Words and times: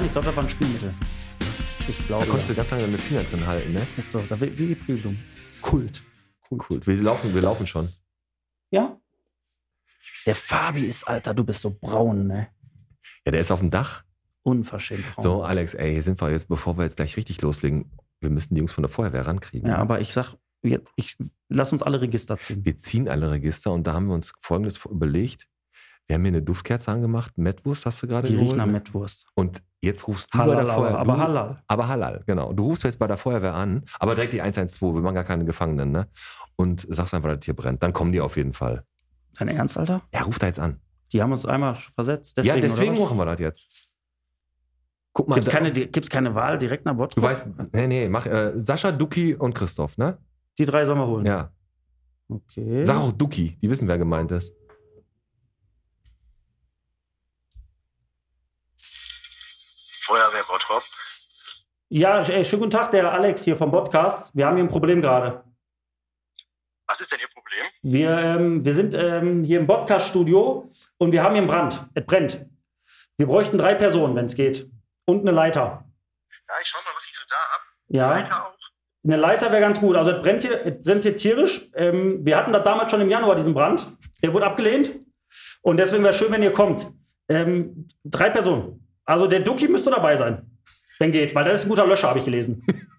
modern. 0.00 0.06
Ich 0.06 0.12
glaube, 0.12 0.26
das 0.26 0.36
war 0.36 0.44
ein 0.44 0.50
Spielmittel. 0.50 0.94
Ich 1.88 1.96
Da 1.98 2.04
glaube. 2.06 2.26
konntest 2.26 2.50
du 2.50 2.54
ganz 2.54 2.70
lange 2.70 2.82
deine 2.84 2.98
Finger 2.98 3.22
drin 3.24 3.46
halten, 3.46 3.72
ne? 3.72 3.86
ist 3.96 4.12
so, 4.12 4.20
da, 4.28 4.40
wie 4.40 4.56
wie 4.58 4.66
die 4.68 4.74
Prüfung. 4.74 5.16
Kult. 5.60 6.02
Cool. 6.50 6.84
Wir 6.84 6.96
laufen, 7.02 7.32
wir 7.34 7.42
laufen 7.42 7.66
schon. 7.66 7.88
Ja? 8.70 8.96
Der 10.26 10.34
Fabi 10.34 10.84
ist, 10.86 11.04
Alter, 11.04 11.32
du 11.32 11.44
bist 11.44 11.62
so 11.62 11.70
braun, 11.70 12.26
ne? 12.26 12.48
Ja, 13.24 13.32
der 13.32 13.40
ist 13.40 13.50
auf 13.50 13.60
dem 13.60 13.70
Dach. 13.70 14.02
Unverschämt 14.42 15.04
braun. 15.14 15.22
So, 15.22 15.42
Alex, 15.44 15.74
ey, 15.74 15.92
hier 15.92 16.02
sind 16.02 16.20
wir 16.20 16.30
jetzt, 16.30 16.48
bevor 16.48 16.76
wir 16.76 16.84
jetzt 16.84 16.96
gleich 16.96 17.16
richtig 17.16 17.40
loslegen. 17.42 17.90
Wir 18.20 18.30
müssen 18.30 18.54
die 18.54 18.58
Jungs 18.58 18.72
von 18.72 18.82
der 18.82 18.88
Feuerwehr 18.90 19.26
rankriegen. 19.26 19.68
Ja, 19.70 19.76
aber 19.76 20.00
ich 20.00 20.12
sag, 20.12 20.34
jetzt, 20.62 20.90
ich, 20.96 21.16
lass 21.48 21.72
uns 21.72 21.82
alle 21.82 22.00
Register 22.00 22.38
ziehen. 22.38 22.64
Wir 22.64 22.76
ziehen 22.76 23.08
alle 23.08 23.30
Register 23.30 23.72
und 23.72 23.86
da 23.86 23.94
haben 23.94 24.06
wir 24.08 24.14
uns 24.14 24.32
Folgendes 24.40 24.84
überlegt. 24.84 25.46
Wir 26.06 26.14
haben 26.14 26.22
hier 26.22 26.28
eine 26.32 26.42
Duftkerze 26.42 26.90
angemacht. 26.90 27.38
Mettwurst 27.38 27.86
hast 27.86 28.02
du 28.02 28.08
gerade 28.08 28.26
Die 28.26 28.34
geholt. 28.34 28.48
riechen 28.48 28.58
nach 28.58 28.66
Mettwurst. 28.66 29.26
Und 29.34 29.62
jetzt 29.82 30.06
rufst 30.06 30.32
du 30.32 30.38
Halal, 30.38 30.56
bei 30.56 30.64
der 30.64 30.72
Feuerwehr. 30.74 30.98
aber, 30.98 31.12
aber 31.12 31.18
halal. 31.18 31.62
Aber 31.68 31.88
halal, 31.88 32.22
genau. 32.26 32.52
Du 32.52 32.64
rufst 32.64 32.84
jetzt 32.84 32.98
bei 32.98 33.06
der 33.06 33.16
Feuerwehr 33.16 33.54
an, 33.54 33.84
aber 33.98 34.14
direkt 34.14 34.32
die 34.32 34.42
112. 34.42 34.94
Wir 34.94 35.00
machen 35.00 35.14
gar 35.14 35.24
keine 35.24 35.44
Gefangenen, 35.44 35.90
ne? 35.90 36.08
Und 36.56 36.86
sagst 36.90 37.14
einfach, 37.14 37.34
das 37.34 37.44
hier 37.44 37.54
brennt. 37.54 37.82
Dann 37.82 37.92
kommen 37.92 38.12
die 38.12 38.20
auf 38.20 38.36
jeden 38.36 38.52
Fall. 38.52 38.84
Dein 39.38 39.48
Ernst, 39.48 39.78
Alter? 39.78 40.02
Ja, 40.12 40.22
ruf 40.22 40.38
da 40.38 40.46
jetzt 40.46 40.60
an. 40.60 40.80
Die 41.12 41.22
haben 41.22 41.32
uns 41.32 41.46
einmal 41.46 41.74
versetzt. 41.94 42.36
ja, 42.36 42.42
Deswegen, 42.42 42.60
deswegen 42.60 42.90
oder 42.92 43.00
was? 43.00 43.08
machen 43.08 43.18
wir 43.18 43.24
das 43.26 43.40
jetzt. 43.40 43.90
Guck 45.12 45.28
mal. 45.28 45.34
Gibt's 45.36 45.50
keine, 45.50 45.72
gibt's 45.72 46.08
keine 46.10 46.34
Wahl 46.34 46.58
direkt 46.58 46.84
nach 46.84 46.94
Bottrop? 46.94 47.16
du 47.16 47.22
weißt, 47.22 47.46
nee, 47.72 47.86
nee, 47.88 48.08
mach 48.08 48.26
äh, 48.26 48.52
Sascha, 48.56 48.92
Duki 48.92 49.34
und 49.34 49.54
Christoph, 49.54 49.98
ne? 49.98 50.18
Die 50.58 50.66
drei 50.66 50.84
sollen 50.84 50.98
wir 50.98 51.06
holen. 51.06 51.26
Ja. 51.26 51.50
Okay. 52.28 52.84
Sag 52.84 52.96
auch 52.98 53.12
Duki, 53.12 53.58
die 53.60 53.70
wissen, 53.70 53.88
wer 53.88 53.98
gemeint 53.98 54.30
ist. 54.30 54.54
Feuerwehr 60.10 60.42
Bottrop. 60.42 60.82
Ja, 61.88 62.20
ey, 62.20 62.44
schönen 62.44 62.62
guten 62.62 62.72
Tag, 62.72 62.90
der 62.90 63.12
Alex 63.12 63.44
hier 63.44 63.56
vom 63.56 63.70
Podcast. 63.70 64.34
Wir 64.34 64.44
haben 64.44 64.56
hier 64.56 64.64
ein 64.64 64.68
Problem 64.68 65.00
gerade. 65.00 65.44
Was 66.88 67.00
ist 67.00 67.12
denn 67.12 67.20
Ihr 67.20 67.28
Problem? 67.28 67.64
Wir, 67.82 68.10
ähm, 68.18 68.64
wir 68.64 68.74
sind 68.74 68.92
ähm, 68.94 69.44
hier 69.44 69.60
im 69.60 69.68
Podcast-Studio 69.68 70.68
und 70.98 71.12
wir 71.12 71.22
haben 71.22 71.34
hier 71.34 71.42
einen 71.42 71.46
Brand. 71.46 71.86
Es 71.94 72.04
brennt. 72.04 72.44
Wir 73.18 73.28
bräuchten 73.28 73.56
drei 73.56 73.76
Personen, 73.76 74.16
wenn 74.16 74.24
es 74.24 74.34
geht. 74.34 74.68
Und 75.04 75.20
eine 75.20 75.30
Leiter. 75.30 75.84
Ja, 76.48 76.54
ich 76.60 76.66
schau 76.66 76.80
mal, 76.80 76.90
was 76.96 77.06
ich 77.08 77.14
so 77.14 77.22
da 77.28 77.36
hab. 77.36 77.60
Ja. 77.86 78.10
Leiter 78.10 78.46
auch. 78.48 78.56
Eine 79.04 79.16
Leiter 79.16 79.52
wäre 79.52 79.60
ganz 79.60 79.78
gut. 79.78 79.94
Also 79.94 80.10
es 80.10 80.22
brennt 80.22 80.42
hier, 80.42 80.66
es 80.66 80.82
brennt 80.82 81.04
hier 81.04 81.16
tierisch. 81.16 81.70
Ähm, 81.74 82.26
wir 82.26 82.36
hatten 82.36 82.50
das 82.50 82.64
damals 82.64 82.90
schon 82.90 83.00
im 83.00 83.10
Januar, 83.10 83.36
diesen 83.36 83.54
Brand. 83.54 83.92
Der 84.24 84.32
wurde 84.32 84.46
abgelehnt. 84.46 84.90
Und 85.62 85.76
deswegen 85.76 86.02
wäre 86.02 86.14
schön, 86.14 86.32
wenn 86.32 86.42
ihr 86.42 86.52
kommt. 86.52 86.88
Ähm, 87.28 87.86
drei 88.02 88.28
Personen. 88.30 88.89
Also 89.04 89.26
der 89.26 89.40
Duki 89.40 89.68
müsste 89.68 89.90
dabei 89.90 90.16
sein, 90.16 90.58
wenn 90.98 91.12
geht, 91.12 91.34
weil 91.34 91.44
das 91.44 91.60
ist 91.60 91.66
ein 91.66 91.68
guter 91.68 91.86
Löscher, 91.86 92.08
habe 92.08 92.18
ich 92.18 92.24
gelesen. 92.24 92.64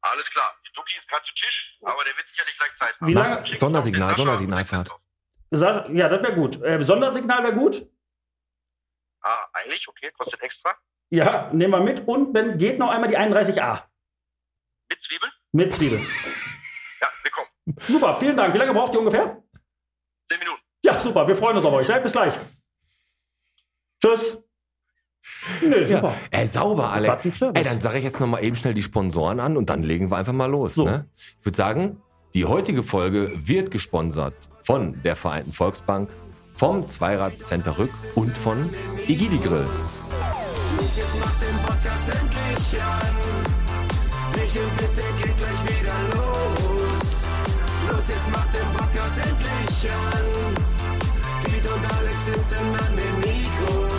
Alles 0.00 0.28
klar. 0.30 0.54
Der 0.66 0.72
Duki 0.74 0.96
ist 0.98 1.08
gerade 1.08 1.22
zu 1.24 1.34
Tisch, 1.34 1.78
aber 1.82 2.04
der 2.04 2.16
wird 2.16 2.28
sicherlich 2.28 2.56
gleich 2.58 2.74
Zeit 2.76 3.00
haben. 3.00 3.06
Wie 3.08 3.12
lange- 3.14 3.46
Sondersignal, 3.46 4.14
Sondersignalfahrt. 4.14 4.90
Ja, 5.50 6.08
das 6.08 6.22
wäre 6.22 6.34
gut. 6.34 6.60
Äh, 6.62 6.82
Sondersignal 6.82 7.42
wäre 7.44 7.54
gut. 7.54 7.86
Ah, 9.22 9.46
eigentlich? 9.54 9.86
Okay, 9.88 10.10
kostet 10.18 10.42
extra. 10.42 10.76
Ja, 11.10 11.50
nehmen 11.52 11.70
wir 11.72 11.80
mit. 11.80 12.06
Und 12.06 12.34
wenn 12.34 12.58
geht, 12.58 12.78
noch 12.78 12.90
einmal 12.90 13.08
die 13.08 13.16
31a. 13.16 13.84
Mit 14.90 15.02
Zwiebeln? 15.02 15.32
Mit 15.52 15.72
Zwiebel. 15.72 16.00
Ja, 17.00 17.08
wir 17.22 17.30
kommen. 17.30 17.48
Super, 17.80 18.18
vielen 18.18 18.36
Dank. 18.36 18.54
Wie 18.54 18.58
lange 18.58 18.72
braucht 18.72 18.94
ihr 18.94 19.00
ungefähr? 19.00 19.42
Zehn 20.30 20.38
Minuten. 20.38 20.60
Ja, 20.84 20.98
super. 20.98 21.28
Wir 21.28 21.36
freuen 21.36 21.56
uns 21.56 21.66
auf 21.66 21.72
euch. 21.74 21.86
Ne? 21.86 22.00
Bis 22.00 22.12
gleich. 22.12 22.34
Tschüss. 24.02 24.38
Nee, 25.62 25.84
super. 25.84 26.14
Ja. 26.32 26.38
Ey, 26.40 26.46
sauber, 26.46 26.90
Alex. 26.90 27.40
Ey, 27.54 27.62
dann 27.62 27.78
sage 27.78 27.98
ich 27.98 28.04
jetzt 28.04 28.20
nochmal 28.20 28.44
eben 28.44 28.56
schnell 28.56 28.74
die 28.74 28.82
Sponsoren 28.82 29.40
an 29.40 29.56
und 29.56 29.70
dann 29.70 29.82
legen 29.82 30.10
wir 30.10 30.16
einfach 30.16 30.32
mal 30.32 30.50
los. 30.50 30.74
So. 30.74 30.84
Ne? 30.84 31.06
Ich 31.40 31.46
würde 31.46 31.56
sagen, 31.56 31.96
die 32.34 32.44
heutige 32.44 32.82
Folge 32.82 33.30
wird 33.44 33.70
gesponsert 33.70 34.34
von 34.62 35.00
der 35.02 35.16
Vereinten 35.16 35.52
Volksbank, 35.52 36.08
vom 36.54 36.86
Zweirad 36.86 37.38
Center 37.38 37.78
Rück 37.78 37.90
und 38.14 38.36
von 38.36 38.70
Igidi 39.06 39.38
Grill. 39.38 39.66
Los, 40.76 40.96
jetzt 40.96 41.20
macht 41.20 41.40
den 41.42 41.56
Podcast 41.64 42.10
endlich 42.10 42.82
an. 42.82 43.14
Michel, 44.34 44.62
bitte 44.78 45.02
geht 45.22 45.36
gleich 45.36 45.62
wieder 45.64 45.94
los. 46.14 47.26
Los, 47.90 48.08
jetzt 48.08 48.30
macht 48.32 48.52
den 48.54 48.66
Podcast 48.76 49.18
endlich 49.18 49.92
an. 49.92 50.24
Piet 51.44 51.66
und 51.70 51.84
Alex 51.98 52.26
sitzen 52.26 52.66
an 52.74 52.96
den 52.96 53.20
Mikros. 53.20 53.93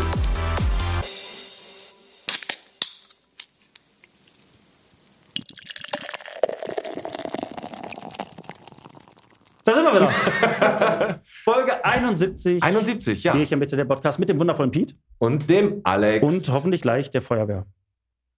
Da 9.66 9.74
sind 9.74 9.84
wir 9.84 9.96
wieder. 9.96 11.20
Folge 11.26 11.84
71. 11.84 12.62
71, 12.64 13.24
ja. 13.24 13.34
Bierchen 13.34 13.60
bitte 13.60 13.76
der 13.76 13.86
Podcast 13.86 14.20
mit 14.20 14.30
dem 14.30 14.40
wundervollen 14.40 14.70
Piet 14.72 14.96
Und 15.18 15.50
dem 15.50 15.82
Alex. 15.84 16.24
und 16.24 16.48
hoffentlich 16.54 16.82
gleich 16.82 17.10
der 17.10 17.24
Feuerwehr. 17.24 17.66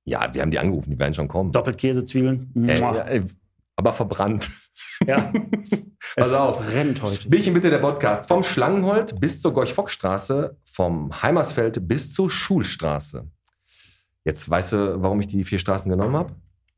Ja, 0.06 0.34
wir 0.34 0.42
haben 0.42 0.52
die 0.52 0.58
angerufen, 0.60 0.90
die 0.90 0.98
werden 0.98 1.14
schon 1.14 1.28
kommen. 1.28 1.52
Doppelt 1.52 1.78
Käse, 1.78 2.06
Zwiebeln. 2.06 2.50
Ey, 2.66 2.80
ja, 2.80 2.94
ey, 3.02 3.24
aber 3.76 3.92
verbrannt. 3.92 4.50
Ja. 5.06 5.34
Pass 6.16 6.28
es 6.30 6.34
auf. 6.34 6.66
brennt 6.66 7.02
heute. 7.02 7.28
Bierchen 7.28 7.54
bitte 7.54 7.70
der 7.70 7.80
Podcast. 7.80 8.28
Vom 8.30 8.42
Schlangenholt 8.42 9.20
bis 9.20 9.42
zur 9.42 9.52
Gorch-Fock-Straße, 9.54 10.56
vom 10.72 11.22
Heimersfeld 11.22 11.88
bis 11.90 12.14
zur 12.14 12.32
Schulstraße. 12.32 13.28
Jetzt 14.24 14.50
weißt 14.50 14.72
du, 14.74 15.02
warum 15.02 15.20
ich 15.20 15.28
die 15.28 15.44
vier 15.44 15.60
Straßen 15.60 15.92
genommen 15.92 16.16
habe? 16.16 16.36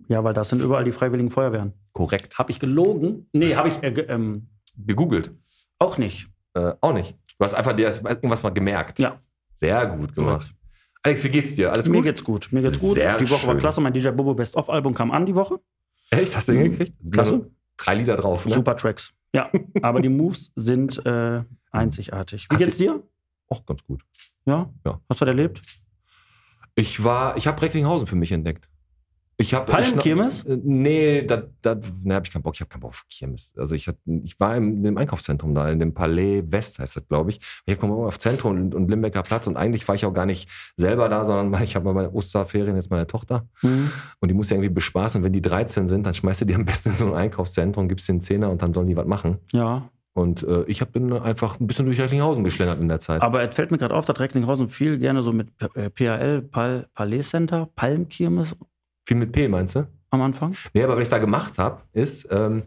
Ja, 0.07 0.23
weil 0.23 0.33
das 0.33 0.49
sind 0.49 0.61
überall 0.61 0.83
die 0.83 0.91
freiwilligen 0.91 1.29
Feuerwehren. 1.29 1.73
Korrekt. 1.93 2.37
Habe 2.39 2.51
ich 2.51 2.59
gelogen? 2.59 3.27
Nee, 3.33 3.55
habe 3.55 3.67
ich 3.69 3.81
äh, 3.83 3.91
ge- 3.91 4.05
ähm, 4.07 4.47
Gegoogelt. 4.77 5.31
auch 5.77 5.97
nicht. 5.97 6.27
Äh, 6.53 6.73
auch 6.81 6.93
nicht. 6.93 7.15
Du 7.37 7.43
hast 7.45 7.53
einfach 7.53 7.73
dir 7.73 7.85
das- 7.85 8.01
irgendwas 8.01 8.41
mal 8.43 8.49
gemerkt. 8.49 8.97
Ja. 8.99 9.19
Sehr 9.53 9.85
gut 9.87 10.15
gemacht. 10.15 10.53
Alex, 11.03 11.23
wie 11.23 11.29
geht's 11.29 11.55
dir? 11.55 11.71
Alles 11.71 11.87
Mir 11.87 11.97
gut? 11.97 12.05
geht's 12.05 12.23
gut. 12.23 12.47
Mir 12.51 12.61
geht's 12.61 12.79
gut. 12.79 12.95
Sehr 12.95 13.17
die 13.17 13.29
Woche 13.29 13.45
war 13.47 13.53
schön. 13.53 13.59
klasse. 13.59 13.81
Mein 13.81 13.93
DJ 13.93 14.09
Bobo 14.09 14.33
Best 14.33 14.55
of 14.55 14.69
Album 14.69 14.93
kam 14.93 15.11
an 15.11 15.25
die 15.25 15.35
Woche. 15.35 15.59
Echt? 16.09 16.35
Hast 16.35 16.47
du 16.49 16.53
Mhm. 16.53 16.57
hingekriegt? 16.61 16.93
Klasse. 17.11 17.49
Drei 17.77 17.95
Lieder 17.95 18.17
drauf, 18.17 18.45
ne? 18.45 18.51
Super 18.53 18.75
Tracks. 18.75 19.13
Ja, 19.33 19.49
aber 19.81 20.01
die 20.01 20.09
Moves 20.09 20.51
sind 20.55 21.05
äh, 21.05 21.43
einzigartig. 21.71 22.47
Wie 22.49 22.55
Hast 22.55 22.63
geht's 22.63 22.77
dir? 22.77 23.03
Auch 23.47 23.65
ganz 23.65 23.83
gut. 23.85 24.01
Ja? 24.45 24.69
Ja. 24.85 24.99
Hast 25.09 25.21
du 25.21 25.25
was 25.25 25.27
erlebt? 25.27 25.61
Ich 26.75 27.03
war, 27.03 27.37
ich 27.37 27.47
habe 27.47 27.61
Recklinghausen 27.61 28.07
für 28.07 28.15
mich 28.15 28.31
entdeckt. 28.31 28.67
Ich 29.41 29.53
habe 29.53 29.71
Palmenkirmes? 29.71 30.45
Äh, 30.45 30.57
Nee, 30.61 31.21
da, 31.23 31.43
da 31.61 31.79
ne, 32.03 32.15
habe 32.15 32.25
ich 32.25 32.33
keinen 32.33 32.41
Bock. 32.41 32.55
Ich 32.55 32.59
habe 32.61 32.67
keinen 32.69 32.81
Bock 32.81 32.89
auf 32.89 33.05
Kirmes. 33.09 33.53
Also 33.57 33.73
ich, 33.73 33.87
hat, 33.87 33.95
ich 34.05 34.37
war 34.39 34.57
im, 34.57 34.85
im 34.85 34.97
Einkaufszentrum 34.97 35.55
da, 35.55 35.69
in 35.69 35.79
dem 35.79 35.93
Palais 35.93 36.43
West 36.49 36.79
heißt 36.79 36.97
das, 36.97 37.07
glaube 37.07 37.29
ich. 37.29 37.39
Ich 37.65 37.79
Bock 37.79 38.05
auf 38.05 38.19
Zentrum 38.19 38.51
und, 38.51 38.75
und 38.75 38.89
Limbecker 38.89 39.23
Platz 39.23 39.47
und 39.47 39.55
eigentlich 39.55 39.87
war 39.87 39.95
ich 39.95 40.05
auch 40.05 40.13
gar 40.13 40.25
nicht 40.25 40.49
selber 40.75 41.07
da, 41.07 41.23
sondern 41.23 41.63
ich 41.63 41.75
habe 41.77 41.93
meine 41.93 42.11
Osterferien 42.11 42.75
jetzt 42.75 42.91
meine 42.91 43.07
Tochter 43.07 43.47
Mhm. 43.61 43.91
und 44.19 44.29
die 44.29 44.33
muss 44.35 44.49
ja 44.49 44.57
irgendwie 44.57 44.73
bespaßen. 44.73 45.19
Und 45.19 45.25
wenn 45.25 45.33
die 45.33 45.41
13 45.41 45.87
sind, 45.87 46.05
dann 46.05 46.13
schmeißt 46.13 46.41
du 46.41 46.45
die 46.45 46.55
am 46.55 46.65
besten 46.65 46.89
in 46.89 46.95
so 46.95 47.05
ein 47.07 47.13
Einkaufszentrum, 47.13 47.87
gibst 47.87 48.09
den 48.09 48.19
Zehner 48.21 48.49
und 48.49 48.61
dann 48.61 48.73
sollen 48.73 48.87
die 48.87 48.95
was 48.97 49.05
machen. 49.05 49.37
Ja. 49.53 49.89
Und 50.13 50.43
äh, 50.43 50.63
ich 50.63 50.81
hab, 50.81 50.91
bin 50.91 51.13
einfach 51.13 51.59
ein 51.59 51.67
bisschen 51.67 51.85
durch 51.85 51.99
Recklinghausen 52.01 52.43
geschlendert 52.43 52.79
in 52.81 52.89
der 52.89 52.99
Zeit. 52.99 53.21
Aber 53.21 53.41
es 53.47 53.55
fällt 53.55 53.71
mir 53.71 53.77
gerade 53.77 53.95
auf, 53.95 54.03
dass 54.05 54.19
Recklinghausen 54.19 54.67
viel 54.67 54.97
gerne 54.97 55.21
so 55.21 55.31
mit 55.31 55.49
äh, 55.75 55.89
PAL, 55.89 56.41
Pal, 56.41 56.89
Palais 56.93 57.21
Center, 57.29 57.69
Palmkirmes 57.75 58.55
Viel 59.09 59.17
mit 59.17 59.31
P, 59.31 59.47
meinst 59.47 59.73
du? 59.73 59.87
am 60.11 60.21
Anfang. 60.21 60.55
Nee, 60.73 60.83
aber 60.83 60.95
was 60.95 61.03
ich 61.03 61.09
da 61.09 61.17
gemacht 61.17 61.57
habe, 61.57 61.81
ist, 61.93 62.27
ähm, 62.31 62.63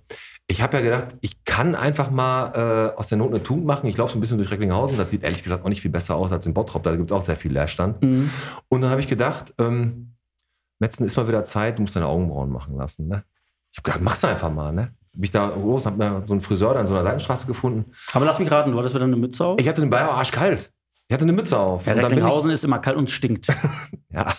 ich 0.48 0.60
habe 0.60 0.76
ja 0.76 0.82
gedacht, 0.82 1.16
ich 1.20 1.44
kann 1.44 1.76
einfach 1.76 2.10
mal 2.10 2.92
äh, 2.94 2.98
aus 2.98 3.06
der 3.06 3.18
Not 3.18 3.30
eine 3.30 3.42
Tugend 3.44 3.64
machen. 3.64 3.86
Ich 3.86 3.96
laufe 3.96 4.12
so 4.12 4.18
ein 4.18 4.20
bisschen 4.20 4.38
durch 4.38 4.50
Recklinghausen. 4.50 4.96
Das 4.96 5.10
sieht 5.10 5.22
ehrlich 5.22 5.44
gesagt 5.44 5.64
auch 5.64 5.68
nicht 5.68 5.82
viel 5.82 5.90
besser 5.90 6.16
aus 6.16 6.32
als 6.32 6.46
in 6.46 6.54
Bottrop. 6.54 6.82
Da 6.82 6.96
gibt 6.96 7.10
es 7.10 7.16
auch 7.16 7.22
sehr 7.22 7.36
viel 7.36 7.52
Leerstand. 7.52 8.02
Mhm. 8.02 8.30
Und 8.68 8.80
dann 8.80 8.90
habe 8.90 9.00
ich 9.00 9.08
gedacht, 9.08 9.54
ähm, 9.58 10.14
Metzen 10.80 11.06
ist 11.06 11.16
mal 11.16 11.28
wieder 11.28 11.44
Zeit, 11.44 11.78
du 11.78 11.82
musst 11.82 11.94
deine 11.94 12.06
Augenbrauen 12.06 12.50
machen 12.50 12.76
lassen. 12.76 13.06
Ne? 13.06 13.22
Ich 13.70 13.78
habe 13.78 13.84
gedacht, 13.84 14.02
mach's 14.02 14.24
einfach 14.24 14.52
mal. 14.52 14.72
Ne? 14.72 14.92
Bin 15.12 15.22
ich 15.22 15.30
da 15.30 15.46
los, 15.54 15.86
habe 15.86 15.96
mir 15.98 16.22
so 16.26 16.32
einen 16.32 16.42
Friseur 16.42 16.74
da 16.74 16.80
in 16.80 16.88
so 16.88 16.94
einer 16.94 17.04
Seitenstraße 17.04 17.46
gefunden. 17.46 17.92
Aber 18.12 18.24
lass 18.24 18.40
mich 18.40 18.50
raten, 18.50 18.72
du 18.72 18.78
hattest 18.78 18.96
wieder 18.96 19.04
eine 19.04 19.16
Mütze 19.16 19.44
auf. 19.44 19.60
Ich 19.60 19.68
hatte 19.68 19.80
den 19.80 19.90
Bayer 19.90 20.10
arschkalt. 20.10 20.72
Ich 21.08 21.14
hatte 21.14 21.24
eine 21.24 21.32
Mütze 21.32 21.58
auf. 21.58 21.86
ja, 21.86 21.92
Recklinghausen 21.92 22.50
ist 22.50 22.64
immer 22.64 22.78
kalt 22.78 22.96
und 22.96 23.10
stinkt. 23.10 23.48
Ja, 24.14 24.34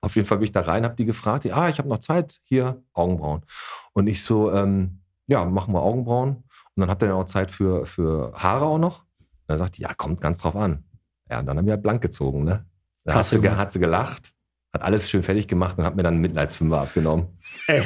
auf 0.00 0.16
jeden 0.16 0.26
Fall 0.26 0.38
bin 0.38 0.44
ich 0.44 0.52
da 0.52 0.62
rein, 0.62 0.84
habe 0.84 0.96
die 0.96 1.04
gefragt, 1.04 1.44
ja, 1.44 1.68
ich 1.68 1.78
habe 1.78 1.88
noch 1.88 1.98
Zeit, 1.98 2.40
hier 2.44 2.82
Augenbrauen. 2.92 3.42
Und 3.92 4.06
ich 4.06 4.24
so, 4.24 4.52
ähm, 4.52 5.02
ja, 5.26 5.44
machen 5.44 5.74
wir 5.74 5.82
Augenbrauen. 5.82 6.36
Und 6.36 6.80
dann 6.80 6.90
habt 6.90 7.02
ihr 7.02 7.08
dann 7.08 7.16
auch 7.16 7.26
Zeit 7.26 7.50
für, 7.50 7.86
für 7.86 8.32
Haare 8.34 8.64
auch 8.64 8.78
noch. 8.78 9.00
Und 9.18 9.26
dann 9.48 9.58
sagt 9.58 9.76
die, 9.76 9.82
ja, 9.82 9.92
kommt 9.94 10.20
ganz 10.20 10.38
drauf 10.38 10.56
an. 10.56 10.84
Ja, 11.28 11.40
und 11.40 11.46
dann 11.46 11.58
haben 11.58 11.66
wir 11.66 11.74
halt 11.74 11.82
blank 11.82 12.02
gezogen, 12.02 12.44
ne? 12.44 12.66
Da 13.04 13.14
sie, 13.22 13.48
hat 13.50 13.72
sie 13.72 13.80
gelacht. 13.80 14.32
Hat 14.72 14.82
alles 14.82 15.10
schön 15.10 15.22
fertig 15.22 15.48
gemacht 15.48 15.78
und 15.78 15.84
hat 15.84 15.96
mir 15.96 16.02
dann 16.02 16.14
einen 16.14 16.22
Mitleidsfünfer 16.22 16.80
abgenommen. 16.80 17.26
Ey, 17.66 17.82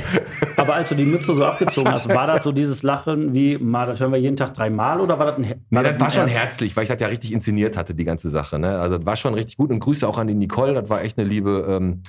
aber 0.57 0.75
als 0.75 0.91
du 0.91 0.95
die 0.95 1.07
Mütze 1.07 1.33
so 1.33 1.45
abgezogen 1.45 1.91
hast, 1.91 2.09
war 2.09 2.27
das 2.27 2.45
so 2.45 2.53
dieses 2.53 2.83
Lachen 2.83 3.33
wie, 3.35 3.57
mal, 3.57 3.87
das 3.87 4.01
hören 4.01 4.13
wir 4.13 4.19
jeden 4.19 4.37
Tag 4.37 4.53
dreimal 4.53 5.01
oder 5.01 5.19
war 5.19 5.27
das 5.27 5.37
ein 5.37 5.43
Nee, 5.43 5.83
das 5.83 5.87
ein 5.87 6.01
war 6.01 6.11
schon 6.11 6.29
herzlich, 6.29 6.77
weil 6.77 6.83
ich 6.83 6.91
das 6.91 7.01
ja 7.01 7.07
richtig 7.07 7.33
inszeniert 7.33 7.77
hatte, 7.77 7.95
die 7.95 8.05
ganze 8.05 8.29
Sache. 8.29 8.59
Ne? 8.59 8.79
Also 8.79 8.99
das 8.99 9.07
war 9.07 9.17
schon 9.17 9.35
richtig 9.35 9.57
gut. 9.57 9.71
Und 9.71 9.81
Grüße 9.81 10.07
auch 10.07 10.19
an 10.19 10.27
die 10.27 10.35
Nicole, 10.35 10.75
das 10.75 10.89
war 10.91 11.03
echt 11.03 11.19
eine 11.19 11.27
liebe 11.27 11.67
ähm, 11.69 12.03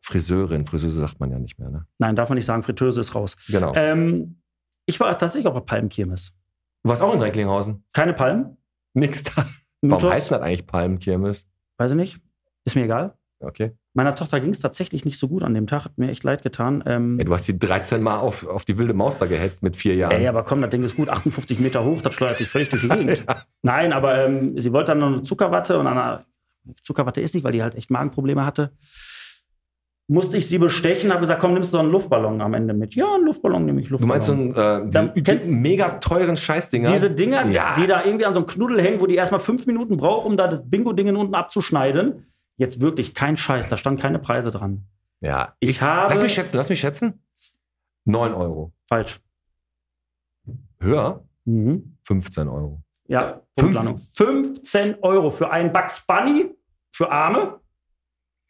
Friseurin. 0.00 0.64
Friseuse 0.66 1.00
sagt 1.00 1.20
man 1.20 1.30
ja 1.30 1.38
nicht 1.38 1.58
mehr. 1.58 1.70
Ne? 1.70 1.86
Nein, 1.98 2.16
darf 2.16 2.30
man 2.30 2.36
nicht 2.36 2.46
sagen, 2.46 2.62
Fritteuse 2.62 3.00
ist 3.00 3.14
raus. 3.14 3.36
Genau. 3.48 3.74
Ähm, 3.74 4.40
ich 4.86 4.98
war 4.98 5.16
tatsächlich 5.18 5.46
auf 5.46 5.54
der 5.54 5.60
Palmkirmes. 5.60 6.32
du 6.82 6.88
warst 6.88 7.02
auch 7.02 7.14
in 7.14 7.20
Recklinghausen. 7.20 7.84
Keine 7.92 8.14
Palmen. 8.14 8.56
Nix 8.94 9.24
da. 9.24 9.46
Warum 9.82 10.02
Mythos? 10.02 10.12
heißt 10.12 10.30
das 10.30 10.40
eigentlich 10.40 10.66
Palmenkirmes? 10.66 11.48
Weiß 11.78 11.90
ich 11.90 11.96
nicht. 11.96 12.20
Ist 12.64 12.76
mir 12.76 12.84
egal. 12.84 13.14
Okay. 13.40 13.72
Meiner 13.94 14.14
Tochter 14.14 14.40
ging 14.40 14.50
es 14.50 14.60
tatsächlich 14.60 15.04
nicht 15.04 15.18
so 15.18 15.28
gut 15.28 15.42
an 15.42 15.52
dem 15.52 15.66
Tag. 15.66 15.84
Hat 15.84 15.98
mir 15.98 16.08
echt 16.10 16.24
leid 16.24 16.42
getan. 16.42 16.82
Ähm, 16.86 17.18
Ey, 17.18 17.26
du 17.26 17.34
hast 17.34 17.46
die 17.46 17.58
13 17.58 18.02
Mal 18.02 18.18
auf, 18.20 18.46
auf 18.46 18.64
die 18.64 18.78
wilde 18.78 18.94
Maus 18.94 19.18
da 19.18 19.26
gehetzt 19.26 19.62
mit 19.62 19.76
vier 19.76 19.94
Jahren. 19.94 20.12
Ey, 20.12 20.26
aber 20.26 20.44
komm, 20.44 20.62
das 20.62 20.70
Ding 20.70 20.82
ist 20.82 20.96
gut, 20.96 21.10
58 21.10 21.60
Meter 21.60 21.84
hoch, 21.84 22.00
das 22.00 22.14
schleudert 22.14 22.40
dich 22.40 22.48
völlig 22.48 22.70
durch 22.70 22.82
die 22.82 22.88
Gegend. 22.88 23.24
Nein, 23.62 23.92
aber 23.92 24.24
ähm, 24.24 24.58
sie 24.58 24.72
wollte 24.72 24.92
dann 24.92 24.98
noch 25.00 25.08
eine 25.08 25.22
Zuckerwatte 25.22 25.78
und 25.78 25.86
eine 25.86 26.24
Zuckerwatte 26.82 27.20
ist 27.20 27.34
nicht, 27.34 27.44
weil 27.44 27.52
die 27.52 27.62
halt 27.62 27.74
echt 27.74 27.90
Magenprobleme 27.90 28.46
hatte. 28.46 28.72
Musste 30.08 30.36
ich 30.36 30.46
sie 30.48 30.58
bestechen, 30.58 31.10
habe 31.10 31.20
gesagt, 31.20 31.40
komm, 31.40 31.52
nimmst 31.54 31.72
du 31.72 31.76
so 31.76 31.82
einen 31.82 31.90
Luftballon 31.92 32.40
am 32.40 32.54
Ende 32.54 32.74
mit. 32.74 32.94
Ja, 32.94 33.14
einen 33.14 33.24
Luftballon 33.26 33.64
nehme 33.64 33.80
ich 33.80 33.86
Du 33.88 33.92
Luftballon. 33.92 34.08
meinst 34.08 34.26
so 34.26 34.32
einen, 34.32 34.54
äh, 34.88 34.90
diese 35.14 35.22
kennst- 35.22 35.50
mega 35.50 35.88
teuren 36.00 36.36
Scheißdinger? 36.36 36.90
diese 36.92 37.10
Dinger, 37.10 37.46
Ja. 37.46 37.74
die 37.78 37.86
da 37.86 38.04
irgendwie 38.04 38.24
an 38.26 38.34
so 38.34 38.40
einem 38.40 38.46
Knuddel 38.46 38.80
hängen, 38.82 39.00
wo 39.00 39.06
die 39.06 39.14
erstmal 39.14 39.40
fünf 39.40 39.66
Minuten 39.66 39.96
braucht, 39.96 40.26
um 40.26 40.36
da 40.36 40.48
das 40.48 40.62
Bingo-Ding 40.68 41.14
unten 41.14 41.34
abzuschneiden. 41.34 42.26
Jetzt 42.56 42.80
wirklich 42.80 43.14
kein 43.14 43.36
Scheiß, 43.36 43.68
da 43.68 43.76
standen 43.76 44.00
keine 44.00 44.18
Preise 44.18 44.50
dran. 44.50 44.86
Ja. 45.20 45.54
Ich 45.60 45.82
habe. 45.82 46.12
Lass 46.12 46.22
mich 46.22 46.34
schätzen, 46.34 46.56
lass 46.56 46.68
mich 46.68 46.80
schätzen. 46.80 47.22
9 48.04 48.34
Euro. 48.34 48.72
Falsch. 48.88 49.20
Höher? 50.80 51.24
Mhm. 51.44 51.96
15 52.04 52.48
Euro. 52.48 52.82
Ja, 53.06 53.40
Punktlandung. 53.56 53.98
15 53.98 54.96
Euro 55.02 55.30
für 55.30 55.50
einen 55.50 55.72
Bugs 55.72 56.04
Bunny 56.06 56.54
für 56.92 57.10
Arme. 57.10 57.60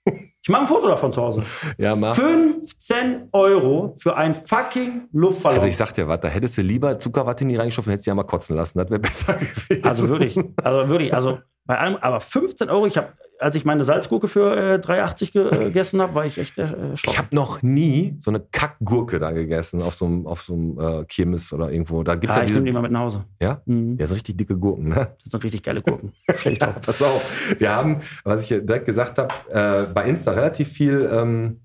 Ich 0.05 0.49
mache 0.49 0.63
ein 0.63 0.67
Foto 0.67 0.89
davon 0.89 1.13
zu 1.13 1.23
Hause. 1.23 1.45
Ja, 1.79 1.95
mach. 1.95 2.17
15 2.17 3.29
Euro 3.33 3.95
für 3.97 4.17
einen 4.17 4.35
fucking 4.35 5.09
Luftballon. 5.13 5.59
Also 5.59 5.69
ich 5.69 5.77
sag 5.77 5.93
dir 5.93 6.09
was, 6.09 6.21
da 6.21 6.29
hättest 6.29 6.59
du 6.59 6.63
lieber 6.63 6.99
Zuckerwatte 6.99 7.45
in 7.45 7.51
die 7.51 7.57
reingeschoben, 7.57 7.91
hättest 7.91 8.07
du 8.07 8.11
ja 8.11 8.15
mal 8.17 8.25
kotzen 8.25 8.57
lassen. 8.57 8.79
Das 8.79 8.91
wäre 8.91 8.99
besser 9.01 9.35
gewesen. 9.35 9.85
Also 9.85 10.09
wirklich, 10.09 10.37
also 10.63 10.89
wirklich, 10.89 11.15
also 11.15 11.39
bei 11.65 11.79
allem, 11.79 11.97
aber 11.97 12.21
15 12.21 12.71
Euro, 12.71 12.87
ich 12.87 12.97
habe, 12.97 13.13
als 13.43 13.57
ich 13.57 13.65
meine 13.65 13.85
Salzgurke 13.85 14.29
für 14.29 14.57
äh, 14.57 14.75
3,80 14.77 15.33
ge 15.33 15.49
äh, 15.51 15.65
gegessen 15.65 16.01
habe, 16.01 16.15
war 16.15 16.25
ich 16.25 16.39
echt 16.39 16.57
äh, 16.59 16.97
schlau. 16.97 17.13
Ich 17.13 17.19
habe 17.19 17.29
noch 17.35 17.63
nie 17.63 18.17
so 18.21 18.31
eine 18.31 18.41
Kackgurke 18.41 19.19
da 19.19 19.33
gegessen 19.33 19.83
auf 19.83 19.95
so 19.95 20.07
einem, 20.07 20.27
auf 20.27 20.43
so 20.43 20.55
einem 20.55 20.79
äh, 20.79 21.05
Kirmes 21.05 21.53
oder 21.53 21.71
irgendwo. 21.71 22.03
Da 22.03 22.15
gibt's 22.15 22.37
ah, 22.37 22.39
ja 22.41 22.45
ich 22.45 22.51
diese. 22.51 22.61
nehme 22.61 22.71
die 22.71 22.75
mal 22.75 22.83
mit 22.83 22.93
nach 22.93 23.01
Hause. 23.01 23.25
Ja? 23.41 23.61
Mhm. 23.67 23.97
Der 23.99 24.07
sind 24.07 24.15
richtig 24.17 24.37
dicke 24.37 24.57
Gurken, 24.57 24.89
ne? 24.89 25.09
Das 25.25 25.33
sind 25.33 25.45
richtig 25.45 25.63
geile 25.63 25.83
Gurken. 25.83 26.13
Drauf. 26.59 26.81
Pass 26.81 27.03
auf. 27.03 27.55
Wir 27.59 27.75
haben, 27.75 27.99
was 28.25 28.41
ich 28.43 28.49
direkt 28.49 28.87
gesagt 28.87 29.19
habe, 29.19 29.35
äh, 29.51 29.93
bei 29.93 30.05
Insta 30.05 30.31
relativ 30.33 30.69
viel 30.69 31.09
ähm, 31.13 31.61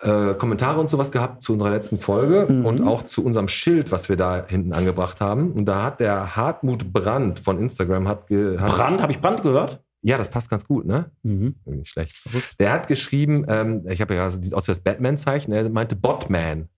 äh, 0.00 0.34
Kommentare 0.34 0.80
und 0.80 0.88
sowas 0.88 1.12
gehabt 1.12 1.42
zu 1.42 1.52
unserer 1.52 1.70
letzten 1.70 1.98
Folge 1.98 2.46
Mhm. 2.48 2.66
und 2.66 2.82
auch 2.86 3.02
zu 3.02 3.24
unserem 3.24 3.48
Schild, 3.48 3.92
was 3.92 4.08
wir 4.08 4.16
da 4.16 4.44
hinten 4.46 4.72
angebracht 4.72 5.20
haben. 5.20 5.52
Und 5.52 5.66
da 5.66 5.84
hat 5.84 6.00
der 6.00 6.34
Hartmut 6.36 6.92
Brandt 6.92 7.38
von 7.38 7.58
Instagram 7.58 8.08
hat, 8.08 8.26
ge, 8.26 8.58
hat 8.58 8.72
Brand, 8.74 9.02
habe 9.02 9.12
ich 9.12 9.20
Brand 9.20 9.42
gehört? 9.42 9.80
Ja, 10.02 10.18
das 10.18 10.28
passt 10.28 10.50
ganz 10.50 10.64
gut, 10.64 10.84
ne? 10.84 11.10
Mhm. 11.22 11.54
Nicht 11.64 11.90
schlecht. 11.90 12.16
Der 12.58 12.72
hat 12.72 12.88
geschrieben, 12.88 13.44
ähm, 13.48 13.86
ich 13.88 14.00
habe 14.00 14.14
ja 14.14 14.24
also 14.24 14.56
aus 14.56 14.64
das 14.66 14.80
Batman-Zeichen, 14.80 15.52
er 15.52 15.68
meinte 15.70 15.94
Botman. 15.94 16.68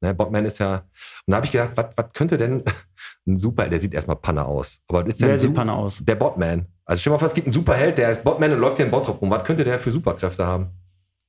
Ne, 0.00 0.12
Botman 0.14 0.44
ist 0.44 0.58
ja. 0.58 0.78
Und 1.26 1.30
da 1.30 1.36
habe 1.36 1.46
ich 1.46 1.52
gedacht, 1.52 1.70
was 1.76 2.12
könnte 2.12 2.36
denn 2.36 2.64
ein 3.26 3.38
Super, 3.38 3.68
der 3.68 3.78
sieht 3.78 3.94
erstmal 3.94 4.16
Panne 4.16 4.44
aus. 4.44 4.80
Aber 4.88 5.06
ist 5.06 5.20
der 5.20 5.28
Wer 5.28 5.38
sieht 5.38 5.54
Panne 5.54 5.72
aus? 5.72 5.98
Der 6.00 6.16
Botman. 6.16 6.66
Also 6.84 7.00
stell 7.00 7.12
mal 7.12 7.18
vor, 7.20 7.28
es 7.28 7.34
gibt 7.34 7.46
einen 7.46 7.54
Superheld, 7.54 7.98
der 7.98 8.10
ist 8.10 8.24
Botman 8.24 8.52
und 8.52 8.58
läuft 8.58 8.78
hier 8.78 8.86
in 8.86 8.90
Bottrop 8.90 9.22
rum. 9.22 9.30
Was 9.30 9.44
könnte 9.44 9.62
der 9.62 9.78
für 9.78 9.92
Superkräfte 9.92 10.44
haben? 10.44 10.70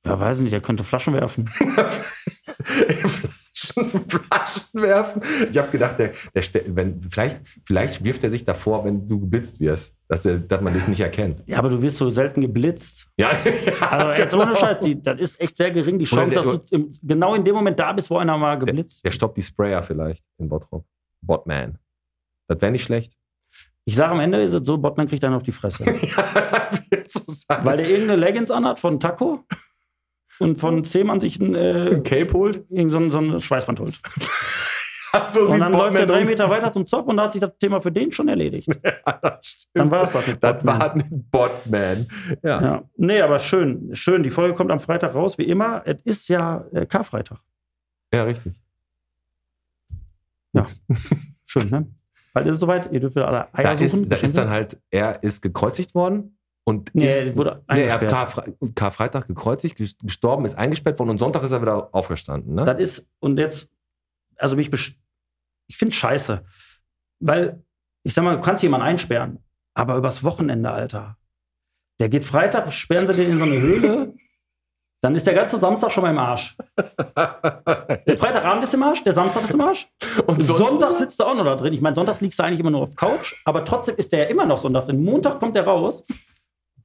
Ja, 0.04 0.18
weiß 0.18 0.38
ich 0.38 0.42
nicht, 0.42 0.52
der 0.52 0.60
könnte 0.60 0.82
Flaschen 0.82 1.14
werfen. 1.14 1.48
Flaschen, 4.08 4.82
werfen. 4.82 5.22
Ich 5.50 5.56
habe 5.58 5.70
gedacht, 5.70 5.98
der, 5.98 6.12
der 6.34 6.42
wenn, 6.76 7.00
vielleicht, 7.00 7.40
vielleicht 7.64 8.04
wirft 8.04 8.24
er 8.24 8.30
sich 8.30 8.44
davor, 8.44 8.84
wenn 8.84 9.06
du 9.06 9.20
geblitzt 9.20 9.60
wirst, 9.60 9.94
dass, 10.08 10.22
der, 10.22 10.38
dass 10.38 10.60
man 10.60 10.74
dich 10.74 10.86
nicht 10.86 11.00
erkennt. 11.00 11.42
Ja, 11.46 11.58
aber 11.58 11.70
du 11.70 11.80
wirst 11.82 11.98
so 11.98 12.10
selten 12.10 12.40
geblitzt. 12.40 13.08
Ja, 13.16 13.30
Also 13.90 14.08
jetzt 14.10 14.30
genau. 14.32 14.44
ohne 14.44 14.56
Scheiß, 14.56 14.78
die, 14.80 15.00
das 15.00 15.18
ist 15.20 15.40
echt 15.40 15.56
sehr 15.56 15.70
gering, 15.70 15.98
die 15.98 16.04
Chance, 16.04 16.30
der- 16.34 16.42
dass 16.42 16.52
du 16.66 16.76
im, 16.76 16.92
genau 17.02 17.34
in 17.34 17.44
dem 17.44 17.54
Moment 17.54 17.78
da 17.78 17.92
bist, 17.92 18.10
wo 18.10 18.18
einer 18.18 18.36
mal 18.36 18.56
geblitzt. 18.58 19.04
Der 19.04 19.10
stoppt 19.10 19.36
die 19.36 19.42
Sprayer 19.42 19.82
vielleicht 19.82 20.24
in 20.38 20.48
Bottrop. 20.48 20.84
Botman. 21.22 21.78
Das 22.48 22.60
wäre 22.60 22.72
nicht 22.72 22.84
schlecht. 22.84 23.14
Ich 23.86 23.96
sage 23.96 24.12
am 24.12 24.20
Ende 24.20 24.40
ist 24.42 24.52
es 24.54 24.66
so, 24.66 24.78
Botman 24.78 25.06
kriegt 25.08 25.24
einen 25.24 25.34
auf 25.34 25.42
die 25.42 25.52
Fresse. 25.52 25.84
So 27.06 27.20
sein. 27.32 27.64
Weil 27.64 27.76
der 27.78 27.88
irgendeine 27.88 28.18
Leggings 28.20 28.50
anhat 28.50 28.80
von 28.80 28.98
Taco 28.98 29.44
und 30.38 30.58
von 30.58 30.84
Zehmann 30.84 31.20
sich 31.20 31.38
ein, 31.40 31.54
äh, 31.54 31.90
ein 31.94 32.02
Cape 32.02 32.32
holt. 32.32 32.64
irgend 32.70 32.92
so 32.92 32.98
ein, 32.98 33.10
so 33.10 33.18
ein 33.18 33.40
Schweißband 33.40 33.80
holt. 33.80 34.00
So 35.30 35.42
Und 35.42 35.60
dann 35.60 35.70
läuft 35.72 35.96
er 35.96 36.06
drei. 36.06 36.24
Meter 36.24 36.50
weiter 36.50 36.72
zum 36.72 36.86
Zopf 36.86 37.06
und 37.06 37.16
da 37.16 37.24
hat 37.24 37.32
sich 37.32 37.40
das 37.40 37.56
Thema 37.58 37.80
für 37.80 37.92
den 37.92 38.10
schon 38.10 38.26
erledigt. 38.26 38.66
stimmt. 39.40 39.68
Dann 39.74 39.90
war 39.90 40.02
es 40.02 40.10
das 40.12 40.24
Das 40.40 40.64
war 40.66 40.92
ein 40.92 41.24
Botman. 41.30 42.08
Ja. 42.42 42.60
Ja. 42.60 42.82
Nee, 42.96 43.20
aber 43.20 43.38
schön, 43.38 43.94
schön. 43.94 44.24
Die 44.24 44.30
Folge 44.30 44.54
kommt 44.54 44.72
am 44.72 44.80
Freitag 44.80 45.14
raus, 45.14 45.38
wie 45.38 45.44
immer. 45.44 45.82
Es 45.84 46.00
ist 46.02 46.28
ja 46.28 46.64
äh, 46.72 46.84
Karfreitag. 46.86 47.38
ja, 48.12 48.24
richtig. 48.24 48.54
Ja. 50.52 50.66
Schön, 51.46 51.70
ne? 51.70 51.86
Bald 52.32 52.46
ist 52.48 52.54
es 52.54 52.60
soweit, 52.60 52.90
ihr 52.92 52.98
dürft 52.98 53.16
alle 53.16 53.54
Eier 53.54 53.76
Da 53.76 53.84
ist, 53.84 53.92
suchen. 53.92 54.08
da 54.08 54.16
ist 54.16 54.36
dann 54.36 54.50
halt, 54.50 54.78
er 54.90 55.22
ist 55.22 55.42
gekreuzigt 55.42 55.94
worden 55.94 56.33
und 56.64 56.94
Nee, 56.94 57.06
ist, 57.08 57.30
er 57.30 57.36
wurde 57.36 57.62
nee, 57.70 57.82
er. 57.84 57.98
Karfre 57.98 58.54
Karfreitag 58.74 59.26
gekreuzigt, 59.28 59.78
ges- 59.78 59.96
gestorben, 60.02 60.44
ist 60.44 60.54
eingesperrt 60.56 60.98
worden 60.98 61.10
und 61.10 61.18
Sonntag 61.18 61.42
ist 61.42 61.52
er 61.52 61.60
wieder 61.62 61.88
aufgestanden. 61.94 62.54
Ne? 62.54 62.64
Das 62.64 62.78
ist, 62.80 63.06
und 63.20 63.38
jetzt, 63.38 63.68
also 64.36 64.56
mich, 64.56 64.70
ich 65.66 65.76
finde 65.76 65.94
scheiße. 65.94 66.42
Weil, 67.20 67.62
ich 68.02 68.14
sag 68.14 68.24
mal, 68.24 68.36
du 68.36 68.42
kannst 68.42 68.62
jemanden 68.62 68.86
einsperren, 68.86 69.38
aber 69.74 69.96
übers 69.96 70.24
Wochenende, 70.24 70.70
Alter. 70.70 71.16
Der 72.00 72.08
geht 72.08 72.24
Freitag, 72.24 72.72
sperren 72.72 73.06
sie 73.06 73.12
den 73.14 73.30
in 73.32 73.38
so 73.38 73.44
eine 73.44 73.60
Höhle, 73.60 74.14
dann 75.00 75.14
ist 75.14 75.26
der 75.26 75.34
ganze 75.34 75.58
Samstag 75.58 75.92
schon 75.92 76.02
mal 76.02 76.10
im 76.10 76.18
Arsch. 76.18 76.56
Der 76.76 78.16
Freitagabend 78.18 78.64
ist 78.64 78.74
im 78.74 78.82
Arsch, 78.82 79.02
der 79.04 79.12
Samstag 79.12 79.44
ist 79.44 79.54
im 79.54 79.60
Arsch. 79.60 79.86
und 80.26 80.40
Sonntag 80.42 80.94
sitzt 80.96 81.20
du 81.20 81.24
auch 81.24 81.34
noch 81.34 81.44
da 81.44 81.56
drin. 81.56 81.72
Ich 81.72 81.80
meine, 81.80 81.94
Sonntag 81.94 82.20
liegst 82.20 82.38
du 82.38 82.42
eigentlich 82.42 82.60
immer 82.60 82.70
nur 82.70 82.82
auf 82.82 82.96
Couch, 82.96 83.34
aber 83.44 83.64
trotzdem 83.64 83.96
ist 83.96 84.12
der 84.12 84.20
ja 84.20 84.24
immer 84.26 84.46
noch 84.46 84.58
Sonntag 84.58 84.86
drin. 84.86 85.04
Montag 85.04 85.38
kommt 85.38 85.54
der 85.56 85.64
raus. 85.66 86.04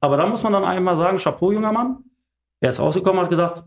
Aber 0.00 0.16
da 0.16 0.26
muss 0.26 0.42
man 0.42 0.52
dann 0.52 0.64
einmal 0.64 0.96
sagen, 0.96 1.18
Chapeau, 1.18 1.52
junger 1.52 1.72
Mann. 1.72 1.98
Er 2.60 2.70
ist 2.70 2.80
rausgekommen 2.80 3.18
und 3.18 3.24
hat 3.24 3.30
gesagt, 3.30 3.64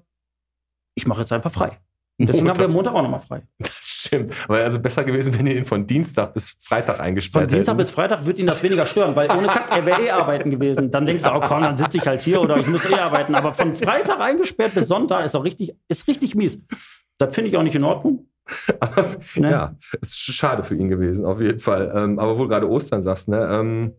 ich 0.96 1.08
mache 1.08 1.22
jetzt 1.22 1.32
einfach 1.32 1.52
frei. 1.52 1.80
Deswegen 2.20 2.48
haben 2.48 2.60
wir 2.60 2.68
Montag 2.68 2.94
auch 2.94 3.02
nochmal 3.02 3.20
frei. 3.20 3.42
Stimmt. 3.80 4.34
Aber 4.48 4.60
also 4.60 4.80
besser 4.80 5.04
gewesen, 5.04 5.38
wenn 5.38 5.48
ihr 5.48 5.56
ihn 5.56 5.66
von 5.66 5.88
Dienstag 5.88 6.34
bis 6.34 6.52
Freitag 6.62 7.00
eingesperrt 7.00 7.46
Von 7.46 7.56
Dienstag 7.56 7.74
hätten. 7.74 7.78
bis 7.78 7.90
Freitag 7.90 8.26
wird 8.26 8.38
ihn 8.38 8.46
das 8.46 8.62
weniger 8.62 8.86
stören, 8.86 9.16
weil 9.16 9.32
ohne 9.32 9.48
Kack, 9.48 9.76
er 9.76 9.86
wäre 9.86 10.02
eh 10.02 10.12
arbeiten 10.12 10.52
gewesen. 10.52 10.92
Dann 10.92 11.06
denkst 11.08 11.24
du, 11.24 11.34
oh 11.34 11.40
komm, 11.40 11.64
dann 11.64 11.76
sitze 11.76 11.98
ich 11.98 12.08
halt 12.08 12.22
hier 12.22 12.40
oder 12.40 12.58
ich 12.58 12.68
muss 12.68 12.86
eh 12.86 12.94
arbeiten. 12.96 13.34
Aber 13.34 13.54
von 13.54 13.74
Freitag 13.74 14.20
eingesperrt 14.20 14.76
bis 14.76 14.88
Sonntag 14.88 15.26
ist 15.26 15.34
doch 15.34 15.44
richtig, 15.44 15.76
ist 15.88 16.08
richtig 16.08 16.36
mies. 16.36 16.62
Das 17.18 17.34
finde 17.34 17.50
ich 17.50 17.58
auch 17.58 17.64
nicht 17.64 17.76
in 17.76 17.84
Ordnung. 17.84 18.28
Ne? 19.36 19.50
Ja, 19.50 19.76
ist 20.02 20.18
schade 20.18 20.64
für 20.64 20.76
ihn 20.76 20.90
gewesen, 20.90 21.26
auf 21.26 21.40
jeden 21.40 21.60
Fall. 21.60 21.92
Ähm, 21.96 22.20
aber 22.20 22.38
wo 22.38 22.44
du 22.44 22.50
gerade 22.50 22.70
Ostern 22.70 23.02
sagst, 23.02 23.30
ne? 23.30 23.48
Ähm, 23.50 23.94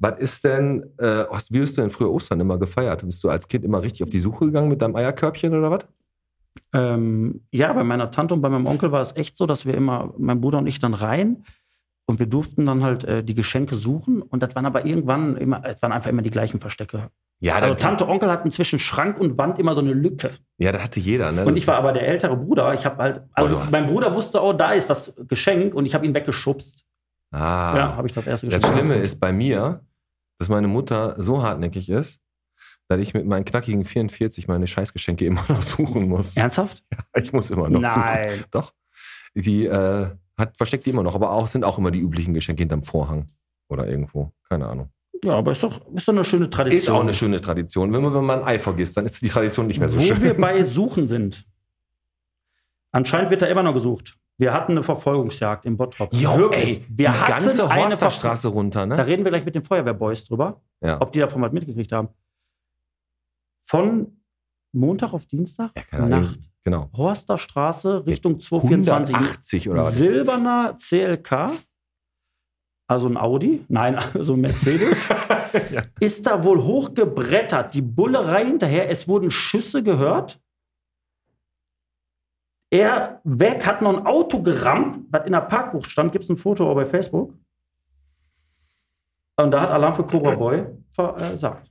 was 0.00 0.18
ist 0.18 0.44
denn, 0.44 0.82
äh, 0.98 1.24
was, 1.30 1.50
wie 1.52 1.60
hast 1.62 1.76
du 1.76 1.82
denn 1.82 1.90
früher 1.90 2.10
Ostern 2.10 2.40
immer 2.40 2.58
gefeiert? 2.58 3.04
Bist 3.04 3.22
du 3.22 3.28
als 3.30 3.46
Kind 3.46 3.64
immer 3.64 3.82
richtig 3.82 4.02
auf 4.02 4.10
die 4.10 4.18
Suche 4.20 4.46
gegangen 4.46 4.68
mit 4.68 4.82
deinem 4.82 4.96
Eierkörbchen 4.96 5.54
oder 5.54 5.70
was? 5.70 5.86
Ähm, 6.72 7.42
ja, 7.52 7.72
bei 7.72 7.84
meiner 7.84 8.10
Tante 8.10 8.34
und 8.34 8.40
bei 8.42 8.48
meinem 8.48 8.66
Onkel 8.66 8.92
war 8.92 9.00
es 9.00 9.14
echt 9.16 9.36
so, 9.36 9.46
dass 9.46 9.66
wir 9.66 9.74
immer, 9.74 10.12
mein 10.18 10.40
Bruder 10.40 10.58
und 10.58 10.66
ich 10.66 10.78
dann 10.78 10.94
rein 10.94 11.44
und 12.06 12.18
wir 12.18 12.26
durften 12.26 12.64
dann 12.64 12.82
halt 12.82 13.04
äh, 13.04 13.22
die 13.22 13.34
Geschenke 13.34 13.74
suchen 13.76 14.22
und 14.22 14.42
das 14.42 14.54
waren 14.54 14.66
aber 14.66 14.84
irgendwann 14.84 15.36
immer, 15.36 15.62
es 15.64 15.80
waren 15.82 15.92
einfach 15.92 16.10
immer 16.10 16.22
die 16.22 16.30
gleichen 16.30 16.60
Verstecke. 16.60 17.10
Ja, 17.42 17.54
Also 17.56 17.72
das, 17.72 17.80
Tante, 17.82 18.06
Onkel 18.08 18.30
hatten 18.30 18.50
zwischen 18.50 18.78
Schrank 18.78 19.18
und 19.18 19.38
Wand 19.38 19.58
immer 19.58 19.74
so 19.74 19.80
eine 19.80 19.92
Lücke. 19.94 20.30
ja, 20.58 20.72
das 20.72 20.82
hatte 20.82 21.00
jeder, 21.00 21.32
ne? 21.32 21.44
Und 21.44 21.56
ich 21.56 21.66
war 21.66 21.76
aber 21.76 21.92
der 21.92 22.06
ältere 22.06 22.36
Bruder. 22.36 22.74
Ich 22.74 22.84
habe 22.84 23.02
halt, 23.02 23.22
also 23.32 23.56
Oh, 23.56 23.62
mein 23.70 23.86
Bruder 23.86 24.14
wusste, 24.14 24.42
oh, 24.42 24.52
da 24.52 24.72
ist 24.72 24.90
das 24.90 25.14
Geschenk 25.28 25.74
und 25.74 25.86
ich 25.86 25.94
habe 25.94 26.04
ihn 26.04 26.14
weggeschubst. 26.14 26.84
ah, 27.32 27.76
Ja, 27.76 27.96
habe 27.96 28.06
ich 28.08 28.12
das 28.12 28.26
erste 28.26 28.48
Das 28.48 28.60
Geschenk. 28.62 28.78
Schlimme 28.78 28.96
ist 28.96 29.18
bei 29.20 29.32
mir, 29.32 29.80
dass 30.40 30.48
meine 30.48 30.68
Mutter 30.68 31.16
so 31.18 31.42
hartnäckig 31.42 31.90
ist, 31.90 32.18
dass 32.88 32.98
ich 32.98 33.12
mit 33.12 33.26
meinen 33.26 33.44
knackigen 33.44 33.84
44 33.84 34.48
meine 34.48 34.66
Scheißgeschenke 34.66 35.26
immer 35.26 35.44
noch 35.48 35.60
suchen 35.60 36.08
muss. 36.08 36.34
Ernsthaft? 36.34 36.82
Ich 37.14 37.32
muss 37.34 37.50
immer 37.50 37.68
noch 37.68 37.84
suchen. 37.84 38.02
Nein. 38.02 38.44
Doch. 38.50 38.72
Die 39.34 39.66
äh, 39.66 40.08
hat, 40.38 40.56
versteckt 40.56 40.86
die 40.86 40.90
immer 40.90 41.02
noch, 41.02 41.14
aber 41.14 41.30
auch 41.32 41.46
sind 41.46 41.62
auch 41.62 41.76
immer 41.76 41.90
die 41.90 42.00
üblichen 42.00 42.32
Geschenke 42.32 42.62
hinterm 42.62 42.82
Vorhang 42.82 43.26
oder 43.68 43.86
irgendwo. 43.86 44.32
Keine 44.48 44.66
Ahnung. 44.66 44.88
Ja, 45.22 45.34
aber 45.34 45.52
ist 45.52 45.62
doch, 45.62 45.86
ist 45.92 46.08
doch 46.08 46.14
eine 46.14 46.24
schöne 46.24 46.48
Tradition. 46.48 46.78
Ist 46.78 46.88
auch 46.88 47.02
eine 47.02 47.12
schöne 47.12 47.38
Tradition. 47.38 47.92
Wenn 47.92 48.00
man, 48.02 48.14
wenn 48.14 48.24
man 48.24 48.40
ein 48.40 48.48
Ei 48.48 48.58
vergisst, 48.58 48.96
dann 48.96 49.04
ist 49.04 49.20
die 49.20 49.28
Tradition 49.28 49.66
nicht 49.66 49.78
mehr 49.78 49.90
so 49.90 49.98
Wo 49.98 50.00
schön. 50.00 50.22
wir 50.22 50.34
bei 50.34 50.64
Suchen 50.64 51.06
sind. 51.06 51.46
Anscheinend 52.92 53.30
wird 53.30 53.42
da 53.42 53.46
immer 53.46 53.62
noch 53.62 53.74
gesucht. 53.74 54.16
Wir 54.40 54.54
hatten 54.54 54.72
eine 54.72 54.82
Verfolgungsjagd 54.82 55.66
im 55.66 55.76
Bottrop. 55.76 56.14
Jo, 56.14 56.34
Wirklich. 56.38 56.64
ey, 56.64 56.84
wir 56.88 57.12
die 57.12 57.28
ganze 57.30 57.68
eine 57.70 57.82
Horsterstraße 57.84 58.48
runter, 58.48 58.86
Da 58.86 58.96
ne? 58.96 59.06
reden 59.06 59.22
wir 59.24 59.30
gleich 59.30 59.44
mit 59.44 59.54
den 59.54 59.62
Feuerwehrboys 59.62 60.24
drüber, 60.24 60.62
Ja. 60.80 60.98
ob 60.98 61.12
die 61.12 61.18
davon 61.18 61.42
was 61.42 61.52
mitgekriegt 61.52 61.92
haben. 61.92 62.08
Von 63.64 64.22
Montag 64.72 65.12
auf 65.12 65.26
Dienstag, 65.26 65.72
Ja. 65.92 66.06
Nacht, 66.06 66.38
Genau. 66.64 66.88
Horsterstraße 66.96 68.06
Richtung 68.06 68.40
224. 68.40 69.14
180 69.14 69.68
oder 69.70 69.84
was? 69.84 69.94
Silberner 69.94 70.76
CLK, 70.78 71.52
also 72.86 73.08
ein 73.08 73.16
Audi, 73.18 73.64
nein, 73.68 73.96
also 74.14 74.34
ein 74.34 74.40
Mercedes, 74.40 74.98
Ja. 75.70 75.82
ist 76.00 76.26
da 76.26 76.44
wohl 76.44 76.62
hochgebrettert. 76.62 77.74
Die 77.74 77.82
Bullerei 77.82 78.44
hinterher, 78.46 78.88
es 78.88 79.06
wurden 79.06 79.30
Schüsse 79.30 79.82
gehört. 79.82 80.40
Er 82.70 83.20
weg, 83.24 83.66
hat 83.66 83.82
noch 83.82 83.96
ein 83.96 84.06
Auto 84.06 84.42
gerammt, 84.42 84.98
was 85.10 85.26
in 85.26 85.32
der 85.32 85.40
Parkbucht 85.40 85.90
stand. 85.90 86.12
Gibt 86.12 86.24
es 86.24 86.30
ein 86.30 86.36
Foto 86.36 86.70
auch 86.70 86.74
bei 86.74 86.86
Facebook? 86.86 87.34
Und 89.36 89.50
da 89.50 89.62
hat 89.62 89.70
Alarm 89.70 89.94
für 89.94 90.04
Cobra 90.04 90.34
Boy 90.34 90.66
versagt. 90.90 91.70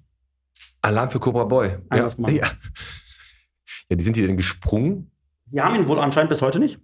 Alarm 0.82 1.10
für 1.10 1.20
Cobra 1.20 1.46
Boy. 1.46 1.78
Ja. 1.94 2.08
Ja. 2.08 2.48
ja, 3.90 3.96
die 3.96 4.04
sind 4.04 4.16
die 4.16 4.28
denn 4.28 4.36
gesprungen? 4.36 5.12
Die 5.46 5.62
haben 5.62 5.76
ihn 5.76 5.88
wohl 5.88 6.00
anscheinend 6.00 6.30
bis 6.30 6.42
heute 6.42 6.60
nicht. 6.60 6.80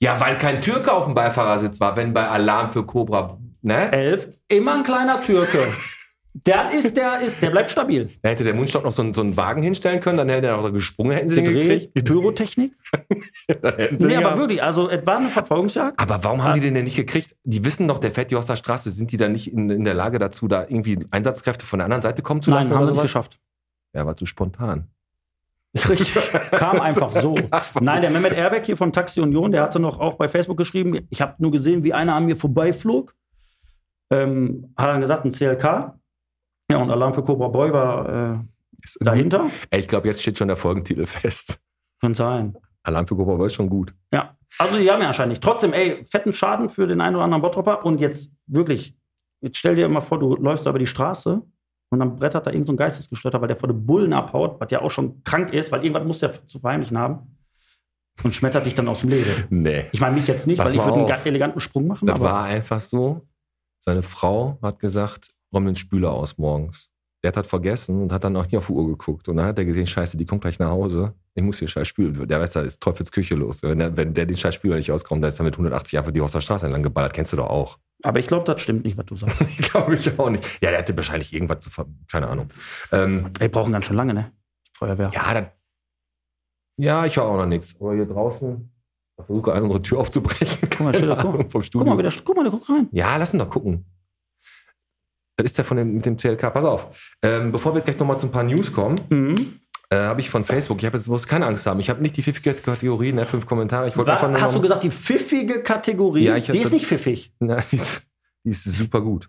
Ja, 0.00 0.20
weil 0.20 0.38
kein 0.38 0.60
Türke 0.60 0.92
auf 0.92 1.04
dem 1.04 1.14
Beifahrersitz 1.14 1.80
war, 1.80 1.96
wenn 1.96 2.12
bei 2.12 2.26
Alarm 2.26 2.72
für 2.72 2.84
Cobra, 2.84 3.38
ne? 3.62 3.92
Elf, 3.92 4.28
immer 4.48 4.74
ein 4.76 4.82
kleiner 4.82 5.22
Türke. 5.22 5.68
Der 6.36 6.72
ist, 6.72 6.96
der 6.96 7.20
ist, 7.20 7.40
der 7.40 7.50
bleibt 7.50 7.70
stabil. 7.70 8.08
Da 8.22 8.30
hätte 8.30 8.42
der 8.42 8.54
Mundstock 8.54 8.82
noch 8.82 8.90
so 8.90 9.02
einen, 9.02 9.14
so 9.14 9.20
einen 9.20 9.36
Wagen 9.36 9.62
hinstellen 9.62 10.00
können, 10.00 10.18
dann 10.18 10.28
hätte 10.28 10.48
er 10.48 10.58
auch 10.58 10.72
gesprungen, 10.72 11.12
hätten 11.12 11.28
sie 11.28 11.36
den 11.36 11.44
gekriegt. 11.44 12.04
Pyrotechnik. 12.04 12.72
Hätten 13.48 13.98
sie 13.98 14.06
Nee, 14.06 14.14
den 14.14 14.16
aber 14.16 14.22
gehabt. 14.22 14.38
wirklich, 14.38 14.62
also 14.62 14.90
es 14.90 15.06
war 15.06 15.18
eine 15.18 15.28
Verfolgungsjagd. 15.28 16.00
Aber 16.00 16.24
warum 16.24 16.42
haben 16.42 16.54
die 16.54 16.60
den 16.60 16.74
denn 16.74 16.84
nicht 16.84 16.96
gekriegt? 16.96 17.36
Die 17.44 17.64
wissen 17.64 17.86
doch, 17.86 17.98
der 17.98 18.10
fährt 18.10 18.32
die 18.32 18.56
Straße. 18.56 18.90
Sind 18.90 19.12
die 19.12 19.16
dann 19.16 19.30
nicht 19.30 19.52
in, 19.52 19.70
in 19.70 19.84
der 19.84 19.94
Lage 19.94 20.18
dazu, 20.18 20.48
da 20.48 20.62
irgendwie 20.62 21.06
Einsatzkräfte 21.12 21.64
von 21.66 21.78
der 21.78 21.84
anderen 21.84 22.02
Seite 22.02 22.22
kommen 22.22 22.42
zu 22.42 22.50
lassen? 22.50 22.70
Nein, 22.70 22.78
haben 22.78 22.86
sie 22.86 22.92
nicht 22.94 23.02
geschafft. 23.02 23.38
Ja, 23.94 24.04
war 24.04 24.16
zu 24.16 24.26
spontan. 24.26 24.88
Richtig. 25.88 26.14
Kam 26.50 26.80
einfach 26.80 27.12
so. 27.12 27.36
Nein, 27.80 28.02
der 28.02 28.10
Mehmet 28.10 28.32
Erbeck 28.32 28.66
hier 28.66 28.76
von 28.76 28.92
Taxi 28.92 29.20
Union, 29.20 29.52
der 29.52 29.62
hatte 29.62 29.78
noch 29.78 30.00
auch 30.00 30.14
bei 30.14 30.28
Facebook 30.28 30.56
geschrieben, 30.56 31.06
ich 31.10 31.20
habe 31.20 31.34
nur 31.38 31.52
gesehen, 31.52 31.84
wie 31.84 31.92
einer 31.94 32.14
an 32.14 32.26
mir 32.26 32.36
vorbeiflog. 32.36 33.14
Ähm, 34.10 34.72
hat 34.76 34.88
dann 34.88 35.00
gesagt, 35.00 35.24
ein 35.24 35.30
CLK. 35.32 35.94
Ja, 36.70 36.78
und 36.78 36.90
Alarm 36.90 37.12
für 37.12 37.22
Cobra 37.22 37.48
Boy 37.48 37.72
war 37.72 38.34
äh, 38.34 38.38
dahinter. 39.00 39.50
Ey, 39.70 39.80
ich 39.80 39.88
glaube, 39.88 40.08
jetzt 40.08 40.22
steht 40.22 40.38
schon 40.38 40.48
der 40.48 40.56
Folgentitel 40.56 41.06
fest. 41.06 41.58
Könnte 42.00 42.18
sein. 42.18 42.56
Alarm 42.82 43.06
für 43.06 43.16
Cobra 43.16 43.34
Boy 43.34 43.46
ist 43.46 43.54
schon 43.54 43.68
gut. 43.68 43.94
Ja. 44.12 44.36
Also 44.58 44.78
die 44.78 44.88
haben 44.90 45.00
ja 45.00 45.08
anscheinend 45.08 45.30
nicht. 45.30 45.42
Trotzdem, 45.42 45.72
ey, 45.72 46.04
fetten 46.04 46.32
Schaden 46.32 46.68
für 46.68 46.86
den 46.86 47.00
einen 47.00 47.16
oder 47.16 47.24
anderen 47.24 47.42
Bottropper. 47.42 47.84
Und 47.84 48.00
jetzt 48.00 48.30
wirklich, 48.46 48.96
jetzt 49.40 49.56
stell 49.58 49.74
dir 49.74 49.88
mal 49.88 50.00
vor, 50.00 50.18
du 50.18 50.36
läufst 50.36 50.64
da 50.64 50.70
über 50.70 50.78
die 50.78 50.86
Straße 50.86 51.42
und 51.90 51.98
dann 51.98 52.16
brettert 52.16 52.46
da 52.46 52.52
irgend 52.52 52.68
so 52.68 52.72
ein 52.72 52.76
Geistesgestörter, 52.76 53.40
weil 53.40 53.48
der 53.48 53.56
vor 53.56 53.68
den 53.68 53.84
Bullen 53.84 54.12
abhaut, 54.12 54.60
was 54.60 54.70
ja 54.70 54.80
auch 54.80 54.90
schon 54.90 55.22
krank 55.24 55.52
ist, 55.52 55.72
weil 55.72 55.82
irgendwas 55.82 56.04
muss 56.04 56.18
der 56.20 56.46
zu 56.46 56.60
verheimlichen 56.60 56.98
haben. 56.98 57.36
Und 58.22 58.32
schmettert 58.32 58.64
dich 58.64 58.76
dann 58.76 58.86
aus 58.88 59.00
dem 59.00 59.10
Leben. 59.10 59.44
Nee. 59.50 59.86
Ich 59.90 60.00
meine 60.00 60.14
mich 60.14 60.28
jetzt 60.28 60.46
nicht, 60.46 60.58
Pass 60.58 60.70
weil 60.70 60.76
ich 60.76 60.84
würde 60.84 61.12
einen 61.12 61.26
eleganten 61.26 61.60
Sprung 61.60 61.88
machen, 61.88 62.06
Das 62.06 62.20
war 62.20 62.44
einfach 62.44 62.80
so. 62.80 63.26
Seine 63.80 64.02
Frau 64.02 64.56
hat 64.62 64.78
gesagt, 64.78 65.33
räum 65.54 65.66
den 65.66 65.76
Spüler 65.76 66.12
aus 66.12 66.36
morgens. 66.38 66.90
Der 67.22 67.28
hat 67.28 67.36
das 67.36 67.46
vergessen 67.46 68.02
und 68.02 68.12
hat 68.12 68.22
dann 68.22 68.36
auch 68.36 68.46
nie 68.46 68.58
auf 68.58 68.66
die 68.66 68.72
Uhr 68.72 68.86
geguckt. 68.86 69.28
Und 69.30 69.38
dann 69.38 69.46
hat 69.46 69.58
er 69.58 69.64
gesehen, 69.64 69.86
scheiße, 69.86 70.18
die 70.18 70.26
kommt 70.26 70.42
gleich 70.42 70.58
nach 70.58 70.68
Hause. 70.68 71.14
Ich 71.34 71.42
muss 71.42 71.58
hier 71.58 71.68
scheiß 71.68 71.88
spülen. 71.88 72.28
Der 72.28 72.38
weiß, 72.38 72.52
da 72.52 72.60
ist 72.60 72.82
Teufels 72.82 73.10
Küche 73.10 73.34
los. 73.34 73.62
Wenn 73.62 73.78
der, 73.78 73.96
wenn 73.96 74.12
der 74.12 74.26
den 74.26 74.36
scheiß 74.36 74.54
Spüler 74.54 74.76
nicht 74.76 74.92
auskommt, 74.92 75.24
da 75.24 75.28
ist 75.28 75.40
er 75.40 75.44
mit 75.44 75.54
180 75.54 75.98
einfach 75.98 76.12
die 76.12 76.20
der 76.20 76.40
Straße 76.42 76.66
entlang 76.66 76.82
geballert. 76.82 77.14
Kennst 77.14 77.32
du 77.32 77.38
doch 77.38 77.48
auch. 77.48 77.78
aber 78.02 78.18
ich 78.18 78.26
glaube, 78.26 78.44
das 78.44 78.60
stimmt 78.60 78.84
nicht, 78.84 78.98
was 78.98 79.06
du 79.06 79.16
sagst. 79.16 79.38
Glaube 79.58 79.94
ich 79.94 80.18
auch 80.18 80.28
nicht. 80.28 80.44
Ja, 80.62 80.68
der 80.70 80.80
hatte 80.80 80.94
wahrscheinlich 80.96 81.32
irgendwas 81.32 81.60
zu 81.60 81.70
ver... 81.70 81.86
Keine 82.12 82.28
Ahnung. 82.28 82.50
Ähm, 82.92 83.30
Ey, 83.40 83.48
brauchen 83.48 83.72
ganz 83.72 83.86
schön 83.86 83.96
lange, 83.96 84.12
ne? 84.12 84.30
Feuerwehr. 84.76 85.08
ja, 85.10 85.32
dann... 85.32 85.46
Ja, 86.76 87.06
ich 87.06 87.16
höre 87.16 87.24
auch 87.24 87.36
noch 87.38 87.46
nichts. 87.46 87.74
Aber 87.80 87.94
hier 87.94 88.04
draußen... 88.06 88.70
Ich 89.16 89.24
versuche 89.24 89.42
gerade 89.42 89.62
unsere 89.62 89.80
Tür 89.80 89.98
aufzubrechen. 90.00 90.68
Guck 90.70 90.80
mal, 90.80 90.92
guck, 90.92 91.24
Ahnung, 91.24 91.34
vom 91.42 91.50
guck 91.52 91.64
Studio. 91.64 91.86
mal, 91.86 91.98
wieder, 91.98 92.12
guck 92.22 92.36
mal, 92.36 92.42
der 92.42 92.50
guckt 92.50 92.68
rein. 92.68 92.88
Ja, 92.90 93.16
lass 93.16 93.32
ihn 93.32 93.38
doch 93.38 93.48
gucken. 93.48 93.86
Das 95.36 95.46
ist 95.46 95.58
der 95.58 95.64
von 95.64 95.76
dem, 95.76 95.94
mit 95.94 96.06
dem 96.06 96.16
CLK. 96.16 96.50
Pass 96.52 96.64
auf. 96.64 97.14
Ähm, 97.22 97.50
bevor 97.52 97.72
wir 97.72 97.76
jetzt 97.78 97.84
gleich 97.86 97.98
nochmal 97.98 98.18
zu 98.18 98.26
ein 98.26 98.32
paar 98.32 98.42
News 98.44 98.72
kommen, 98.72 99.00
Mhm. 99.10 99.34
äh, 99.90 99.96
habe 99.96 100.20
ich 100.20 100.30
von 100.30 100.44
Facebook, 100.44 100.78
ich 100.78 100.86
habe 100.86 100.96
jetzt 100.96 101.08
muss 101.08 101.26
keine 101.26 101.46
Angst 101.46 101.66
haben. 101.66 101.80
Ich 101.80 101.90
habe 101.90 102.00
nicht 102.02 102.16
die 102.16 102.22
pfiffige 102.22 102.54
Kategorie, 102.54 103.12
ne, 103.12 103.26
fünf 103.26 103.46
Kommentare. 103.46 103.88
Ich 103.88 103.96
wollte 103.96 104.12
Was, 104.12 104.22
einfach 104.22 104.30
nur 104.30 104.40
hast 104.40 104.54
du 104.54 104.60
gesagt, 104.60 104.82
die 104.84 104.90
pfiffige 104.90 105.62
Kategorie? 105.62 106.24
Ja, 106.24 106.36
ich 106.36 106.46
die 106.46 106.58
ist 106.60 106.72
nicht 106.72 106.86
pfiffig. 106.86 107.32
Na, 107.40 107.56
die, 107.56 107.76
ist, 107.76 108.06
die 108.44 108.50
ist 108.50 108.64
super 108.64 109.00
gut. 109.00 109.28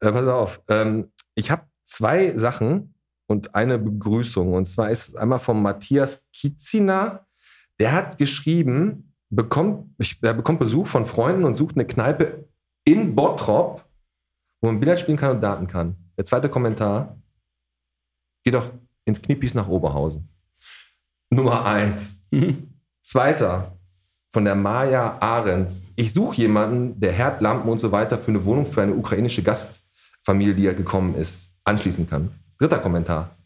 Äh, 0.00 0.12
pass 0.12 0.26
auf. 0.26 0.60
Ähm, 0.68 1.10
ich 1.34 1.50
habe 1.50 1.62
zwei 1.84 2.36
Sachen 2.36 2.94
und 3.26 3.54
eine 3.54 3.78
Begrüßung. 3.78 4.52
Und 4.52 4.66
zwar 4.66 4.90
ist 4.90 5.08
es 5.08 5.14
einmal 5.16 5.38
von 5.38 5.60
Matthias 5.62 6.22
Kizina. 6.32 7.26
Der 7.80 7.92
hat 7.92 8.18
geschrieben, 8.18 9.14
bekommt, 9.30 9.86
er 10.22 10.34
bekommt 10.34 10.58
Besuch 10.58 10.86
von 10.86 11.06
Freunden 11.06 11.44
und 11.44 11.54
sucht 11.54 11.76
eine 11.76 11.86
Kneipe 11.86 12.48
in 12.84 13.14
Bottrop, 13.14 13.84
wo 14.60 14.68
man 14.68 14.80
Billard 14.80 15.00
spielen 15.00 15.16
kann 15.16 15.32
und 15.32 15.40
Daten 15.40 15.66
kann. 15.66 15.96
Der 16.16 16.24
zweite 16.24 16.48
Kommentar. 16.48 17.16
Geh 18.44 18.50
doch 18.50 18.70
ins 19.04 19.22
Knippis 19.22 19.54
nach 19.54 19.68
Oberhausen. 19.68 20.28
Nummer 21.30 21.64
eins. 21.64 22.20
Mhm. 22.30 22.74
Zweiter 23.02 23.78
von 24.30 24.44
der 24.44 24.54
Maja 24.54 25.18
Ahrens. 25.20 25.80
Ich 25.96 26.12
suche 26.12 26.36
jemanden, 26.36 27.00
der 27.00 27.12
Herd, 27.12 27.40
Lampen 27.40 27.68
und 27.68 27.78
so 27.78 27.92
weiter 27.92 28.18
für 28.18 28.30
eine 28.30 28.44
Wohnung 28.44 28.66
für 28.66 28.82
eine 28.82 28.94
ukrainische 28.94 29.42
Gastfamilie, 29.42 30.54
die 30.54 30.64
ja 30.64 30.72
gekommen 30.72 31.14
ist, 31.14 31.52
anschließen 31.64 32.08
kann. 32.08 32.30
Dritter 32.58 32.78
Kommentar. 32.78 33.36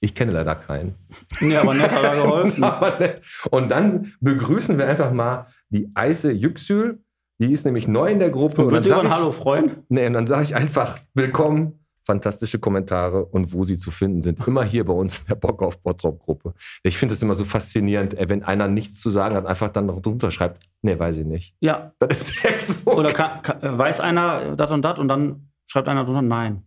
Ich 0.00 0.14
kenne 0.14 0.32
leider 0.32 0.54
keinen. 0.54 0.94
Ja, 1.40 1.60
aber 1.60 1.74
nett 1.74 1.90
hat 1.90 2.02
er 2.02 2.22
geholfen. 2.22 2.64
Aber 2.64 2.98
nett. 2.98 3.20
Und 3.50 3.70
dann 3.70 4.14
begrüßen 4.20 4.78
wir 4.78 4.88
einfach 4.88 5.12
mal 5.12 5.46
die 5.68 5.90
Eise 5.94 6.32
Yüksül. 6.32 7.02
Die 7.40 7.52
ist 7.52 7.64
nämlich 7.64 7.88
neu 7.88 8.10
in 8.10 8.18
der 8.18 8.30
Gruppe. 8.30 8.62
Und 8.66 8.72
dann 8.72 8.84
wird 8.84 9.00
über 9.00 9.10
Hallo 9.10 9.32
freuen. 9.32 9.76
Nee, 9.88 10.06
und 10.06 10.12
dann 10.12 10.26
sage 10.26 10.42
ich 10.44 10.54
einfach, 10.54 10.98
willkommen, 11.14 11.80
fantastische 12.04 12.58
Kommentare 12.58 13.24
und 13.24 13.54
wo 13.54 13.64
sie 13.64 13.78
zu 13.78 13.90
finden 13.90 14.20
sind. 14.20 14.46
Immer 14.46 14.62
hier 14.62 14.84
bei 14.84 14.92
uns 14.92 15.20
in 15.20 15.26
der 15.26 15.36
Bock 15.36 15.62
auf 15.62 15.80
Bottrop-Gruppe. 15.82 16.52
Ich 16.82 16.98
finde 16.98 17.14
es 17.14 17.22
immer 17.22 17.34
so 17.34 17.46
faszinierend, 17.46 18.12
ey, 18.12 18.28
wenn 18.28 18.42
einer 18.42 18.68
nichts 18.68 19.00
zu 19.00 19.08
sagen 19.08 19.36
hat, 19.36 19.46
einfach 19.46 19.70
dann 19.70 19.86
noch 19.86 20.02
drunter 20.02 20.30
schreibt, 20.30 20.60
nee, 20.82 20.98
weiß 20.98 21.16
ich 21.16 21.24
nicht. 21.24 21.54
Ja. 21.60 21.92
Das 21.98 22.18
ist 22.18 22.44
echt 22.44 22.70
so. 22.70 22.92
Oder 22.92 23.12
kann, 23.12 23.40
kann, 23.40 23.62
äh, 23.62 23.78
weiß 23.78 24.00
einer 24.00 24.54
das 24.54 24.70
und 24.70 24.82
das 24.82 24.98
und 24.98 25.08
dann 25.08 25.48
schreibt 25.66 25.88
einer 25.88 26.04
drunter 26.04 26.22
Nein. 26.22 26.62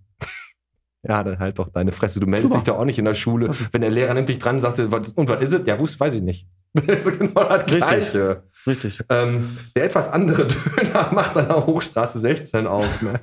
ja, 1.03 1.23
dann 1.23 1.37
halt 1.37 1.59
doch 1.59 1.69
deine 1.69 1.91
Fresse. 1.91 2.19
Du 2.19 2.25
meldest 2.25 2.51
Super. 2.51 2.63
dich 2.63 2.73
doch 2.73 2.79
auch 2.79 2.85
nicht 2.85 2.97
in 2.97 3.05
der 3.05 3.13
Schule. 3.13 3.51
Wenn 3.71 3.81
der 3.81 3.91
Lehrer 3.91 4.15
nimmt 4.15 4.29
dich 4.29 4.39
dran 4.39 4.55
und 4.55 4.61
sagt, 4.63 4.79
und 4.79 5.29
was 5.29 5.39
ist 5.39 5.53
es? 5.53 5.67
Ja, 5.67 5.77
wusste, 5.77 5.99
weiß 5.99 6.15
ich 6.15 6.23
nicht. 6.23 6.47
Das 6.87 7.05
ist 7.05 7.19
genau 7.19 7.43
das 7.43 7.65
Richtig. 7.65 7.77
Gleiche. 7.77 8.43
Richtig. 8.65 9.01
Ähm, 9.09 9.57
der 9.75 9.85
etwas 9.85 10.09
andere 10.09 10.47
Döner 10.47 11.11
macht 11.11 11.35
an 11.37 11.47
der 11.47 11.65
Hochstraße 11.65 12.19
16 12.19 12.65
auf. 12.67 13.01
Ne? 13.01 13.19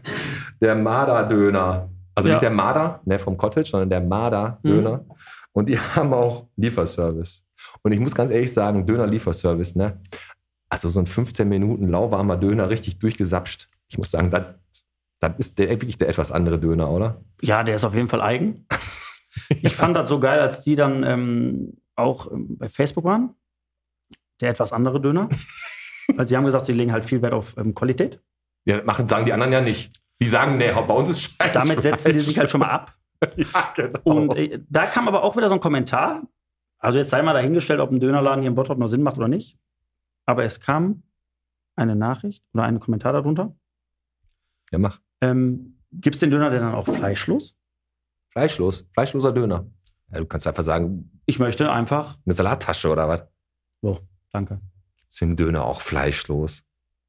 Der 0.61 0.75
Marder-Döner. 0.75 1.88
Also 2.14 2.28
Ja. 2.28 2.35
nicht 2.35 2.42
der 2.42 2.50
Marder, 2.50 3.00
ne, 3.06 3.18
vom 3.18 3.37
Cottage, 3.37 3.68
sondern 3.70 3.88
der 3.88 4.00
Marder-Döner. 4.00 5.04
Und 5.52 5.68
die 5.68 5.78
haben 5.94 6.12
auch 6.12 6.47
Lieferservice. 6.56 7.44
Und 7.82 7.92
ich 7.92 8.00
muss 8.00 8.14
ganz 8.14 8.30
ehrlich 8.30 8.52
sagen, 8.52 8.85
Döner-Lieferservice, 8.87 9.76
ne? 9.76 10.00
Also 10.68 10.88
so 10.88 11.00
ein 11.00 11.06
15 11.06 11.49
Minuten 11.49 11.88
lauwarmer 11.88 12.37
Döner 12.37 12.68
richtig 12.68 12.99
durchgesapscht. 12.99 13.68
Ich 13.88 13.99
muss 13.99 14.11
sagen, 14.11 14.30
das, 14.30 14.42
das 15.20 15.32
ist 15.38 15.59
der, 15.59 15.68
wirklich 15.70 15.99
der 15.99 16.09
etwas 16.09 16.30
andere 16.30 16.59
Döner, 16.59 16.90
oder? 16.90 17.20
Ja, 17.42 17.62
der 17.64 17.76
ist 17.76 17.85
auf 17.85 17.94
jeden 17.94 18.09
Fall 18.09 18.20
eigen. 18.20 18.66
Ich 19.62 19.75
fand 19.76 19.97
das 19.97 20.09
so 20.09 20.20
geil, 20.20 20.38
als 20.40 20.62
die 20.62 20.76
dann 20.76 21.02
ähm, 21.04 21.78
auch 21.97 22.30
ähm, 22.30 22.56
bei 22.59 22.68
Facebook 22.68 23.04
waren. 23.04 23.35
Der 24.40 24.50
etwas 24.50 24.73
andere 24.73 25.00
Döner. 25.00 25.28
Weil 26.16 26.26
sie 26.26 26.37
haben 26.37 26.44
gesagt, 26.44 26.66
sie 26.66 26.73
legen 26.73 26.92
halt 26.92 27.04
viel 27.04 27.23
Wert 27.23 27.32
auf 27.32 27.56
ähm, 27.56 27.75
Qualität. 27.75 28.20
Ja, 28.64 28.78
das 28.78 28.87
machen, 28.87 29.09
sagen 29.09 29.25
die 29.25 29.32
anderen 29.32 29.52
ja 29.52 29.61
nicht. 29.61 29.92
Die 30.20 30.28
sagen, 30.28 30.56
nee, 30.59 30.70
bei 30.73 30.94
uns 30.94 31.09
ist 31.09 31.20
scheiße. 31.23 31.52
Damit 31.52 31.82
setzen 31.82 32.12
die 32.12 32.20
sich 32.20 32.38
halt 32.38 32.50
schon 32.50 32.61
mal 32.61 32.70
ab. 32.70 32.94
Ja, 33.37 33.73
genau. 33.76 34.00
Und 34.04 34.35
äh, 34.35 34.61
da 34.70 34.87
kam 34.87 35.06
aber 35.06 35.23
auch 35.23 35.37
wieder 35.37 35.49
so 35.50 35.54
ein 35.54 35.61
Kommentar. 35.61 36.23
Also 36.78 36.97
jetzt 36.97 37.11
sei 37.11 37.20
mal 37.20 37.35
dahingestellt, 37.35 37.78
ob 37.80 37.90
ein 37.90 38.00
Dönerladen 38.00 38.40
hier 38.40 38.49
in 38.49 38.54
Bottrop 38.54 38.78
noch 38.78 38.88
Sinn 38.88 39.02
macht 39.02 39.18
oder 39.18 39.28
nicht. 39.28 39.59
Aber 40.25 40.42
es 40.44 40.59
kam 40.61 41.02
eine 41.76 41.97
Nachricht 41.97 42.42
oder 42.54 42.62
ein 42.64 42.80
Kommentar 42.80 43.12
darunter. 43.12 43.54
ja, 44.73 44.78
mach. 44.78 45.00
Ähm, 45.20 45.78
Gibt 45.92 46.14
es 46.14 46.20
den 46.20 46.30
Döner 46.30 46.49
denn 46.49 46.61
dann 46.62 46.75
auch 46.75 46.87
fleischlos? 46.87 47.54
Fleischlos. 48.30 48.87
Fleischloser 48.94 49.32
Döner. 49.32 49.66
Ja, 50.11 50.18
du 50.20 50.25
kannst 50.25 50.47
einfach 50.47 50.62
sagen, 50.62 51.20
Ich 51.26 51.38
möchte 51.38 51.70
einfach, 51.70 52.16
eine 52.25 52.32
Salattasche 52.35 52.88
oder 52.88 53.06
was? 53.06 53.25
so, 53.82 54.00
danke. 54.32 54.60
Den 55.20 55.37
Döner 55.37 55.64
auch 55.64 55.80
fleischlos? 55.80 56.62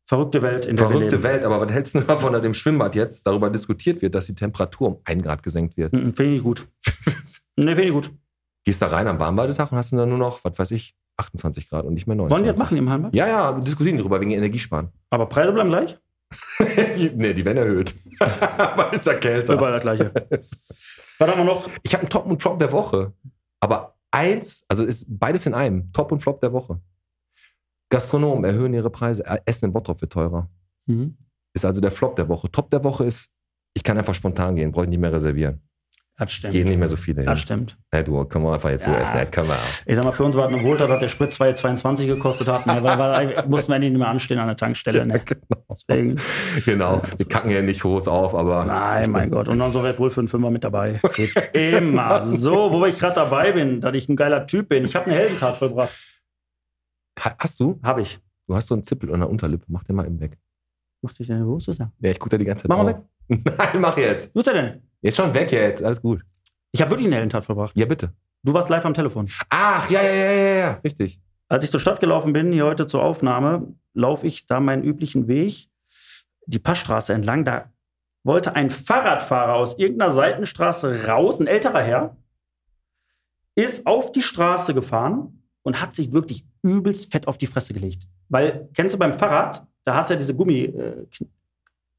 Verrückte 0.06 0.42
Welt, 0.42 0.66
in 0.66 0.76
der 0.76 0.90
Verrückte. 0.90 1.24
Welt, 1.24 1.46
aber 1.46 1.62
was 1.62 1.72
hältst 1.72 1.96
du 1.96 2.02
davon, 2.02 2.34
dass 2.34 2.42
dem 2.42 2.54
Schwimmbad 2.54 2.96
jetzt 2.96 3.26
darüber 3.26 3.50
diskutiert 3.50 4.02
wird, 4.02 4.14
dass 4.14 4.26
die 4.26 4.36
Temperatur 4.36 4.88
um 4.88 4.98
ein 5.06 5.22
Grad 5.22 5.42
gesenkt 5.42 5.78
wird? 5.78 5.94
Mhm, 5.94 6.14
Finde 6.14 6.36
ich 6.36 6.44
gut. 6.44 6.68
nee, 7.56 7.76
finde 7.76 7.84
ich 7.84 7.94
gut. 7.94 8.12
Gehst 8.66 8.82
da 8.82 8.88
rein 8.88 9.08
am 9.08 9.20
Warmbadetag 9.20 9.72
und 9.72 9.78
hast 9.78 9.94
dann 9.94 10.10
nur 10.10 10.18
noch, 10.18 10.44
was 10.44 10.60
weiß 10.60 10.72
ich, 10.72 10.96
28 11.18 11.70
Grad 11.70 11.86
und 11.86 11.94
nicht 11.94 12.08
mehr 12.08 12.16
29. 12.16 12.36
Wollen 12.36 12.44
die 12.44 12.60
das 12.60 12.60
machen 12.60 12.78
im 12.78 12.90
Hallenbad? 12.90 13.14
Ja, 13.14 13.28
ja, 13.28 13.56
wir 13.56 13.64
diskutieren 13.64 13.98
darüber 13.98 14.20
wegen 14.20 14.32
Energiesparen. 14.32 14.90
Aber 15.12 15.28
Preise 15.28 15.54
bleiben 15.54 15.70
gleich? 15.70 15.98
nee, 17.16 17.34
die 17.34 17.46
werden 17.46 17.60
erhöht. 17.60 17.96
aber 18.20 18.94
ist 18.94 19.08
da 19.08 19.14
kälter. 19.14 19.54
Überall 19.54 19.74
das 19.74 19.82
gleiche. 19.82 20.12
Was 20.30 20.62
haben 21.20 21.38
wir 21.38 21.46
noch? 21.46 21.70
Ich 21.84 21.94
habe 21.94 22.02
einen 22.02 22.10
Top 22.10 22.26
und 22.26 22.42
Flop 22.42 22.60
der 22.60 22.72
Woche. 22.72 23.14
Aber 23.60 23.96
eins, 24.12 24.66
also 24.68 24.84
ist 24.84 25.06
beides 25.08 25.46
in 25.46 25.54
einem. 25.54 25.92
Top 25.94 26.12
und 26.12 26.22
Flop 26.22 26.42
der 26.42 26.52
Woche. 26.52 26.80
Gastronomen 27.92 28.44
erhöhen 28.46 28.74
ihre 28.74 28.90
Preise. 28.90 29.24
Äh, 29.26 29.38
Essen 29.46 29.66
in 29.66 29.74
Bottrop 29.74 30.02
wird 30.02 30.12
teurer. 30.12 30.50
Mhm. 30.88 31.16
Ist 31.54 31.66
also 31.66 31.80
der 31.82 31.92
Flop 31.92 32.16
der 32.16 32.28
Woche. 32.28 32.50
Top 32.52 32.72
der 32.72 32.84
Woche 32.84 33.06
ist, 33.06 33.30
ich 33.76 33.84
kann 33.84 33.98
einfach 33.98 34.16
spontan 34.16 34.56
gehen, 34.56 34.72
brauche 34.72 34.86
ich 34.86 34.90
nicht 34.90 35.00
mehr 35.00 35.14
reservieren. 35.14 35.62
Das 36.18 36.32
stimmt. 36.34 36.54
Gehen 36.54 36.68
nicht 36.68 36.78
mehr 36.78 36.88
so 36.88 36.98
viele 36.98 37.24
Das 37.24 37.40
hin. 37.40 37.46
stimmt. 37.46 37.78
Ja, 37.92 38.04
du, 38.04 38.24
können 38.26 38.46
wir 38.46 38.54
einfach 38.54 38.70
jetzt 38.70 38.84
so 38.84 38.92
Ja. 38.92 39.00
essen. 39.00 39.18
Ja, 39.18 39.26
können 39.26 39.48
wir 39.48 39.56
auch. 39.56 39.82
Ich 39.88 39.96
sag 39.96 40.06
mal, 40.06 40.12
für 40.12 40.24
uns 40.24 40.36
war 40.36 40.48
es 40.48 40.54
eine 40.54 40.64
Wohltat, 40.64 40.88
dass 40.90 41.00
der 41.00 41.08
Sprit 41.08 41.32
2,22 41.32 42.06
gekostet 42.06 42.48
hat. 42.48 42.68
Ne? 42.68 42.80
Weil, 42.84 43.00
weil 43.36 43.48
mussten 43.48 43.72
wir 43.72 43.80
nicht 43.80 43.98
mehr 43.98 44.08
anstehen 44.08 44.38
an 44.38 44.46
der 44.48 44.56
Tankstelle. 44.58 45.04
Ne? 45.06 45.20
Deswegen. 45.72 46.18
Genau. 46.64 47.02
Wir 47.18 47.28
kacken 47.28 47.50
ja 47.50 47.62
nicht 47.64 47.82
groß 47.82 48.08
auf, 48.08 48.36
aber. 48.36 48.66
Nein, 48.66 49.10
mein 49.10 49.32
Gott. 49.32 49.48
Und 49.48 49.58
dann 49.58 49.72
so 49.72 49.82
Red 49.82 49.98
Bull 49.98 50.12
für 50.12 50.22
einen 50.22 50.28
Fünfer 50.28 50.52
mit 50.52 50.64
dabei. 50.64 51.00
Geht 51.16 51.34
immer. 51.56 52.28
So, 52.28 52.72
wo 52.72 52.86
ich 52.86 53.00
gerade 53.00 53.16
dabei 53.16 53.54
bin, 53.54 53.82
dass 53.82 53.96
ich 53.96 54.08
ein 54.08 54.16
geiler 54.16 54.46
Typ 54.46 54.70
bin. 54.70 54.86
Ich 54.86 54.96
habe 54.96 55.08
eine 55.08 55.16
Heldentat 55.16 55.58
vollbracht. 55.58 55.92
Ha- 57.24 57.36
Hast 57.38 57.60
du? 57.60 57.80
Habe 57.84 58.02
ich. 58.02 58.20
Du 58.48 58.56
hast 58.56 58.68
so 58.68 58.76
einen 58.76 58.84
Zippel 58.84 59.14
an 59.14 59.20
der 59.22 59.30
Unterlippe. 59.30 59.66
Mach 59.68 59.84
den 59.84 59.96
mal 59.96 60.06
eben 60.06 60.20
weg. 60.20 60.38
Mach 61.02 61.14
dich 61.14 61.30
ist 61.30 61.68
das 61.68 61.78
denn? 61.78 61.92
Ja, 62.00 62.12
ich 62.12 62.20
gucke 62.20 62.30
da 62.32 62.38
die 62.38 62.46
ganze 62.46 62.64
Zeit 62.64 62.70
Mach 62.70 62.78
mal 62.84 62.94
drauf. 62.94 63.04
Nein, 63.30 63.82
mach 63.82 63.98
jetzt. 63.98 64.34
Wo 64.36 64.40
ist 64.40 64.46
der 64.46 64.54
denn? 64.54 64.82
Ist 65.02 65.18
schon 65.18 65.34
weg 65.34 65.52
jetzt. 65.52 65.82
Alles 65.84 66.02
gut. 66.02 66.22
Ich 66.72 66.82
habe 66.82 66.92
wirklich 66.92 67.08
eine 67.08 67.16
Heldentat 67.16 67.46
vollbracht. 67.46 67.76
Ja, 67.76 67.86
bitte. 67.86 68.14
Du 68.44 68.54
warst 68.54 68.70
live 68.70 68.86
am 68.86 68.94
Telefon. 68.94 69.28
Ach, 69.50 69.90
ja, 69.90 70.02
ja, 70.02 70.14
ja, 70.14 70.32
ja, 70.32 70.56
ja. 70.60 70.72
Richtig. 70.84 71.20
Als 71.48 71.64
ich 71.64 71.72
zur 71.72 71.80
Stadt 71.80 72.00
gelaufen 72.00 72.34
bin, 72.34 72.52
hier 72.52 72.66
heute 72.66 72.88
zur 72.88 73.04
Aufnahme, 73.04 73.74
laufe 73.94 74.26
ich 74.28 74.46
da 74.48 74.60
meinen 74.60 74.84
üblichen 74.84 75.28
Weg, 75.28 75.70
die 76.46 76.60
Passstraße 76.60 77.14
entlang. 77.14 77.46
Da 77.46 77.72
wollte 78.24 78.56
ein 78.56 78.70
Fahrradfahrer 78.70 79.54
aus 79.56 79.78
irgendeiner 79.78 80.12
Seitenstraße 80.12 81.08
raus, 81.08 81.40
ein 81.40 81.48
älterer 81.48 81.82
Herr, 81.82 82.18
ist 83.56 83.86
auf 83.86 84.12
die 84.12 84.22
Straße 84.22 84.74
gefahren 84.74 85.41
und 85.64 85.82
hat 85.82 85.94
sich 85.94 86.12
wirklich 86.12 86.46
übelst 86.64 87.12
fett 87.12 87.28
auf 87.28 87.38
die 87.38 87.48
Fresse 87.48 87.74
gelegt. 87.74 88.04
Weil, 88.30 88.70
kennst 88.74 88.94
du 88.94 89.00
beim 89.00 89.14
Fahrrad, 89.14 89.66
da 89.84 89.96
hast 89.96 90.10
du 90.10 90.14
ja 90.14 90.20
diese 90.20 90.36
Gummi. 90.36 90.62
Äh, 90.64 91.06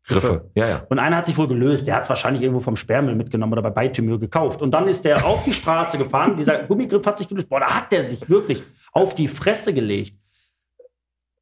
Griffe. 0.04 0.50
Ja, 0.56 0.66
ja. 0.66 0.86
und 0.88 0.98
einer 0.98 1.18
hat 1.18 1.26
sich 1.26 1.38
wohl 1.38 1.46
gelöst, 1.46 1.86
der 1.86 1.94
hat 1.94 2.02
es 2.02 2.08
wahrscheinlich 2.08 2.42
irgendwo 2.42 2.60
vom 2.60 2.74
Sperrmüll 2.74 3.14
mitgenommen 3.14 3.52
oder 3.52 3.62
bei 3.62 3.70
Beitemür 3.70 4.18
gekauft. 4.18 4.60
Und 4.60 4.72
dann 4.72 4.88
ist 4.88 5.04
der 5.04 5.24
auf 5.24 5.44
die 5.44 5.52
Straße 5.52 5.96
gefahren, 5.96 6.36
dieser 6.36 6.64
Gummigriff 6.64 7.06
hat 7.06 7.18
sich 7.18 7.28
gelöst. 7.28 7.48
Boah, 7.48 7.60
da 7.60 7.72
hat 7.72 7.92
der 7.92 8.04
sich 8.04 8.28
wirklich 8.28 8.64
auf 8.92 9.14
die 9.14 9.28
Fresse 9.28 9.72
gelegt. 9.72 10.18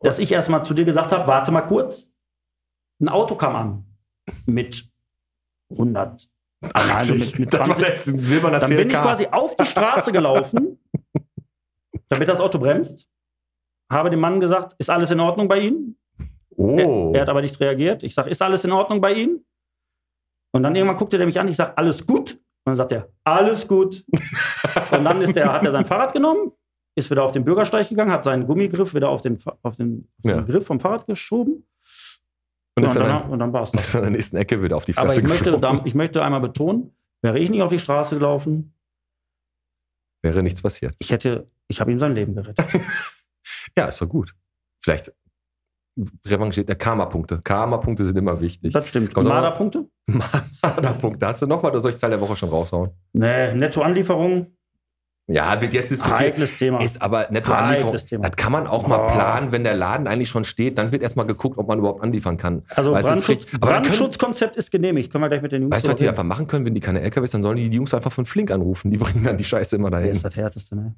Dass 0.00 0.18
ich 0.18 0.30
erstmal 0.30 0.62
zu 0.62 0.74
dir 0.74 0.84
gesagt 0.84 1.12
habe, 1.12 1.26
warte 1.26 1.50
mal 1.50 1.62
kurz. 1.62 2.10
Ein 3.00 3.08
Auto 3.08 3.34
kam 3.34 3.56
an 3.56 3.84
mit 4.44 4.90
100, 5.70 6.28
also 6.74 7.14
mit, 7.14 7.38
mit 7.38 7.52
das 7.52 7.60
war 7.60 7.66
20. 7.66 7.86
jetzt 7.86 8.08
ein 8.08 8.18
silberner 8.20 8.58
Dann 8.58 8.70
bin 8.70 8.88
ich 8.88 8.94
quasi 8.94 9.26
auf 9.26 9.56
die 9.56 9.66
Straße 9.66 10.12
gelaufen, 10.12 10.69
damit 12.10 12.28
das 12.28 12.40
Auto 12.40 12.58
bremst. 12.58 13.08
Habe 13.90 14.10
dem 14.10 14.20
Mann 14.20 14.38
gesagt, 14.40 14.74
ist 14.78 14.90
alles 14.90 15.10
in 15.10 15.20
Ordnung 15.20 15.48
bei 15.48 15.60
Ihnen? 15.60 15.96
Oh. 16.56 16.76
Er, 17.12 17.14
er 17.16 17.20
hat 17.22 17.28
aber 17.28 17.40
nicht 17.40 17.58
reagiert. 17.60 18.02
Ich 18.02 18.14
sage, 18.14 18.30
ist 18.30 18.42
alles 18.42 18.64
in 18.64 18.72
Ordnung 18.72 19.00
bei 19.00 19.14
Ihnen? 19.14 19.44
Und 20.52 20.62
dann 20.62 20.74
irgendwann 20.76 20.96
guckte 20.98 21.16
er 21.16 21.26
mich 21.26 21.40
an. 21.40 21.48
Ich 21.48 21.56
sage, 21.56 21.76
alles 21.78 22.06
gut? 22.06 22.32
Und 22.32 22.40
dann 22.66 22.76
sagt 22.76 22.92
er, 22.92 23.08
alles 23.24 23.66
gut. 23.66 24.04
Und 24.92 25.04
dann 25.04 25.22
ist 25.22 25.34
der, 25.34 25.52
hat 25.52 25.64
er 25.64 25.70
sein 25.70 25.84
Fahrrad 25.86 26.12
genommen, 26.12 26.52
ist 26.96 27.10
wieder 27.10 27.24
auf 27.24 27.32
den 27.32 27.44
Bürgersteig 27.44 27.88
gegangen, 27.88 28.10
hat 28.12 28.24
seinen 28.24 28.46
Gummigriff 28.46 28.94
wieder 28.94 29.08
auf 29.08 29.22
den, 29.22 29.38
auf 29.62 29.76
den, 29.76 30.08
Ja. 30.22 30.34
den 30.40 30.46
Griff 30.46 30.66
vom 30.66 30.78
Fahrrad 30.78 31.06
geschoben. 31.06 31.66
und 32.76 32.82
Ja, 32.84 32.90
ist 32.90 32.96
und, 32.96 33.02
dann, 33.02 33.22
dann, 33.22 33.30
und 33.30 33.38
dann 33.38 33.52
war 33.52 33.62
es 33.62 33.70
ist 33.70 33.76
das. 33.78 33.92
dann 33.92 34.00
in 34.02 34.04
der 34.04 34.10
nächsten 34.18 34.36
Ecke 34.36 34.62
wieder 34.62 34.76
auf 34.76 34.84
die 34.84 34.96
Aber 34.96 35.06
Fresse 35.08 35.22
ich 35.22 35.28
möchte, 35.28 35.58
da, 35.58 35.80
ich 35.84 35.94
möchte 35.94 36.22
einmal 36.22 36.40
betonen, 36.40 36.92
wäre 37.22 37.38
ich 37.38 37.48
nicht 37.50 37.62
auf 37.62 37.70
die 37.70 37.78
Straße 37.78 38.16
gelaufen, 38.16 38.74
Wäre 40.22 40.42
nichts 40.42 40.60
passiert. 40.62 40.94
ich 40.98 41.10
hätte, 41.10 41.48
ich 41.68 41.80
habe 41.80 41.90
ihm 41.92 41.98
sein 41.98 42.14
Leben 42.14 42.34
gerettet. 42.34 42.66
Ja, 43.76 43.86
ist 43.86 44.00
doch 44.00 44.08
gut. 44.08 44.34
Vielleicht 44.82 45.12
revanchiert 46.26 46.68
der 46.68 46.76
Karma-Punkte. 46.76 47.40
Karma-Punkte 47.42 48.04
sind 48.04 48.16
immer 48.16 48.40
wichtig. 48.40 48.72
Das 48.72 48.86
stimmt. 48.86 49.14
Marderpunkte? 49.16 49.88
Marder-Punkte. 50.62 51.26
Hast 51.26 51.42
du 51.42 51.46
noch 51.46 51.62
was 51.62 51.70
oder 51.70 51.80
soll 51.80 51.90
ich 51.90 51.98
Zahl 51.98 52.10
der 52.10 52.20
Woche 52.20 52.36
schon 52.36 52.48
raushauen? 52.48 52.90
Nee, 53.12 53.54
Nettoanlieferung, 53.54 54.56
Ja, 55.32 55.60
wird 55.60 55.74
jetzt 55.74 55.90
diskutiert. 55.90 56.18
heikles 56.20 56.56
Thema. 56.56 56.80
Ist 56.82 57.00
aber 57.00 57.26
Nettoanlieferung. 57.30 57.96
Thema. 57.96 58.28
Das 58.28 58.36
kann 58.36 58.52
man 58.52 58.66
auch 58.66 58.86
mal 58.86 59.06
planen, 59.06 59.52
wenn 59.52 59.64
der 59.64 59.74
Laden 59.74 60.06
eigentlich 60.06 60.28
schon 60.28 60.44
steht. 60.44 60.76
Dann 60.78 60.90
wird 60.92 61.02
erstmal 61.02 61.26
geguckt, 61.26 61.56
ob 61.58 61.68
man 61.68 61.78
überhaupt 61.78 62.02
anliefern 62.02 62.36
kann. 62.36 62.62
Also 62.74 62.94
ist 62.94 63.02
Brandschutz, 63.02 63.46
können- 63.46 63.60
Brandschutzkonzept 63.60 64.56
ist 64.56 64.70
genehmigt. 64.70 65.12
Können 65.12 65.22
wir 65.24 65.28
gleich 65.28 65.42
mit 65.42 65.52
den 65.52 65.62
Jungs 65.62 65.74
Weißt 65.76 65.84
du, 65.86 65.90
was 65.90 65.96
die 65.96 66.08
einfach 66.08 66.24
machen 66.24 66.46
können, 66.46 66.66
wenn 66.66 66.74
die 66.74 66.80
keine 66.80 67.00
LKWs, 67.00 67.30
dann 67.30 67.42
sollen 67.42 67.56
die 67.56 67.70
die 67.70 67.76
Jungs 67.76 67.94
einfach 67.94 68.12
von 68.12 68.26
Flink 68.26 68.50
anrufen. 68.50 68.90
Die 68.90 68.98
bringen 68.98 69.24
dann 69.24 69.36
die 69.36 69.44
Scheiße 69.44 69.76
immer 69.76 69.90
dahin. 69.90 70.10
ist 70.12 70.24
das 70.24 70.34
härteste, 70.36 70.74
ne? 70.76 70.94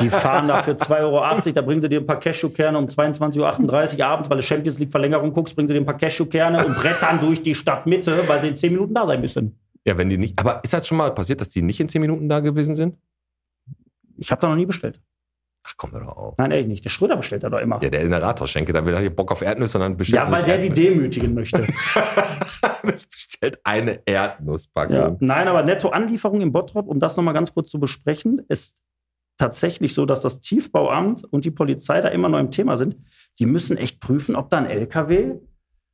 Die 0.00 0.10
fahren 0.10 0.46
da 0.48 0.56
für 0.62 0.72
2,80 0.72 1.00
Euro, 1.00 1.52
da 1.54 1.62
bringen 1.62 1.80
sie 1.80 1.88
dir 1.88 2.00
ein 2.00 2.06
paar 2.06 2.20
Cashewkerne 2.20 2.78
um 2.78 2.86
22.38 2.86 3.98
Uhr 3.98 4.06
abends, 4.06 4.30
weil 4.30 4.36
du 4.36 4.42
Champions 4.42 4.78
League 4.78 4.90
Verlängerung 4.90 5.32
guckst, 5.32 5.54
bringen 5.56 5.68
sie 5.68 5.74
dir 5.74 5.80
ein 5.80 5.86
paar 5.86 5.96
Cashewkerne 5.96 6.64
und 6.64 6.76
brettern 6.76 7.18
durch 7.20 7.42
die 7.42 7.54
Stadtmitte, 7.54 8.22
weil 8.28 8.40
sie 8.40 8.48
in 8.48 8.56
10 8.56 8.72
Minuten 8.72 8.94
da 8.94 9.06
sein 9.06 9.20
müssen. 9.20 9.58
Ja, 9.86 9.96
wenn 9.96 10.08
die 10.08 10.18
nicht. 10.18 10.38
Aber 10.38 10.60
ist 10.62 10.72
das 10.72 10.86
schon 10.86 10.98
mal 10.98 11.10
passiert, 11.14 11.40
dass 11.40 11.48
die 11.48 11.62
nicht 11.62 11.80
in 11.80 11.88
10 11.88 12.00
Minuten 12.02 12.28
da 12.28 12.40
gewesen 12.40 12.76
sind? 12.76 12.96
Ich 14.20 14.30
habe 14.30 14.40
da 14.40 14.48
noch 14.48 14.56
nie 14.56 14.66
bestellt. 14.66 15.00
Ach, 15.62 15.74
komm 15.76 15.92
doch 15.92 16.06
auf. 16.06 16.38
Nein, 16.38 16.50
ehrlich 16.52 16.68
nicht. 16.68 16.84
Der 16.84 16.90
Schröder 16.90 17.16
bestellt 17.16 17.42
da 17.42 17.50
doch 17.50 17.58
immer. 17.58 17.82
Ja, 17.82 17.90
der 17.90 18.02
in 18.02 18.10
der 18.10 18.22
Rathausschenke, 18.22 18.72
da 18.72 18.84
will 18.84 18.94
er 18.94 19.00
hier 19.00 19.14
Bock 19.14 19.30
auf 19.32 19.42
Erdnüsse 19.42 19.78
und 19.78 19.82
dann 19.82 19.96
bestellt 19.96 20.24
Ja, 20.24 20.30
weil 20.30 20.44
der 20.44 20.58
die 20.58 20.68
Erdnüsse. 20.68 20.90
demütigen 20.90 21.34
möchte. 21.34 21.66
bestellt 23.10 23.60
eine 23.64 24.00
Erdnusspackung. 24.06 24.94
Ja. 24.96 25.16
Nein, 25.20 25.48
aber 25.48 25.62
Nettoanlieferung 25.62 26.40
im 26.40 26.52
Bottrop, 26.52 26.86
um 26.86 26.98
das 26.98 27.16
nochmal 27.16 27.34
ganz 27.34 27.52
kurz 27.52 27.70
zu 27.70 27.78
besprechen, 27.80 28.42
ist 28.48 28.82
tatsächlich 29.38 29.94
so, 29.94 30.06
dass 30.06 30.22
das 30.22 30.40
Tiefbauamt 30.40 31.24
und 31.24 31.44
die 31.44 31.50
Polizei 31.50 32.00
da 32.00 32.08
immer 32.08 32.28
noch 32.28 32.38
im 32.38 32.50
Thema 32.50 32.76
sind. 32.76 32.96
Die 33.38 33.46
müssen 33.46 33.76
echt 33.76 34.00
prüfen, 34.00 34.36
ob 34.36 34.50
da 34.50 34.58
ein 34.58 34.66
LKW 34.66 35.36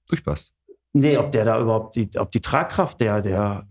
Durchpasst. 0.08 0.54
Nee, 0.92 1.16
ob 1.16 1.30
der 1.32 1.44
da 1.44 1.60
überhaupt 1.60 1.96
die, 1.96 2.08
ob 2.16 2.30
die 2.30 2.40
Tragkraft 2.40 3.00
der, 3.00 3.20
der, 3.20 3.68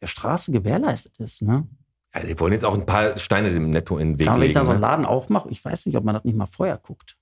der 0.00 0.06
Straße 0.06 0.52
gewährleistet 0.52 1.18
ist, 1.18 1.42
ne? 1.42 1.66
Ja, 2.14 2.22
die 2.22 2.38
wollen 2.38 2.52
jetzt 2.52 2.64
auch 2.64 2.74
ein 2.74 2.86
paar 2.86 3.16
Steine 3.18 3.52
dem 3.52 3.70
Netto 3.70 3.98
in 3.98 4.12
den 4.12 4.18
Weg 4.20 4.26
Sagen, 4.26 4.40
wenn 4.40 4.46
ich 4.48 4.54
da 4.54 4.60
legen. 4.60 4.66
so 4.66 4.72
einen 4.72 4.80
Ne? 4.80 4.86
Laden 4.86 5.06
aufmache, 5.06 5.48
ich 5.50 5.64
weiß 5.64 5.86
nicht, 5.86 5.96
ob 5.96 6.04
man 6.04 6.14
das 6.14 6.24
nicht 6.24 6.36
mal 6.36 6.46
vorher 6.46 6.78
guckt. 6.78 7.16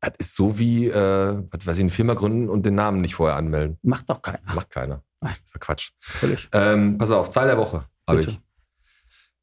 Das 0.00 0.12
ist 0.18 0.34
so 0.34 0.58
wie, 0.58 0.88
äh, 0.88 1.42
was 1.50 1.66
weiß 1.66 1.76
ich, 1.76 1.82
eine 1.82 1.90
Firma 1.90 2.14
gründen 2.14 2.48
und 2.48 2.64
den 2.66 2.74
Namen 2.74 3.00
nicht 3.00 3.14
vorher 3.14 3.36
anmelden. 3.36 3.78
Macht 3.82 4.08
doch 4.10 4.20
keiner. 4.22 4.54
Macht 4.54 4.70
keiner. 4.70 5.02
Nein. 5.20 5.34
ist 5.44 5.54
ja 5.54 5.58
Quatsch. 5.60 5.92
Völlig. 6.00 6.48
Ähm, 6.52 6.98
pass 6.98 7.10
auf, 7.10 7.30
Zahl 7.30 7.46
der 7.46 7.56
Woche 7.58 7.86
habe 8.06 8.20
ich. 8.20 8.40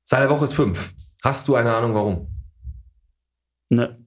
Zahl 0.03 0.21
der 0.21 0.29
Woche 0.29 0.45
ist 0.45 0.53
fünf. 0.53 0.93
Hast 1.23 1.47
du 1.47 1.55
eine 1.55 1.73
Ahnung, 1.75 1.93
warum? 1.95 2.27
Ne, 3.69 3.97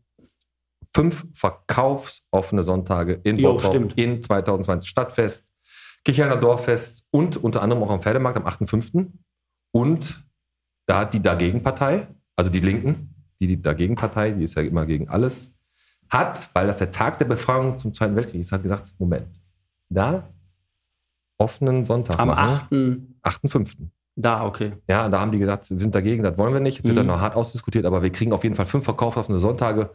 Fünf 0.95 1.27
verkaufsoffene 1.35 2.63
Sonntage 2.63 3.15
in 3.25 3.39
Jo, 3.39 3.55
Bottrop 3.55 3.73
stimmt. 3.73 3.99
in 3.99 4.23
2020 4.23 4.89
Stadtfest, 4.89 5.45
Kirchhellner 6.05 6.37
Dorffest 6.37 7.05
und 7.11 7.37
unter 7.37 7.63
anderem 7.63 7.83
auch 7.83 7.91
am 7.91 8.01
Pferdemarkt 8.01 8.37
am 8.39 8.47
8.5. 8.47 9.11
Und 9.73 10.25
da 10.87 11.01
hat 11.01 11.15
die 11.15 11.21
Dagegenpartei, 11.23 12.07
also 12.37 12.51
die 12.51 12.61
Linken, 12.61 13.15
die, 13.41 13.47
die 13.47 13.61
Dagegenpartei, 13.61 14.33
die 14.33 14.45
ist 14.45 14.55
ja 14.55 14.63
immer 14.63 14.87
gegen 14.87 15.09
alles, 15.09 15.55
hat, 16.09 16.49
weil 16.53 16.67
das 16.67 16.79
der 16.79 16.91
Tag 16.91 17.19
der 17.19 17.25
Befreiung 17.27 17.77
zum 17.77 17.93
Zweiten 17.95 18.15
Weltkrieg 18.17 18.41
ist, 18.41 18.53
hat 18.53 18.63
gesagt, 18.63 18.93
Moment, 18.99 19.43
da 19.89 20.29
offenen 21.39 21.85
Sonntag 21.85 22.19
am 22.19 22.29
machen, 22.29 23.19
8. 23.23 23.45
8.5. 23.45 23.73
Da, 24.17 24.45
okay. 24.47 24.75
Ja, 24.89 25.09
da 25.09 25.21
haben 25.21 25.33
die 25.33 25.39
gesagt, 25.41 25.69
wir 25.71 25.81
sind 25.81 25.95
dagegen, 25.95 26.23
das 26.23 26.39
wollen 26.39 26.53
wir 26.53 26.61
nicht. 26.61 26.77
Jetzt 26.77 26.87
wird 26.87 26.95
Mhm. 26.97 27.09
das 27.09 27.17
noch 27.17 27.21
hart 27.21 27.35
ausdiskutiert, 27.35 27.85
aber 27.85 28.03
wir 28.03 28.11
kriegen 28.11 28.33
auf 28.33 28.45
jeden 28.45 28.55
Fall 28.55 28.67
fünf 28.67 28.85
verkaufsoffene 28.85 29.41
Sonntage. 29.41 29.91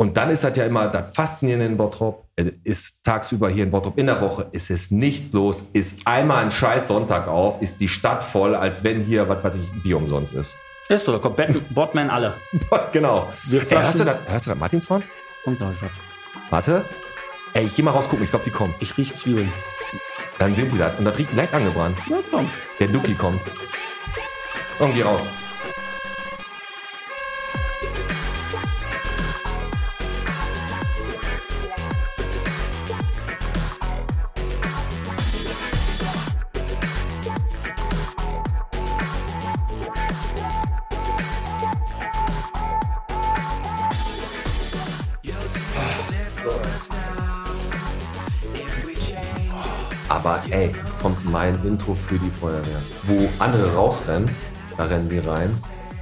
Und 0.00 0.16
dann 0.16 0.30
ist 0.30 0.42
das 0.42 0.56
ja 0.56 0.64
immer 0.64 0.88
das 0.88 1.14
Faszinierende 1.14 1.66
in 1.66 1.76
Bottrop. 1.76 2.24
Ist 2.64 3.04
tagsüber 3.04 3.50
hier 3.50 3.64
in 3.64 3.70
Bottrop 3.70 3.98
in 3.98 4.06
der 4.06 4.18
Woche, 4.22 4.46
ist 4.50 4.70
es 4.70 4.90
nichts 4.90 5.30
los, 5.32 5.62
ist 5.74 5.98
einmal 6.06 6.42
ein 6.42 6.50
scheiß 6.50 6.88
Sonntag 6.88 7.28
auf, 7.28 7.60
ist 7.60 7.80
die 7.80 7.88
Stadt 7.88 8.24
voll, 8.24 8.54
als 8.54 8.82
wenn 8.82 9.02
hier, 9.02 9.28
was 9.28 9.44
weiß 9.44 9.56
ich, 9.56 9.82
Bier 9.82 9.98
umsonst 9.98 10.32
ist. 10.32 10.56
Ist 10.88 11.04
so, 11.04 11.12
da 11.12 11.18
kommt 11.18 11.36
Botman 11.74 12.08
alle. 12.08 12.32
genau. 12.92 13.28
Ey, 13.52 13.60
hörst, 13.68 14.00
du 14.00 14.04
das, 14.04 14.16
hörst 14.26 14.46
du 14.46 14.50
das 14.50 14.58
Martinshorn? 14.58 15.02
Kommt 15.44 15.58
gleich 15.58 15.76
was. 15.82 15.90
Warte. 16.48 16.82
Ey, 17.52 17.66
ich 17.66 17.74
geh 17.74 17.82
mal 17.82 17.90
rausgucken, 17.90 18.24
ich 18.24 18.30
glaube, 18.30 18.46
die 18.46 18.52
kommen. 18.52 18.74
Ich 18.80 18.96
rieche 18.96 19.14
Zwiebeln. 19.16 19.52
Dann 20.38 20.54
sind 20.54 20.72
die 20.72 20.78
da. 20.78 20.94
Und 20.96 21.04
das 21.04 21.18
riecht 21.18 21.34
leicht 21.34 21.52
angebrannt. 21.52 21.98
Ja, 22.08 22.16
komm. 22.30 22.48
Der 22.78 22.88
Duki 22.88 23.12
kommt. 23.12 23.42
Und 24.78 24.94
geh 24.94 25.02
raus. 25.02 25.20
Ey, 50.50 50.70
kommt 51.00 51.30
mein 51.30 51.54
Intro 51.64 51.94
für 51.94 52.18
die 52.18 52.30
Feuerwehr. 52.30 52.80
Wo 53.04 53.28
andere 53.42 53.72
rausrennen, 53.74 54.30
da 54.76 54.84
rennen 54.84 55.08
die 55.08 55.18
rein. 55.18 55.50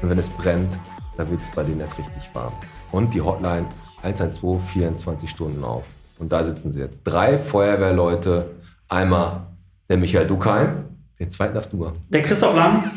Und 0.02 0.11
wenn 0.11 0.18
es 0.18 0.28
brennt, 0.30 0.70
da 1.16 1.28
wird 1.28 1.40
es 1.40 1.50
bei 1.54 1.62
denen 1.62 1.80
erst 1.80 1.98
richtig 1.98 2.30
warm. 2.34 2.52
Und 2.92 3.12
die 3.14 3.20
Hotline 3.20 3.66
112 4.02 4.62
24 4.72 5.28
Stunden 5.28 5.64
auf. 5.64 5.84
Und 6.18 6.32
da 6.32 6.42
sitzen 6.42 6.72
sie 6.72 6.80
jetzt. 6.80 7.00
Drei 7.04 7.38
Feuerwehrleute. 7.38 8.50
Einmal 8.88 9.46
der 9.88 9.98
Michael 9.98 10.26
Dukheim. 10.26 10.84
Den 11.18 11.30
zweiten 11.30 11.54
darfst 11.54 11.72
du 11.72 11.76
mal. 11.76 11.92
Der 12.08 12.22
Christoph 12.22 12.54
Lang 12.54 12.90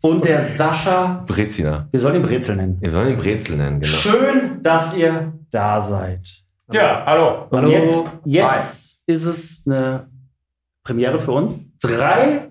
und 0.00 0.24
der 0.24 0.48
Sascha. 0.56 1.22
Breziner. 1.26 1.86
Wir 1.90 2.00
sollen 2.00 2.16
ihn 2.16 2.22
Brezel 2.22 2.56
nennen. 2.56 2.76
Wir 2.80 2.90
sollen 2.90 3.10
ihn 3.10 3.16
Brezel 3.16 3.56
nennen, 3.56 3.80
genau. 3.80 3.96
Schön, 3.96 4.62
dass 4.62 4.96
ihr 4.96 5.32
da 5.50 5.80
seid. 5.80 6.26
Ja, 6.72 7.04
hallo. 7.06 7.46
Und 7.50 7.58
Hallo. 7.58 7.70
jetzt, 7.70 8.04
jetzt 8.24 8.98
ist 9.06 9.24
es 9.24 9.62
eine 9.66 10.08
Premiere 10.88 11.20
für 11.20 11.32
uns. 11.32 11.70
Drei 11.80 12.50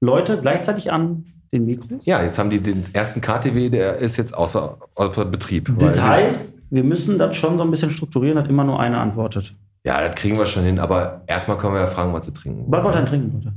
Leute 0.00 0.40
gleichzeitig 0.40 0.90
an 0.90 1.26
den 1.52 1.66
Mikros. 1.66 2.06
Ja, 2.06 2.22
jetzt 2.22 2.38
haben 2.38 2.48
die 2.48 2.60
den 2.60 2.82
ersten 2.94 3.20
KTW, 3.20 3.68
der 3.68 3.96
ist 3.96 4.16
jetzt 4.16 4.34
außer, 4.34 4.78
außer 4.94 5.26
Betrieb. 5.26 5.70
Das 5.78 6.00
heißt, 6.00 6.54
wir 6.70 6.82
müssen 6.82 7.18
das 7.18 7.36
schon 7.36 7.58
so 7.58 7.64
ein 7.64 7.70
bisschen 7.70 7.90
strukturieren, 7.90 8.36
dass 8.36 8.48
immer 8.48 8.64
nur 8.64 8.80
einer 8.80 9.00
antwortet. 9.00 9.54
Ja, 9.84 10.00
das 10.06 10.16
kriegen 10.16 10.38
wir 10.38 10.46
schon 10.46 10.64
hin, 10.64 10.78
aber 10.78 11.22
erstmal 11.26 11.58
können 11.58 11.74
wir 11.74 11.80
ja 11.80 11.86
fragen, 11.86 12.12
was 12.14 12.24
sie 12.24 12.32
trinken. 12.32 12.64
Was 12.68 12.82
wollt 12.82 12.94
ihr 12.94 12.98
denn 12.98 13.06
trinken, 13.06 13.32
Leute? 13.34 13.52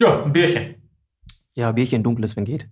Ja, 0.00 0.24
ein 0.24 0.32
Bierchen. 0.32 0.74
Ja, 1.54 1.70
Bierchen 1.70 2.02
dunkles, 2.02 2.36
wenn 2.36 2.44
geht. 2.44 2.68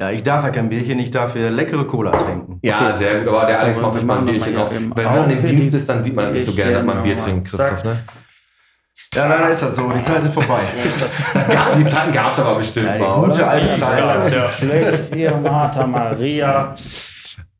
Ja, 0.00 0.10
ich 0.10 0.24
darf 0.24 0.42
ja 0.42 0.50
kein 0.50 0.68
Bierchen, 0.68 0.98
ich 0.98 1.12
darf 1.12 1.34
hier 1.34 1.50
leckere 1.50 1.86
Cola 1.86 2.10
trinken. 2.10 2.58
Ja, 2.64 2.92
sehr 2.92 3.20
gut, 3.20 3.28
aber 3.28 3.46
der 3.46 3.60
Alex 3.60 3.78
Aber 3.78 3.86
macht 3.86 3.98
euch 3.98 4.04
mal 4.04 4.18
ein 4.18 4.26
Bierchen 4.26 4.56
auf. 4.56 4.72
Wenn 4.72 4.88
man 4.88 5.30
auf, 5.30 5.44
Dienst 5.44 5.72
die 5.72 5.76
ist, 5.76 5.88
dann 5.88 6.02
sieht 6.02 6.16
man 6.16 6.32
nicht 6.32 6.44
so 6.44 6.52
gerne, 6.52 6.72
dass 6.72 6.84
man 6.84 6.96
ein 6.96 7.02
Bier 7.04 7.16
trinkt. 7.16 7.46
Christoph, 7.46 7.84
ne? 7.84 7.92
Ja, 9.14 9.26
leider 9.26 9.48
ist 9.50 9.62
das 9.62 9.74
so, 9.76 9.88
die 9.90 10.02
Zeit 10.02 10.22
ist 10.22 10.34
vorbei. 10.34 10.60
Die 11.78 11.86
Zeiten 11.86 12.12
gab 12.12 12.32
es 12.32 12.38
aber 12.40 12.56
bestimmt 12.56 12.86
Ja, 12.88 12.92
die 12.94 13.00
mal, 13.00 13.14
gute 13.20 13.32
oder? 13.42 13.50
alte 13.50 13.66
Ja, 13.68 13.74
Zeit. 13.76 14.32
ja. 14.32 14.48
Schlecht, 14.50 15.16
ihr 15.16 15.34
Martha 15.36 15.86
Maria. 15.86 16.74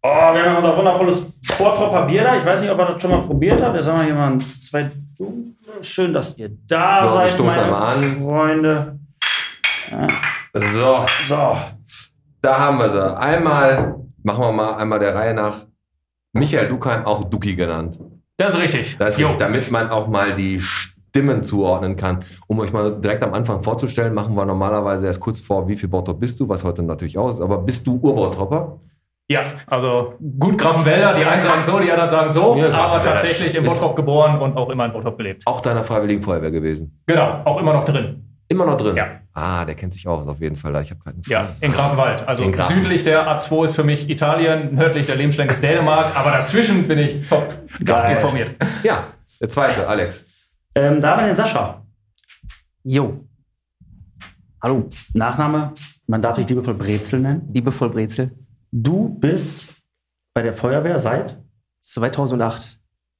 Oh, 0.02 0.34
wir 0.34 0.44
haben 0.44 0.56
unser 0.56 0.76
wundervolles 0.76 1.26
Vortropper 1.44 2.02
Bier 2.06 2.22
da. 2.24 2.36
Ich 2.36 2.44
weiß 2.44 2.60
nicht, 2.60 2.70
ob 2.70 2.78
ihr 2.78 2.84
das 2.86 3.00
schon 3.02 3.10
mal 3.10 3.22
probiert 3.22 3.62
habt. 3.62 3.74
Jetzt 3.76 3.88
haben 3.88 3.98
wir 3.98 4.04
hier 4.04 4.14
mal 4.14 4.38
zwei. 4.38 4.90
Schön, 5.82 6.12
dass 6.12 6.36
ihr 6.36 6.50
da 6.68 7.00
So, 7.08 7.14
seid, 7.14 7.38
meine 7.40 7.76
an. 7.76 8.22
Freunde. 8.22 8.98
So, 10.54 11.04
So, 11.26 11.56
da 12.42 12.58
haben 12.58 12.78
wir 12.78 12.90
sie. 12.90 13.16
Einmal, 13.18 13.96
machen 14.22 14.44
wir 14.44 14.52
mal 14.52 14.74
einmal 14.76 14.98
der 14.98 15.14
Reihe 15.14 15.34
nach. 15.34 15.54
Michael 16.32 16.68
Dukheim, 16.68 17.06
auch 17.06 17.24
Duki 17.24 17.54
genannt. 17.56 17.98
Das 18.36 18.54
ist 18.54 18.60
richtig. 18.60 18.96
Das 18.98 19.14
ist 19.14 19.18
richtig, 19.18 19.38
damit 19.38 19.70
man 19.70 19.90
auch 19.90 20.06
mal 20.08 20.34
die 20.34 20.62
Stimmen 21.10 21.42
zuordnen 21.42 21.96
kann. 21.96 22.20
Um 22.46 22.58
euch 22.60 22.72
mal 22.72 23.00
direkt 23.00 23.22
am 23.22 23.34
Anfang 23.34 23.62
vorzustellen, 23.62 24.12
machen 24.14 24.34
wir 24.34 24.44
normalerweise 24.44 25.06
erst 25.06 25.20
kurz 25.20 25.40
vor, 25.40 25.66
wie 25.68 25.76
viel 25.76 25.88
Bottrop 25.88 26.20
bist 26.20 26.38
du, 26.40 26.48
was 26.48 26.62
heute 26.64 26.82
natürlich 26.82 27.16
aus 27.18 27.36
ist. 27.36 27.40
Aber 27.40 27.58
bist 27.58 27.86
du 27.86 27.96
Urbautropper? 27.96 28.78
Ja, 29.30 29.40
also 29.66 30.14
gut 30.38 30.56
Grafenwälder, 30.56 31.12
die 31.14 31.24
einen 31.24 31.42
sagen 31.42 31.62
so, 31.64 31.78
die 31.80 31.90
anderen 31.90 32.08
sagen 32.10 32.30
so, 32.30 32.56
Ja, 32.56 32.72
aber 32.72 33.02
tatsächlich 33.04 33.54
in 33.54 33.64
Bottrop 33.64 33.94
geboren 33.94 34.40
und 34.40 34.56
auch 34.56 34.70
immer 34.70 34.86
in 34.86 34.92
Bottrop 34.92 35.18
gelebt. 35.18 35.42
Auch 35.46 35.60
deiner 35.60 35.84
Freiwilligen 35.84 36.22
Feuerwehr 36.22 36.50
gewesen. 36.50 36.98
Genau, 37.06 37.42
auch 37.44 37.58
immer 37.60 37.74
noch 37.74 37.84
drin. 37.84 38.24
Immer 38.50 38.64
noch 38.64 38.78
drin? 38.78 38.96
Ja. 38.96 39.06
Ah, 39.34 39.64
der 39.66 39.74
kennt 39.74 39.92
sich 39.92 40.08
auch 40.08 40.26
auf 40.26 40.40
jeden 40.40 40.56
Fall. 40.56 40.70
Ich 40.82 40.90
habe 40.90 41.00
gerade 41.02 41.18
Ja, 41.26 41.50
in 41.60 41.72
Grafenwald. 41.72 42.26
Also 42.26 42.50
Grafen- 42.50 42.76
südlich 42.76 43.04
der 43.04 43.28
A2 43.28 43.66
ist 43.66 43.76
für 43.76 43.84
mich 43.84 44.08
Italien, 44.08 44.74
nördlich 44.74 45.04
der 45.06 45.16
Lebensschlenk 45.16 45.50
ist 45.50 45.62
Dänemark, 45.62 46.16
aber 46.16 46.30
dazwischen 46.30 46.88
bin 46.88 46.98
ich 46.98 47.28
top 47.28 47.54
informiert. 47.78 48.52
Ja, 48.82 49.04
der 49.40 49.48
zweite, 49.50 49.86
Alex. 49.86 50.24
Ähm, 50.74 51.00
da 51.00 51.12
haben 51.12 51.20
wir 51.20 51.26
den 51.28 51.36
Sascha. 51.36 51.82
Jo. 52.84 53.24
Hallo, 54.62 54.88
Nachname, 55.14 55.72
man 56.06 56.20
darf 56.22 56.36
dich 56.36 56.48
liebevoll 56.48 56.74
Brezel 56.74 57.20
nennen. 57.20 57.48
liebevoll 57.52 57.90
Brezel. 57.90 58.32
Du 58.72 59.08
bist 59.08 59.68
bei 60.34 60.42
der 60.42 60.52
Feuerwehr 60.52 60.98
seit 60.98 61.38
2008. 61.80 62.78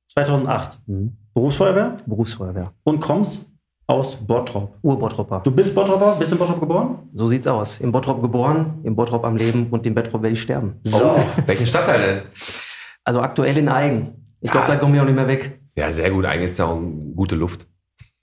2008. 0.09 0.81
Mhm. 0.87 1.17
Berufsfeuerwehr 1.35 1.97
Berufsfeuerwehr. 2.07 2.73
und 2.83 3.01
kommst 3.01 3.47
aus 3.87 4.17
Bottrop. 4.17 4.77
Urbottropper. 4.83 5.41
Du 5.45 5.51
bist 5.51 5.75
Bottropper, 5.75 6.17
bist 6.17 6.33
in 6.33 6.39
Bottrop 6.39 6.61
geboren? 6.61 7.09
So 7.15 7.27
sieht's 7.27 7.47
aus. 7.47 7.81
Im 7.81 7.93
Bottrop 7.93 8.21
geboren, 8.21 8.81
im 8.83 8.97
Bottrop 8.97 9.25
am 9.25 9.37
Leben 9.37 9.69
und 9.71 9.87
in 9.87 9.95
Bottrop 9.95 10.23
werde 10.23 10.35
ich 10.35 10.43
sterben. 10.43 10.75
So. 10.85 11.17
Welchen 11.47 11.67
Stadtteil 11.67 12.01
denn? 12.03 12.23
Also 13.05 13.21
aktuell 13.23 13.57
in 13.57 13.69
Eigen. 13.69 14.35
Ich 14.41 14.51
glaube, 14.51 14.67
Ah. 14.67 14.71
da 14.71 14.77
komme 14.77 14.97
ich 14.97 15.01
auch 15.01 15.07
nicht 15.07 15.15
mehr 15.15 15.29
weg. 15.29 15.58
Ja, 15.79 15.91
sehr 15.93 16.11
gut. 16.11 16.25
Eigentlich 16.25 16.51
ist 16.51 16.59
ja 16.59 16.67
auch 16.67 16.81
gute 17.15 17.35
Luft. 17.37 17.67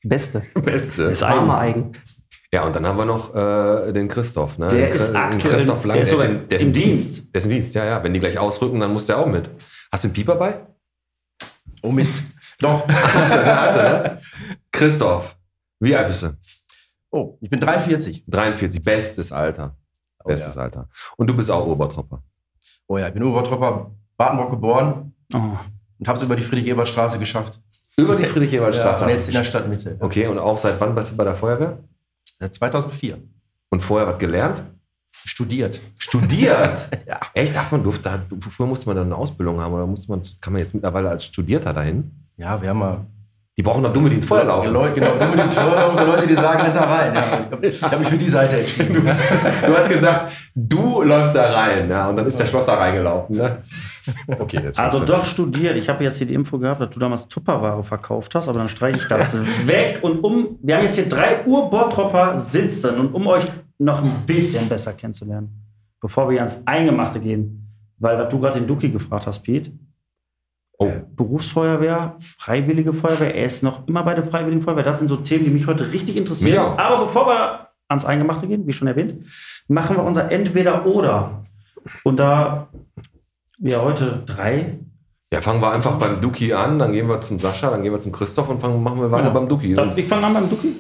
Beste. 0.04 0.42
Beste. 0.56 1.04
Ist 1.04 1.24
Eigen. 1.24 1.38
Warme 1.38 1.58
Eigen. 1.58 1.92
Ja, 2.54 2.66
und 2.66 2.76
dann 2.76 2.86
haben 2.86 2.98
wir 2.98 3.06
noch 3.06 3.34
äh, 3.36 3.92
den 3.92 4.08
Christoph. 4.08 4.58
Ne? 4.58 4.68
Der 4.68 4.88
den, 4.88 4.96
ist 4.96 5.14
aktuell- 5.16 5.56
Christoph 5.56 5.84
Lang. 5.86 5.98
der 5.98 6.06
Der 6.06 6.14
ist 6.14 6.20
ist, 6.20 6.22
sogar 6.22 6.42
im, 6.42 6.48
der 6.50 6.58
ist 6.58 6.62
im 6.64 6.68
im 6.70 6.74
Dienst. 6.74 7.16
Dienst. 7.18 7.34
Der 7.34 7.40
ist 7.40 7.46
im 7.46 7.52
Dienst, 7.52 7.76
ja, 7.76 7.86
ja. 7.86 8.04
Wenn 8.04 8.14
die 8.14 8.20
gleich 8.20 8.38
ausrücken, 8.38 8.80
dann 8.80 8.94
muss 8.94 9.08
der 9.08 9.18
auch 9.20 9.26
mit. 9.28 9.50
Hast 9.92 10.04
du 10.04 10.08
einen 10.08 10.14
Pieper 10.14 10.36
bei? 10.36 10.66
Oh 11.82 11.92
Mist. 11.92 12.22
Doch. 12.60 12.88
Hast 12.90 13.34
du, 13.34 13.38
ne? 13.40 13.56
Hast 13.62 13.76
du, 13.78 13.82
ne? 13.84 14.22
Christoph, 14.72 15.38
wie 15.80 15.96
alt 15.96 16.08
bist 16.08 16.24
du? 16.24 16.38
Oh, 17.12 17.38
ich 17.42 17.50
bin 17.50 17.60
43. 17.60 18.26
43, 18.28 18.84
bestes 18.84 19.32
Alter. 19.32 19.76
Oh, 20.24 20.28
Bestes 20.30 20.56
ja. 20.56 20.62
Alter. 20.62 20.90
Und 21.18 21.28
du 21.28 21.36
bist 21.36 21.50
auch 21.52 21.66
Obertropper. 21.66 22.24
oh 22.88 22.98
ja, 22.98 23.08
ich 23.08 23.14
bin 23.14 23.24
Urbautropper, 23.24 23.92
Badenburg 24.18 24.52
geboren 24.52 25.14
Oh. 25.34 25.40
Und 26.00 26.08
habe 26.08 26.18
es 26.18 26.24
über 26.26 26.36
die 26.36 26.44
Friedrich-Ebert-Straße 26.44 27.20
geschafft. 27.20 27.60
Über 27.98 28.16
die 28.16 28.26
Friedrich-Ebert-Straße. 28.26 29.06
und 29.06 29.10
hast 29.10 29.18
jetzt 29.18 29.28
in 29.30 29.34
der 29.36 29.44
Stadtmitte. 29.44 29.98
Okay, 30.00 30.28
und 30.28 30.38
auch 30.38 30.58
seit 30.58 30.80
wann 30.80 30.94
bist 30.96 31.12
du 31.12 31.18
bei 31.18 31.24
der 31.24 31.36
Feuerwehr? 31.36 31.80
Seit 32.40 32.54
2004. 32.56 33.18
Und 33.70 33.82
vorher 33.82 34.08
was 34.08 34.20
gelernt? 34.20 34.64
Studiert. 35.12 35.82
Studiert? 35.98 36.88
Ja. 37.08 37.20
Echt? 37.34 37.56
Darf 37.56 37.72
man, 37.72 37.84
durfte, 37.84 38.22
früher 38.40 38.66
musste 38.66 38.88
man 38.88 38.96
dann 38.96 39.06
eine 39.08 39.16
Ausbildung 39.16 39.60
haben 39.62 39.74
oder 39.74 39.86
musste 39.86 40.12
man, 40.12 40.24
kann 40.42 40.54
man 40.54 40.60
jetzt 40.60 40.74
mittlerweile 40.74 41.10
als 41.10 41.24
Studierter 41.24 41.72
dahin? 41.72 42.12
Ja, 42.36 42.60
wir 42.62 42.70
haben 42.70 42.80
mal 42.80 43.06
Die 43.58 43.64
brauchen 43.64 43.84
doch 43.84 43.94
dumme, 43.94 44.10
die 44.10 44.18
ins 44.18 44.26
Feuer 44.26 44.44
laufen. 44.44 44.74
Leute, 44.74 44.96
genau, 45.00 45.16
nur 45.16 45.44
ins 45.44 45.54
Feuer 45.54 45.76
laufen, 45.76 46.06
Leute, 46.06 46.28
die 46.28 46.34
sagen 46.34 46.64
nicht 46.64 46.76
da 46.76 46.82
rein. 46.82 47.16
Ja, 47.16 47.58
ich 47.62 47.82
habe 47.82 47.94
hab 47.94 48.00
mich 48.00 48.10
für 48.10 48.18
die 48.18 48.28
Seite 48.28 48.58
entschieden. 48.58 48.94
Du 48.94 49.78
hast 49.78 49.88
gesagt, 49.88 50.34
du 50.54 51.02
läufst 51.02 51.34
da 51.36 51.54
rein, 51.54 51.90
ja, 51.90 52.10
und 52.10 52.18
dann 52.18 52.28
ist 52.28 52.38
der 52.38 52.48
Schlosser 52.48 52.74
reingelaufen, 52.74 53.38
ne? 53.38 53.60
Okay, 54.40 54.60
jetzt 54.62 54.78
Also 54.78 55.06
doch 55.06 55.24
studiert. 55.24 55.78
Ich 55.78 55.88
habe 55.88 56.04
jetzt 56.04 56.18
hier 56.18 56.28
die 56.28 56.34
Info 56.34 56.60
gehabt, 56.60 56.82
dass 56.82 56.90
du 56.90 57.00
damals 57.00 57.30
Tupperware 57.30 57.82
verkauft 57.82 58.36
hast, 58.36 58.50
aber 58.50 58.60
dann 58.60 58.68
streiche 58.68 58.98
ich 58.98 59.08
das 59.08 59.38
weg. 59.66 60.00
Und 60.02 60.20
um, 60.20 60.60
wir 60.62 60.76
haben 60.76 60.84
jetzt 60.84 60.96
hier 60.96 61.08
drei 61.08 61.46
Urbottropper 61.46 62.38
sitzen 62.38 63.00
und 63.00 63.14
um 63.14 63.26
euch 63.28 63.48
noch 63.78 64.04
ein 64.04 64.26
bisschen 64.26 64.68
besser 64.68 64.92
kennenzulernen, 64.92 65.62
bevor 66.02 66.30
wir 66.30 66.40
ans 66.40 66.62
Eingemachte 66.66 67.22
gehen, 67.22 67.72
weil 68.00 68.20
was 68.20 68.28
du 68.28 68.38
gerade 68.38 68.60
den 68.60 68.68
Duki 68.68 68.90
gefragt 68.90 69.28
hast, 69.28 69.40
Pete. 69.44 69.72
Oh. 70.78 70.92
Berufsfeuerwehr, 71.16 72.16
Freiwillige 72.20 72.92
Feuerwehr, 72.94 73.34
er 73.34 73.46
ist 73.46 73.64
noch 73.64 73.88
immer 73.88 74.04
bei 74.04 74.14
der 74.14 74.26
Freiwilligen 74.26 74.62
Feuerwehr. 74.62 74.84
Das 74.84 75.00
sind 75.00 75.08
so 75.10 75.16
Themen, 75.18 75.46
die 75.46 75.52
mich 75.52 75.68
heute 75.68 75.92
richtig 75.92 76.18
interessieren. 76.18 76.78
Aber 76.78 77.00
bevor 77.06 77.28
wir 77.28 77.68
ans 77.88 78.04
Eingemachte 78.06 78.48
gehen, 78.48 78.68
wie 78.68 78.74
schon 78.74 78.88
erwähnt, 78.88 79.26
machen 79.68 79.96
wir 79.96 80.04
unser 80.04 80.32
Entweder-Oder. 80.32 81.46
Und 82.04 82.20
da 82.20 82.68
wir 83.58 83.82
heute 83.84 84.24
drei 84.26 84.80
Ja, 85.32 85.40
fangen 85.42 85.62
wir 85.62 85.72
einfach 85.72 85.96
beim 85.98 86.20
Duki 86.20 86.52
an, 86.54 86.78
dann 86.80 86.92
gehen 86.92 87.08
wir 87.08 87.22
zum 87.22 87.40
Sascha, 87.40 87.70
dann 87.70 87.84
gehen 87.84 87.94
wir 87.94 88.00
zum 88.00 88.12
Christoph 88.12 88.50
und 88.50 88.60
fangen, 88.60 88.82
machen 88.84 89.00
wir 89.00 89.12
weiter 89.12 89.28
Ja. 89.28 89.34
beim 89.34 89.48
Duki. 89.48 89.74
Dann, 89.76 89.98
ich 89.98 90.08
fange 90.08 90.26
an 90.28 90.34
beim 90.34 90.50
Duki. 90.50 90.76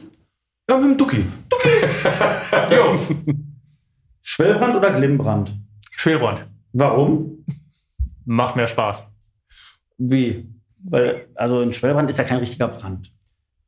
Ja, 0.69 0.77
mit 0.77 0.91
dem 0.91 0.97
Duki. 0.97 1.25
Jo, 2.71 2.97
Schwellbrand 4.21 4.75
oder 4.75 4.91
Glimmbrand? 4.91 5.53
Schwelbrand. 5.91 6.45
Warum? 6.73 7.45
Macht 8.25 8.55
mehr 8.55 8.67
Spaß. 8.67 9.05
Wie? 9.97 10.47
Weil, 10.83 11.27
also 11.35 11.59
ein 11.59 11.73
Schwellbrand 11.73 12.09
ist 12.09 12.17
ja 12.17 12.23
kein 12.23 12.39
richtiger 12.39 12.67
Brand. 12.67 13.11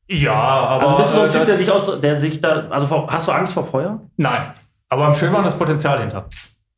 Ja, 0.09 0.33
aber. 0.33 0.83
Also 0.83 0.97
bist 0.97 1.11
du 1.11 1.15
so 1.15 1.21
ein 1.23 1.29
Typ, 1.29 1.45
der 1.45 1.55
sich 1.57 1.71
aus, 1.71 1.99
der 1.99 2.19
sich 2.19 2.39
da, 2.39 2.67
also 2.69 2.87
vor, 2.87 3.07
hast 3.09 3.27
du 3.27 3.31
Angst 3.31 3.53
vor 3.53 3.65
Feuer? 3.65 3.99
Nein. 4.17 4.53
Aber 4.89 5.05
am 5.05 5.13
Schwelbrand 5.13 5.47
ist 5.47 5.57
Potenzial 5.57 5.99
hinter. 5.99 6.29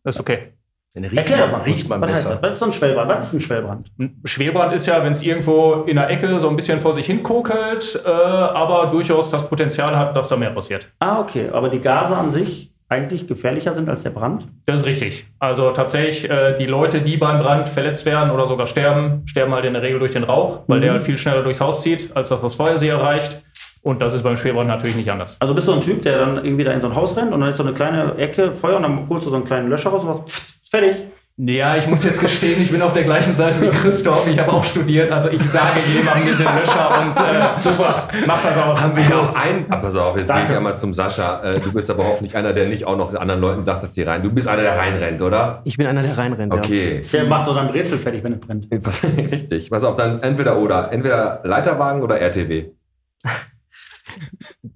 Das 0.04 0.16
ist 0.16 0.22
okay. 0.22 0.54
Dann 0.96 1.04
riecht 1.04 1.18
Erklär 1.18 1.48
man, 1.48 1.52
mal. 1.52 1.62
riecht 1.62 1.88
man 1.88 2.02
was 2.02 2.10
heißt 2.12 2.24
besser. 2.24 2.36
das? 2.38 2.42
Was 2.44 2.54
ist 2.54 2.60
so 2.60 2.66
ein 2.66 2.74
Schwellbrand? 2.74 3.10
Was 3.12 3.28
ist 3.28 3.34
ein 3.34 3.42
Schwellbrand? 3.42 3.92
Ein 4.00 4.22
Schwelbrand 4.26 4.74
ist 4.74 4.88
ja, 4.88 5.04
wenn 5.04 5.12
es 5.12 5.22
irgendwo 5.22 5.84
in 5.84 5.98
der 5.98 6.10
Ecke 6.10 6.40
so 6.40 6.50
ein 6.50 6.56
bisschen 6.56 6.82
vor 6.82 6.96
sich 6.96 7.06
hin 7.06 7.22
kokelt, 7.22 8.02
äh, 8.04 8.10
aber 8.10 8.88
durchaus 8.88 9.30
das 9.30 9.48
Potenzial 9.48 9.96
hat, 9.96 10.16
dass 10.16 10.30
da 10.30 10.36
mehr 10.36 10.50
passiert. 10.50 10.88
Ah, 10.98 11.20
okay. 11.20 11.50
Aber 11.50 11.70
die 11.70 11.80
Gase 11.80 12.18
an 12.18 12.32
sich 12.32 12.74
eigentlich 12.90 13.28
gefährlicher 13.28 13.74
sind 13.74 13.88
als 13.88 14.04
der 14.04 14.10
Brand? 14.10 14.48
Das 14.66 14.78
ist 14.82 14.88
richtig. 14.88 15.26
Also 15.40 15.70
tatsächlich, 15.72 16.30
äh, 16.30 16.58
die 16.58 16.66
Leute, 16.66 17.02
die 17.02 17.18
beim 17.18 17.40
Brand 17.40 17.70
verletzt 17.70 18.06
werden 18.06 18.32
oder 18.32 18.48
sogar 18.48 18.66
sterben, 18.66 19.22
sterben 19.26 19.54
halt 19.54 19.66
in 19.66 19.74
der 19.74 19.82
Regel 19.84 20.00
durch 20.00 20.12
den 20.12 20.24
Rauch, 20.24 20.60
weil 20.68 20.80
Mhm. 20.80 20.82
der 20.82 20.92
halt 20.94 21.04
viel 21.04 21.18
schneller 21.18 21.44
durchs 21.44 21.62
Haus 21.62 21.84
zieht, 21.84 22.10
als 22.16 22.30
dass 22.30 22.42
das 22.42 22.56
Feuer 22.56 22.78
sie 22.78 22.88
erreicht. 22.88 23.42
Und 23.82 24.02
das 24.02 24.14
ist 24.14 24.24
beim 24.24 24.36
Schwelbrand 24.36 24.68
natürlich 24.68 24.98
nicht 24.98 25.10
anders. 25.10 25.38
Also 25.40 25.54
bist 25.54 25.68
du 25.68 25.72
ein 25.74 25.80
Typ, 25.82 26.02
der 26.02 26.18
dann 26.18 26.44
irgendwie 26.44 26.66
da 26.66 26.72
in 26.74 26.82
so 26.82 26.88
ein 26.88 26.96
Haus 26.96 27.16
rennt 27.16 27.32
und 27.32 27.40
dann 27.40 27.50
ist 27.50 27.58
so 27.58 27.64
eine 27.64 27.72
kleine 27.74 28.16
Ecke 28.18 28.52
Feuer 28.52 28.76
und 28.76 28.84
dann 28.84 29.08
holst 29.08 29.26
du 29.28 29.30
so 29.30 29.38
einen 29.38 29.46
kleinen 29.46 29.70
Löscher 29.70 29.90
raus 29.92 30.04
und 30.04 30.28
ist 30.28 30.70
fertig. 30.70 30.96
Ja, 31.42 31.78
ich 31.78 31.88
muss 31.88 32.04
jetzt 32.04 32.20
gestehen, 32.20 32.62
ich 32.62 32.70
bin 32.70 32.82
auf 32.82 32.92
der 32.92 33.06
gleichen 33.06 33.34
Seite 33.34 33.62
wie 33.62 33.70
Christoph. 33.70 34.28
Ich 34.28 34.38
habe 34.38 34.52
auch 34.52 34.66
studiert, 34.66 35.10
also 35.10 35.30
ich 35.30 35.42
sage 35.42 35.80
jemandem 35.88 36.32
mit 36.32 36.34
dem 36.38 36.46
Löscher 36.46 36.90
und 37.00 37.18
äh, 37.18 37.62
super, 37.62 38.10
mach 38.28 38.44
das 38.44 38.58
aus. 38.58 38.82
Haben 38.82 38.98
wir 38.98 39.06
hier 39.06 39.18
auch 39.18 39.34
einen? 39.34 39.66
Ah, 39.70 39.78
pass 39.78 39.96
auf, 39.96 40.18
jetzt 40.18 40.28
gehe 40.28 40.36
Danke. 40.36 40.52
ich 40.52 40.58
einmal 40.58 40.76
zum 40.76 40.94
Sascha. 40.94 41.42
Äh, 41.42 41.62
du 41.62 41.72
bist 41.72 41.90
aber 41.90 42.04
hoffentlich 42.04 42.36
einer, 42.36 42.52
der 42.52 42.68
nicht 42.68 42.86
auch 42.86 42.98
noch 42.98 43.14
anderen 43.14 43.40
Leuten 43.40 43.64
sagt, 43.64 43.84
dass 43.84 43.94
die 43.94 44.02
rein. 44.02 44.22
Du 44.22 44.30
bist 44.32 44.50
einer, 44.50 44.64
der 44.64 44.78
reinrennt, 44.78 45.22
oder? 45.22 45.62
Ich 45.64 45.78
bin 45.78 45.88
einer, 45.88 46.02
der 46.02 46.18
reinrennt. 46.18 46.54
Ja. 46.54 46.60
Okay. 46.60 47.04
Der 47.14 47.24
macht 47.24 47.46
so 47.46 47.54
dann 47.54 47.70
Brezel 47.70 48.00
fertig, 48.00 48.22
wenn 48.22 48.34
es 48.34 48.40
brennt. 48.42 48.68
Richtig. 49.32 49.70
Pass 49.70 49.86
auf, 49.86 49.96
dann 49.96 50.22
entweder 50.22 50.58
oder. 50.60 50.92
Entweder 50.92 51.40
Leiterwagen 51.46 52.04
oder 52.04 52.20
RTW. 52.20 52.66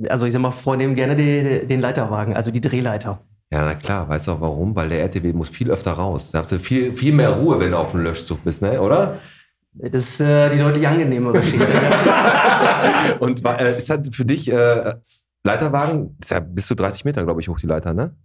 Also 0.08 0.26
ich 0.26 0.32
sag 0.32 0.42
mal, 0.42 0.52
vornehmen 0.52 0.96
gerne 0.96 1.18
die, 1.18 1.68
den 1.68 1.82
Leiterwagen, 1.82 2.38
also 2.38 2.52
die 2.52 2.62
Drehleiter. 2.62 3.20
Ja, 3.54 3.64
na 3.64 3.76
klar. 3.76 4.10
Weißt 4.10 4.26
du 4.26 4.32
auch 4.32 4.42
warum? 4.42 4.76
Weil 4.76 4.90
der 4.90 5.02
RTW 5.02 5.32
muss 5.32 5.50
viel 5.50 5.70
öfter 5.70 5.92
raus. 5.92 6.32
Da 6.32 6.40
hast 6.40 6.52
du 6.52 6.58
viel, 6.58 6.92
viel 6.92 7.14
mehr 7.14 7.30
Ruhe, 7.30 7.60
wenn 7.60 7.70
du 7.70 7.78
auf 7.78 7.92
dem 7.92 8.00
Löschzug 8.00 8.44
bist, 8.44 8.64
ne? 8.64 8.82
oder? 8.82 9.20
Das 9.74 10.04
ist 10.04 10.22
äh, 10.22 10.50
die 10.50 10.58
deutlich 10.58 10.88
angenehmere 10.88 11.40
Geschichte. 11.40 11.68
Und 13.20 13.46
äh, 13.46 13.78
ist 13.78 13.92
halt 13.92 14.16
für 14.16 14.26
dich 14.26 14.52
äh, 14.52 14.96
Leiterwagen, 15.44 16.18
ist 16.20 16.32
ja 16.32 16.40
bis 16.40 16.66
zu 16.66 16.74
30 16.74 17.06
Meter, 17.06 17.24
glaube 17.24 17.42
ich, 17.42 17.48
hoch 17.48 17.60
die 17.60 17.68
Leiter, 17.68 17.94
ne? 17.94 18.16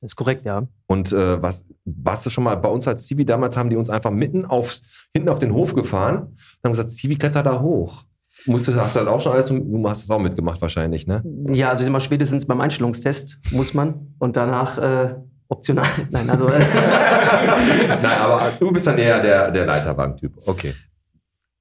Das 0.00 0.12
ist 0.12 0.16
korrekt, 0.16 0.44
ja. 0.44 0.66
Und 0.88 1.12
äh, 1.12 1.40
was 1.40 1.64
warst 1.84 2.26
du 2.26 2.30
schon 2.30 2.42
mal 2.42 2.56
bei 2.56 2.68
uns 2.68 2.88
als 2.88 3.06
Zivi 3.06 3.24
damals 3.24 3.56
haben 3.56 3.70
die 3.70 3.76
uns 3.76 3.88
einfach 3.88 4.10
mitten 4.10 4.44
auf 4.44 4.80
hinten 5.14 5.28
auf 5.28 5.38
den 5.38 5.54
Hof 5.54 5.74
gefahren 5.74 6.16
und 6.16 6.64
haben 6.64 6.72
gesagt, 6.72 6.90
Zivi 6.90 7.14
kletter 7.14 7.44
da 7.44 7.60
hoch. 7.60 8.02
Musstest, 8.46 8.78
hast 8.78 8.96
du 8.96 9.00
halt 9.00 9.08
auch 9.08 9.20
schon 9.20 9.32
alles, 9.32 9.46
du 9.46 9.88
hast 9.88 10.02
es 10.02 10.10
auch 10.10 10.18
mitgemacht 10.18 10.60
wahrscheinlich, 10.60 11.06
ne? 11.06 11.22
Ja, 11.52 11.70
also 11.70 11.82
ich 11.82 11.86
sag 11.86 11.92
mal, 11.92 12.00
spätestens 12.00 12.46
beim 12.46 12.60
Einstellungstest 12.60 13.38
muss 13.52 13.74
man 13.74 14.14
und 14.18 14.36
danach 14.36 14.78
äh, 14.78 15.14
optional. 15.48 15.86
Nein, 16.10 16.28
also 16.28 16.48
äh, 16.48 16.58
Nein, 18.02 18.18
aber 18.20 18.50
du 18.58 18.72
bist 18.72 18.86
dann 18.86 18.98
eher 18.98 19.20
der, 19.22 19.50
der 19.50 19.66
Leiterwagen-Typ. 19.66 20.32
Okay. 20.46 20.74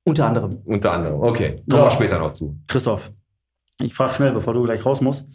unter 0.04 0.26
anderem. 0.28 0.58
Unter 0.66 0.94
anderem. 0.94 1.22
Okay. 1.22 1.56
So. 1.58 1.76
Kommen 1.76 1.84
wir 1.84 1.92
später 1.92 2.20
noch 2.20 2.32
zu. 2.32 2.58
Christoph, 2.68 3.12
ich 3.80 3.94
frage 3.94 4.14
schnell, 4.14 4.32
bevor 4.32 4.54
du 4.54 4.64
gleich 4.64 4.86
raus 4.86 5.02
musst. 5.02 5.28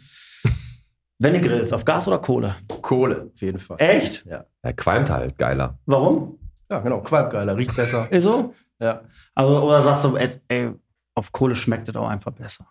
Wenn 1.19 1.33
du 1.33 1.41
grillst, 1.41 1.73
auf 1.73 1.85
Gas 1.85 2.07
oder 2.07 2.19
Kohle? 2.19 2.55
Kohle, 2.81 3.31
auf 3.33 3.41
jeden 3.41 3.59
Fall. 3.59 3.77
Echt? 3.79 4.25
Ja. 4.25 4.45
Er 4.61 4.73
qualmt 4.73 5.09
halt, 5.09 5.37
geiler. 5.37 5.79
Warum? 5.85 6.37
Ja, 6.69 6.79
genau. 6.79 7.01
Qualmgeiler, 7.01 7.55
riecht 7.55 7.75
besser. 7.75 8.11
Ist 8.11 8.23
so? 8.23 8.53
Ja. 8.79 9.01
Also, 9.33 9.61
oder 9.63 9.81
sagst 9.81 10.03
du, 10.03 10.17
ey, 10.17 10.73
auf 11.17 11.31
Kohle 11.31 11.55
schmeckt 11.55 11.89
es 11.89 11.95
auch 11.95 12.07
einfach 12.07 12.31
besser. 12.31 12.67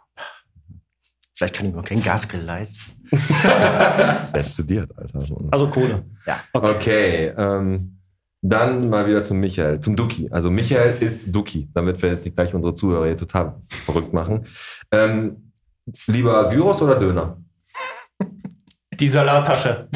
Vielleicht 1.34 1.54
kann 1.54 1.66
ich 1.66 1.74
mir 1.74 1.80
auch 1.80 1.84
keinen 1.84 2.02
Gasgrill 2.02 2.42
leisten. 2.42 2.92
Der 3.10 4.42
studiert, 4.42 4.96
Alter. 4.96 5.20
Also 5.50 5.68
Kohle. 5.68 6.04
Ja. 6.26 6.40
Okay, 6.52 7.34
ähm, 7.36 7.98
dann 8.40 8.88
mal 8.88 9.06
wieder 9.06 9.22
zum 9.24 9.38
Michael, 9.40 9.80
zum 9.80 9.96
Duki. 9.96 10.30
Also 10.30 10.50
Michael 10.50 10.96
ist 11.00 11.34
Duki, 11.34 11.68
damit 11.74 12.00
wir 12.00 12.10
jetzt 12.10 12.24
nicht 12.24 12.36
gleich 12.36 12.54
unsere 12.54 12.74
Zuhörer 12.74 13.06
hier 13.06 13.16
total 13.16 13.56
verrückt 13.68 14.12
machen. 14.12 14.46
Ähm, 14.92 15.52
lieber 16.06 16.48
Gyros 16.48 16.80
oder 16.80 16.94
Döner? 16.98 17.42
Die 19.00 19.08
Salattasche. 19.08 19.88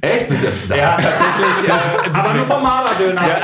Echt? 0.00 0.28
Bist 0.28 0.44
du, 0.44 0.74
Ja, 0.76 0.96
tatsächlich. 0.96 1.68
äh, 1.68 2.10
Aber 2.12 2.34
nur 2.34 2.46
vom 2.46 2.62
Marder-Döner. 2.62 3.20
Ja. 3.22 3.38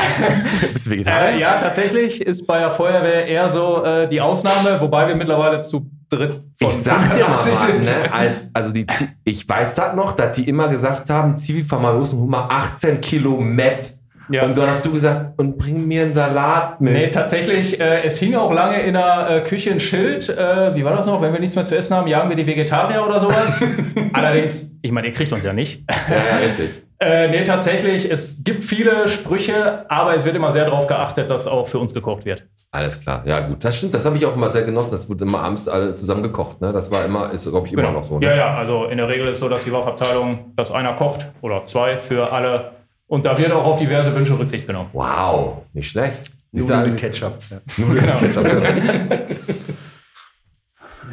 bist 0.72 0.86
du 0.86 0.90
Äh, 0.90 0.94
Vegetarier? 0.94 1.36
ja, 1.38 1.58
tatsächlich 1.58 2.20
ist 2.20 2.46
bei 2.46 2.58
der 2.58 2.70
Feuerwehr 2.70 3.26
eher 3.26 3.48
so 3.50 3.84
äh, 3.84 4.08
die 4.08 4.20
Ausnahme, 4.20 4.80
wobei 4.80 5.08
wir 5.08 5.14
mittlerweile 5.16 5.62
zu 5.62 5.90
dritt 6.10 6.42
von 6.60 6.68
Ich 6.68 6.74
sag 6.82 7.14
dir 7.14 7.24
mal, 7.28 7.36
80 7.36 7.52
was, 7.52 7.66
sind. 7.66 7.84
ne, 7.84 8.12
als, 8.12 8.48
also 8.52 8.72
die, 8.72 8.86
ich 9.24 9.48
weiß 9.48 9.74
das 9.76 9.94
noch, 9.94 10.12
dass 10.12 10.32
die 10.32 10.48
immer 10.48 10.68
gesagt 10.68 11.08
haben, 11.08 11.36
Zivi, 11.36 11.64
hol 11.70 11.78
mal 12.26 12.46
18 12.50 13.00
Kilo 13.00 13.36
Met. 13.40 13.92
Ja. 14.30 14.44
Und 14.44 14.56
dann 14.56 14.68
hast 14.68 14.84
du 14.84 14.92
gesagt, 14.92 15.38
und 15.38 15.58
bring 15.58 15.86
mir 15.86 16.02
einen 16.02 16.14
Salat 16.14 16.80
mit. 16.80 16.92
Nee, 16.92 17.08
tatsächlich, 17.08 17.80
äh, 17.80 18.02
es 18.02 18.18
hing 18.18 18.34
auch 18.36 18.52
lange 18.52 18.80
in 18.80 18.94
der 18.94 19.28
äh, 19.28 19.40
Küche 19.40 19.70
ein 19.70 19.80
Schild. 19.80 20.28
Äh, 20.28 20.74
wie 20.74 20.84
war 20.84 20.94
das 20.94 21.06
noch? 21.06 21.20
Wenn 21.20 21.32
wir 21.32 21.40
nichts 21.40 21.56
mehr 21.56 21.64
zu 21.64 21.76
essen 21.76 21.96
haben, 21.96 22.06
jagen 22.06 22.28
wir 22.28 22.36
die 22.36 22.46
Vegetarier 22.46 23.04
oder 23.04 23.18
sowas. 23.20 23.60
Allerdings, 24.12 24.70
ich 24.82 24.92
meine, 24.92 25.08
ihr 25.08 25.12
kriegt 25.12 25.32
uns 25.32 25.44
ja 25.44 25.52
nicht. 25.52 25.84
Ja, 26.08 26.16
ja, 26.16 26.36
richtig. 26.36 26.82
Äh, 27.02 27.28
nee, 27.28 27.44
tatsächlich, 27.44 28.10
es 28.10 28.44
gibt 28.44 28.62
viele 28.62 29.08
Sprüche, 29.08 29.86
aber 29.90 30.14
es 30.14 30.26
wird 30.26 30.36
immer 30.36 30.52
sehr 30.52 30.66
darauf 30.66 30.86
geachtet, 30.86 31.30
dass 31.30 31.46
auch 31.46 31.66
für 31.66 31.78
uns 31.78 31.94
gekocht 31.94 32.26
wird. 32.26 32.44
Alles 32.72 33.00
klar, 33.00 33.22
ja 33.24 33.40
gut. 33.40 33.64
Das 33.64 33.78
stimmt, 33.78 33.94
das 33.94 34.04
habe 34.04 34.16
ich 34.16 34.26
auch 34.26 34.36
immer 34.36 34.50
sehr 34.50 34.62
genossen. 34.62 34.90
Das 34.92 35.08
wurde 35.08 35.24
immer 35.24 35.40
abends 35.40 35.66
alle 35.66 35.94
zusammen 35.94 36.22
gekocht. 36.22 36.60
Ne? 36.60 36.72
Das 36.72 36.90
war 36.90 37.04
immer, 37.04 37.32
ist 37.32 37.48
glaube 37.48 37.66
ich 37.66 37.72
immer 37.72 37.90
noch 37.90 38.04
so. 38.04 38.18
Ne? 38.18 38.26
Ja, 38.26 38.36
ja, 38.36 38.54
also 38.54 38.84
in 38.84 38.98
der 38.98 39.08
Regel 39.08 39.28
ist 39.28 39.40
so, 39.40 39.48
dass 39.48 39.64
die 39.64 39.72
Wachabteilung, 39.72 40.52
dass 40.56 40.70
einer 40.70 40.92
kocht 40.92 41.26
oder 41.40 41.64
zwei 41.64 41.98
für 41.98 42.32
alle. 42.32 42.72
Und 43.10 43.26
da 43.26 43.36
wird 43.36 43.50
auch 43.50 43.64
auf 43.64 43.76
diverse 43.76 44.14
Wünsche 44.14 44.38
Rücksicht 44.38 44.66
genommen. 44.68 44.90
Wow, 44.92 45.62
nicht 45.72 45.90
schlecht. 45.90 46.30
Nudeln 46.52 46.82
mit 46.92 46.96
Ketchup. 46.96 47.38
Ja. 47.50 47.60
Nudeln 47.76 48.04
mit 48.06 48.16
Ketchup. 48.18 48.46
ja. 48.46 49.36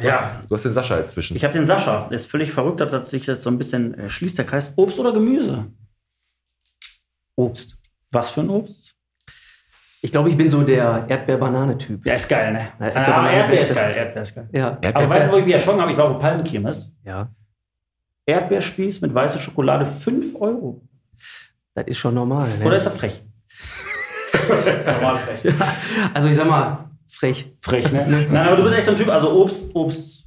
Ja. 0.00 0.40
Du 0.48 0.54
hast 0.54 0.64
den 0.64 0.74
Sascha 0.74 0.96
jetzt 0.96 1.10
zwischen. 1.10 1.36
Ich 1.36 1.42
habe 1.42 1.54
den 1.54 1.66
Sascha. 1.66 2.06
Der 2.08 2.14
ist 2.14 2.30
völlig 2.30 2.52
verrückt, 2.52 2.80
dass 2.80 2.92
das 2.92 3.10
sich 3.10 3.26
jetzt 3.26 3.42
so 3.42 3.50
ein 3.50 3.58
bisschen 3.58 3.94
äh, 3.98 4.08
schließt, 4.08 4.38
der 4.38 4.44
Kreis. 4.44 4.72
Obst 4.76 4.96
oder 5.00 5.12
Gemüse? 5.12 5.66
Obst. 7.34 7.76
Was 8.12 8.30
für 8.30 8.42
ein 8.42 8.50
Obst? 8.50 8.94
Ich 10.00 10.12
glaube, 10.12 10.28
ich 10.28 10.36
bin 10.36 10.48
so 10.48 10.62
der 10.62 11.04
Erdbeer-Banane-Typ. 11.08 12.06
Ja, 12.06 12.14
ist 12.14 12.28
geil, 12.28 12.52
ne? 12.52 12.68
Erdbeer- 12.78 13.06
aber 13.12 13.30
Erdbeer 13.30 13.60
ist 13.62 13.74
geil, 13.74 13.96
Erdbeer 13.96 14.22
ist 14.22 14.34
geil. 14.36 14.48
Ja, 14.52 14.78
Aber 14.94 15.08
weißt 15.10 15.26
du, 15.26 15.32
wo 15.32 15.36
ich 15.38 15.46
wieder 15.46 15.58
schon 15.58 15.80
habe? 15.80 15.90
Ich 15.90 15.98
war 15.98 16.04
auf 16.04 16.12
der 16.12 16.20
Palmenkirmes. 16.28 16.92
ja. 17.04 17.28
Erdbeerspieß 18.24 19.00
mit 19.00 19.12
weißer 19.14 19.40
Schokolade, 19.40 19.84
5 19.86 20.36
Euro. 20.40 20.82
Das 21.74 21.86
ist 21.86 21.98
schon 21.98 22.14
normal. 22.14 22.48
Ne? 22.58 22.64
Oder 22.66 22.76
ist 22.76 22.86
er 22.86 22.92
frech? 22.92 23.22
Normal 24.86 25.16
frech. 25.18 25.54
Also 26.14 26.28
ich 26.28 26.36
sag 26.36 26.46
mal, 26.48 26.90
frech. 27.06 27.52
Frech, 27.60 27.90
ne? 27.92 28.26
Nein, 28.30 28.46
aber 28.48 28.56
du 28.56 28.62
bist 28.64 28.74
echt 28.76 28.88
ein 28.88 28.96
Typ. 28.96 29.08
Also 29.08 29.32
Obst, 29.32 29.74
Obst, 29.74 30.26